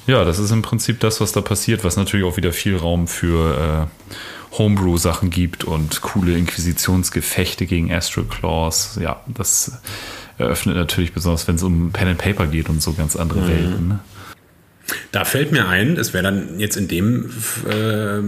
Ja, 0.06 0.24
das 0.24 0.38
ist 0.38 0.50
im 0.52 0.62
Prinzip 0.62 1.00
das, 1.00 1.20
was 1.20 1.32
da 1.32 1.42
passiert, 1.42 1.84
was 1.84 1.98
natürlich 1.98 2.24
auch 2.24 2.38
wieder 2.38 2.54
viel 2.54 2.78
Raum 2.78 3.06
für 3.06 3.88
äh, 3.92 4.56
Homebrew-Sachen 4.56 5.28
gibt 5.28 5.64
und 5.64 6.00
coole 6.00 6.34
Inquisitionsgefechte 6.34 7.66
gegen 7.66 7.92
Astral 7.92 8.24
Claws. 8.24 8.98
Ja, 9.02 9.20
das 9.26 9.72
eröffnet 10.38 10.76
natürlich 10.76 11.12
besonders, 11.12 11.46
wenn 11.46 11.56
es 11.56 11.62
um 11.62 11.92
Pen 11.92 12.08
and 12.08 12.18
Paper 12.18 12.46
geht 12.46 12.70
und 12.70 12.80
so 12.80 12.94
ganz 12.94 13.16
andere 13.16 13.46
Welten. 13.46 13.88
Ne? 13.88 14.00
Da 15.12 15.24
fällt 15.24 15.52
mir 15.52 15.68
ein, 15.68 15.96
es 15.96 16.12
wäre 16.14 16.24
dann 16.24 16.58
jetzt 16.58 16.76
in 16.76 16.88
dem 16.88 17.30
äh, 17.68 18.20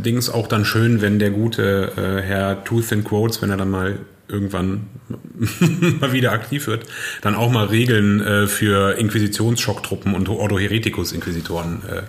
Dings 0.00 0.28
auch 0.30 0.46
dann 0.46 0.64
schön, 0.64 1.00
wenn 1.00 1.18
der 1.18 1.30
gute 1.30 1.92
äh, 1.96 2.22
Herr 2.22 2.64
Tooth 2.64 2.92
and 2.92 3.04
Quotes, 3.04 3.42
wenn 3.42 3.50
er 3.50 3.56
dann 3.56 3.70
mal 3.70 3.98
irgendwann 4.28 4.86
mal 6.00 6.12
wieder 6.12 6.32
aktiv 6.32 6.66
wird, 6.66 6.86
dann 7.22 7.34
auch 7.34 7.50
mal 7.50 7.66
Regeln 7.66 8.20
äh, 8.20 8.46
für 8.46 8.98
Inquisitionsschocktruppen 8.98 10.14
und 10.14 10.28
Ordo 10.28 10.58
Hereticus 10.58 11.12
Inquisitoren 11.12 11.82
äh, 11.88 12.02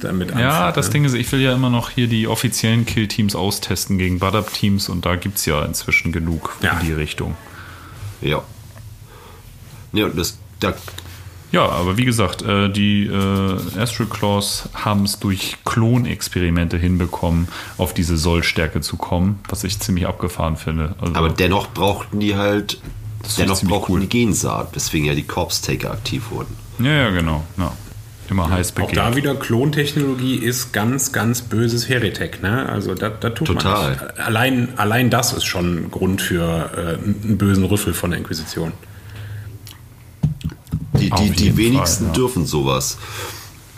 damit 0.00 0.30
Ja, 0.30 0.58
anführt, 0.66 0.76
das 0.76 0.86
ne? 0.88 0.92
Ding 0.92 1.04
ist, 1.06 1.14
ich 1.14 1.30
will 1.32 1.40
ja 1.40 1.54
immer 1.54 1.70
noch 1.70 1.90
hier 1.90 2.06
die 2.06 2.28
offiziellen 2.28 2.86
Kill-Teams 2.86 3.34
austesten 3.34 3.98
gegen 3.98 4.18
Bad-Up-Teams 4.18 4.88
und 4.88 5.06
da 5.06 5.16
gibt 5.16 5.38
es 5.38 5.46
ja 5.46 5.64
inzwischen 5.64 6.12
genug 6.12 6.56
Ja. 6.62 6.78
in 6.78 6.86
die 6.86 6.92
Richtung. 6.92 7.36
Ja. 8.20 8.42
Ja, 9.92 10.08
das, 10.08 10.38
da, 10.60 10.74
Ja, 11.50 11.66
aber 11.68 11.96
wie 11.96 12.04
gesagt, 12.04 12.42
äh, 12.42 12.68
die 12.68 13.06
äh, 13.06 13.80
Astral 13.80 14.06
Claws 14.08 14.68
haben 14.74 15.04
es 15.04 15.18
durch 15.18 15.56
Klonexperimente 15.64 16.76
hinbekommen, 16.76 17.48
auf 17.78 17.94
diese 17.94 18.16
Sollstärke 18.18 18.80
zu 18.82 18.96
kommen, 18.96 19.38
was 19.48 19.64
ich 19.64 19.78
ziemlich 19.80 20.06
abgefahren 20.06 20.56
finde. 20.56 20.94
Also, 21.00 21.14
aber 21.14 21.30
dennoch 21.30 21.68
brauchten 21.72 22.20
die 22.20 22.36
halt, 22.36 22.80
Das 23.22 23.36
dennoch 23.36 23.62
brauchten 23.62 23.92
cool. 23.94 24.00
die 24.00 24.08
Gensaat, 24.08 24.74
weswegen 24.76 25.06
ja 25.06 25.14
die 25.14 25.22
Corpse-Taker 25.22 25.90
aktiv 25.90 26.24
wurden. 26.30 26.54
ja, 26.80 26.92
ja, 26.92 27.10
genau. 27.10 27.44
Ja. 27.56 27.72
Immer 28.30 28.50
heiß 28.50 28.72
Auch 28.72 28.74
begehrt. 28.86 28.96
da 28.98 29.16
wieder 29.16 29.34
Klontechnologie 29.34 30.34
ist 30.36 30.74
ganz, 30.74 31.12
ganz 31.12 31.40
böses 31.40 31.88
Heretek. 31.88 32.42
Ne? 32.42 32.68
Also 32.68 32.94
da, 32.94 33.08
da 33.08 33.30
tut 33.30 33.46
Total. 33.46 33.80
man 33.80 33.90
nicht. 33.92 34.18
Allein, 34.20 34.68
allein 34.76 35.08
das 35.08 35.32
ist 35.32 35.46
schon 35.46 35.90
Grund 35.90 36.20
für 36.20 36.70
äh, 36.76 37.02
einen 37.02 37.38
bösen 37.38 37.64
Rüffel 37.64 37.94
von 37.94 38.10
der 38.10 38.18
Inquisition. 38.18 38.72
Die, 40.98 41.10
die, 41.10 41.30
die 41.30 41.56
wenigsten 41.56 42.04
Fall, 42.06 42.12
ja. 42.12 42.12
dürfen 42.14 42.46
sowas. 42.46 42.98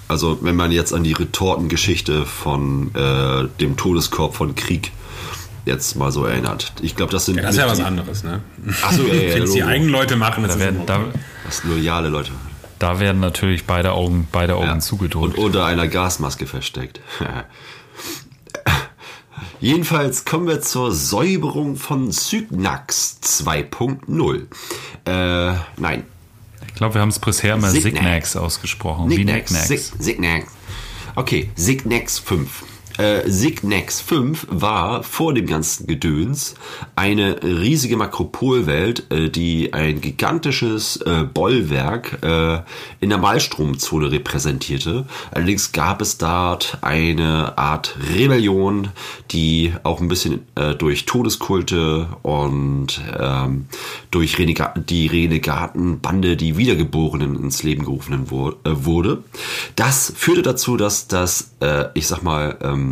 Also 0.09 0.39
wenn 0.43 0.57
man 0.57 0.73
jetzt 0.73 0.93
an 0.93 1.05
die 1.05 1.13
Retortengeschichte 1.13 2.27
von 2.27 2.93
äh, 2.95 3.47
dem 3.61 3.77
Todeskorb 3.77 4.35
von 4.35 4.55
Krieg 4.55 4.91
jetzt 5.67 5.95
mal 5.95 6.11
so 6.11 6.25
erinnert. 6.25 6.73
Ich 6.83 6.97
glaube, 6.97 7.13
das 7.13 7.27
sind 7.27 7.37
Ja, 7.37 7.43
das 7.43 7.53
ist 7.53 7.59
ja 7.59 7.69
was 7.69 7.79
die- 7.79 7.85
anderes. 7.85 8.25
Ne? 8.25 8.41
Ach 8.83 8.93
so, 8.93 9.03
ja, 9.07 9.15
ja, 9.15 9.35
Wenn 9.35 9.43
es 9.45 9.53
die 9.53 9.63
eigenen 9.63 9.91
Leute 9.91 10.17
machen, 10.17 10.45
ist 10.45 10.55
da, 10.55 10.59
werden, 10.59 10.81
da. 10.87 11.01
Das 11.45 11.59
sind 11.59 11.71
loyale 11.71 12.09
Leute. 12.09 12.33
da 12.79 12.99
werden 12.99 13.21
natürlich 13.21 13.67
beide 13.67 13.93
Augen, 13.93 14.27
beide 14.33 14.57
Augen 14.57 14.67
Ja. 14.67 14.79
zugedrückt. 14.81 15.37
Und 15.39 15.45
unter 15.45 15.65
einer 15.67 15.87
Gasmaske 15.87 16.47
versteckt. 16.47 17.01
Jedenfalls 19.61 20.25
kommen 20.25 20.47
wir 20.47 20.61
zur 20.63 20.93
Säuberung 20.93 21.77
von 21.77 22.11
Cygnax 22.13 23.19
2.0. 23.23 24.47
Äh, 25.05 25.55
nein. 25.77 26.05
Ich 26.81 26.83
glaube, 26.83 26.95
wir 26.95 27.03
haben 27.03 27.11
es 27.11 27.19
bisher 27.19 27.57
immer 27.57 27.69
Signax. 27.73 28.37
Ausgesprochen. 28.37 29.11
wie 29.11 29.17
Signax. 29.17 29.53
Signax. 29.99 30.51
Okay, 31.15 31.51
Signax 31.55 32.19
5. 32.21 32.65
Äh, 33.01 33.31
Signax 33.31 34.03
5 34.03 34.47
war 34.51 35.03
vor 35.03 35.33
dem 35.33 35.47
ganzen 35.47 35.87
Gedöns 35.87 36.55
eine 36.97 37.43
riesige 37.43 37.97
Makropolwelt, 37.97 39.11
äh, 39.11 39.31
die 39.31 39.73
ein 39.73 40.03
gigantisches 40.03 40.99
äh, 40.99 41.25
Bollwerk 41.25 42.19
äh, 42.23 42.61
in 43.01 43.09
der 43.09 43.17
Malstromzone 43.17 44.13
repräsentierte. 44.13 45.07
Allerdings 45.31 45.73
gab 45.73 46.03
es 46.03 46.19
dort 46.19 46.77
eine 46.83 47.57
Art 47.57 47.97
Rebellion, 48.15 48.89
die 49.31 49.73
auch 49.83 50.03
ein 50.03 50.09
bisschen 50.09 50.47
äh, 50.55 50.75
durch 50.75 51.07
Todeskulte 51.07 52.07
und 52.21 53.01
ähm, 53.19 53.65
durch 54.11 54.39
Renega 54.39 54.75
die 54.77 55.07
Renegatenbande, 55.07 56.37
die 56.37 56.59
Wiedergeborenen 56.59 57.43
ins 57.45 57.63
Leben 57.63 57.85
gerufen 57.85 58.13
äh, 58.13 58.85
wurde. 58.85 59.25
Das 59.75 60.13
führte 60.15 60.43
dazu, 60.43 60.77
dass 60.77 61.09
das, 61.09 61.53
ich 61.95 62.07
sag 62.07 62.23
mal, 62.23 62.57
ähm, 62.63 62.90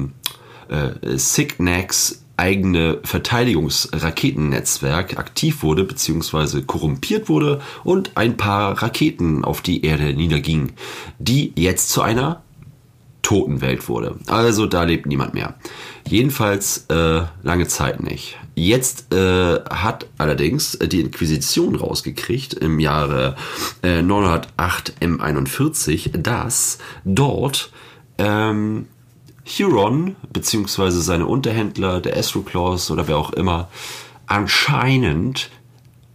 äh, 0.69 1.17
Signax 1.17 2.25
eigene 2.37 2.99
Verteidigungsraketennetzwerk 3.03 5.19
aktiv 5.19 5.63
wurde 5.63 5.85
bzw. 5.85 6.63
korrumpiert 6.63 7.29
wurde 7.29 7.61
und 7.85 8.17
ein 8.17 8.37
paar 8.37 8.81
Raketen 8.81 9.45
auf 9.45 9.61
die 9.61 9.85
Erde 9.85 10.15
niedergingen, 10.15 10.73
die 11.19 11.53
jetzt 11.57 11.91
zu 11.91 12.01
einer 12.01 12.43
Totenwelt 13.23 13.89
wurde. 13.89 14.17
Also 14.27 14.67
da 14.67 14.85
lebt 14.85 15.07
niemand 15.07 15.35
mehr. 15.35 15.55
Jedenfalls 16.07 16.87
äh, 16.89 17.23
lange 17.43 17.67
Zeit 17.67 18.03
nicht. 18.03 18.39
Jetzt 18.55 19.13
äh, 19.13 19.61
hat 19.69 20.07
allerdings 20.17 20.79
die 20.79 21.01
Inquisition 21.01 21.75
rausgekriegt 21.75 22.55
im 22.55 22.81
Jahre 22.81 23.37
äh, 23.83 24.03
908 24.03 24.95
M41, 25.01 26.17
dass 26.17 26.79
dort 27.05 27.71
ähm, 28.17 28.87
Huron 29.49 30.17
beziehungsweise 30.33 31.01
seine 31.01 31.27
Unterhändler, 31.27 32.01
der 32.01 32.17
Astroclaws 32.17 32.91
oder 32.91 33.09
wer 33.09 33.17
auch 33.17 33.33
immer, 33.33 33.69
anscheinend 34.27 35.51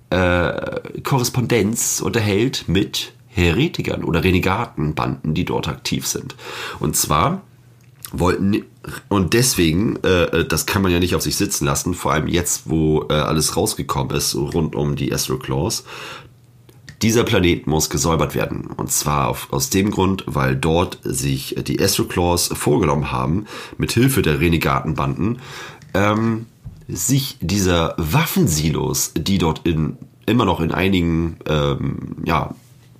äh, 0.09 1.01
Korrespondenz 1.03 2.01
unterhält 2.01 2.65
mit 2.67 3.13
Heretikern 3.27 4.03
oder 4.03 4.23
Renegatenbanden, 4.23 5.33
die 5.33 5.45
dort 5.45 5.67
aktiv 5.67 6.05
sind. 6.05 6.35
Und 6.79 6.95
zwar 6.95 7.41
wollten 8.11 8.63
und 9.09 9.33
deswegen, 9.33 9.95
äh, 10.03 10.45
das 10.45 10.65
kann 10.65 10.81
man 10.81 10.91
ja 10.91 10.99
nicht 10.99 11.15
auf 11.15 11.21
sich 11.21 11.35
sitzen 11.35 11.65
lassen, 11.65 11.93
vor 11.93 12.11
allem 12.13 12.27
jetzt, 12.27 12.69
wo 12.69 13.05
äh, 13.09 13.13
alles 13.13 13.55
rausgekommen 13.55 14.15
ist 14.15 14.35
rund 14.35 14.75
um 14.75 14.95
die 14.95 15.13
Astroclaws. 15.13 15.85
Dieser 17.03 17.25
Planet 17.25 17.67
muss 17.67 17.89
gesäubert 17.89 18.33
werden. 18.33 18.67
Und 18.77 18.91
zwar 18.91 19.27
auf, 19.27 19.51
aus 19.51 19.69
dem 19.69 19.91
Grund, 19.91 20.23
weil 20.25 20.55
dort 20.55 20.99
sich 21.03 21.55
die 21.67 21.79
Astroclaws 21.79 22.47
vorgenommen 22.47 23.11
haben, 23.11 23.45
mit 23.77 23.91
Hilfe 23.91 24.21
der 24.21 24.39
Renegatenbanden, 24.39 25.39
ähm, 25.93 26.47
sich 26.87 27.37
dieser 27.41 27.93
Waffensilos, 27.97 29.11
die 29.15 29.37
dort 29.37 29.67
in, 29.67 29.97
immer 30.25 30.45
noch 30.45 30.61
in 30.61 30.71
einigen 30.71 31.37
ähm, 31.45 32.15
ja, 32.25 32.55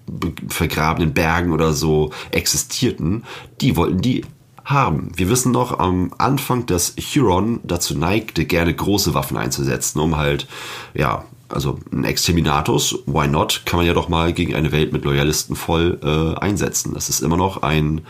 be- 0.06 0.34
vergrabenen 0.48 1.14
Bergen 1.14 1.52
oder 1.52 1.74
so 1.74 2.12
existierten, 2.32 3.24
die 3.62 3.76
wollten 3.78 4.02
die 4.02 4.26
haben. 4.66 5.12
Wir 5.16 5.30
wissen 5.30 5.52
noch 5.52 5.80
am 5.80 6.14
Anfang, 6.18 6.66
dass 6.66 6.96
Huron 6.98 7.60
dazu 7.64 7.98
neigte, 7.98 8.46
gerne 8.46 8.74
große 8.74 9.14
Waffen 9.14 9.38
einzusetzen, 9.38 10.00
um 10.00 10.16
halt, 10.16 10.48
ja, 10.94 11.26
also 11.54 11.80
ein 11.92 12.04
Exterminatus, 12.04 13.00
why 13.06 13.28
not, 13.28 13.64
kann 13.66 13.78
man 13.78 13.86
ja 13.86 13.94
doch 13.94 14.10
mal 14.10 14.34
gegen 14.34 14.56
eine 14.56 14.72
Welt 14.72 14.94
mit 14.94 15.06
Loyalisten 15.06 15.56
voll 15.56 16.00
äh, 16.04 16.40
einsetzen. 16.40 16.94
Das 16.94 17.10
ist 17.10 17.22
immer 17.22 17.38
noch 17.38 17.64
ein 17.64 18.02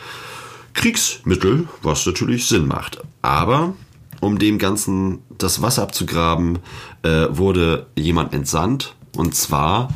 Kriegsmittel, 0.73 1.67
was 1.81 2.05
natürlich 2.05 2.47
Sinn 2.47 2.67
macht. 2.67 3.01
Aber 3.21 3.73
um 4.21 4.39
dem 4.39 4.57
Ganzen 4.57 5.19
das 5.37 5.61
Wasser 5.61 5.83
abzugraben, 5.83 6.59
äh, 7.03 7.27
wurde 7.29 7.87
jemand 7.95 8.33
entsandt. 8.33 8.95
Und 9.15 9.35
zwar 9.35 9.89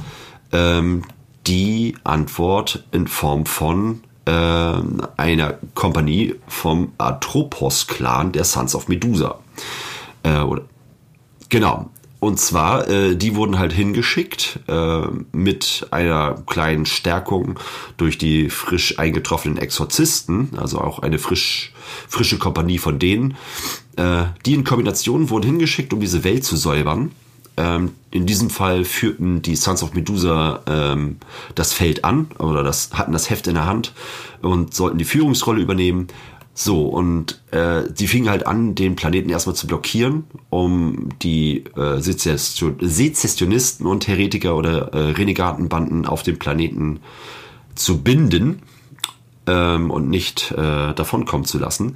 ähm, 0.51 1.03
die 1.47 1.95
Antwort 2.03 2.83
in 2.91 3.07
Form 3.07 3.45
von 3.45 4.01
ähm, 4.25 5.01
einer 5.15 5.57
Kompanie 5.73 6.35
vom 6.47 6.91
Atropos-Clan 6.97 8.33
der 8.33 8.43
Sons 8.43 8.75
of 8.75 8.89
Medusa. 8.89 9.39
Äh, 10.23 10.39
oder, 10.41 10.63
genau. 11.49 11.89
Und 12.20 12.39
zwar, 12.39 12.87
äh, 12.89 13.16
die 13.16 13.36
wurden 13.36 13.59
halt 13.59 13.74
hingeschickt 13.74 14.59
äh, 14.67 15.01
mit 15.32 15.87
einer 15.91 16.41
kleinen 16.47 16.87
Stärkung 16.87 17.59
durch 17.97 18.17
die 18.17 18.50
frisch 18.50 18.97
eingetroffenen 18.97 19.59
Exorzisten, 19.59 20.50
also 20.58 20.79
auch 20.82 21.00
eine 21.00 21.20
frisch, 21.20 21.74
frische 22.08 22.39
Kompanie 22.39 22.79
von 22.79 22.97
denen. 22.97 23.36
Äh, 23.97 24.24
die 24.46 24.55
in 24.55 24.63
Kombination 24.63 25.29
wurden 25.29 25.46
hingeschickt, 25.46 25.93
um 25.93 26.00
diese 26.00 26.24
Welt 26.24 26.43
zu 26.43 26.58
säubern. 26.58 27.12
Ähm, 27.55 27.93
in 28.12 28.25
diesem 28.25 28.50
Fall 28.50 28.83
führten 28.83 29.41
die 29.41 29.55
Sons 29.55 29.83
of 29.83 29.93
Medusa 29.93 30.62
ähm, 30.67 31.17
das 31.55 31.74
Feld 31.74 32.04
an 32.04 32.28
oder 32.37 32.63
das 32.63 32.91
hatten 32.93 33.12
das 33.12 33.29
Heft 33.29 33.47
in 33.47 33.55
der 33.55 33.66
Hand 33.66 33.93
und 34.41 34.74
sollten 34.74 35.00
die 35.00 35.05
Führungsrolle 35.05 35.62
übernehmen. 35.62 36.08
So, 36.59 36.88
und 36.88 37.39
äh, 37.51 37.84
die 37.88 38.08
fingen 38.08 38.32
halt 38.32 38.47
an, 38.47 38.74
den 38.74 38.96
Planeten 38.96 39.29
erstmal 39.29 39.55
zu 39.55 39.67
blockieren, 39.67 40.24
um 40.50 41.09
die 41.21 41.66
äh, 41.75 42.01
Sezession 42.01 42.78
Sezessionisten 42.82 43.86
und 43.86 44.08
Heretiker 44.08 44.55
oder 44.55 44.92
äh, 44.92 45.12
Renegatenbanden 45.12 46.08
auf 46.08 46.24
dem 46.24 46.39
Planeten 46.39 47.00
zu 47.75 48.01
binden 48.01 48.63
ähm, 49.46 49.92
und 49.92 50.09
nicht 50.09 50.50
äh, 50.50 50.96
davonkommen 50.96 51.46
zu 51.46 51.59
lassen. 51.59 51.96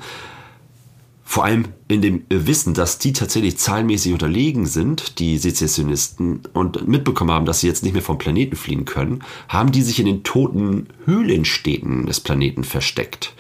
vor 1.24 1.44
allem 1.44 1.70
in 1.88 2.04
dem 2.04 2.24
Wissen, 2.30 2.76
dass 2.76 3.00
die 3.00 3.14
tatsächlich 3.14 3.58
zahlenmäßig 3.58 4.14
unterlegen 4.14 4.68
sind, 4.68 5.18
die 5.18 5.40
Sezessionisten, 5.40 6.42
und 6.54 6.88
mitbekommen 6.88 7.32
haben, 7.32 7.48
dass 7.48 7.62
sie 7.62 7.68
jetzt 7.68 7.82
nicht 7.82 7.94
mehr 7.94 8.04
vom 8.04 8.20
Planeten 8.20 8.56
fliehen 8.56 8.86
können, 8.86 9.24
haben 9.48 9.72
die 9.72 9.82
sich 9.82 10.00
in 10.00 10.06
den 10.06 10.22
toten 10.22 10.86
Höhlenstädten 11.06 12.06
des 12.06 12.20
Planeten 12.20 12.64
versteckt, 12.64 13.34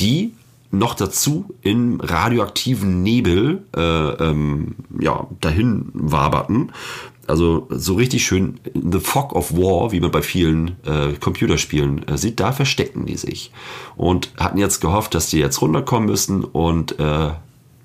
die 0.00 0.32
noch 0.72 0.94
dazu 0.94 1.54
in 1.60 2.00
radioaktiven 2.00 3.02
Nebel 3.02 3.64
äh, 3.76 3.80
ähm, 3.80 4.74
ja, 4.98 5.28
dahin 5.40 5.90
waberten. 5.92 6.72
Also 7.26 7.68
so 7.70 7.94
richtig 7.94 8.26
schön 8.26 8.58
The 8.74 8.98
Fog 8.98 9.32
of 9.34 9.52
War, 9.52 9.92
wie 9.92 10.00
man 10.00 10.10
bei 10.10 10.22
vielen 10.22 10.76
äh, 10.84 11.12
Computerspielen 11.20 12.08
äh, 12.08 12.18
sieht, 12.18 12.40
da 12.40 12.52
verstecken 12.52 13.06
die 13.06 13.16
sich. 13.16 13.52
Und 13.96 14.32
hatten 14.38 14.58
jetzt 14.58 14.80
gehofft, 14.80 15.14
dass 15.14 15.28
die 15.28 15.38
jetzt 15.38 15.60
runterkommen 15.60 16.08
müssen 16.08 16.42
und 16.42 16.98
äh, 16.98 17.30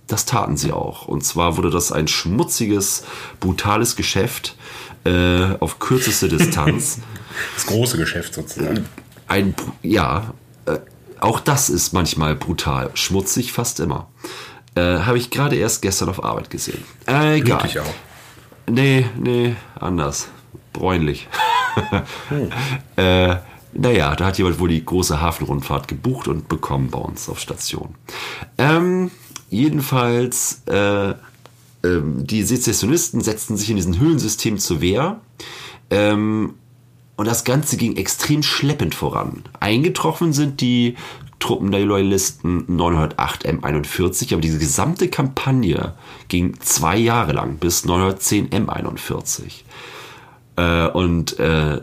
das 0.08 0.26
taten 0.26 0.56
sie 0.58 0.72
auch. 0.72 1.08
Und 1.08 1.24
zwar 1.24 1.58
wurde 1.58 1.70
das 1.70 1.92
ein 1.92 2.08
schmutziges, 2.08 3.04
brutales 3.40 3.96
Geschäft 3.96 4.56
äh, 5.04 5.56
auf 5.60 5.80
kürzeste 5.80 6.30
Distanz. 6.30 7.00
Das 7.54 7.68
große 7.68 7.98
Geschäft 7.98 8.34
sozusagen. 8.34 8.86
Ein, 9.28 9.54
ja, 9.84 10.34
äh, 10.66 10.80
auch 11.20 11.40
das 11.40 11.70
ist 11.70 11.94
manchmal 11.94 12.36
brutal. 12.36 12.92
Schmutzig 12.94 13.52
fast 13.52 13.80
immer. 13.80 14.08
Äh, 14.76 15.00
Habe 15.00 15.18
ich 15.18 15.30
gerade 15.30 15.56
erst 15.56 15.82
gestern 15.82 16.10
auf 16.10 16.24
Arbeit 16.24 16.50
gesehen. 16.50 16.84
Äh, 17.08 17.38
egal. 17.38 17.60
Blutig 17.60 17.80
auch. 17.80 17.94
Nee, 18.70 19.06
nee, 19.18 19.56
anders. 19.80 20.28
Bräunlich. 20.74 21.28
äh, 22.96 23.36
naja, 23.74 24.16
da 24.16 24.26
hat 24.26 24.38
jemand 24.38 24.60
wohl 24.60 24.70
die 24.70 24.84
große 24.84 25.22
Hafenrundfahrt 25.22 25.88
gebucht 25.88 26.28
und 26.28 26.48
bekommen 26.48 26.90
bei 26.90 27.00
uns 27.00 27.30
auf 27.30 27.40
Station. 27.40 27.96
Ähm, 28.58 29.12
jedenfalls, 29.50 30.64
äh, 30.66 31.14
ähm, 31.84 32.26
die 32.28 32.44
Sezessionisten 32.44 33.22
setzten 33.22 33.56
sich 33.58 33.70
in 33.70 33.76
diesem 33.76 34.00
Höhlensystem 34.00 34.58
zur 34.58 34.82
Wehr. 34.82 35.20
Ähm, 35.90 36.56
und 37.18 37.28
das 37.28 37.44
Ganze 37.44 37.76
ging 37.78 37.98
extrem 37.98 38.44
schleppend 38.44 38.96
voran. 38.96 39.44
Eingetroffen 39.60 40.32
sind 40.32 40.62
die 40.62 40.96
Truppen 41.40 41.72
der 41.72 41.82
Loyalisten 41.82 42.64
908 42.68 43.48
M41, 43.48 44.34
aber 44.34 44.42
diese 44.42 44.60
gesamte 44.60 45.08
Kampagne 45.10 45.94
ging 46.30 46.60
zwei 46.62 46.98
Jahre 46.98 47.34
lang 47.34 47.58
bis 47.58 47.86
910 47.86 48.50
M41. 48.50 49.64
Äh, 50.56 50.88
und 50.90 51.40
äh, 51.40 51.82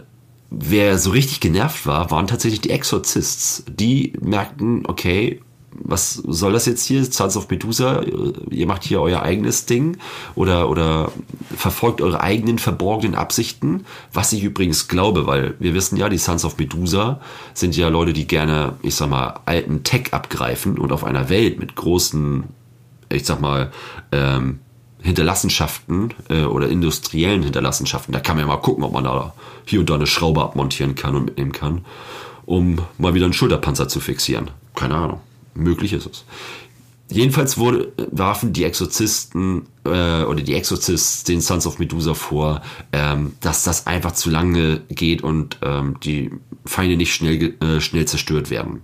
wer 0.50 0.98
so 0.98 1.10
richtig 1.10 1.40
genervt 1.40 1.86
war, 1.86 2.10
waren 2.10 2.26
tatsächlich 2.26 2.60
die 2.60 2.70
Exorcists. 2.70 3.64
Die 3.68 4.14
merkten, 4.20 4.86
okay, 4.86 5.40
was 5.74 6.14
soll 6.14 6.52
das 6.52 6.66
jetzt 6.66 6.84
hier? 6.86 7.04
Sons 7.04 7.36
of 7.36 7.50
Medusa, 7.50 8.02
ihr 8.50 8.66
macht 8.66 8.84
hier 8.84 9.00
euer 9.00 9.22
eigenes 9.22 9.66
Ding 9.66 9.98
oder, 10.34 10.70
oder 10.70 11.10
verfolgt 11.56 12.00
eure 12.00 12.20
eigenen 12.20 12.58
verborgenen 12.58 13.14
Absichten, 13.14 13.84
was 14.12 14.32
ich 14.32 14.42
übrigens 14.42 14.88
glaube, 14.88 15.26
weil 15.26 15.54
wir 15.58 15.74
wissen 15.74 15.96
ja, 15.96 16.08
die 16.08 16.18
Sons 16.18 16.44
of 16.44 16.58
Medusa 16.58 17.20
sind 17.52 17.76
ja 17.76 17.88
Leute, 17.88 18.12
die 18.12 18.26
gerne, 18.26 18.74
ich 18.82 18.94
sag 18.94 19.10
mal, 19.10 19.40
alten 19.44 19.82
Tech 19.82 20.12
abgreifen 20.12 20.78
und 20.78 20.92
auf 20.92 21.04
einer 21.04 21.28
Welt 21.28 21.58
mit 21.58 21.74
großen, 21.74 22.44
ich 23.10 23.24
sag 23.24 23.40
mal, 23.40 23.72
ähm, 24.12 24.60
Hinterlassenschaften 25.02 26.14
äh, 26.30 26.44
oder 26.44 26.68
industriellen 26.68 27.42
Hinterlassenschaften, 27.42 28.12
da 28.12 28.20
kann 28.20 28.36
man 28.36 28.46
ja 28.46 28.54
mal 28.54 28.60
gucken, 28.60 28.84
ob 28.84 28.92
man 28.92 29.04
da 29.04 29.34
hier 29.66 29.80
und 29.80 29.90
da 29.90 29.96
eine 29.96 30.06
Schraube 30.06 30.42
abmontieren 30.42 30.94
kann 30.94 31.14
und 31.14 31.26
mitnehmen 31.26 31.52
kann, 31.52 31.84
um 32.46 32.78
mal 32.96 33.12
wieder 33.12 33.26
einen 33.26 33.34
Schulterpanzer 33.34 33.86
zu 33.86 34.00
fixieren. 34.00 34.50
Keine 34.74 34.94
Ahnung. 34.94 35.20
Möglich 35.54 35.92
ist 35.92 36.06
es. 36.06 36.24
Jedenfalls 37.10 37.58
wurde, 37.58 37.92
warfen 38.10 38.52
die 38.52 38.64
Exorzisten 38.64 39.66
äh, 39.84 40.22
oder 40.24 40.42
die 40.42 40.54
Exorzists 40.54 41.22
den 41.24 41.40
Sons 41.40 41.66
of 41.66 41.78
Medusa 41.78 42.14
vor, 42.14 42.62
ähm, 42.92 43.34
dass 43.40 43.62
das 43.62 43.86
einfach 43.86 44.12
zu 44.12 44.30
lange 44.30 44.80
geht 44.88 45.22
und 45.22 45.58
ähm, 45.62 45.96
die 46.02 46.30
Feinde 46.64 46.96
nicht 46.96 47.14
schnell, 47.14 47.54
äh, 47.60 47.80
schnell 47.80 48.06
zerstört 48.06 48.50
werden. 48.50 48.82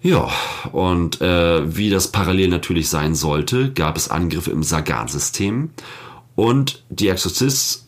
Ja, 0.00 0.30
und 0.72 1.20
äh, 1.20 1.76
wie 1.76 1.90
das 1.90 2.08
parallel 2.08 2.48
natürlich 2.48 2.88
sein 2.88 3.14
sollte, 3.14 3.72
gab 3.72 3.96
es 3.96 4.10
Angriffe 4.10 4.50
im 4.50 4.62
Sagan-System 4.62 5.70
und 6.34 6.84
die 6.90 7.08
Exorcists 7.08 7.83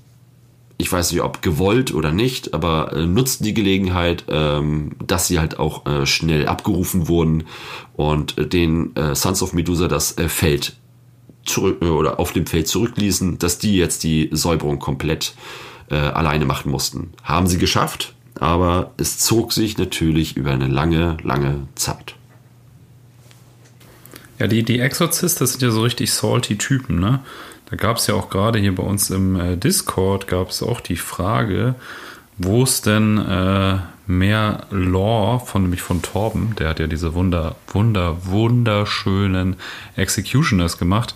ich 0.78 0.93
weiß 0.93 1.12
nicht, 1.12 1.23
ob 1.23 1.40
gewollt 1.40 1.94
oder 1.94 2.12
nicht, 2.12 2.53
aber 2.53 2.93
äh, 2.93 3.07
nutzten 3.07 3.44
die 3.44 3.55
Gelegenheit, 3.55 4.24
ähm, 4.28 4.93
dass 5.05 5.27
sie 5.27 5.39
halt 5.39 5.59
auch 5.59 5.86
äh, 5.86 6.07
schnell 6.07 6.47
abgerufen 6.48 7.09
wurden 7.09 7.44
und 7.94 8.36
äh, 8.36 8.47
den 8.47 8.94
äh, 8.94 9.15
Sons 9.15 9.43
of 9.43 9.55
Medusa 9.55 9.89
das 9.89 10.19
äh, 10.19 10.28
Feld 10.28 10.77
zurück 11.44 11.78
äh, 11.81 11.86
oder 11.86 12.20
auf 12.20 12.32
dem 12.32 12.47
Feld 12.47 12.69
zurückließen, 12.69 13.39
dass 13.39 13.59
die 13.59 13.77
jetzt 13.77 14.05
die 14.05 14.28
Säuberung 14.32 14.78
komplett 14.78 15.35
alleine 15.89 16.47
machen 16.47 16.73
mussten. 16.73 17.12
Haben 17.23 17.47
sie 17.47 17.59
geschafft, 17.59 18.16
aber 18.40 18.90
es 18.97 19.19
zog 19.19 19.53
sich 19.53 19.78
natürlich 19.78 20.36
über 20.36 20.51
eine 20.51 20.66
lange, 20.66 21.16
lange 21.23 21.69
Zeit. 21.77 22.16
Ja, 24.40 24.48
die, 24.48 24.65
die 24.65 24.81
Exorzist, 24.81 25.40
das 25.40 25.53
sind 25.53 25.62
ja 25.62 25.70
so 25.70 25.82
richtig 25.82 26.12
salty 26.12 26.59
Typen, 26.59 26.98
ne? 26.98 27.20
Da 27.70 27.76
gab 27.76 27.97
es 27.97 28.06
ja 28.06 28.14
auch 28.14 28.30
gerade 28.30 28.59
hier 28.59 28.74
bei 28.74 28.82
uns 28.82 29.10
im 29.10 29.38
äh, 29.38 29.56
Discord 29.56 30.28
gab 30.28 30.51
es 30.51 30.62
auch 30.62 30.80
die 30.80 30.97
Frage, 30.97 31.74
wo 32.38 32.62
es 32.62 32.82
denn 32.82 33.18
äh, 33.18 33.78
mehr 34.06 34.66
Lore 34.70 35.40
von 35.44 35.62
nämlich 35.62 35.82
von 35.82 36.02
Torben, 36.02 36.55
der 36.59 36.68
hat 36.68 36.78
ja 36.78 36.86
diese 36.86 37.14
wunder, 37.14 37.56
wunder, 37.68 38.24
wunderschönen 38.24 39.56
Executioners 39.97 40.78
gemacht. 40.78 41.14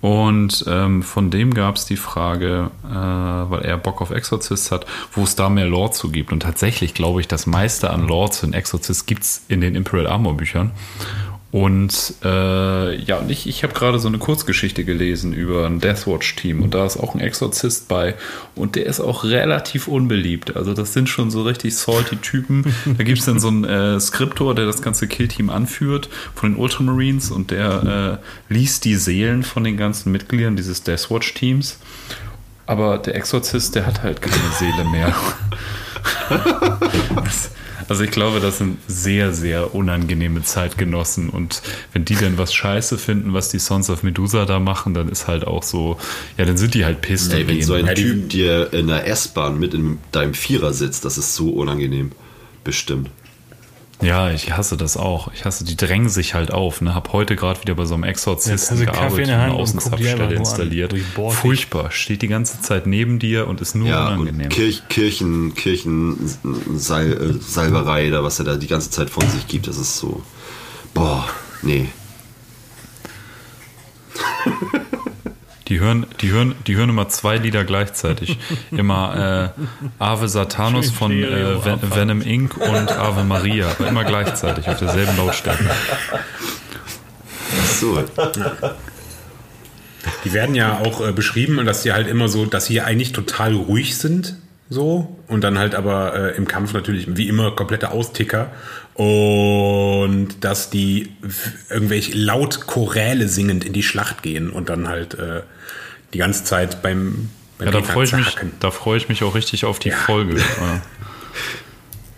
Und 0.00 0.64
ähm, 0.66 1.04
von 1.04 1.30
dem 1.30 1.54
gab 1.54 1.76
es 1.76 1.84
die 1.84 1.96
Frage, 1.96 2.72
äh, 2.84 2.92
weil 2.92 3.62
er 3.62 3.78
Bock 3.78 4.02
auf 4.02 4.10
Exorcist 4.10 4.72
hat, 4.72 4.84
wo 5.12 5.22
es 5.22 5.36
da 5.36 5.48
mehr 5.48 5.66
Lore 5.66 5.92
zu 5.92 6.10
gibt. 6.10 6.32
Und 6.32 6.40
tatsächlich 6.40 6.92
glaube 6.92 7.20
ich, 7.20 7.28
das 7.28 7.46
meiste 7.46 7.90
an 7.90 8.08
Lore 8.08 8.30
zu 8.30 8.46
den 8.46 8.52
Exorcist 8.52 9.06
gibt 9.06 9.22
es 9.22 9.44
in 9.46 9.60
den 9.60 9.76
Imperial 9.76 10.08
Armor 10.08 10.36
Büchern. 10.36 10.72
Und 11.52 12.14
äh, 12.24 12.96
ja, 12.96 13.18
und 13.18 13.30
ich, 13.30 13.46
ich 13.46 13.62
habe 13.62 13.74
gerade 13.74 13.98
so 13.98 14.08
eine 14.08 14.16
Kurzgeschichte 14.16 14.84
gelesen 14.84 15.34
über 15.34 15.66
ein 15.66 15.80
Deathwatch-Team 15.80 16.62
und 16.62 16.72
da 16.72 16.86
ist 16.86 16.96
auch 16.96 17.14
ein 17.14 17.20
Exorzist 17.20 17.88
bei 17.88 18.14
und 18.54 18.74
der 18.74 18.86
ist 18.86 19.00
auch 19.00 19.24
relativ 19.24 19.86
unbeliebt. 19.86 20.56
Also 20.56 20.72
das 20.72 20.94
sind 20.94 21.10
schon 21.10 21.30
so 21.30 21.42
richtig 21.42 21.76
salty 21.76 22.16
Typen. 22.16 22.64
Da 22.96 23.04
gibt 23.04 23.18
es 23.18 23.26
dann 23.26 23.38
so 23.38 23.48
einen 23.48 23.64
äh, 23.64 24.00
Skriptor, 24.00 24.54
der 24.54 24.64
das 24.64 24.80
ganze 24.80 25.06
Killteam 25.06 25.50
anführt 25.50 26.08
von 26.34 26.52
den 26.52 26.58
Ultramarines 26.58 27.30
und 27.30 27.50
der 27.50 28.20
äh, 28.48 28.52
liest 28.52 28.86
die 28.86 28.96
Seelen 28.96 29.42
von 29.42 29.62
den 29.62 29.76
ganzen 29.76 30.10
Mitgliedern 30.10 30.56
dieses 30.56 30.82
Deathwatch-Teams. 30.84 31.78
Aber 32.64 32.96
der 32.96 33.14
Exorzist, 33.14 33.74
der 33.74 33.84
hat 33.84 34.02
halt 34.02 34.22
keine 34.22 34.50
Seele 34.58 34.84
mehr. 34.90 35.14
das, 37.24 37.50
also 37.88 38.04
ich 38.04 38.10
glaube, 38.10 38.40
das 38.40 38.58
sind 38.58 38.78
sehr, 38.86 39.32
sehr 39.32 39.74
unangenehme 39.74 40.42
Zeitgenossen. 40.42 41.28
Und 41.28 41.62
wenn 41.92 42.04
die 42.04 42.14
denn 42.14 42.38
was 42.38 42.54
scheiße 42.54 42.98
finden, 42.98 43.32
was 43.34 43.48
die 43.48 43.58
Sons 43.58 43.90
of 43.90 44.02
Medusa 44.02 44.44
da 44.44 44.58
machen, 44.58 44.94
dann 44.94 45.08
ist 45.08 45.28
halt 45.28 45.46
auch 45.46 45.62
so, 45.62 45.98
ja, 46.36 46.44
dann 46.44 46.56
sind 46.56 46.74
die 46.74 46.84
halt 46.84 47.00
pisst. 47.00 47.32
Ey, 47.32 47.46
wenn 47.46 47.62
so 47.62 47.74
ein 47.74 47.94
Typ 47.94 48.30
dir 48.30 48.72
in 48.72 48.86
der 48.86 49.06
S-Bahn 49.06 49.58
mit 49.58 49.74
in 49.74 49.98
deinem 50.12 50.34
Vierer 50.34 50.72
sitzt, 50.72 51.04
das 51.04 51.18
ist 51.18 51.34
so 51.34 51.50
unangenehm. 51.50 52.12
Bestimmt. 52.64 53.10
Ja, 54.02 54.30
ich 54.30 54.56
hasse 54.56 54.76
das 54.76 54.96
auch. 54.96 55.32
Ich 55.32 55.44
hasse, 55.44 55.64
die 55.64 55.76
drängen 55.76 56.08
sich 56.08 56.34
halt 56.34 56.50
auf. 56.50 56.80
Ne? 56.80 56.94
Hab 56.94 57.12
heute 57.12 57.36
gerade 57.36 57.60
wieder 57.62 57.74
bei 57.74 57.84
so 57.84 57.94
einem 57.94 58.04
Exorzisten 58.04 58.78
Ja, 58.78 58.84
gearbeitet 58.86 59.10
Kaffee 59.10 59.22
in 59.22 59.30
eine 59.30 59.52
Außenzapfstelle 59.54 60.26
an. 60.26 60.32
installiert. 60.32 60.92
Dich. 60.92 61.04
Furchtbar. 61.30 61.90
Steht 61.90 62.22
die 62.22 62.28
ganze 62.28 62.60
Zeit 62.60 62.86
neben 62.86 63.18
dir 63.18 63.46
und 63.48 63.60
ist 63.60 63.74
nur 63.74 63.88
Ja, 63.88 64.08
unangenehm. 64.08 64.46
und 64.46 64.48
Kirch, 64.50 64.82
Kirchen, 64.88 65.54
Kirchen, 65.54 66.16
Sal, 66.76 67.12
äh, 67.12 67.34
Salberei 67.40 68.08
oder 68.08 68.24
was 68.24 68.38
er 68.38 68.44
da 68.44 68.56
die 68.56 68.66
ganze 68.66 68.90
Zeit 68.90 69.08
von 69.10 69.28
sich 69.28 69.46
gibt, 69.46 69.66
das 69.68 69.78
ist 69.78 69.96
so. 69.98 70.22
Boah, 70.94 71.24
nee. 71.62 71.88
Die 75.72 75.80
hören, 75.80 76.04
die 76.20 76.30
hören, 76.30 76.54
die 76.66 76.76
hören 76.76 76.90
immer 76.90 77.08
zwei 77.08 77.38
Lieder 77.38 77.64
gleichzeitig. 77.64 78.36
Immer 78.70 79.54
äh, 79.56 79.62
Ave 79.98 80.28
Satanus 80.28 80.88
Schön 80.88 80.94
von 80.94 81.12
äh, 81.12 81.64
Ven. 81.64 81.78
Venom 81.80 82.20
Inc. 82.20 82.58
und 82.58 82.92
Ave 82.92 83.24
Maria. 83.24 83.70
Aber 83.70 83.88
immer 83.88 84.04
gleichzeitig 84.04 84.68
auf 84.68 84.78
derselben 84.78 85.16
Lautstärke. 85.16 85.64
So. 87.80 88.04
Die 90.26 90.32
werden 90.34 90.54
ja 90.54 90.78
auch 90.80 91.08
äh, 91.08 91.12
beschrieben, 91.12 91.64
dass 91.64 91.82
die 91.84 91.94
halt 91.94 92.06
immer 92.06 92.28
so, 92.28 92.44
dass 92.44 92.66
sie 92.66 92.82
eigentlich 92.82 93.12
total 93.12 93.54
ruhig 93.54 93.96
sind, 93.96 94.36
so 94.68 95.16
und 95.26 95.42
dann 95.42 95.58
halt 95.58 95.74
aber 95.74 96.14
äh, 96.14 96.36
im 96.36 96.46
Kampf 96.46 96.74
natürlich 96.74 97.16
wie 97.16 97.28
immer 97.28 97.52
komplette 97.52 97.92
Austicker 97.92 98.50
und 98.94 100.28
dass 100.40 100.70
die 100.70 101.10
irgendwelche 101.70 102.12
laut 102.16 102.66
Choräle 102.66 103.28
singend 103.28 103.64
in 103.64 103.72
die 103.72 103.82
Schlacht 103.82 104.22
gehen 104.22 104.50
und 104.50 104.68
dann 104.68 104.88
halt 104.88 105.14
äh, 105.14 105.42
die 106.12 106.18
ganze 106.18 106.44
Zeit 106.44 106.82
beim, 106.82 107.30
beim 107.58 107.68
Ja, 107.68 107.72
da 107.72 107.82
freue 107.82 108.04
ich 108.04 108.12
mich, 108.12 108.36
da 108.60 108.70
freue 108.70 108.98
ich 108.98 109.08
mich 109.08 109.22
auch 109.22 109.34
richtig 109.34 109.64
auf 109.64 109.78
die 109.78 109.90
Folge. 109.90 110.36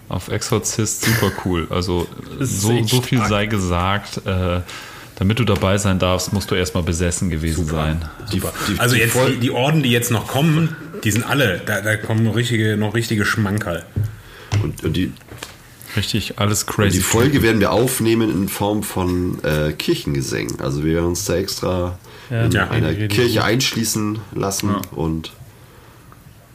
Äh, 0.09 0.13
Auf 0.13 0.29
Exorzist 0.29 1.03
super 1.05 1.33
cool. 1.45 1.67
Also 1.71 2.07
so, 2.39 2.83
so 2.85 3.01
viel 3.01 3.19
stark. 3.19 3.31
sei 3.31 3.47
gesagt. 3.47 4.21
Äh, 4.27 4.61
Damit 5.17 5.39
du 5.39 5.45
dabei 5.45 5.79
sein 5.79 5.99
darfst, 5.99 6.33
musst 6.33 6.51
du 6.51 6.55
erstmal 6.57 6.83
besessen 6.83 7.31
gewesen 7.31 7.65
sein. 7.67 8.05
Die, 8.33 8.41
die, 8.41 8.79
Also 8.79 8.97
die 8.97 9.01
jetzt 9.01 9.15
Fol- 9.17 9.31
die, 9.33 9.39
die 9.41 9.51
Orden, 9.51 9.83
die 9.83 9.91
jetzt 9.91 10.11
noch 10.11 10.27
kommen, 10.27 10.77
die 11.05 11.11
sind 11.11 11.25
alle, 11.25 11.61
da, 11.65 11.81
da 11.81 11.97
kommen 11.97 12.23
noch 12.25 12.37
richtige, 12.37 12.77
noch 12.77 12.95
richtige 12.95 13.25
Schmankerl. 13.25 13.85
und, 14.63 14.85
und 14.85 14.93
die, 14.97 15.13
Richtig, 15.97 16.39
alles 16.39 16.62
und 16.65 16.75
crazy. 16.75 16.99
die 16.99 17.03
Folge 17.03 17.43
werden 17.43 17.61
wir 17.61 17.71
aufnehmen 17.73 18.31
in 18.31 18.49
Form 18.49 18.83
von 18.83 19.39
äh, 19.45 19.73
Kirchengesängen. 19.73 20.61
Also 20.61 20.85
wir 20.85 20.95
werden 20.95 21.07
uns 21.07 21.25
da 21.25 21.37
extra 21.37 21.99
in 22.31 22.51
Ja, 22.53 22.69
einer 22.69 22.89
richtig 22.91 23.11
Kirche 23.12 23.39
gut. 23.41 23.45
einschließen 23.49 24.19
lassen 24.35 24.75
und 24.93 25.33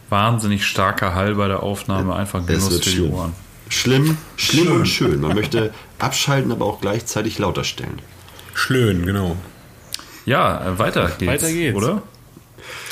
Wahnsinnig 0.10 0.66
starker 0.66 1.14
Hall 1.14 1.36
bei 1.36 1.48
der 1.48 1.62
Aufnahme, 1.62 2.16
einfach 2.16 2.40
es 2.42 2.48
Genuss 2.48 2.72
wird 2.72 2.84
für 2.86 2.90
die 2.90 2.96
schlimm. 2.98 3.14
Ohren. 3.14 3.34
Schlimm, 3.70 4.18
schlimm 4.38 4.72
und 4.72 4.88
schön. 4.88 5.22
Man 5.22 5.36
möchte 5.36 5.72
abschalten, 6.00 6.52
aber 6.52 6.66
auch 6.66 6.82
gleichzeitig 6.82 7.38
lauter 7.38 7.64
stellen. 7.64 8.00
Schlön, 8.56 9.06
genau. 9.06 9.36
Ja, 10.26 10.66
äh, 10.66 10.80
weiter 10.80 11.12
geht's. 11.20 11.32
Weiter 11.32 11.52
geht's. 11.54 11.78
Oder? 11.78 12.02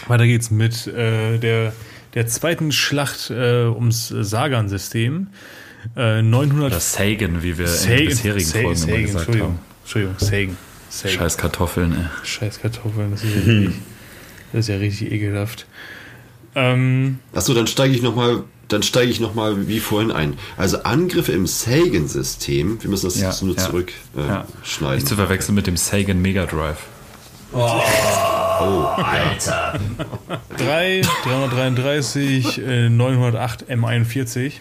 Weiter 0.07 0.25
geht's 0.27 0.51
mit 0.51 0.85
äh, 0.85 1.39
der, 1.39 1.73
der 2.13 2.27
zweiten 2.27 2.71
Schlacht 2.71 3.31
äh, 3.31 3.63
ums 3.65 4.09
Sagan-System. 4.09 5.27
Äh, 5.95 6.21
900 6.21 6.65
Oder 6.71 6.79
Sagan, 6.79 7.41
wie 7.43 7.57
wir 7.57 7.65
in 7.65 7.71
Sagan- 7.71 7.97
den 7.97 8.07
bisherigen 8.09 8.45
Sa- 8.45 8.59
Folgen 8.59 8.67
immer 8.67 8.75
Sagan, 8.77 9.01
gesagt 9.01 9.15
Entschuldigung, 9.27 9.47
haben. 9.49 9.59
Entschuldigung, 9.83 10.15
Sagan. 10.19 10.57
Sagan. 10.89 11.17
Scheiß 11.17 11.37
Kartoffeln, 11.37 11.91
ey. 11.93 12.05
Scheiß 12.25 12.59
Kartoffeln, 12.61 13.11
das 13.11 13.23
ist 13.23 13.35
ja 13.35 13.41
richtig, 13.41 13.75
das 14.53 14.59
ist 14.59 14.67
ja 14.69 14.75
richtig 14.77 15.11
ekelhaft. 15.11 15.65
Ähm, 16.55 17.19
Achso, 17.33 17.53
dann 17.53 17.67
steige 17.67 17.93
ich 17.93 18.01
nochmal, 18.01 18.43
dann 18.69 18.81
steige 18.83 19.11
ich 19.11 19.19
noch 19.19 19.35
mal 19.35 19.67
wie 19.67 19.79
vorhin 19.79 20.11
ein. 20.11 20.37
Also 20.57 20.81
Angriffe 20.83 21.31
im 21.33 21.45
Sagan-System, 21.45 22.81
wir 22.81 22.89
müssen 22.89 23.05
das 23.07 23.19
Ja, 23.19 23.29
jetzt 23.29 23.43
nur 23.43 23.55
ja, 23.55 23.63
zurück 23.63 23.91
äh, 24.17 24.21
ja. 24.27 24.45
Nicht 24.95 25.07
zu 25.07 25.15
verwechseln 25.15 25.55
mit 25.55 25.67
dem 25.67 25.77
Sagan 25.77 26.21
Mega 26.21 26.45
Drive. 26.45 26.79
Alter. 28.59 29.79
3, 30.57 31.01
333, 31.23 32.57
äh, 32.61 32.89
908 32.89 33.65
M41. 33.69 34.53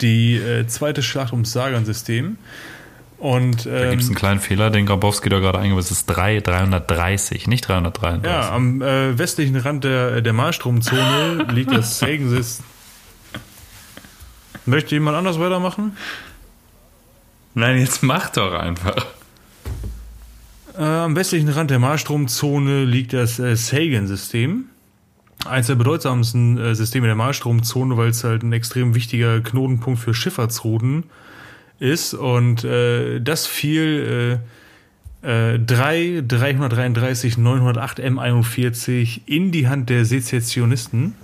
Die 0.00 0.36
äh, 0.36 0.66
zweite 0.66 1.02
Schlacht 1.02 1.32
ums 1.32 1.52
Sagan-System. 1.52 2.38
Und 3.18 3.64
Da 3.64 3.70
ähm, 3.70 3.90
gibt 3.90 4.02
es 4.02 4.08
einen 4.08 4.16
kleinen 4.16 4.40
Fehler, 4.40 4.70
den 4.70 4.84
Grabowski 4.86 5.28
da 5.30 5.38
gerade 5.38 5.58
eingewiesen 5.58 5.86
hat. 5.86 5.92
Es 5.92 5.98
ist 6.00 6.06
3, 6.06 6.40
330, 6.40 7.46
nicht 7.46 7.66
333. 7.66 8.30
ja, 8.30 8.50
am 8.52 8.82
äh, 8.82 9.18
westlichen 9.18 9.56
Rand 9.56 9.84
der, 9.84 10.20
der 10.20 10.32
Malstromzone 10.34 11.46
liegt 11.52 11.72
das 11.72 11.98
Sagan-System. 11.98 12.64
Möchte 14.66 14.96
jemand 14.96 15.16
anders 15.16 15.38
weitermachen? 15.38 15.96
Nein, 17.54 17.78
jetzt 17.78 18.02
mach 18.02 18.30
doch 18.30 18.52
einfach. 18.52 19.06
Äh, 20.76 20.82
am 20.82 21.16
westlichen 21.16 21.48
Rand 21.48 21.70
der 21.70 21.78
Malstromzone 21.78 22.84
liegt 22.84 23.14
das 23.14 23.38
äh, 23.38 23.56
Sagan-System. 23.56 24.66
Eines 25.46 25.66
der 25.68 25.74
bedeutsamsten 25.76 26.58
äh, 26.58 26.74
Systeme 26.74 27.06
der 27.06 27.16
Malstromzone, 27.16 27.96
weil 27.96 28.08
es 28.10 28.24
halt 28.24 28.42
ein 28.42 28.52
extrem 28.52 28.94
wichtiger 28.94 29.40
Knotenpunkt 29.40 30.00
für 30.00 30.14
Schifffahrtsrouten 30.14 31.04
ist. 31.78 32.14
Und 32.14 32.64
äh, 32.64 33.20
das 33.20 33.46
fiel 33.46 34.40
äh, 35.24 35.54
äh, 35.54 35.58
3, 35.58 36.22
333, 36.26 37.38
908 37.38 38.00
M41 38.00 39.20
in 39.26 39.52
die 39.52 39.68
Hand 39.68 39.90
der 39.90 40.04
Sezessionisten. 40.04 41.14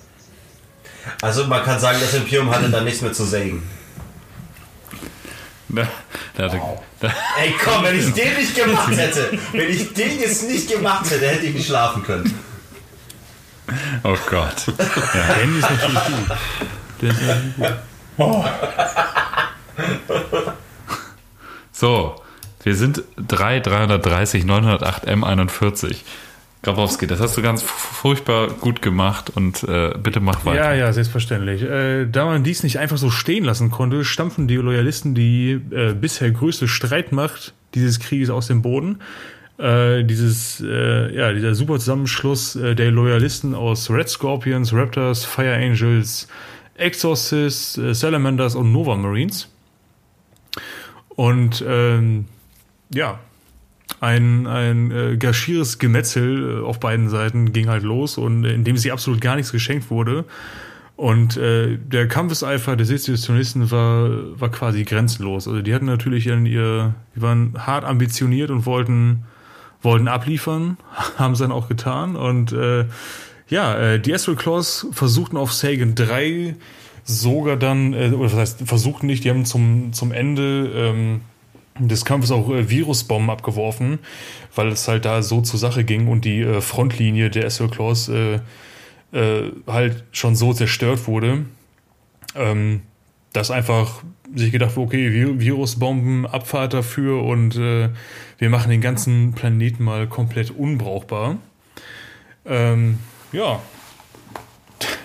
Also 1.20 1.46
man 1.46 1.62
kann 1.64 1.80
sagen, 1.80 1.98
das 2.00 2.14
Imperium 2.14 2.50
hatte 2.50 2.70
da 2.70 2.80
nichts 2.82 3.00
mehr 3.02 3.12
zu 3.12 3.24
sagen. 3.24 3.62
Da, 5.74 5.88
da, 6.36 6.44
hatte- 6.44 6.60
da, 7.00 7.08
Ey 7.40 7.54
komm, 7.64 7.82
wenn 7.84 7.98
ich 7.98 8.12
den 8.12 8.34
nicht 8.36 8.54
gemacht 8.54 8.92
hätte, 8.96 9.38
wenn 9.52 9.70
ich 9.70 9.94
den 9.94 10.20
jetzt 10.20 10.46
nicht 10.46 10.70
gemacht 10.70 11.10
hätte, 11.10 11.26
hätte 11.26 11.46
ich 11.46 11.54
nicht 11.54 11.66
schlafen 11.66 12.02
können. 12.02 12.30
Oh 14.04 14.16
Gott. 14.28 14.66
Denn 14.68 15.58
ist 15.58 15.70
natürlich 15.70 16.04
gut. 16.04 16.36
Der 17.00 17.10
ist 17.10 17.22
natürlich 17.22 17.56
gut. 17.56 17.66
So, 21.72 22.14
wir 22.62 22.76
sind 22.76 23.02
3, 23.16 23.60
330, 23.60 24.44
908 24.44 25.08
M41. 25.08 25.96
Grabowski, 26.62 27.08
das 27.08 27.18
hast 27.18 27.36
du 27.36 27.42
ganz 27.42 27.60
furchtbar 27.62 28.46
gut 28.48 28.82
gemacht 28.82 29.30
und 29.34 29.64
äh, 29.64 29.94
bitte 30.00 30.20
mach 30.20 30.44
weiter. 30.44 30.62
Ja, 30.62 30.74
ja, 30.74 30.92
selbstverständlich. 30.92 31.62
Äh, 31.62 32.06
da 32.06 32.26
man 32.26 32.44
dies 32.44 32.62
nicht 32.62 32.78
einfach 32.78 32.98
so 32.98 33.10
stehen 33.10 33.44
lassen 33.44 33.72
konnte, 33.72 34.04
stampfen 34.04 34.46
die 34.46 34.54
Loyalisten 34.54 35.16
die 35.16 35.60
äh, 35.72 35.92
bisher 35.92 36.30
größte 36.30 36.68
Streitmacht 36.68 37.52
dieses 37.74 37.98
Krieges 37.98 38.30
aus 38.30 38.46
dem 38.46 38.62
Boden. 38.62 39.00
Äh, 39.62 40.02
dieses, 40.02 40.60
äh, 40.60 41.14
ja, 41.14 41.32
dieser 41.32 41.54
super 41.54 41.78
Zusammenschluss 41.78 42.56
äh, 42.56 42.74
der 42.74 42.90
Loyalisten 42.90 43.54
aus 43.54 43.88
Red 43.90 44.08
Scorpions, 44.08 44.72
Raptors, 44.72 45.24
Fire 45.24 45.54
Angels, 45.54 46.26
Exorcists, 46.74 47.78
äh, 47.78 47.94
Salamanders 47.94 48.56
und 48.56 48.72
Nova 48.72 48.96
Marines. 48.96 49.48
Und 51.10 51.64
ähm, 51.64 52.24
ja, 52.92 53.20
ein, 54.00 54.48
ein 54.48 54.90
äh, 54.90 55.16
gaschieres 55.16 55.78
Gemetzel 55.78 56.58
äh, 56.58 56.64
auf 56.64 56.80
beiden 56.80 57.08
Seiten 57.08 57.52
ging 57.52 57.68
halt 57.68 57.84
los 57.84 58.18
und 58.18 58.44
in 58.44 58.64
dem 58.64 58.76
sie 58.76 58.90
absolut 58.90 59.20
gar 59.20 59.36
nichts 59.36 59.52
geschenkt 59.52 59.90
wurde. 59.90 60.24
Und 60.96 61.36
äh, 61.36 61.78
der 61.78 62.08
Kampfeseifer 62.08 62.74
der 62.74 62.86
Sezessionisten 62.86 63.70
war, 63.70 64.40
war 64.40 64.50
quasi 64.50 64.82
grenzenlos. 64.82 65.46
Also 65.46 65.62
die 65.62 65.72
hatten 65.72 65.86
natürlich 65.86 66.26
ihren, 66.26 66.46
ihr, 66.46 66.96
die 67.14 67.22
waren 67.22 67.54
hart 67.64 67.84
ambitioniert 67.84 68.50
und 68.50 68.66
wollten, 68.66 69.22
wollten 69.82 70.08
abliefern, 70.08 70.78
haben 71.18 71.32
es 71.32 71.40
dann 71.40 71.52
auch 71.52 71.68
getan. 71.68 72.16
Und 72.16 72.52
äh, 72.52 72.86
ja, 73.48 73.76
äh, 73.76 74.00
die 74.00 74.14
Astral 74.14 74.36
Claws 74.36 74.86
versuchten 74.92 75.36
auf 75.36 75.52
Sagan 75.52 75.94
3 75.94 76.56
sogar 77.04 77.56
dann, 77.56 77.92
äh, 77.92 78.10
oder 78.10 78.32
was 78.32 78.38
heißt, 78.38 78.62
versuchten 78.64 79.06
nicht, 79.06 79.24
die 79.24 79.30
haben 79.30 79.44
zum, 79.44 79.92
zum 79.92 80.12
Ende 80.12 80.70
ähm, 80.74 81.20
des 81.78 82.04
Kampfes 82.04 82.30
auch 82.30 82.48
äh, 82.50 82.68
Virusbomben 82.68 83.30
abgeworfen, 83.30 83.98
weil 84.54 84.68
es 84.68 84.86
halt 84.88 85.04
da 85.04 85.22
so 85.22 85.40
zur 85.40 85.58
Sache 85.58 85.84
ging 85.84 86.08
und 86.08 86.24
die 86.24 86.40
äh, 86.40 86.60
Frontlinie 86.60 87.30
der 87.30 87.46
Astral 87.46 87.70
Claws 87.70 88.08
äh, 88.08 88.40
äh, 89.12 89.52
halt 89.66 90.04
schon 90.12 90.36
so 90.36 90.52
zerstört 90.52 91.06
wurde, 91.06 91.44
ähm, 92.34 92.82
dass 93.32 93.50
einfach 93.50 94.02
sich 94.34 94.52
gedacht 94.52 94.76
okay, 94.76 95.08
Vi- 95.08 95.40
Virusbomben, 95.40 96.26
Abfahrt 96.26 96.74
dafür 96.74 97.22
und 97.22 97.56
äh, 97.56 97.90
wir 98.38 98.50
machen 98.50 98.70
den 98.70 98.80
ganzen 98.80 99.32
Planeten 99.32 99.84
mal 99.84 100.06
komplett 100.06 100.50
unbrauchbar. 100.50 101.36
Ähm, 102.44 102.98
ja, 103.32 103.60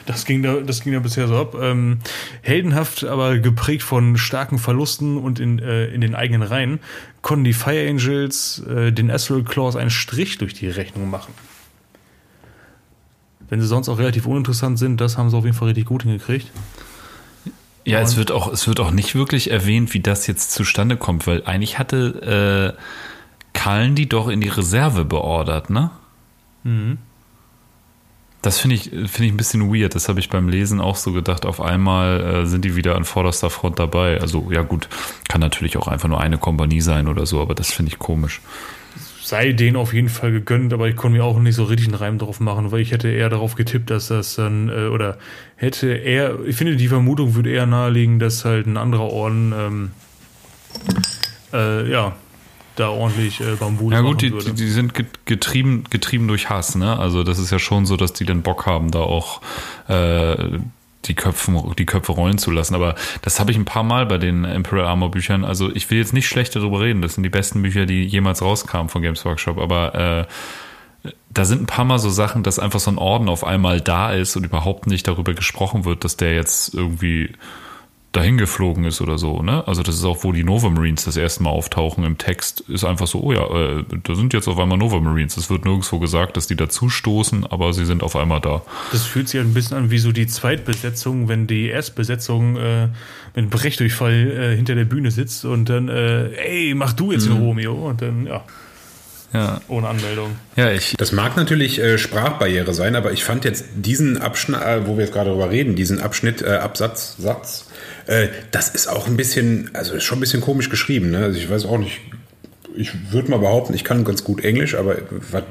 das 0.05 0.25
ging 0.25 0.41
da, 0.41 0.61
das 0.61 0.81
ging 0.81 0.93
da 0.93 0.99
bisher 0.99 1.27
so 1.27 1.37
ab. 1.37 1.55
Ähm, 1.61 1.99
heldenhaft, 2.41 3.03
aber 3.03 3.37
geprägt 3.39 3.83
von 3.83 4.17
starken 4.17 4.57
Verlusten 4.57 5.17
und 5.17 5.39
in, 5.39 5.59
äh, 5.59 5.87
in 5.87 6.01
den 6.01 6.15
eigenen 6.15 6.41
Reihen, 6.41 6.79
konnten 7.21 7.43
die 7.43 7.53
Fire 7.53 7.87
Angels 7.87 8.63
äh, 8.67 8.91
den 8.91 9.11
Astral 9.11 9.43
Claws 9.43 9.75
einen 9.75 9.89
Strich 9.89 10.37
durch 10.37 10.53
die 10.53 10.69
Rechnung 10.69 11.09
machen. 11.09 11.33
Wenn 13.49 13.61
sie 13.61 13.67
sonst 13.67 13.87
auch 13.89 13.99
relativ 13.99 14.25
uninteressant 14.25 14.79
sind, 14.79 14.99
das 14.99 15.17
haben 15.17 15.29
sie 15.29 15.37
auf 15.37 15.45
jeden 15.45 15.55
Fall 15.55 15.67
richtig 15.67 15.85
gut 15.85 16.03
hingekriegt. 16.03 16.51
Ja, 17.88 18.01
es 18.01 18.18
wird 18.18 18.31
auch, 18.31 18.51
es 18.51 18.68
wird 18.68 18.80
auch 18.80 18.91
nicht 18.91 19.15
wirklich 19.15 19.49
erwähnt, 19.49 19.93
wie 19.93 20.01
das 20.01 20.27
jetzt 20.27 20.51
zustande 20.51 20.97
kommt, 20.97 21.26
weil 21.26 21.43
eigentlich 21.45 21.80
hatte 21.80 22.76
äh, 22.76 22.81
Kallen 23.53 23.95
die 23.95 24.07
doch 24.07 24.27
in 24.27 24.41
die 24.41 24.49
Reserve 24.49 25.05
beordert, 25.05 25.69
ne? 25.69 25.89
Das 28.41 28.59
finde 28.59 28.76
ich, 28.76 28.84
finde 28.84 29.26
ich 29.26 29.31
ein 29.31 29.38
bisschen 29.38 29.73
weird. 29.73 29.95
Das 29.95 30.09
habe 30.09 30.19
ich 30.19 30.30
beim 30.30 30.47
Lesen 30.47 30.80
auch 30.80 30.95
so 30.95 31.11
gedacht. 31.11 31.45
Auf 31.45 31.59
einmal 31.59 32.22
äh, 32.22 32.45
sind 32.45 32.64
die 32.64 32.76
wieder 32.76 32.95
an 32.95 33.03
vorderster 33.03 33.49
Front 33.49 33.80
dabei. 33.80 34.22
Also, 34.22 34.51
ja, 34.51 34.61
gut, 34.61 34.88
kann 35.27 35.41
natürlich 35.41 35.76
auch 35.77 35.88
einfach 35.88 36.07
nur 36.07 36.22
eine 36.22 36.38
Kompanie 36.38 36.81
sein 36.81 37.07
oder 37.07 37.26
so, 37.26 37.41
aber 37.41 37.55
das 37.55 37.72
finde 37.72 37.91
ich 37.91 37.99
komisch. 37.99 38.41
Sei 39.27 39.51
denen 39.51 39.75
auf 39.75 39.93
jeden 39.93 40.07
Fall 40.07 40.31
gegönnt, 40.31 40.71
aber 40.71 40.87
ich 40.87 40.95
konnte 40.95 41.17
mir 41.17 41.25
auch 41.25 41.37
nicht 41.37 41.55
so 41.55 41.65
richtig 41.65 41.89
einen 41.89 41.95
Reim 41.95 42.17
drauf 42.17 42.39
machen, 42.39 42.71
weil 42.71 42.79
ich 42.79 42.91
hätte 42.91 43.09
eher 43.09 43.27
darauf 43.27 43.55
getippt, 43.55 43.89
dass 43.89 44.07
das 44.07 44.35
dann, 44.35 44.69
äh, 44.69 44.87
oder 44.87 45.17
hätte 45.57 45.91
eher, 45.91 46.37
ich 46.45 46.55
finde, 46.55 46.77
die 46.77 46.87
Vermutung 46.87 47.35
würde 47.35 47.49
eher 47.49 47.65
nahelegen, 47.65 48.19
dass 48.19 48.45
halt 48.45 48.67
ein 48.67 48.77
anderer 48.77 49.11
Orden, 49.11 49.53
ähm, 49.53 49.91
äh, 51.51 51.91
ja, 51.91 52.15
da 52.77 52.87
ordentlich 52.87 53.41
äh, 53.41 53.55
Bambus 53.59 53.91
Ja 53.91 53.99
gut, 53.99 54.21
die, 54.21 54.31
die, 54.31 54.53
die 54.53 54.69
sind 54.69 54.93
get- 54.93 55.25
getrieben, 55.25 55.83
getrieben 55.89 56.29
durch 56.29 56.49
Hass, 56.49 56.75
ne? 56.75 56.97
Also 56.97 57.23
das 57.23 57.37
ist 57.37 57.51
ja 57.51 57.59
schon 57.59 57.85
so, 57.85 57.97
dass 57.97 58.13
die 58.13 58.23
den 58.23 58.43
Bock 58.43 58.65
haben, 58.65 58.91
da 58.91 58.99
auch 58.99 59.41
äh, 59.89 60.35
die, 61.07 61.15
Köpfen, 61.15 61.73
die 61.77 61.85
Köpfe 61.85 62.11
rollen 62.11 62.38
zu 62.38 62.51
lassen. 62.51 62.75
Aber 62.75 62.95
das 63.21 63.39
habe 63.39 63.51
ich 63.51 63.57
ein 63.57 63.65
paar 63.65 63.84
Mal 63.84 64.05
bei 64.05 64.17
den 64.17 64.43
Imperial 64.43 64.88
Armor 64.88 65.11
Büchern. 65.11 65.45
Also 65.45 65.73
ich 65.73 65.89
will 65.89 65.97
jetzt 65.97 66.13
nicht 66.13 66.27
schlecht 66.27 66.55
darüber 66.55 66.81
reden. 66.81 67.01
Das 67.01 67.15
sind 67.15 67.23
die 67.23 67.29
besten 67.29 67.61
Bücher, 67.61 67.85
die 67.85 68.03
jemals 68.03 68.41
rauskamen 68.41 68.89
von 68.89 69.01
Games 69.01 69.23
Workshop. 69.25 69.57
Aber 69.57 69.95
äh, 69.95 71.11
da 71.29 71.45
sind 71.45 71.63
ein 71.63 71.67
paar 71.67 71.85
Mal 71.85 71.99
so 71.99 72.09
Sachen, 72.09 72.43
dass 72.43 72.59
einfach 72.59 72.79
so 72.79 72.91
ein 72.91 72.97
Orden 72.97 73.29
auf 73.29 73.43
einmal 73.43 73.81
da 73.81 74.11
ist 74.11 74.35
und 74.35 74.43
überhaupt 74.43 74.88
nicht 74.88 75.07
darüber 75.07 75.34
gesprochen 75.34 75.85
wird, 75.85 76.03
dass 76.03 76.17
der 76.17 76.34
jetzt 76.34 76.73
irgendwie 76.73 77.34
dahin 78.13 78.38
geflogen 78.38 78.85
ist 78.85 79.01
oder 79.01 79.17
so, 79.17 79.43
ne? 79.43 79.67
Also 79.67 79.84
das 79.84 79.95
ist 79.95 80.03
auch, 80.05 80.23
wo 80.23 80.31
die 80.31 80.43
Nova 80.43 80.69
Marines 80.69 81.05
das 81.05 81.17
erste 81.17 81.43
Mal 81.43 81.49
auftauchen 81.51 82.03
im 82.03 82.17
Text, 82.17 82.61
ist 82.61 82.84
einfach 82.84 83.05
so, 83.05 83.21
oh 83.21 83.31
ja, 83.34 83.45
äh, 83.45 83.84
da 84.03 84.15
sind 84.15 84.34
jetzt 84.34 84.47
auf 84.47 84.57
einmal 84.57 84.77
Nova 84.77 84.99
Marines. 84.99 85.38
Es 85.38 85.49
wird 85.49 85.65
nirgendwo 85.65 85.99
gesagt, 85.99 86.35
dass 86.38 86.47
die 86.47 86.55
dazustoßen, 86.55 87.45
aber 87.45 87.73
sie 87.73 87.85
sind 87.85 88.01
auf 88.01 88.15
einmal 88.15 88.41
da. 88.41 88.63
Das 88.91 89.03
fühlt 89.03 89.29
sich 89.29 89.39
halt 89.39 89.49
ein 89.49 89.53
bisschen 89.53 89.77
an 89.77 89.91
wie 89.91 89.99
so 89.99 90.11
die 90.11 90.25
Zweitbesetzung, 90.25 91.27
wenn 91.27 91.45
die 91.47 91.67
Erstbesetzung, 91.67 92.57
äh, 92.57 92.88
wenn 93.35 93.49
Brechdurchfall 93.49 94.13
äh, 94.53 94.55
hinter 94.55 94.73
der 94.75 94.85
Bühne 94.85 95.11
sitzt 95.11 95.45
und 95.45 95.69
dann, 95.69 95.89
äh, 95.89 96.29
ey, 96.38 96.73
mach 96.75 96.93
du 96.93 97.11
jetzt 97.11 97.27
den 97.27 97.34
Romeo 97.38 97.73
und 97.89 98.01
dann, 98.01 98.25
ja, 98.25 98.43
Ja, 99.34 99.59
ohne 99.67 99.89
Anmeldung. 99.89 100.38
ja 100.55 100.71
ich, 100.71 100.95
Das 100.97 101.11
mag 101.11 101.35
natürlich 101.35 101.79
äh, 101.79 101.97
Sprachbarriere 101.97 102.73
sein, 102.73 102.95
aber 102.95 103.11
ich 103.11 103.23
fand 103.25 103.43
jetzt 103.45 103.65
diesen 103.75 104.17
Abschnitt, 104.17 104.61
äh, 104.61 104.88
wo 104.88 104.95
wir 104.97 105.03
jetzt 105.03 105.13
gerade 105.13 105.29
drüber 105.29 105.51
reden, 105.51 105.75
diesen 105.75 105.99
Abschnitt, 105.99 106.41
äh, 106.41 106.55
Absatz, 106.55 107.15
Satz, 107.19 107.66
äh, 108.07 108.29
das 108.51 108.69
ist 108.69 108.88
auch 108.88 109.07
ein 109.07 109.17
bisschen, 109.17 109.69
also 109.73 109.95
ist 109.95 110.03
schon 110.03 110.17
ein 110.17 110.21
bisschen 110.21 110.41
komisch 110.41 110.69
geschrieben. 110.69 111.11
Ne? 111.11 111.19
Also 111.19 111.38
ich 111.38 111.49
weiß 111.49 111.65
auch 111.65 111.77
nicht, 111.77 112.01
ich 112.75 113.11
würde 113.11 113.31
mal 113.31 113.39
behaupten, 113.39 113.73
ich 113.73 113.84
kann 113.84 114.03
ganz 114.03 114.23
gut 114.23 114.43
Englisch, 114.43 114.75
aber 114.75 114.97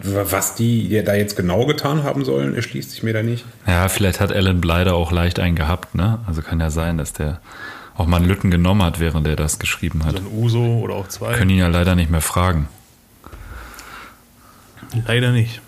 was, 0.03 0.55
die 0.55 1.03
da 1.05 1.15
jetzt 1.15 1.37
genau 1.37 1.67
getan 1.67 2.05
haben 2.05 2.25
sollen, 2.25 2.55
erschließt 2.55 2.91
sich 2.91 3.03
mir 3.03 3.13
da 3.13 3.23
nicht. 3.23 3.45
ja, 3.67 3.89
vielleicht 3.89 4.21
hat 4.21 4.33
Alan 4.33 4.61
Blyder 4.61 4.95
auch 4.95 5.11
leicht 5.11 5.41
einen 5.41 5.57
gehabt, 5.57 5.95
ne? 5.95 6.21
Also 6.27 6.43
kann 6.43 6.61
ja 6.61 6.71
sein, 6.71 6.99
dass 6.99 7.13
der 7.13 7.41
auch 7.97 8.07
mal 8.07 8.19
einen 8.19 8.27
Lütten 8.27 8.51
genommen 8.51 8.83
hat, 8.83 9.01
während 9.01 9.27
er 9.27 9.37
das 9.37 9.59
geschrieben 9.59 10.05
hat. 10.05 10.13
So 10.13 10.19
ein 10.19 10.27
Uso 10.27 10.79
oder 10.79 10.95
auch 10.95 11.09
zwei. 11.09 11.35
Können 11.35 11.51
ihn 11.51 11.59
ja 11.59 11.69
leider 11.69 11.95
nicht 11.95 12.11
mehr 12.11 12.21
fragen. 12.21 12.69
Leider 15.07 15.33
nicht. 15.33 15.61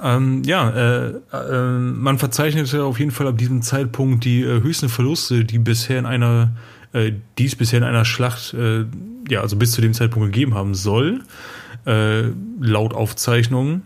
Ähm, 0.00 0.42
ja, 0.44 0.70
äh, 0.70 1.08
äh, 1.32 1.78
man 1.78 2.18
verzeichnete 2.18 2.84
auf 2.84 2.98
jeden 2.98 3.10
Fall 3.10 3.26
ab 3.26 3.38
diesem 3.38 3.62
Zeitpunkt 3.62 4.24
die 4.24 4.42
äh, 4.42 4.62
höchsten 4.62 4.88
Verluste, 4.88 5.44
die 5.44 5.58
bisher 5.58 5.98
in 5.98 6.06
einer, 6.06 6.52
äh, 6.92 7.12
die 7.38 7.46
es 7.46 7.56
bisher 7.56 7.78
in 7.78 7.84
einer 7.84 8.04
Schlacht, 8.04 8.54
äh, 8.54 8.84
ja, 9.28 9.40
also 9.40 9.56
bis 9.56 9.72
zu 9.72 9.80
dem 9.80 9.94
Zeitpunkt 9.94 10.32
gegeben 10.32 10.54
haben 10.54 10.74
soll, 10.74 11.22
äh, 11.86 12.24
laut 12.60 12.94
Aufzeichnungen. 12.94 13.82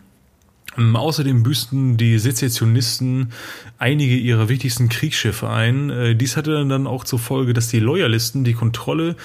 Ähm, 0.76 0.96
außerdem 0.96 1.42
büßten 1.42 1.96
die 1.96 2.18
Sezessionisten 2.18 3.32
einige 3.78 4.14
ihrer 4.14 4.48
wichtigsten 4.48 4.88
Kriegsschiffe 4.88 5.48
ein. 5.48 5.90
Äh, 5.90 6.14
dies 6.14 6.36
hatte 6.36 6.66
dann 6.66 6.86
auch 6.86 7.04
zur 7.04 7.18
Folge, 7.18 7.52
dass 7.52 7.68
die 7.68 7.80
Loyalisten 7.80 8.44
die 8.44 8.54
Kontrolle 8.54 9.16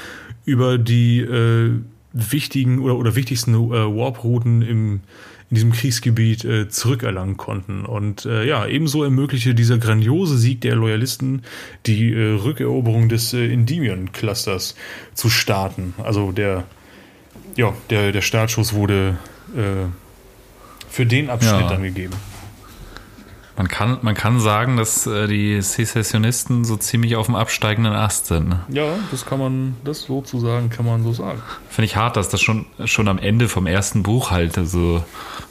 über 0.46 0.78
die 0.78 1.20
äh, 1.20 1.72
wichtigen 2.14 2.80
oder, 2.80 2.98
oder 2.98 3.16
wichtigsten 3.16 3.54
äh, 3.54 3.58
Warp-Routen 3.58 4.62
im, 4.62 5.02
in 5.50 5.56
diesem 5.56 5.72
Kriegsgebiet 5.72 6.44
äh, 6.44 6.68
zurückerlangen 6.68 7.38
konnten. 7.38 7.86
Und 7.86 8.26
äh, 8.26 8.46
ja, 8.46 8.66
ebenso 8.68 9.04
ermöglichte 9.04 9.56
dieser 9.56 9.78
grandiose 9.78 10.38
Sieg 10.38 10.62
der 10.62 10.76
Loyalisten 10.76 11.44
die 11.86 12.12
äh, 12.14 12.34
Rückeroberung 12.34 13.08
des 13.08 13.34
äh, 13.34 13.52
Endymion-Clusters 13.54 14.76
zu 15.14 15.30
starten. 15.30 15.94
Also 16.04 16.32
der, 16.34 16.66
ja, 17.56 17.74
der, 17.90 18.12
der 18.12 18.22
Startschuss 18.22 18.74
wurde 18.74 19.18
äh, 19.56 19.88
für 20.90 21.06
den 21.06 21.30
Abschnitt 21.30 21.62
Ja. 21.62 21.70
dann 21.70 21.84
gegeben. 21.84 22.14
Man 23.58 23.68
kann, 23.68 23.98
man 24.04 24.14
kann 24.14 24.40
sagen, 24.40 24.78
dass 24.78 25.08
äh, 25.08 25.26
die 25.28 25.60
Secessionisten 25.64 26.64
so 26.64 26.78
ziemlich 26.78 27.16
auf 27.16 27.26
dem 27.26 27.34
absteigenden 27.34 27.94
Ast 27.94 28.28
sind. 28.28 28.50
Ne? 28.50 28.60
Ja, 28.70 29.00
das 29.10 29.26
kann 29.26 29.40
man, 29.40 29.76
das 29.84 30.04
sozusagen 30.04 30.70
kann 30.70 30.86
man 30.86 31.02
so 31.04 31.12
sagen. 31.12 31.42
Finde 31.68 31.88
ich 31.88 31.96
hart, 31.96 32.18
dass 32.18 32.30
das 32.30 32.40
schon, 32.40 32.68
schon 32.86 33.08
am 33.08 33.18
Ende 33.18 33.50
vom 33.50 33.66
ersten 33.66 34.04
Buch 34.04 34.30
halt 34.30 34.60
so 34.64 35.04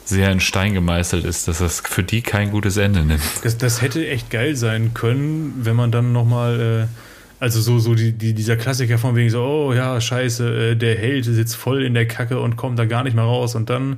sehr 0.05 0.31
in 0.31 0.39
Stein 0.39 0.73
gemeißelt 0.73 1.25
ist, 1.25 1.49
dass 1.49 1.57
das 1.57 1.81
für 1.81 2.01
die 2.01 2.21
kein 2.21 2.51
gutes 2.51 2.77
Ende 2.77 3.01
nimmt. 3.01 3.21
Das, 3.43 3.57
das 3.57 3.81
hätte 3.81 4.07
echt 4.07 4.29
geil 4.29 4.55
sein 4.55 4.93
können, 4.93 5.53
wenn 5.63 5.75
man 5.75 5.91
dann 5.91 6.13
nochmal, 6.13 6.87
äh, 6.87 7.43
also 7.43 7.59
so, 7.59 7.77
so 7.77 7.93
die, 7.93 8.13
die, 8.13 8.33
dieser 8.33 8.55
Klassiker 8.55 8.97
von 8.97 9.17
wegen 9.17 9.29
so, 9.29 9.43
oh 9.43 9.73
ja, 9.73 9.99
scheiße, 9.99 10.71
äh, 10.71 10.75
der 10.77 10.97
Held 10.97 11.25
sitzt 11.25 11.57
voll 11.57 11.83
in 11.83 11.93
der 11.93 12.07
Kacke 12.07 12.39
und 12.39 12.55
kommt 12.55 12.79
da 12.79 12.85
gar 12.85 13.03
nicht 13.03 13.17
mehr 13.17 13.25
raus 13.25 13.53
und 13.55 13.69
dann 13.69 13.97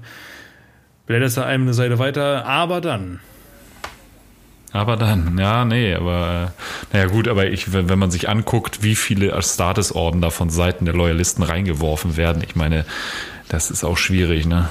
blättert 1.06 1.38
er 1.38 1.46
einem 1.46 1.66
eine 1.66 1.76
Seite 1.76 2.00
weiter, 2.00 2.48
aber 2.48 2.82
dann. 2.82 3.20
Aber 4.72 4.98
dann, 4.98 5.38
ja, 5.40 5.66
nee, 5.66 5.96
aber 5.96 6.52
äh, 6.92 6.94
naja 6.94 7.08
gut, 7.08 7.28
aber 7.28 7.48
ich, 7.48 7.74
wenn, 7.74 7.90
wenn 7.90 7.98
man 7.98 8.12
sich 8.12 8.30
anguckt, 8.30 8.84
wie 8.84 8.96
viele 8.96 9.34
Astartes-Orden 9.34 10.22
da 10.22 10.30
von 10.30 10.50
Seiten 10.50 10.86
der 10.86 10.94
Loyalisten 10.94 11.44
reingeworfen 11.44 12.18
werden, 12.18 12.44
ich 12.46 12.56
meine, 12.56 12.86
das 13.48 13.72
ist 13.72 13.84
auch 13.84 13.98
schwierig, 13.98 14.46
ne? 14.46 14.70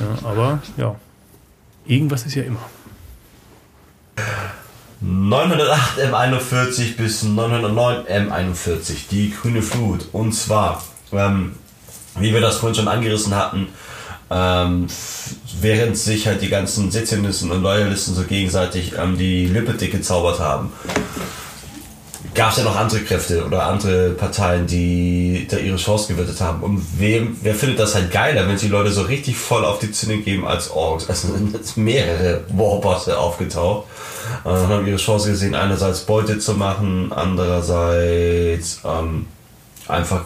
Ja, 0.00 0.28
aber 0.28 0.58
ja, 0.76 0.96
irgendwas 1.86 2.26
ist 2.26 2.34
ja 2.34 2.42
immer. 2.42 2.58
908 5.00 5.98
M41 5.98 6.96
bis 6.96 7.22
909 7.22 8.06
M41, 8.06 9.08
die 9.10 9.30
grüne 9.30 9.62
Flut. 9.62 10.08
Und 10.12 10.32
zwar, 10.32 10.82
ähm, 11.12 11.56
wie 12.18 12.32
wir 12.32 12.40
das 12.40 12.56
vorhin 12.56 12.74
schon 12.74 12.88
angerissen 12.88 13.34
hatten, 13.34 13.68
ähm, 14.30 14.86
während 15.60 15.96
sich 15.96 16.26
halt 16.26 16.42
die 16.42 16.48
ganzen 16.48 16.90
Sezionisten 16.90 17.50
und 17.50 17.62
Loyalisten 17.62 18.14
so 18.14 18.22
gegenseitig 18.22 18.92
ähm, 18.98 19.18
die 19.18 19.46
Lippe 19.46 19.74
dick 19.74 19.92
gezaubert 19.92 20.40
haben, 20.40 20.72
gab 22.34 22.50
es 22.50 22.58
ja 22.58 22.64
noch 22.64 22.76
andere 22.76 23.00
Kräfte 23.00 23.44
oder 23.44 23.64
andere 23.66 24.10
Parteien, 24.10 24.66
die 24.66 25.46
da 25.48 25.56
ihre 25.56 25.76
Chance 25.76 26.12
gewettet 26.12 26.40
haben. 26.40 26.62
Und 26.62 26.84
wem, 26.98 27.36
wer 27.42 27.54
findet 27.54 27.78
das 27.78 27.94
halt 27.94 28.10
geiler, 28.10 28.48
wenn 28.48 28.58
sie 28.58 28.68
Leute 28.68 28.90
so 28.90 29.02
richtig 29.02 29.36
voll 29.36 29.64
auf 29.64 29.78
die 29.78 29.92
Zinne 29.92 30.18
geben 30.18 30.46
als 30.46 30.70
Orks? 30.70 31.08
Also 31.08 31.28
sind 31.34 31.54
jetzt 31.54 31.76
mehrere 31.76 32.42
Warbosse 32.48 33.18
aufgetaucht 33.18 33.86
äh, 34.44 34.48
und 34.48 34.68
haben 34.68 34.86
ihre 34.86 34.96
Chance 34.96 35.30
gesehen, 35.30 35.54
einerseits 35.54 36.00
Beute 36.00 36.38
zu 36.38 36.54
machen, 36.54 37.12
andererseits 37.12 38.80
ähm, 38.84 39.26
einfach 39.86 40.24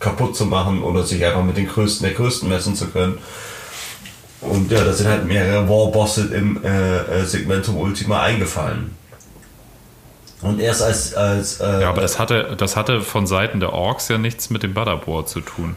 kaputt 0.00 0.36
zu 0.36 0.46
machen 0.46 0.82
oder 0.82 1.04
sich 1.04 1.24
einfach 1.24 1.42
mit 1.42 1.56
den 1.56 1.68
Größten 1.68 2.06
der 2.06 2.14
Größten 2.14 2.48
messen 2.48 2.74
zu 2.74 2.86
können. 2.88 3.18
Und 4.40 4.70
ja, 4.70 4.84
da 4.84 4.92
sind 4.92 5.08
halt 5.08 5.24
mehrere 5.24 5.68
Warbosse 5.68 6.32
im 6.32 6.62
äh, 6.62 6.98
äh, 6.98 7.24
Segmentum 7.24 7.76
Ultima 7.76 8.22
eingefallen. 8.22 8.96
Und 10.42 10.60
erst 10.60 10.82
als, 10.82 11.14
als 11.14 11.60
äh, 11.60 11.82
Ja, 11.82 11.88
aber 11.88 12.00
das 12.00 12.20
hatte, 12.20 12.54
das 12.56 12.76
hatte 12.76 13.00
von 13.00 13.26
Seiten 13.26 13.58
der 13.58 13.72
Orks 13.72 14.08
ja 14.08 14.18
nichts 14.18 14.50
mit 14.50 14.62
dem 14.62 14.74
Badabor 14.74 15.26
zu 15.26 15.40
tun. 15.40 15.76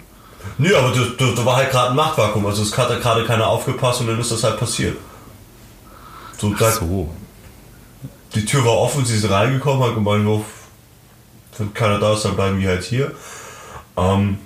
Nö, 0.60 0.76
aber 0.76 0.94
da, 0.94 1.02
da, 1.18 1.32
da 1.36 1.46
war 1.46 1.56
halt 1.56 1.72
gerade 1.72 1.92
ein 1.92 1.96
Machtvakuum. 1.96 2.46
Also 2.46 2.62
es 2.62 2.78
hat 2.78 2.90
da 2.92 3.00
gerade 3.00 3.26
keiner 3.26 3.48
aufgepasst 3.48 4.02
und 4.02 4.08
dann 4.08 4.20
ist 4.20 4.32
das 4.32 4.44
halt 4.44 4.60
passiert. 4.60 4.98
So, 6.38 6.54
da, 6.54 6.72
So. 6.72 7.10
die 8.36 8.46
Tür 8.46 8.66
war 8.66 8.78
offen, 8.78 9.06
sie 9.06 9.18
sind 9.18 9.32
reingekommen, 9.32 9.84
hat 9.84 9.96
gemeint, 9.96 10.28
wenn 11.58 11.74
keiner 11.74 12.00
da 12.00 12.14
ist, 12.14 12.26
dann 12.26 12.36
bleiben 12.36 12.60
wir 12.60 12.70
halt 12.70 12.84
hier. 12.84 13.12
Ähm, 13.98 14.38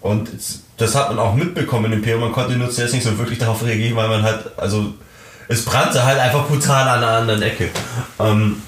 und 0.00 0.30
das 0.76 0.94
hat 0.94 1.10
man 1.10 1.18
auch 1.18 1.34
mitbekommen 1.34 1.86
in 1.86 1.92
Imperium. 1.94 2.22
Man 2.22 2.32
konnte 2.32 2.56
nur 2.56 2.70
zuerst 2.70 2.94
nicht 2.94 3.04
so 3.04 3.18
wirklich 3.18 3.38
darauf 3.38 3.62
reagieren, 3.64 3.96
weil 3.96 4.08
man 4.08 4.22
halt, 4.22 4.50
also 4.56 4.94
es 5.48 5.64
brannte 5.64 6.04
halt 6.04 6.18
einfach 6.18 6.46
brutal 6.46 6.88
an 6.88 6.98
einer 7.02 7.18
anderen 7.18 7.42
Ecke. 7.42 7.70
Ähm, 8.18 8.62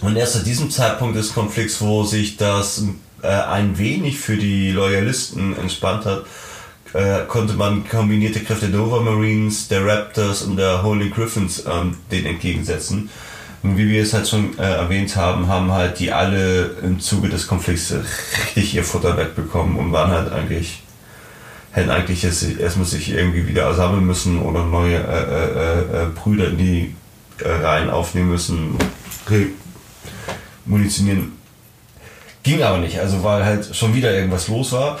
und 0.00 0.16
erst 0.16 0.34
zu 0.34 0.44
diesem 0.44 0.70
Zeitpunkt 0.70 1.16
des 1.16 1.32
Konflikts, 1.32 1.80
wo 1.80 2.04
sich 2.04 2.36
das 2.36 2.84
äh, 3.22 3.28
ein 3.28 3.78
wenig 3.78 4.18
für 4.18 4.36
die 4.36 4.70
Loyalisten 4.70 5.56
entspannt 5.58 6.04
hat, 6.04 6.24
äh, 6.92 7.24
konnte 7.26 7.54
man 7.54 7.88
kombinierte 7.88 8.40
Kräfte 8.40 8.68
der 8.68 8.80
Nova 8.80 9.00
Marines, 9.00 9.68
der 9.68 9.86
Raptors 9.86 10.42
und 10.42 10.56
der 10.56 10.82
Holy 10.82 11.08
Griffins 11.08 11.64
ähm, 11.66 11.96
denen 12.10 12.26
entgegensetzen. 12.26 13.08
Und 13.64 13.78
wie 13.78 13.88
wir 13.88 14.02
es 14.02 14.12
halt 14.12 14.28
schon 14.28 14.58
äh, 14.58 14.62
erwähnt 14.62 15.16
haben, 15.16 15.48
haben 15.48 15.72
halt 15.72 15.98
die 15.98 16.12
alle 16.12 16.76
im 16.82 17.00
Zuge 17.00 17.30
des 17.30 17.46
Konflikts 17.46 17.94
richtig 18.46 18.74
ihr 18.74 18.84
Futter 18.84 19.16
wegbekommen 19.16 19.76
und 19.78 19.90
waren 19.90 20.10
halt 20.10 20.30
eigentlich, 20.30 20.82
hätten 21.72 21.88
eigentlich 21.88 22.22
erstmal 22.22 22.84
sich 22.84 23.10
irgendwie 23.10 23.48
wieder 23.48 23.72
sammeln 23.74 24.04
müssen 24.04 24.42
oder 24.42 24.64
neue 24.66 24.96
äh, 24.96 24.98
äh, 24.98 26.02
äh, 26.02 26.06
Brüder 26.14 26.48
in 26.48 26.58
die 26.58 26.94
äh, 27.38 27.48
Reihen 27.48 27.88
aufnehmen 27.88 28.28
müssen, 28.28 28.76
re- 29.30 29.46
munitionieren. 30.66 31.32
Ging 32.42 32.62
aber 32.62 32.76
nicht, 32.78 33.00
also 33.00 33.24
weil 33.24 33.46
halt 33.46 33.74
schon 33.74 33.94
wieder 33.94 34.12
irgendwas 34.12 34.48
los 34.48 34.72
war. 34.72 34.98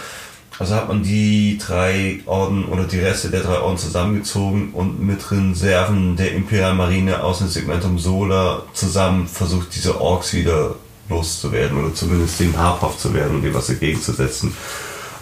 Also 0.58 0.74
hat 0.76 0.88
man 0.88 1.02
die 1.02 1.58
drei 1.58 2.20
Orden 2.26 2.64
oder 2.66 2.84
die 2.84 3.00
Reste 3.00 3.28
der 3.28 3.42
drei 3.42 3.58
Orden 3.58 3.76
zusammengezogen 3.78 4.70
und 4.72 5.04
mit 5.04 5.18
Reserven 5.30 6.16
der 6.16 6.32
Imperial 6.32 6.74
Marine 6.74 7.22
aus 7.24 7.38
dem 7.38 7.48
Segmentum 7.48 7.98
Solar 7.98 8.62
zusammen 8.72 9.26
versucht, 9.26 9.74
diese 9.74 10.00
Orks 10.00 10.32
wieder 10.32 10.76
loszuwerden 11.08 11.76
oder 11.84 11.92
zumindest 11.94 12.38
denen 12.38 12.56
habhaft 12.56 13.00
zu 13.00 13.12
werden 13.12 13.36
und 13.36 13.42
dem 13.42 13.52
was 13.52 13.66
dagegen 13.66 14.00
zu 14.00 14.12
setzen. 14.12 14.56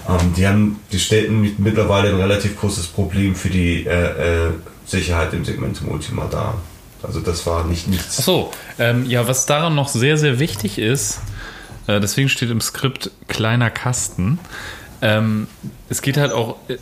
Ähm, 0.08 0.34
die 0.36 0.46
haben, 0.46 0.80
die 0.92 0.98
stellten 0.98 1.40
mit- 1.40 1.58
mittlerweile 1.58 2.10
ein 2.10 2.16
relativ 2.20 2.58
großes 2.60 2.88
Problem 2.88 3.34
für 3.34 3.48
die 3.50 3.86
äh, 3.86 4.48
äh, 4.48 4.50
Sicherheit 4.86 5.32
im 5.32 5.44
Segmentum 5.44 5.88
Ultima 5.88 6.26
dar. 6.26 6.54
Also 7.02 7.20
das 7.20 7.46
war 7.46 7.64
nicht 7.64 7.88
nichts. 7.88 8.18
Achso, 8.18 8.52
ähm, 8.78 9.06
ja, 9.06 9.26
was 9.26 9.46
daran 9.46 9.74
noch 9.74 9.88
sehr, 9.88 10.18
sehr 10.18 10.38
wichtig 10.38 10.78
ist, 10.78 11.20
äh, 11.86 12.00
deswegen 12.00 12.28
steht 12.28 12.50
im 12.50 12.60
Skript 12.60 13.10
kleiner 13.28 13.70
Kasten. 13.70 14.38
Ähm, 15.02 15.48
es 15.88 16.00
geht 16.00 16.16
halt 16.16 16.32
auch, 16.32 16.56
äh, 16.68 16.78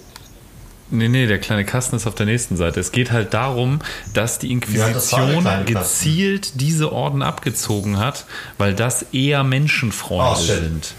Nee, 0.92 1.06
nee, 1.06 1.28
der 1.28 1.38
kleine 1.38 1.64
Kasten 1.64 1.94
ist 1.94 2.08
auf 2.08 2.16
der 2.16 2.26
nächsten 2.26 2.56
Seite. 2.56 2.80
Es 2.80 2.90
geht 2.90 3.12
halt 3.12 3.32
darum, 3.32 3.78
dass 4.12 4.40
die 4.40 4.48
Ja, 4.48 4.54
Inquisition 4.54 5.44
Kasten. 5.44 5.64
gezielt 5.66 6.60
diese 6.60 6.90
Orden 6.92 7.22
abgezogen 7.22 7.98
hat, 8.00 8.26
weil 8.58 8.74
das 8.74 9.06
eher 9.12 9.44
Menschenfreunde 9.44 10.32
Oh, 10.32 10.44
sind. 10.44 10.94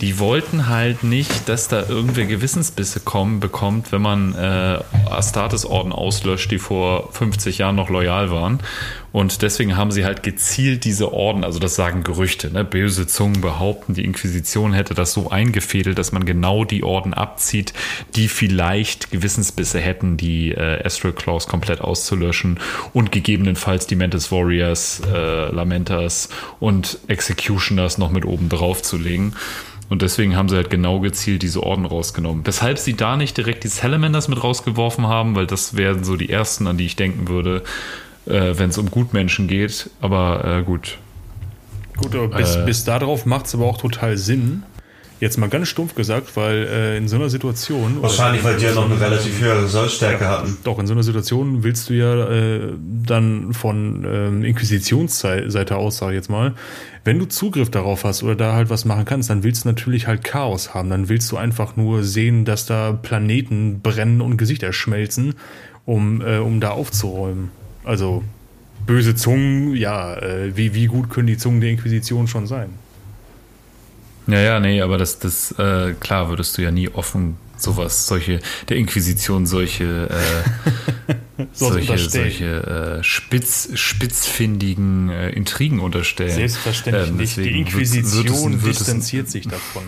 Die 0.00 0.18
wollten 0.18 0.68
halt 0.68 1.04
nicht, 1.04 1.48
dass 1.48 1.68
da 1.68 1.88
irgendwer 1.88 2.26
Gewissensbisse 2.26 3.00
kommen, 3.00 3.40
bekommt, 3.40 3.92
wenn 3.92 4.02
man 4.02 4.34
äh, 4.34 4.80
Astartes-Orden 5.08 5.92
auslöscht, 5.92 6.50
die 6.50 6.58
vor 6.58 7.12
50 7.12 7.58
Jahren 7.58 7.76
noch 7.76 7.90
loyal 7.90 8.30
waren. 8.30 8.58
Und 9.14 9.42
deswegen 9.42 9.76
haben 9.76 9.92
sie 9.92 10.04
halt 10.04 10.24
gezielt 10.24 10.84
diese 10.84 11.12
Orden, 11.12 11.44
also 11.44 11.60
das 11.60 11.76
sagen 11.76 12.02
Gerüchte, 12.02 12.52
ne? 12.52 12.64
böse 12.64 13.06
Zungen 13.06 13.40
behaupten, 13.40 13.94
die 13.94 14.04
Inquisition 14.04 14.72
hätte 14.72 14.92
das 14.94 15.12
so 15.12 15.30
eingefädelt, 15.30 15.96
dass 15.98 16.10
man 16.10 16.24
genau 16.24 16.64
die 16.64 16.82
Orden 16.82 17.14
abzieht, 17.14 17.74
die 18.16 18.26
vielleicht 18.26 19.12
Gewissensbisse 19.12 19.78
hätten, 19.78 20.16
die 20.16 20.50
äh, 20.50 20.84
Astral 20.84 21.12
Claws 21.12 21.46
komplett 21.46 21.80
auszulöschen 21.80 22.58
und 22.92 23.12
gegebenenfalls 23.12 23.86
die 23.86 23.94
Mantis 23.94 24.32
Warriors, 24.32 25.00
äh, 25.06 25.46
Lamentas 25.52 26.28
und 26.58 26.98
Executioners 27.06 27.98
noch 27.98 28.10
mit 28.10 28.24
oben 28.24 28.48
drauf 28.48 28.82
zu 28.82 28.96
legen. 28.96 29.34
Und 29.90 30.02
deswegen 30.02 30.34
haben 30.34 30.48
sie 30.48 30.56
halt 30.56 30.70
genau 30.70 31.00
gezielt 31.00 31.42
diese 31.42 31.62
Orden 31.62 31.84
rausgenommen. 31.84 32.46
Weshalb 32.46 32.78
sie 32.78 32.94
da 32.94 33.16
nicht 33.16 33.36
direkt 33.36 33.64
die 33.64 33.68
Salamanders 33.68 34.28
mit 34.28 34.42
rausgeworfen 34.42 35.06
haben, 35.06 35.34
weil 35.36 35.46
das 35.46 35.76
wären 35.76 36.04
so 36.04 36.16
die 36.16 36.30
ersten, 36.30 36.66
an 36.66 36.78
die 36.78 36.86
ich 36.86 36.96
denken 36.96 37.28
würde, 37.28 37.62
äh, 38.26 38.54
wenn 38.56 38.70
es 38.70 38.78
um 38.78 38.90
Gutmenschen 38.90 39.46
geht. 39.46 39.90
Aber 40.00 40.44
äh, 40.44 40.62
gut. 40.62 40.98
Gut, 41.98 42.14
aber 42.14 42.28
bis, 42.28 42.56
Äh. 42.56 42.64
bis 42.64 42.84
darauf 42.84 43.26
macht 43.26 43.46
es 43.46 43.54
aber 43.54 43.66
auch 43.66 43.78
total 43.78 44.16
Sinn. 44.16 44.62
Jetzt 45.20 45.38
mal 45.38 45.48
ganz 45.48 45.68
stumpf 45.68 45.94
gesagt, 45.94 46.36
weil 46.36 46.66
äh, 46.66 46.96
in 46.96 47.08
so 47.08 47.16
einer 47.16 47.30
Situation. 47.30 48.02
Wahrscheinlich, 48.02 48.42
weil 48.42 48.56
die 48.56 48.64
ja 48.64 48.72
noch 48.72 48.84
eine 48.90 49.00
relativ 49.00 49.40
höhere 49.40 49.68
Sollstärke 49.68 50.28
hatten. 50.28 50.56
Doch, 50.64 50.78
in 50.78 50.86
so 50.86 50.92
einer 50.92 51.04
Situation 51.04 51.62
willst 51.62 51.88
du 51.88 51.94
ja 51.94 52.28
äh, 52.28 52.72
dann 53.06 53.54
von 53.54 54.04
ähm, 54.06 54.44
Inquisitionsseite 54.44 55.76
aus, 55.76 55.98
sag 55.98 56.10
ich 56.10 56.16
jetzt 56.16 56.30
mal, 56.30 56.54
wenn 57.04 57.18
du 57.18 57.26
Zugriff 57.26 57.70
darauf 57.70 58.04
hast 58.04 58.22
oder 58.22 58.34
da 58.34 58.54
halt 58.54 58.70
was 58.70 58.84
machen 58.84 59.04
kannst, 59.04 59.30
dann 59.30 59.44
willst 59.44 59.64
du 59.64 59.68
natürlich 59.68 60.06
halt 60.06 60.24
Chaos 60.24 60.74
haben. 60.74 60.90
Dann 60.90 61.08
willst 61.08 61.30
du 61.30 61.36
einfach 61.36 61.76
nur 61.76 62.02
sehen, 62.02 62.44
dass 62.44 62.66
da 62.66 62.92
Planeten 62.92 63.80
brennen 63.80 64.20
und 64.20 64.36
Gesichter 64.36 64.72
schmelzen, 64.72 65.34
um, 65.84 66.22
äh, 66.22 66.38
um 66.38 66.60
da 66.60 66.70
aufzuräumen. 66.70 67.50
Also 67.84 68.24
böse 68.86 69.14
Zungen, 69.14 69.76
ja, 69.76 70.16
äh, 70.16 70.56
wie, 70.56 70.74
wie 70.74 70.86
gut 70.86 71.10
können 71.10 71.26
die 71.26 71.36
Zungen 71.36 71.60
der 71.60 71.70
Inquisition 71.70 72.26
schon 72.26 72.46
sein? 72.46 72.70
Ja, 74.26 74.40
ja, 74.40 74.60
nee, 74.60 74.80
aber 74.80 74.96
das, 74.98 75.18
das, 75.18 75.52
äh, 75.58 75.94
klar 76.00 76.28
würdest 76.30 76.56
du 76.58 76.62
ja 76.62 76.70
nie 76.70 76.88
offen 76.88 77.36
sowas, 77.58 78.06
solche, 78.06 78.40
der 78.68 78.76
Inquisition 78.78 79.46
solche, 79.46 80.08
äh, 80.10 81.14
solche, 81.52 81.98
solche 81.98 82.98
äh, 83.00 83.04
spitz, 83.04 83.68
spitzfindigen 83.74 85.08
äh, 85.10 85.30
Intrigen 85.30 85.80
unterstellen. 85.80 86.30
Selbstverständlich 86.34 87.08
Ähm, 87.10 87.16
nicht. 87.16 87.36
Die 87.36 87.60
Inquisition 87.60 88.54
es- 88.54 88.62
wird 88.64 88.72
es- 88.72 88.78
distanziert 88.78 89.30
sich 89.30 89.46
davon. 89.48 89.84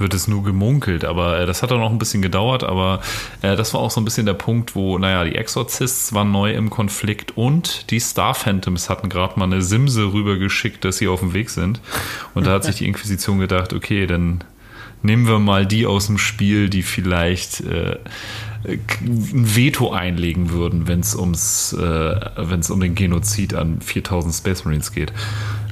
Wird 0.00 0.14
es 0.14 0.28
nur 0.28 0.42
gemunkelt, 0.42 1.04
aber 1.04 1.40
äh, 1.40 1.46
das 1.46 1.62
hat 1.62 1.70
dann 1.70 1.80
auch 1.80 1.90
ein 1.90 1.98
bisschen 1.98 2.22
gedauert, 2.22 2.64
aber 2.64 3.00
äh, 3.42 3.56
das 3.56 3.74
war 3.74 3.80
auch 3.80 3.90
so 3.90 4.00
ein 4.00 4.04
bisschen 4.04 4.26
der 4.26 4.34
Punkt, 4.34 4.74
wo, 4.74 4.98
naja, 4.98 5.24
die 5.24 5.36
Exorcists 5.36 6.12
waren 6.12 6.30
neu 6.30 6.52
im 6.52 6.70
Konflikt 6.70 7.36
und 7.36 7.90
die 7.90 8.00
Star 8.00 8.34
Phantoms 8.34 8.88
hatten 8.88 9.08
gerade 9.08 9.38
mal 9.38 9.46
eine 9.46 9.62
Simse 9.62 10.12
rübergeschickt, 10.12 10.84
dass 10.84 10.98
sie 10.98 11.08
auf 11.08 11.20
dem 11.20 11.34
Weg 11.34 11.50
sind. 11.50 11.80
Und 12.34 12.46
da 12.46 12.52
hat 12.52 12.64
sich 12.64 12.76
die 12.76 12.86
Inquisition 12.86 13.38
gedacht, 13.38 13.72
okay, 13.72 14.06
dann 14.06 14.44
nehmen 15.02 15.26
wir 15.26 15.38
mal 15.38 15.66
die 15.66 15.86
aus 15.86 16.06
dem 16.06 16.18
Spiel, 16.18 16.68
die 16.68 16.82
vielleicht 16.82 17.60
äh, 17.60 17.98
ein 18.64 19.56
Veto 19.56 19.90
einlegen 19.92 20.50
würden, 20.50 20.86
wenn 20.86 21.00
es 21.00 21.14
ums, 21.14 21.72
äh, 21.72 21.80
wenn 22.36 22.60
es 22.60 22.70
um 22.70 22.80
den 22.80 22.94
Genozid 22.94 23.54
an 23.54 23.80
4000 23.80 24.34
Space 24.34 24.64
Marines 24.64 24.92
geht. 24.92 25.12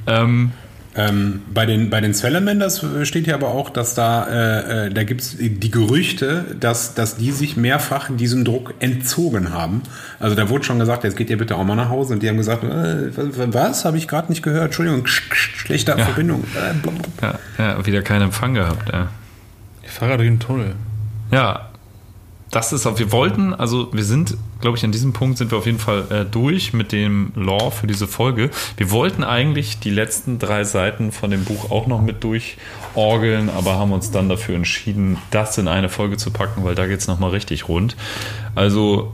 Ähm, 0.07 0.51
Ähm, 0.93 1.43
bei, 1.53 1.65
den, 1.65 1.89
bei 1.89 2.01
den 2.01 2.13
Salamanders 2.13 2.85
steht 3.03 3.23
hier 3.23 3.35
aber 3.35 3.47
auch, 3.47 3.69
dass 3.69 3.95
da, 3.95 4.27
äh, 4.27 4.87
äh, 4.87 4.89
da 4.91 5.03
gibt 5.03 5.21
es 5.21 5.37
die 5.39 5.71
Gerüchte, 5.71 6.43
dass, 6.59 6.95
dass 6.95 7.15
die 7.15 7.31
sich 7.31 7.55
mehrfach 7.55 8.09
diesem 8.11 8.43
Druck 8.43 8.73
entzogen 8.79 9.53
haben. 9.53 9.83
Also 10.19 10.35
da 10.35 10.49
wurde 10.49 10.65
schon 10.65 10.79
gesagt, 10.79 11.05
jetzt 11.05 11.15
geht 11.15 11.29
ihr 11.29 11.37
bitte 11.37 11.55
auch 11.55 11.63
mal 11.63 11.75
nach 11.75 11.87
Hause. 11.89 12.13
Und 12.13 12.23
die 12.23 12.27
haben 12.29 12.35
gesagt, 12.35 12.65
äh, 12.65 13.09
was, 13.53 13.85
habe 13.85 13.97
ich 13.97 14.09
gerade 14.09 14.29
nicht 14.29 14.43
gehört? 14.43 14.65
Entschuldigung, 14.65 15.05
sch- 15.05 15.31
sch- 15.31 15.55
schlechte 15.55 15.97
Verbindung. 15.97 16.43
Äh, 16.55 17.25
ja, 17.25 17.39
ja, 17.57 17.85
wieder 17.85 18.01
keinen 18.01 18.23
Empfang 18.23 18.53
gehabt, 18.53 18.91
ja. 18.91 19.07
Ich 19.83 19.91
fahre 19.91 20.17
durch 20.17 20.27
den 20.27 20.39
Tunnel. 20.41 20.75
Ja, 21.31 21.69
das 22.51 22.73
ist 22.73 22.85
wir 22.85 23.11
wollten, 23.13 23.53
also 23.53 23.93
wir 23.93 24.03
sind, 24.03 24.35
glaube 24.59 24.77
ich, 24.77 24.83
an 24.83 24.91
diesem 24.91 25.13
Punkt 25.13 25.37
sind 25.37 25.51
wir 25.51 25.57
auf 25.57 25.65
jeden 25.65 25.79
Fall 25.79 26.05
äh, 26.11 26.25
durch 26.25 26.73
mit 26.73 26.91
dem 26.91 27.31
Lore 27.33 27.71
für 27.71 27.87
diese 27.87 28.07
Folge. 28.07 28.51
Wir 28.75 28.91
wollten 28.91 29.23
eigentlich 29.23 29.79
die 29.79 29.89
letzten 29.89 30.37
drei 30.37 30.65
Seiten 30.65 31.13
von 31.13 31.31
dem 31.31 31.45
Buch 31.45 31.71
auch 31.71 31.87
noch 31.87 32.01
mit 32.01 32.25
durchorgeln, 32.25 33.49
aber 33.49 33.75
haben 33.75 33.93
uns 33.93 34.11
dann 34.11 34.27
dafür 34.27 34.55
entschieden, 34.55 35.17
das 35.31 35.57
in 35.57 35.69
eine 35.69 35.87
Folge 35.87 36.17
zu 36.17 36.29
packen, 36.31 36.65
weil 36.65 36.75
da 36.75 36.87
geht 36.87 36.99
es 36.99 37.07
nochmal 37.07 37.29
richtig 37.29 37.69
rund. 37.69 37.95
Also 38.53 39.13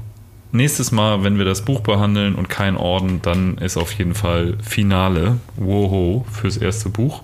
nächstes 0.51 0.91
Mal, 0.91 1.23
wenn 1.23 1.38
wir 1.38 1.45
das 1.45 1.64
Buch 1.64 1.81
behandeln 1.81 2.34
und 2.34 2.49
kein 2.49 2.76
Orden, 2.76 3.22
dann 3.22 3.59
ist 3.59 3.77
auf 3.77 3.91
jeden 3.93 4.15
Fall 4.15 4.57
Finale, 4.64 5.38
Woho, 5.57 6.26
fürs 6.31 6.57
erste 6.57 6.89
Buch. 6.89 7.22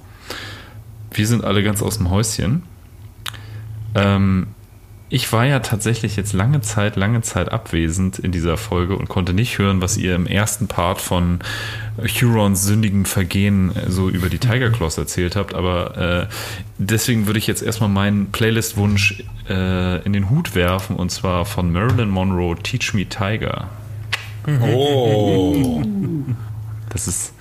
Wir 1.12 1.26
sind 1.26 1.44
alle 1.44 1.64
ganz 1.64 1.82
aus 1.82 1.98
dem 1.98 2.12
Häuschen. 2.12 2.64
Ähm, 3.96 4.48
ich 5.14 5.32
war 5.32 5.46
ja 5.46 5.60
tatsächlich 5.60 6.16
jetzt 6.16 6.34
lange 6.34 6.62
Zeit, 6.62 6.96
lange 6.96 7.22
Zeit 7.22 7.52
abwesend 7.52 8.18
in 8.18 8.32
dieser 8.32 8.58
Folge 8.58 8.98
und 8.98 9.10
konnte 9.10 9.36
nicht 9.36 9.60
hören, 9.60 9.80
was 9.80 9.96
ihr 9.96 10.16
im 10.16 10.26
ersten 10.26 10.68
Part 10.68 11.02
von 11.02 11.38
Hurons 12.00 12.64
sündigen 12.64 13.06
Vergehen 13.06 13.76
äh, 13.76 13.92
so 13.92 14.10
über 14.10 14.28
die 14.28 14.40
Tiger 14.40 14.72
Claws 14.72 14.98
erzählt 14.98 15.36
habt. 15.36 15.54
Aber 15.54 15.98
äh, 15.98 16.34
deswegen 16.80 17.28
würde 17.28 17.38
ich 17.38 17.46
jetzt 17.46 17.62
erstmal 17.62 17.90
meinen 17.90 18.32
Playlist-Wunsch 18.32 19.24
äh, 19.48 20.02
in 20.04 20.14
den 20.14 20.32
Hut 20.32 20.56
werfen 20.56 20.96
und 20.96 21.12
zwar 21.12 21.46
von 21.46 21.72
Marilyn 21.72 22.10
Monroe, 22.10 22.56
Teach 22.56 22.96
Me 22.96 23.06
Tiger. 23.06 23.70
Oh. 24.48 25.84
Das 26.90 27.08
ist, 27.08 27.33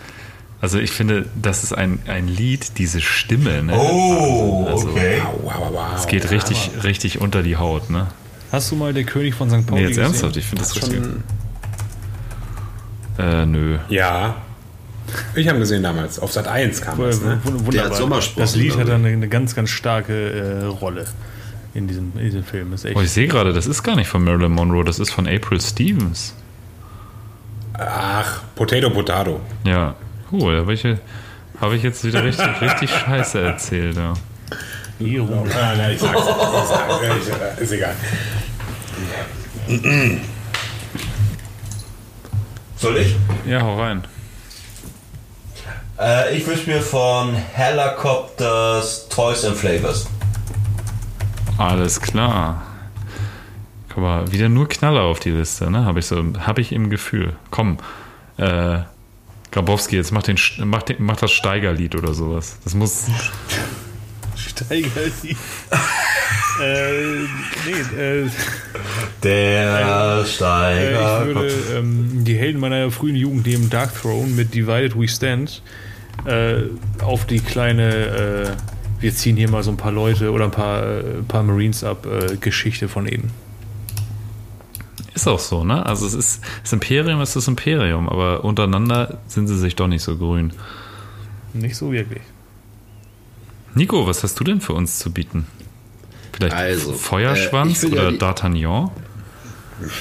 also 0.62 0.78
ich 0.78 0.90
finde, 0.93 1.26
das 1.34 1.62
ist 1.64 1.74
ein, 1.74 1.98
ein 2.06 2.26
Lied, 2.28 2.78
diese 2.78 3.02
Stimme. 3.02 3.62
Ne? 3.62 3.74
Oh, 3.76 4.66
Also, 4.70 4.89
okay. 4.89 5.20
Wow, 5.43 5.52
wow, 5.59 5.68
wow. 5.72 5.86
Es 5.97 6.06
geht 6.06 6.30
richtig, 6.30 6.70
richtig 6.82 7.20
unter 7.20 7.43
die 7.43 7.56
Haut, 7.59 7.90
ne? 7.90 8.06
Hast 8.51 8.70
du 8.70 8.76
mal 8.76 8.94
der 8.94 9.05
König 9.05 9.34
von 9.34 9.51
St. 9.51 9.66
Pauli 9.66 9.82
Nee, 9.82 9.89
jetzt 9.89 9.97
gesehen? 9.97 10.05
ernsthaft, 10.05 10.36
ich 10.39 10.44
finde 10.47 10.62
das 10.62 10.74
richtig. 10.76 10.94
Schon, 10.94 11.22
Äh, 13.18 13.47
nö. 13.47 13.78
ja. 13.90 14.36
Ich 15.34 15.48
habe 15.48 15.59
gesehen 15.59 15.82
damals. 15.82 16.18
Auf 16.18 16.32
Sat 16.32 16.47
1 16.48 16.80
kam 16.80 16.98
das, 16.98 17.20
ne? 17.20 17.39
W- 17.43 17.48
Wunderbar. 17.51 17.70
Der 17.72 17.84
hat 17.86 17.97
Sommersprossen, 17.97 18.40
das 18.40 18.55
Lied 18.56 18.76
hat 18.78 18.89
dann 18.89 19.05
eine, 19.05 19.09
eine 19.14 19.28
ganz, 19.28 19.55
ganz 19.55 19.68
starke 19.70 20.62
äh, 20.62 20.64
Rolle 20.66 21.06
in 21.74 21.89
diesem, 21.89 22.12
in 22.16 22.24
diesem 22.24 22.44
Film. 22.44 22.70
Das 22.70 22.80
ist 22.84 22.90
echt 22.90 22.97
Oh, 22.97 23.02
ich 23.02 23.10
sehe 23.10 23.26
gerade, 23.26 23.52
das 23.52 23.66
ist 23.66 23.82
gar 23.82 23.97
nicht 23.97 24.09
von 24.09 24.22
Marilyn 24.24 24.52
Monroe, 24.52 24.84
das 24.84 24.98
ist 25.01 25.10
von 25.10 25.26
April 25.26 25.60
Stevens. 25.60 26.34
Ach, 27.74 28.43
Potato 28.55 28.90
Potato. 28.90 29.40
Ja. 29.64 29.94
Cool, 30.32 30.66
welche 30.66 30.98
habe 31.60 31.76
ich 31.76 31.82
jetzt 31.82 32.02
wieder 32.04 32.24
richtig, 32.24 32.60
richtig 32.60 32.90
scheiße 32.90 33.40
erzählt, 33.40 33.96
ja. 33.96 34.14
ironisch. 34.98 35.54
Ah, 35.54 35.74
nein, 35.76 35.92
ich 35.92 36.00
sag's. 36.00 36.20
Ich 36.20 36.68
sag's. 36.68 37.56
Ich, 37.56 37.62
ist 37.62 37.72
egal. 37.72 37.94
Soll 42.76 42.96
ich? 42.96 43.14
Ja, 43.46 43.60
hau 43.60 43.78
rein. 43.78 44.02
Äh, 46.00 46.36
ich 46.36 46.46
wünsche 46.46 46.68
mir 46.68 46.80
von 46.80 47.34
Helicopters 47.34 49.09
Toys 49.09 49.44
and 49.44 49.56
Flavors. 49.56 50.09
Alles 51.59 52.00
klar. 52.00 52.62
Guck 53.88 54.02
mal, 54.02 54.32
wieder 54.32 54.48
nur 54.48 54.68
Knaller 54.68 55.02
auf 55.02 55.20
die 55.20 55.30
Liste, 55.30 55.70
ne? 55.70 55.84
Habe 55.84 56.00
ich 56.00 56.06
so, 56.06 56.24
habe 56.40 56.60
ich 56.60 56.72
im 56.72 56.90
Gefühl. 56.90 57.36
Komm, 57.50 57.78
äh, 58.38 58.80
Grabowski, 59.53 59.97
jetzt 59.97 60.12
mach, 60.12 60.23
den, 60.23 60.37
mach, 60.65 60.83
den, 60.83 60.97
mach 60.99 61.16
das 61.16 61.31
Steigerlied 61.31 61.95
oder 61.95 62.15
sowas. 62.15 62.59
Das 62.65 62.74
muss. 62.74 63.07
Steigerlied. 64.35 64.93
äh, 66.61 66.93
nee, 67.66 68.01
äh, 68.01 68.31
Der 69.23 70.23
äh, 70.23 70.27
Steiger. 70.27 71.20
ich 71.20 71.27
würde 71.27 71.55
ähm, 71.74 72.24
die 72.24 72.35
Helden 72.37 72.61
meiner 72.61 72.91
frühen 72.91 73.16
Jugend 73.16 73.47
nehmen 73.47 73.70
Dark 73.70 73.95
Throne 74.01 74.29
mit 74.29 74.55
Divided 74.55 74.99
We 74.99 75.07
Stand 75.07 75.62
äh, 76.27 76.62
auf 77.03 77.27
die 77.27 77.41
kleine 77.41 78.57
äh, 78.57 78.73
wir 79.03 79.12
ziehen 79.12 79.37
hier 79.37 79.51
mal 79.51 79.62
so 79.62 79.70
ein 79.73 79.77
paar 79.77 79.93
Leute 79.93 80.31
oder 80.31 80.45
ein 80.45 80.51
paar, 80.53 80.83
äh, 80.83 81.03
paar 81.27 81.43
Marines 81.43 81.83
ab 81.83 82.07
äh, 82.07 82.37
Geschichte 82.37 82.89
von 82.89 83.07
eben. 83.07 83.31
Ist 85.14 85.28
auch 85.28 85.39
so, 85.39 85.62
ne? 85.64 85.84
Also 85.84 86.06
es 86.06 86.14
ist 86.14 86.40
das 86.62 86.72
Imperium 86.72 87.20
ist 87.20 87.36
das 87.36 87.47
Imperium, 87.48 88.09
aber 88.09 88.44
untereinander 88.44 89.18
sind 89.28 89.47
sie 89.47 89.59
sich 89.59 89.76
doch 89.76 89.89
nicht 89.89 90.02
so 90.02 90.16
grün. 90.16 90.52
Nicht 91.52 91.76
so 91.76 91.93
wirklich. 91.93 92.22
Nico, 93.74 94.06
was 94.06 94.22
hast 94.22 94.39
du 94.40 94.44
denn 94.44 94.60
für 94.60 94.72
uns 94.74 94.98
zu 94.98 95.12
bieten? 95.12 95.47
Vielleicht 96.32 96.55
Also, 96.56 96.93
Feuerschwanz 96.94 97.82
äh, 97.84 97.89
ja 97.89 97.93
oder 97.93 98.10
die- 98.12 98.18
D'Artagnan? 98.18 98.90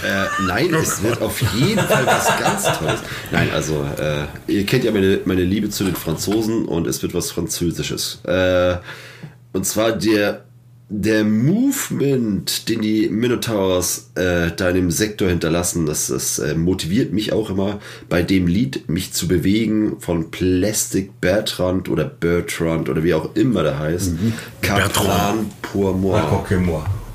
Äh, 0.05 0.25
nein, 0.47 0.73
es 0.75 1.01
wird 1.01 1.21
auf 1.21 1.41
jeden 1.55 1.81
Fall 1.81 2.05
was 2.05 2.27
ganz 2.39 2.77
Tolles. 2.77 2.99
Nein, 3.31 3.49
also, 3.51 3.83
äh, 3.97 4.25
ihr 4.47 4.65
kennt 4.65 4.83
ja 4.83 4.91
meine, 4.91 5.19
meine 5.25 5.43
Liebe 5.43 5.69
zu 5.69 5.83
den 5.83 5.95
Franzosen 5.95 6.65
und 6.65 6.85
es 6.87 7.01
wird 7.01 7.13
was 7.15 7.31
Französisches. 7.31 8.19
Äh, 8.25 8.77
und 9.53 9.65
zwar 9.65 9.93
der, 9.93 10.45
der 10.93 11.23
Movement, 11.23 12.67
den 12.67 12.81
die 12.81 13.07
Minotaurs 13.07 14.11
äh, 14.15 14.51
da 14.53 14.69
in 14.69 14.75
dem 14.75 14.91
Sektor 14.91 15.29
hinterlassen, 15.29 15.85
das, 15.85 16.07
das 16.07 16.37
äh, 16.39 16.53
motiviert 16.53 17.13
mich 17.13 17.31
auch 17.31 17.49
immer 17.49 17.79
bei 18.09 18.23
dem 18.23 18.45
Lied, 18.45 18.89
mich 18.89 19.13
zu 19.13 19.29
bewegen 19.29 20.01
von 20.01 20.31
Plastic 20.31 21.21
Bertrand 21.21 21.87
oder 21.87 22.03
Bertrand 22.03 22.89
oder 22.89 23.03
wie 23.05 23.13
auch 23.13 23.33
immer 23.35 23.63
der 23.63 23.79
heißt. 23.79 24.15
Caplan 24.61 25.49
pour 25.61 25.93
moi. 25.95 26.19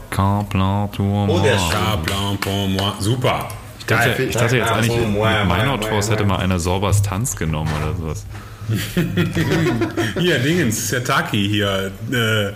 Caplan 0.09 0.91
Tour. 0.93 1.29
Oh, 1.29 1.39
der 1.41 1.59
Ah, 1.59 1.97
blanc 1.97 2.41
pour 2.41 2.69
moi. 2.69 2.95
Super. 2.99 3.49
Ich 3.79 3.85
dachte, 3.85 4.09
Geil. 4.09 4.27
ich 4.31 4.37
dachte 4.37 4.57
jetzt 4.57 4.71
eigentlich, 4.73 4.97
moi, 5.09 5.45
moi, 5.45 5.59
Minotaurs 5.59 6.07
moi, 6.07 6.17
hätte 6.17 6.25
moi. 6.27 6.39
mal 6.39 6.43
einer 6.43 6.59
Sorbas 6.59 7.03
Tanz 7.03 7.37
genommen 7.37 7.71
oder 7.83 7.95
sowas. 7.95 8.25
Hier, 10.19 10.39
Dingens, 10.39 10.89
Sertaki 10.89 11.47
hier. 11.49 11.93
Äh, 12.11 12.53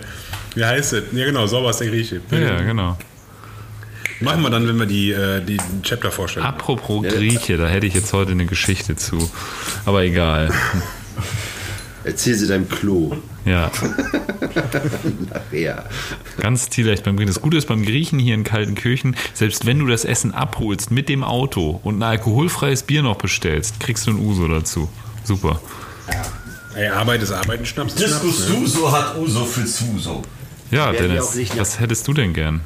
wie 0.55 0.65
heißt 0.65 0.93
es? 0.93 1.03
Ja, 1.13 1.25
genau, 1.25 1.47
sauber 1.47 1.69
ist 1.71 1.79
der 1.79 1.87
Grieche. 1.87 2.21
Ja, 2.31 2.39
ja, 2.39 2.61
genau. 2.61 2.97
Machen 4.19 4.43
wir 4.43 4.49
dann, 4.51 4.67
wenn 4.67 4.77
wir 4.77 4.85
die, 4.85 5.11
äh, 5.11 5.41
die 5.43 5.57
Chapter 5.81 6.11
vorstellen. 6.11 6.45
Apropos 6.45 7.03
Grieche, 7.03 7.57
da 7.57 7.67
hätte 7.67 7.87
ich 7.87 7.95
jetzt 7.95 8.13
heute 8.13 8.31
eine 8.31 8.45
Geschichte 8.45 8.95
zu. 8.95 9.17
Aber 9.85 10.03
egal. 10.03 10.51
Erzähl 12.03 12.33
sie 12.35 12.47
deinem 12.47 12.67
Klo. 12.67 13.15
Ja, 13.45 13.71
Ja. 15.51 15.85
ganz 16.39 16.67
stilecht 16.67 17.03
beim 17.03 17.15
Griechen. 17.15 17.33
Das 17.33 17.41
Gute 17.41 17.57
ist 17.57 17.67
beim 17.67 17.83
Griechen 17.83 18.19
hier 18.19 18.35
in 18.35 18.43
Kaltenkirchen, 18.43 19.15
selbst 19.33 19.65
wenn 19.65 19.79
du 19.79 19.87
das 19.87 20.05
Essen 20.05 20.33
abholst 20.33 20.91
mit 20.91 21.09
dem 21.09 21.23
Auto 21.23 21.79
und 21.83 21.99
ein 21.99 22.03
alkoholfreies 22.03 22.83
Bier 22.83 23.03
noch 23.03 23.17
bestellst, 23.17 23.79
kriegst 23.79 24.07
du 24.07 24.11
ein 24.11 24.19
Uso 24.19 24.47
dazu. 24.47 24.89
Super. 25.23 25.59
Ey, 26.75 26.87
Arbeit 26.87 27.21
ist 27.21 27.31
Arbeit, 27.31 27.59
ein 27.59 27.65
Schnaps 27.65 27.93
ist 27.95 28.07
Schnaps. 28.07 28.21
Diskus 28.21 28.49
Ne? 28.49 28.55
Suso 28.67 28.91
hat 28.91 29.17
Uso 29.17 29.45
für 29.45 29.65
Suso. 29.67 30.21
Ja, 30.71 30.91
Dennis, 30.91 31.35
nicht- 31.35 31.59
was 31.59 31.79
hättest 31.79 32.07
du 32.07 32.13
denn 32.13 32.33
gern? 32.33 32.61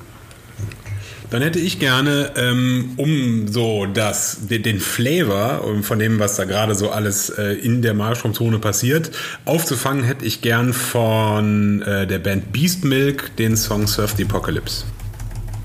Dann 1.31 1.41
hätte 1.41 1.59
ich 1.59 1.79
gerne, 1.79 2.31
ähm, 2.37 2.91
um 2.97 3.47
so 3.47 3.87
das, 3.87 4.47
den, 4.47 4.61
den 4.61 4.79
Flavor 4.79 5.61
von 5.81 5.97
dem, 5.97 6.19
was 6.19 6.35
da 6.35 6.45
gerade 6.45 6.75
so 6.75 6.91
alles 6.91 7.29
äh, 7.31 7.53
in 7.53 7.81
der 7.81 7.95
Marschraumzone 7.95 8.59
passiert, 8.59 9.09
aufzufangen, 9.43 10.03
hätte 10.03 10.23
ich 10.23 10.41
gern 10.41 10.71
von 10.71 11.81
äh, 11.81 12.05
der 12.05 12.19
Band 12.19 12.53
Beast 12.53 12.85
Milk 12.85 13.35
den 13.37 13.57
Song 13.57 13.87
Surf 13.87 14.13
the 14.15 14.23
Apocalypse. 14.23 14.85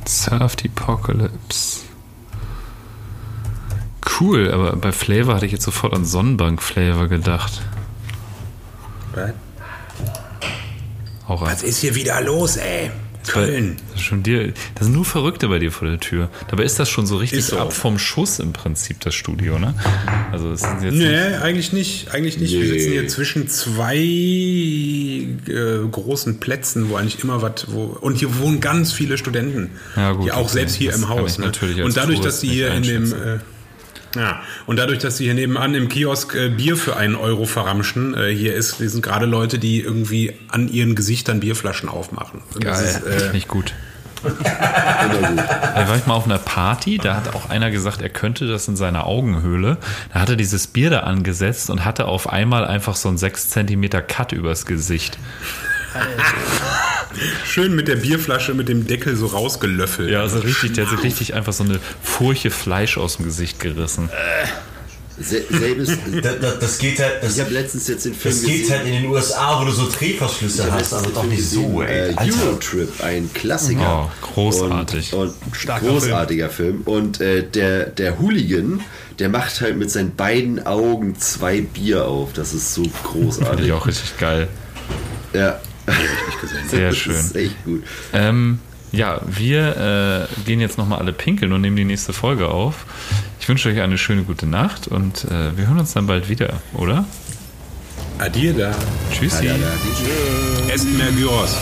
Surf 0.08 0.56
the 0.62 0.70
Apocalypse. 0.74 1.80
Cool, 4.18 4.50
aber 4.50 4.76
bei 4.76 4.92
Flavor 4.92 5.34
hatte 5.34 5.46
ich 5.46 5.52
jetzt 5.52 5.64
sofort 5.64 5.92
an 5.92 6.04
Sonnenbank-Flavor 6.06 7.08
gedacht. 7.08 7.60
Auch 11.30 11.42
Was 11.42 11.62
ist 11.62 11.78
hier 11.78 11.94
wieder 11.94 12.20
los, 12.22 12.56
ey? 12.56 12.90
Köln. 13.28 13.76
Das 13.92 14.00
ist 14.00 14.06
schon 14.06 14.22
dir, 14.22 14.52
das 14.76 14.86
sind 14.86 14.94
nur 14.94 15.04
Verrückte 15.04 15.46
bei 15.48 15.58
dir 15.58 15.70
vor 15.70 15.86
der 15.86 16.00
Tür. 16.00 16.30
Dabei 16.48 16.64
ist 16.64 16.78
das 16.80 16.88
schon 16.88 17.06
so 17.06 17.18
richtig 17.18 17.40
Ist 17.40 17.48
so. 17.48 17.58
ab 17.58 17.72
vom 17.72 17.98
Schuss 17.98 18.38
im 18.38 18.52
Prinzip, 18.54 18.98
das 19.00 19.14
Studio, 19.14 19.58
ne? 19.58 19.74
Also 20.32 20.50
es 20.52 20.60
sind 20.62 20.82
jetzt 20.82 20.94
Nee, 20.94 21.28
nicht, 21.30 21.38
eigentlich 21.42 21.72
nicht. 21.74 22.10
Eigentlich 22.14 22.38
nicht. 22.38 22.52
Wir 22.54 22.60
Nee. 22.60 22.66
sitzen 22.78 22.92
hier 22.92 23.08
zwischen 23.08 23.46
zwei 23.46 23.96
äh, 23.98 25.86
großen 25.90 26.40
Plätzen, 26.40 26.88
wo 26.90 26.96
eigentlich 26.96 27.22
immer 27.22 27.42
was, 27.42 27.66
wo 27.68 27.84
und 27.84 28.16
hier 28.16 28.38
wohnen 28.38 28.60
ganz 28.60 28.92
viele 28.92 29.18
Studenten. 29.18 29.70
Ja, 29.96 30.12
gut, 30.12 30.24
Hier 30.24 30.36
auch 30.36 30.44
okay. 30.44 30.52
selbst 30.54 30.74
hier 30.76 30.90
Das 30.92 31.00
im 31.02 31.08
Haus. 31.10 31.38
Ne? 31.38 31.46
natürlich 31.46 31.82
Und 31.82 31.96
dadurch, 31.96 32.18
Tourist 32.20 32.38
dass 32.38 32.42
nicht 32.42 32.52
hier 32.52 32.72
in 32.72 32.82
dem 32.82 33.12
äh, 33.12 33.38
ja, 34.16 34.40
und 34.66 34.76
dadurch, 34.78 34.98
dass 34.98 35.16
sie 35.16 35.24
hier 35.24 35.34
nebenan 35.34 35.74
im 35.74 35.88
Kiosk 35.88 36.34
äh, 36.34 36.48
Bier 36.48 36.76
für 36.76 36.96
einen 36.96 37.14
Euro 37.14 37.44
verramschen, 37.44 38.14
äh, 38.14 38.34
hier 38.34 38.54
ist, 38.54 38.76
hier 38.76 38.90
sind 38.90 39.02
gerade 39.02 39.26
Leute, 39.26 39.58
die 39.58 39.80
irgendwie 39.80 40.34
an 40.48 40.68
ihren 40.68 40.94
Gesichtern 40.94 41.40
Bierflaschen 41.40 41.88
aufmachen. 41.88 42.42
Und 42.54 42.64
das 42.64 42.82
geil, 42.82 43.02
ist, 43.06 43.22
äh, 43.22 43.32
nicht 43.32 43.48
gut. 43.48 43.72
Da 44.22 45.88
war 45.88 45.96
ich 45.96 46.06
mal 46.06 46.14
auf 46.14 46.26
einer 46.26 46.38
Party, 46.38 46.98
da 46.98 47.16
hat 47.16 47.34
auch 47.34 47.48
einer 47.48 47.70
gesagt, 47.70 48.02
er 48.02 48.10
könnte 48.10 48.46
das 48.46 48.68
in 48.68 48.76
seiner 48.76 49.06
Augenhöhle. 49.06 49.78
Da 50.12 50.20
hat 50.20 50.28
er 50.28 50.36
dieses 50.36 50.66
Bier 50.66 50.90
da 50.90 51.00
angesetzt 51.00 51.70
und 51.70 51.84
hatte 51.84 52.06
auf 52.06 52.28
einmal 52.28 52.66
einfach 52.66 52.96
so 52.96 53.08
einen 53.08 53.16
6 53.16 53.50
cm 53.50 53.88
Cut 54.06 54.32
übers 54.32 54.66
Gesicht. 54.66 55.18
schön 57.44 57.74
mit 57.74 57.88
der 57.88 57.96
Bierflasche 57.96 58.54
mit 58.54 58.68
dem 58.68 58.86
Deckel 58.86 59.16
so 59.16 59.26
rausgelöffelt. 59.26 60.10
Ja, 60.10 60.20
also 60.20 60.38
richtig, 60.38 60.72
der 60.74 60.86
hat 60.86 60.94
sich 60.96 61.04
richtig 61.04 61.34
einfach 61.34 61.52
so 61.52 61.64
eine 61.64 61.80
Furche 62.02 62.50
Fleisch 62.50 62.98
aus 62.98 63.16
dem 63.16 63.26
Gesicht 63.26 63.60
gerissen. 63.60 64.08
Se 65.22 65.42
selbes, 65.50 65.90
Das, 66.22 66.40
das, 66.40 66.58
das 66.60 66.78
geht 66.78 66.98
halt, 66.98 67.22
das, 67.22 67.34
ich 67.34 67.40
habe 67.42 67.52
letztens 67.52 67.88
jetzt 67.88 68.06
den 68.06 68.14
Film 68.14 68.34
das 68.34 68.42
geht 68.42 68.60
gesehen. 68.62 68.78
halt 68.78 68.86
in 68.86 68.92
den 68.94 69.06
USA, 69.06 69.60
wo 69.60 69.66
du 69.66 69.70
so 69.70 69.86
Drehverschlüsse 69.90 70.72
hast, 70.72 70.94
aber 70.94 71.08
den 71.08 71.14
doch 71.14 71.20
Film 71.20 71.32
nicht 71.34 71.50
so, 71.50 71.82
ey. 71.82 72.12
Äh, 72.12 72.14
Alter. 72.16 72.42
Eurotrip, 72.46 73.02
ein 73.02 73.30
Klassiker. 73.34 74.08
Oh, 74.08 74.26
großartig. 74.32 75.12
Und, 75.12 75.28
und 75.28 75.80
großartiger 75.80 76.48
Film. 76.48 76.82
Und 76.86 77.20
äh, 77.20 77.42
der, 77.42 77.86
der 77.86 78.18
Hooligan, 78.18 78.80
der 79.18 79.28
macht 79.28 79.60
halt 79.60 79.76
mit 79.76 79.90
seinen 79.90 80.16
beiden 80.16 80.64
Augen 80.66 81.18
zwei 81.18 81.60
Bier 81.60 82.06
auf. 82.06 82.32
Das 82.32 82.54
ist 82.54 82.72
so 82.72 82.84
Finde 82.84 82.98
großartig. 83.04 83.66
ich 83.66 83.72
auch 83.72 83.86
richtig 83.86 84.16
geil. 84.16 84.48
Ja. 85.34 85.60
Sehr 86.68 86.88
Das 86.88 86.96
schön. 86.96 87.14
ist 87.14 87.36
echt 87.36 87.64
gut. 87.64 87.82
Ähm, 88.12 88.60
ja, 88.92 89.20
wir 89.26 90.28
äh, 90.38 90.42
gehen 90.44 90.60
jetzt 90.60 90.78
nochmal 90.78 90.98
alle 90.98 91.12
pinkeln 91.12 91.52
und 91.52 91.60
nehmen 91.60 91.76
die 91.76 91.84
nächste 91.84 92.12
Folge 92.12 92.48
auf. 92.48 92.86
Ich 93.40 93.48
wünsche 93.48 93.68
euch 93.68 93.80
eine 93.80 93.98
schöne 93.98 94.24
gute 94.24 94.46
Nacht 94.46 94.88
und 94.88 95.24
äh, 95.24 95.56
wir 95.56 95.66
hören 95.68 95.78
uns 95.78 95.92
dann 95.92 96.06
bald 96.06 96.28
wieder, 96.28 96.54
oder? 96.74 97.04
Adieu 98.18 98.52
da. 98.52 98.74
Tschüssi. 99.12 99.48
Esst 100.68 100.88
mehr 100.92 101.10
Gyros. 101.12 101.56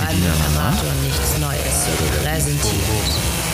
Ein 0.00 0.16
Informator 0.16 0.90
nichts 1.04 1.38
Neues 1.38 2.22
präsentiert. 2.22 3.45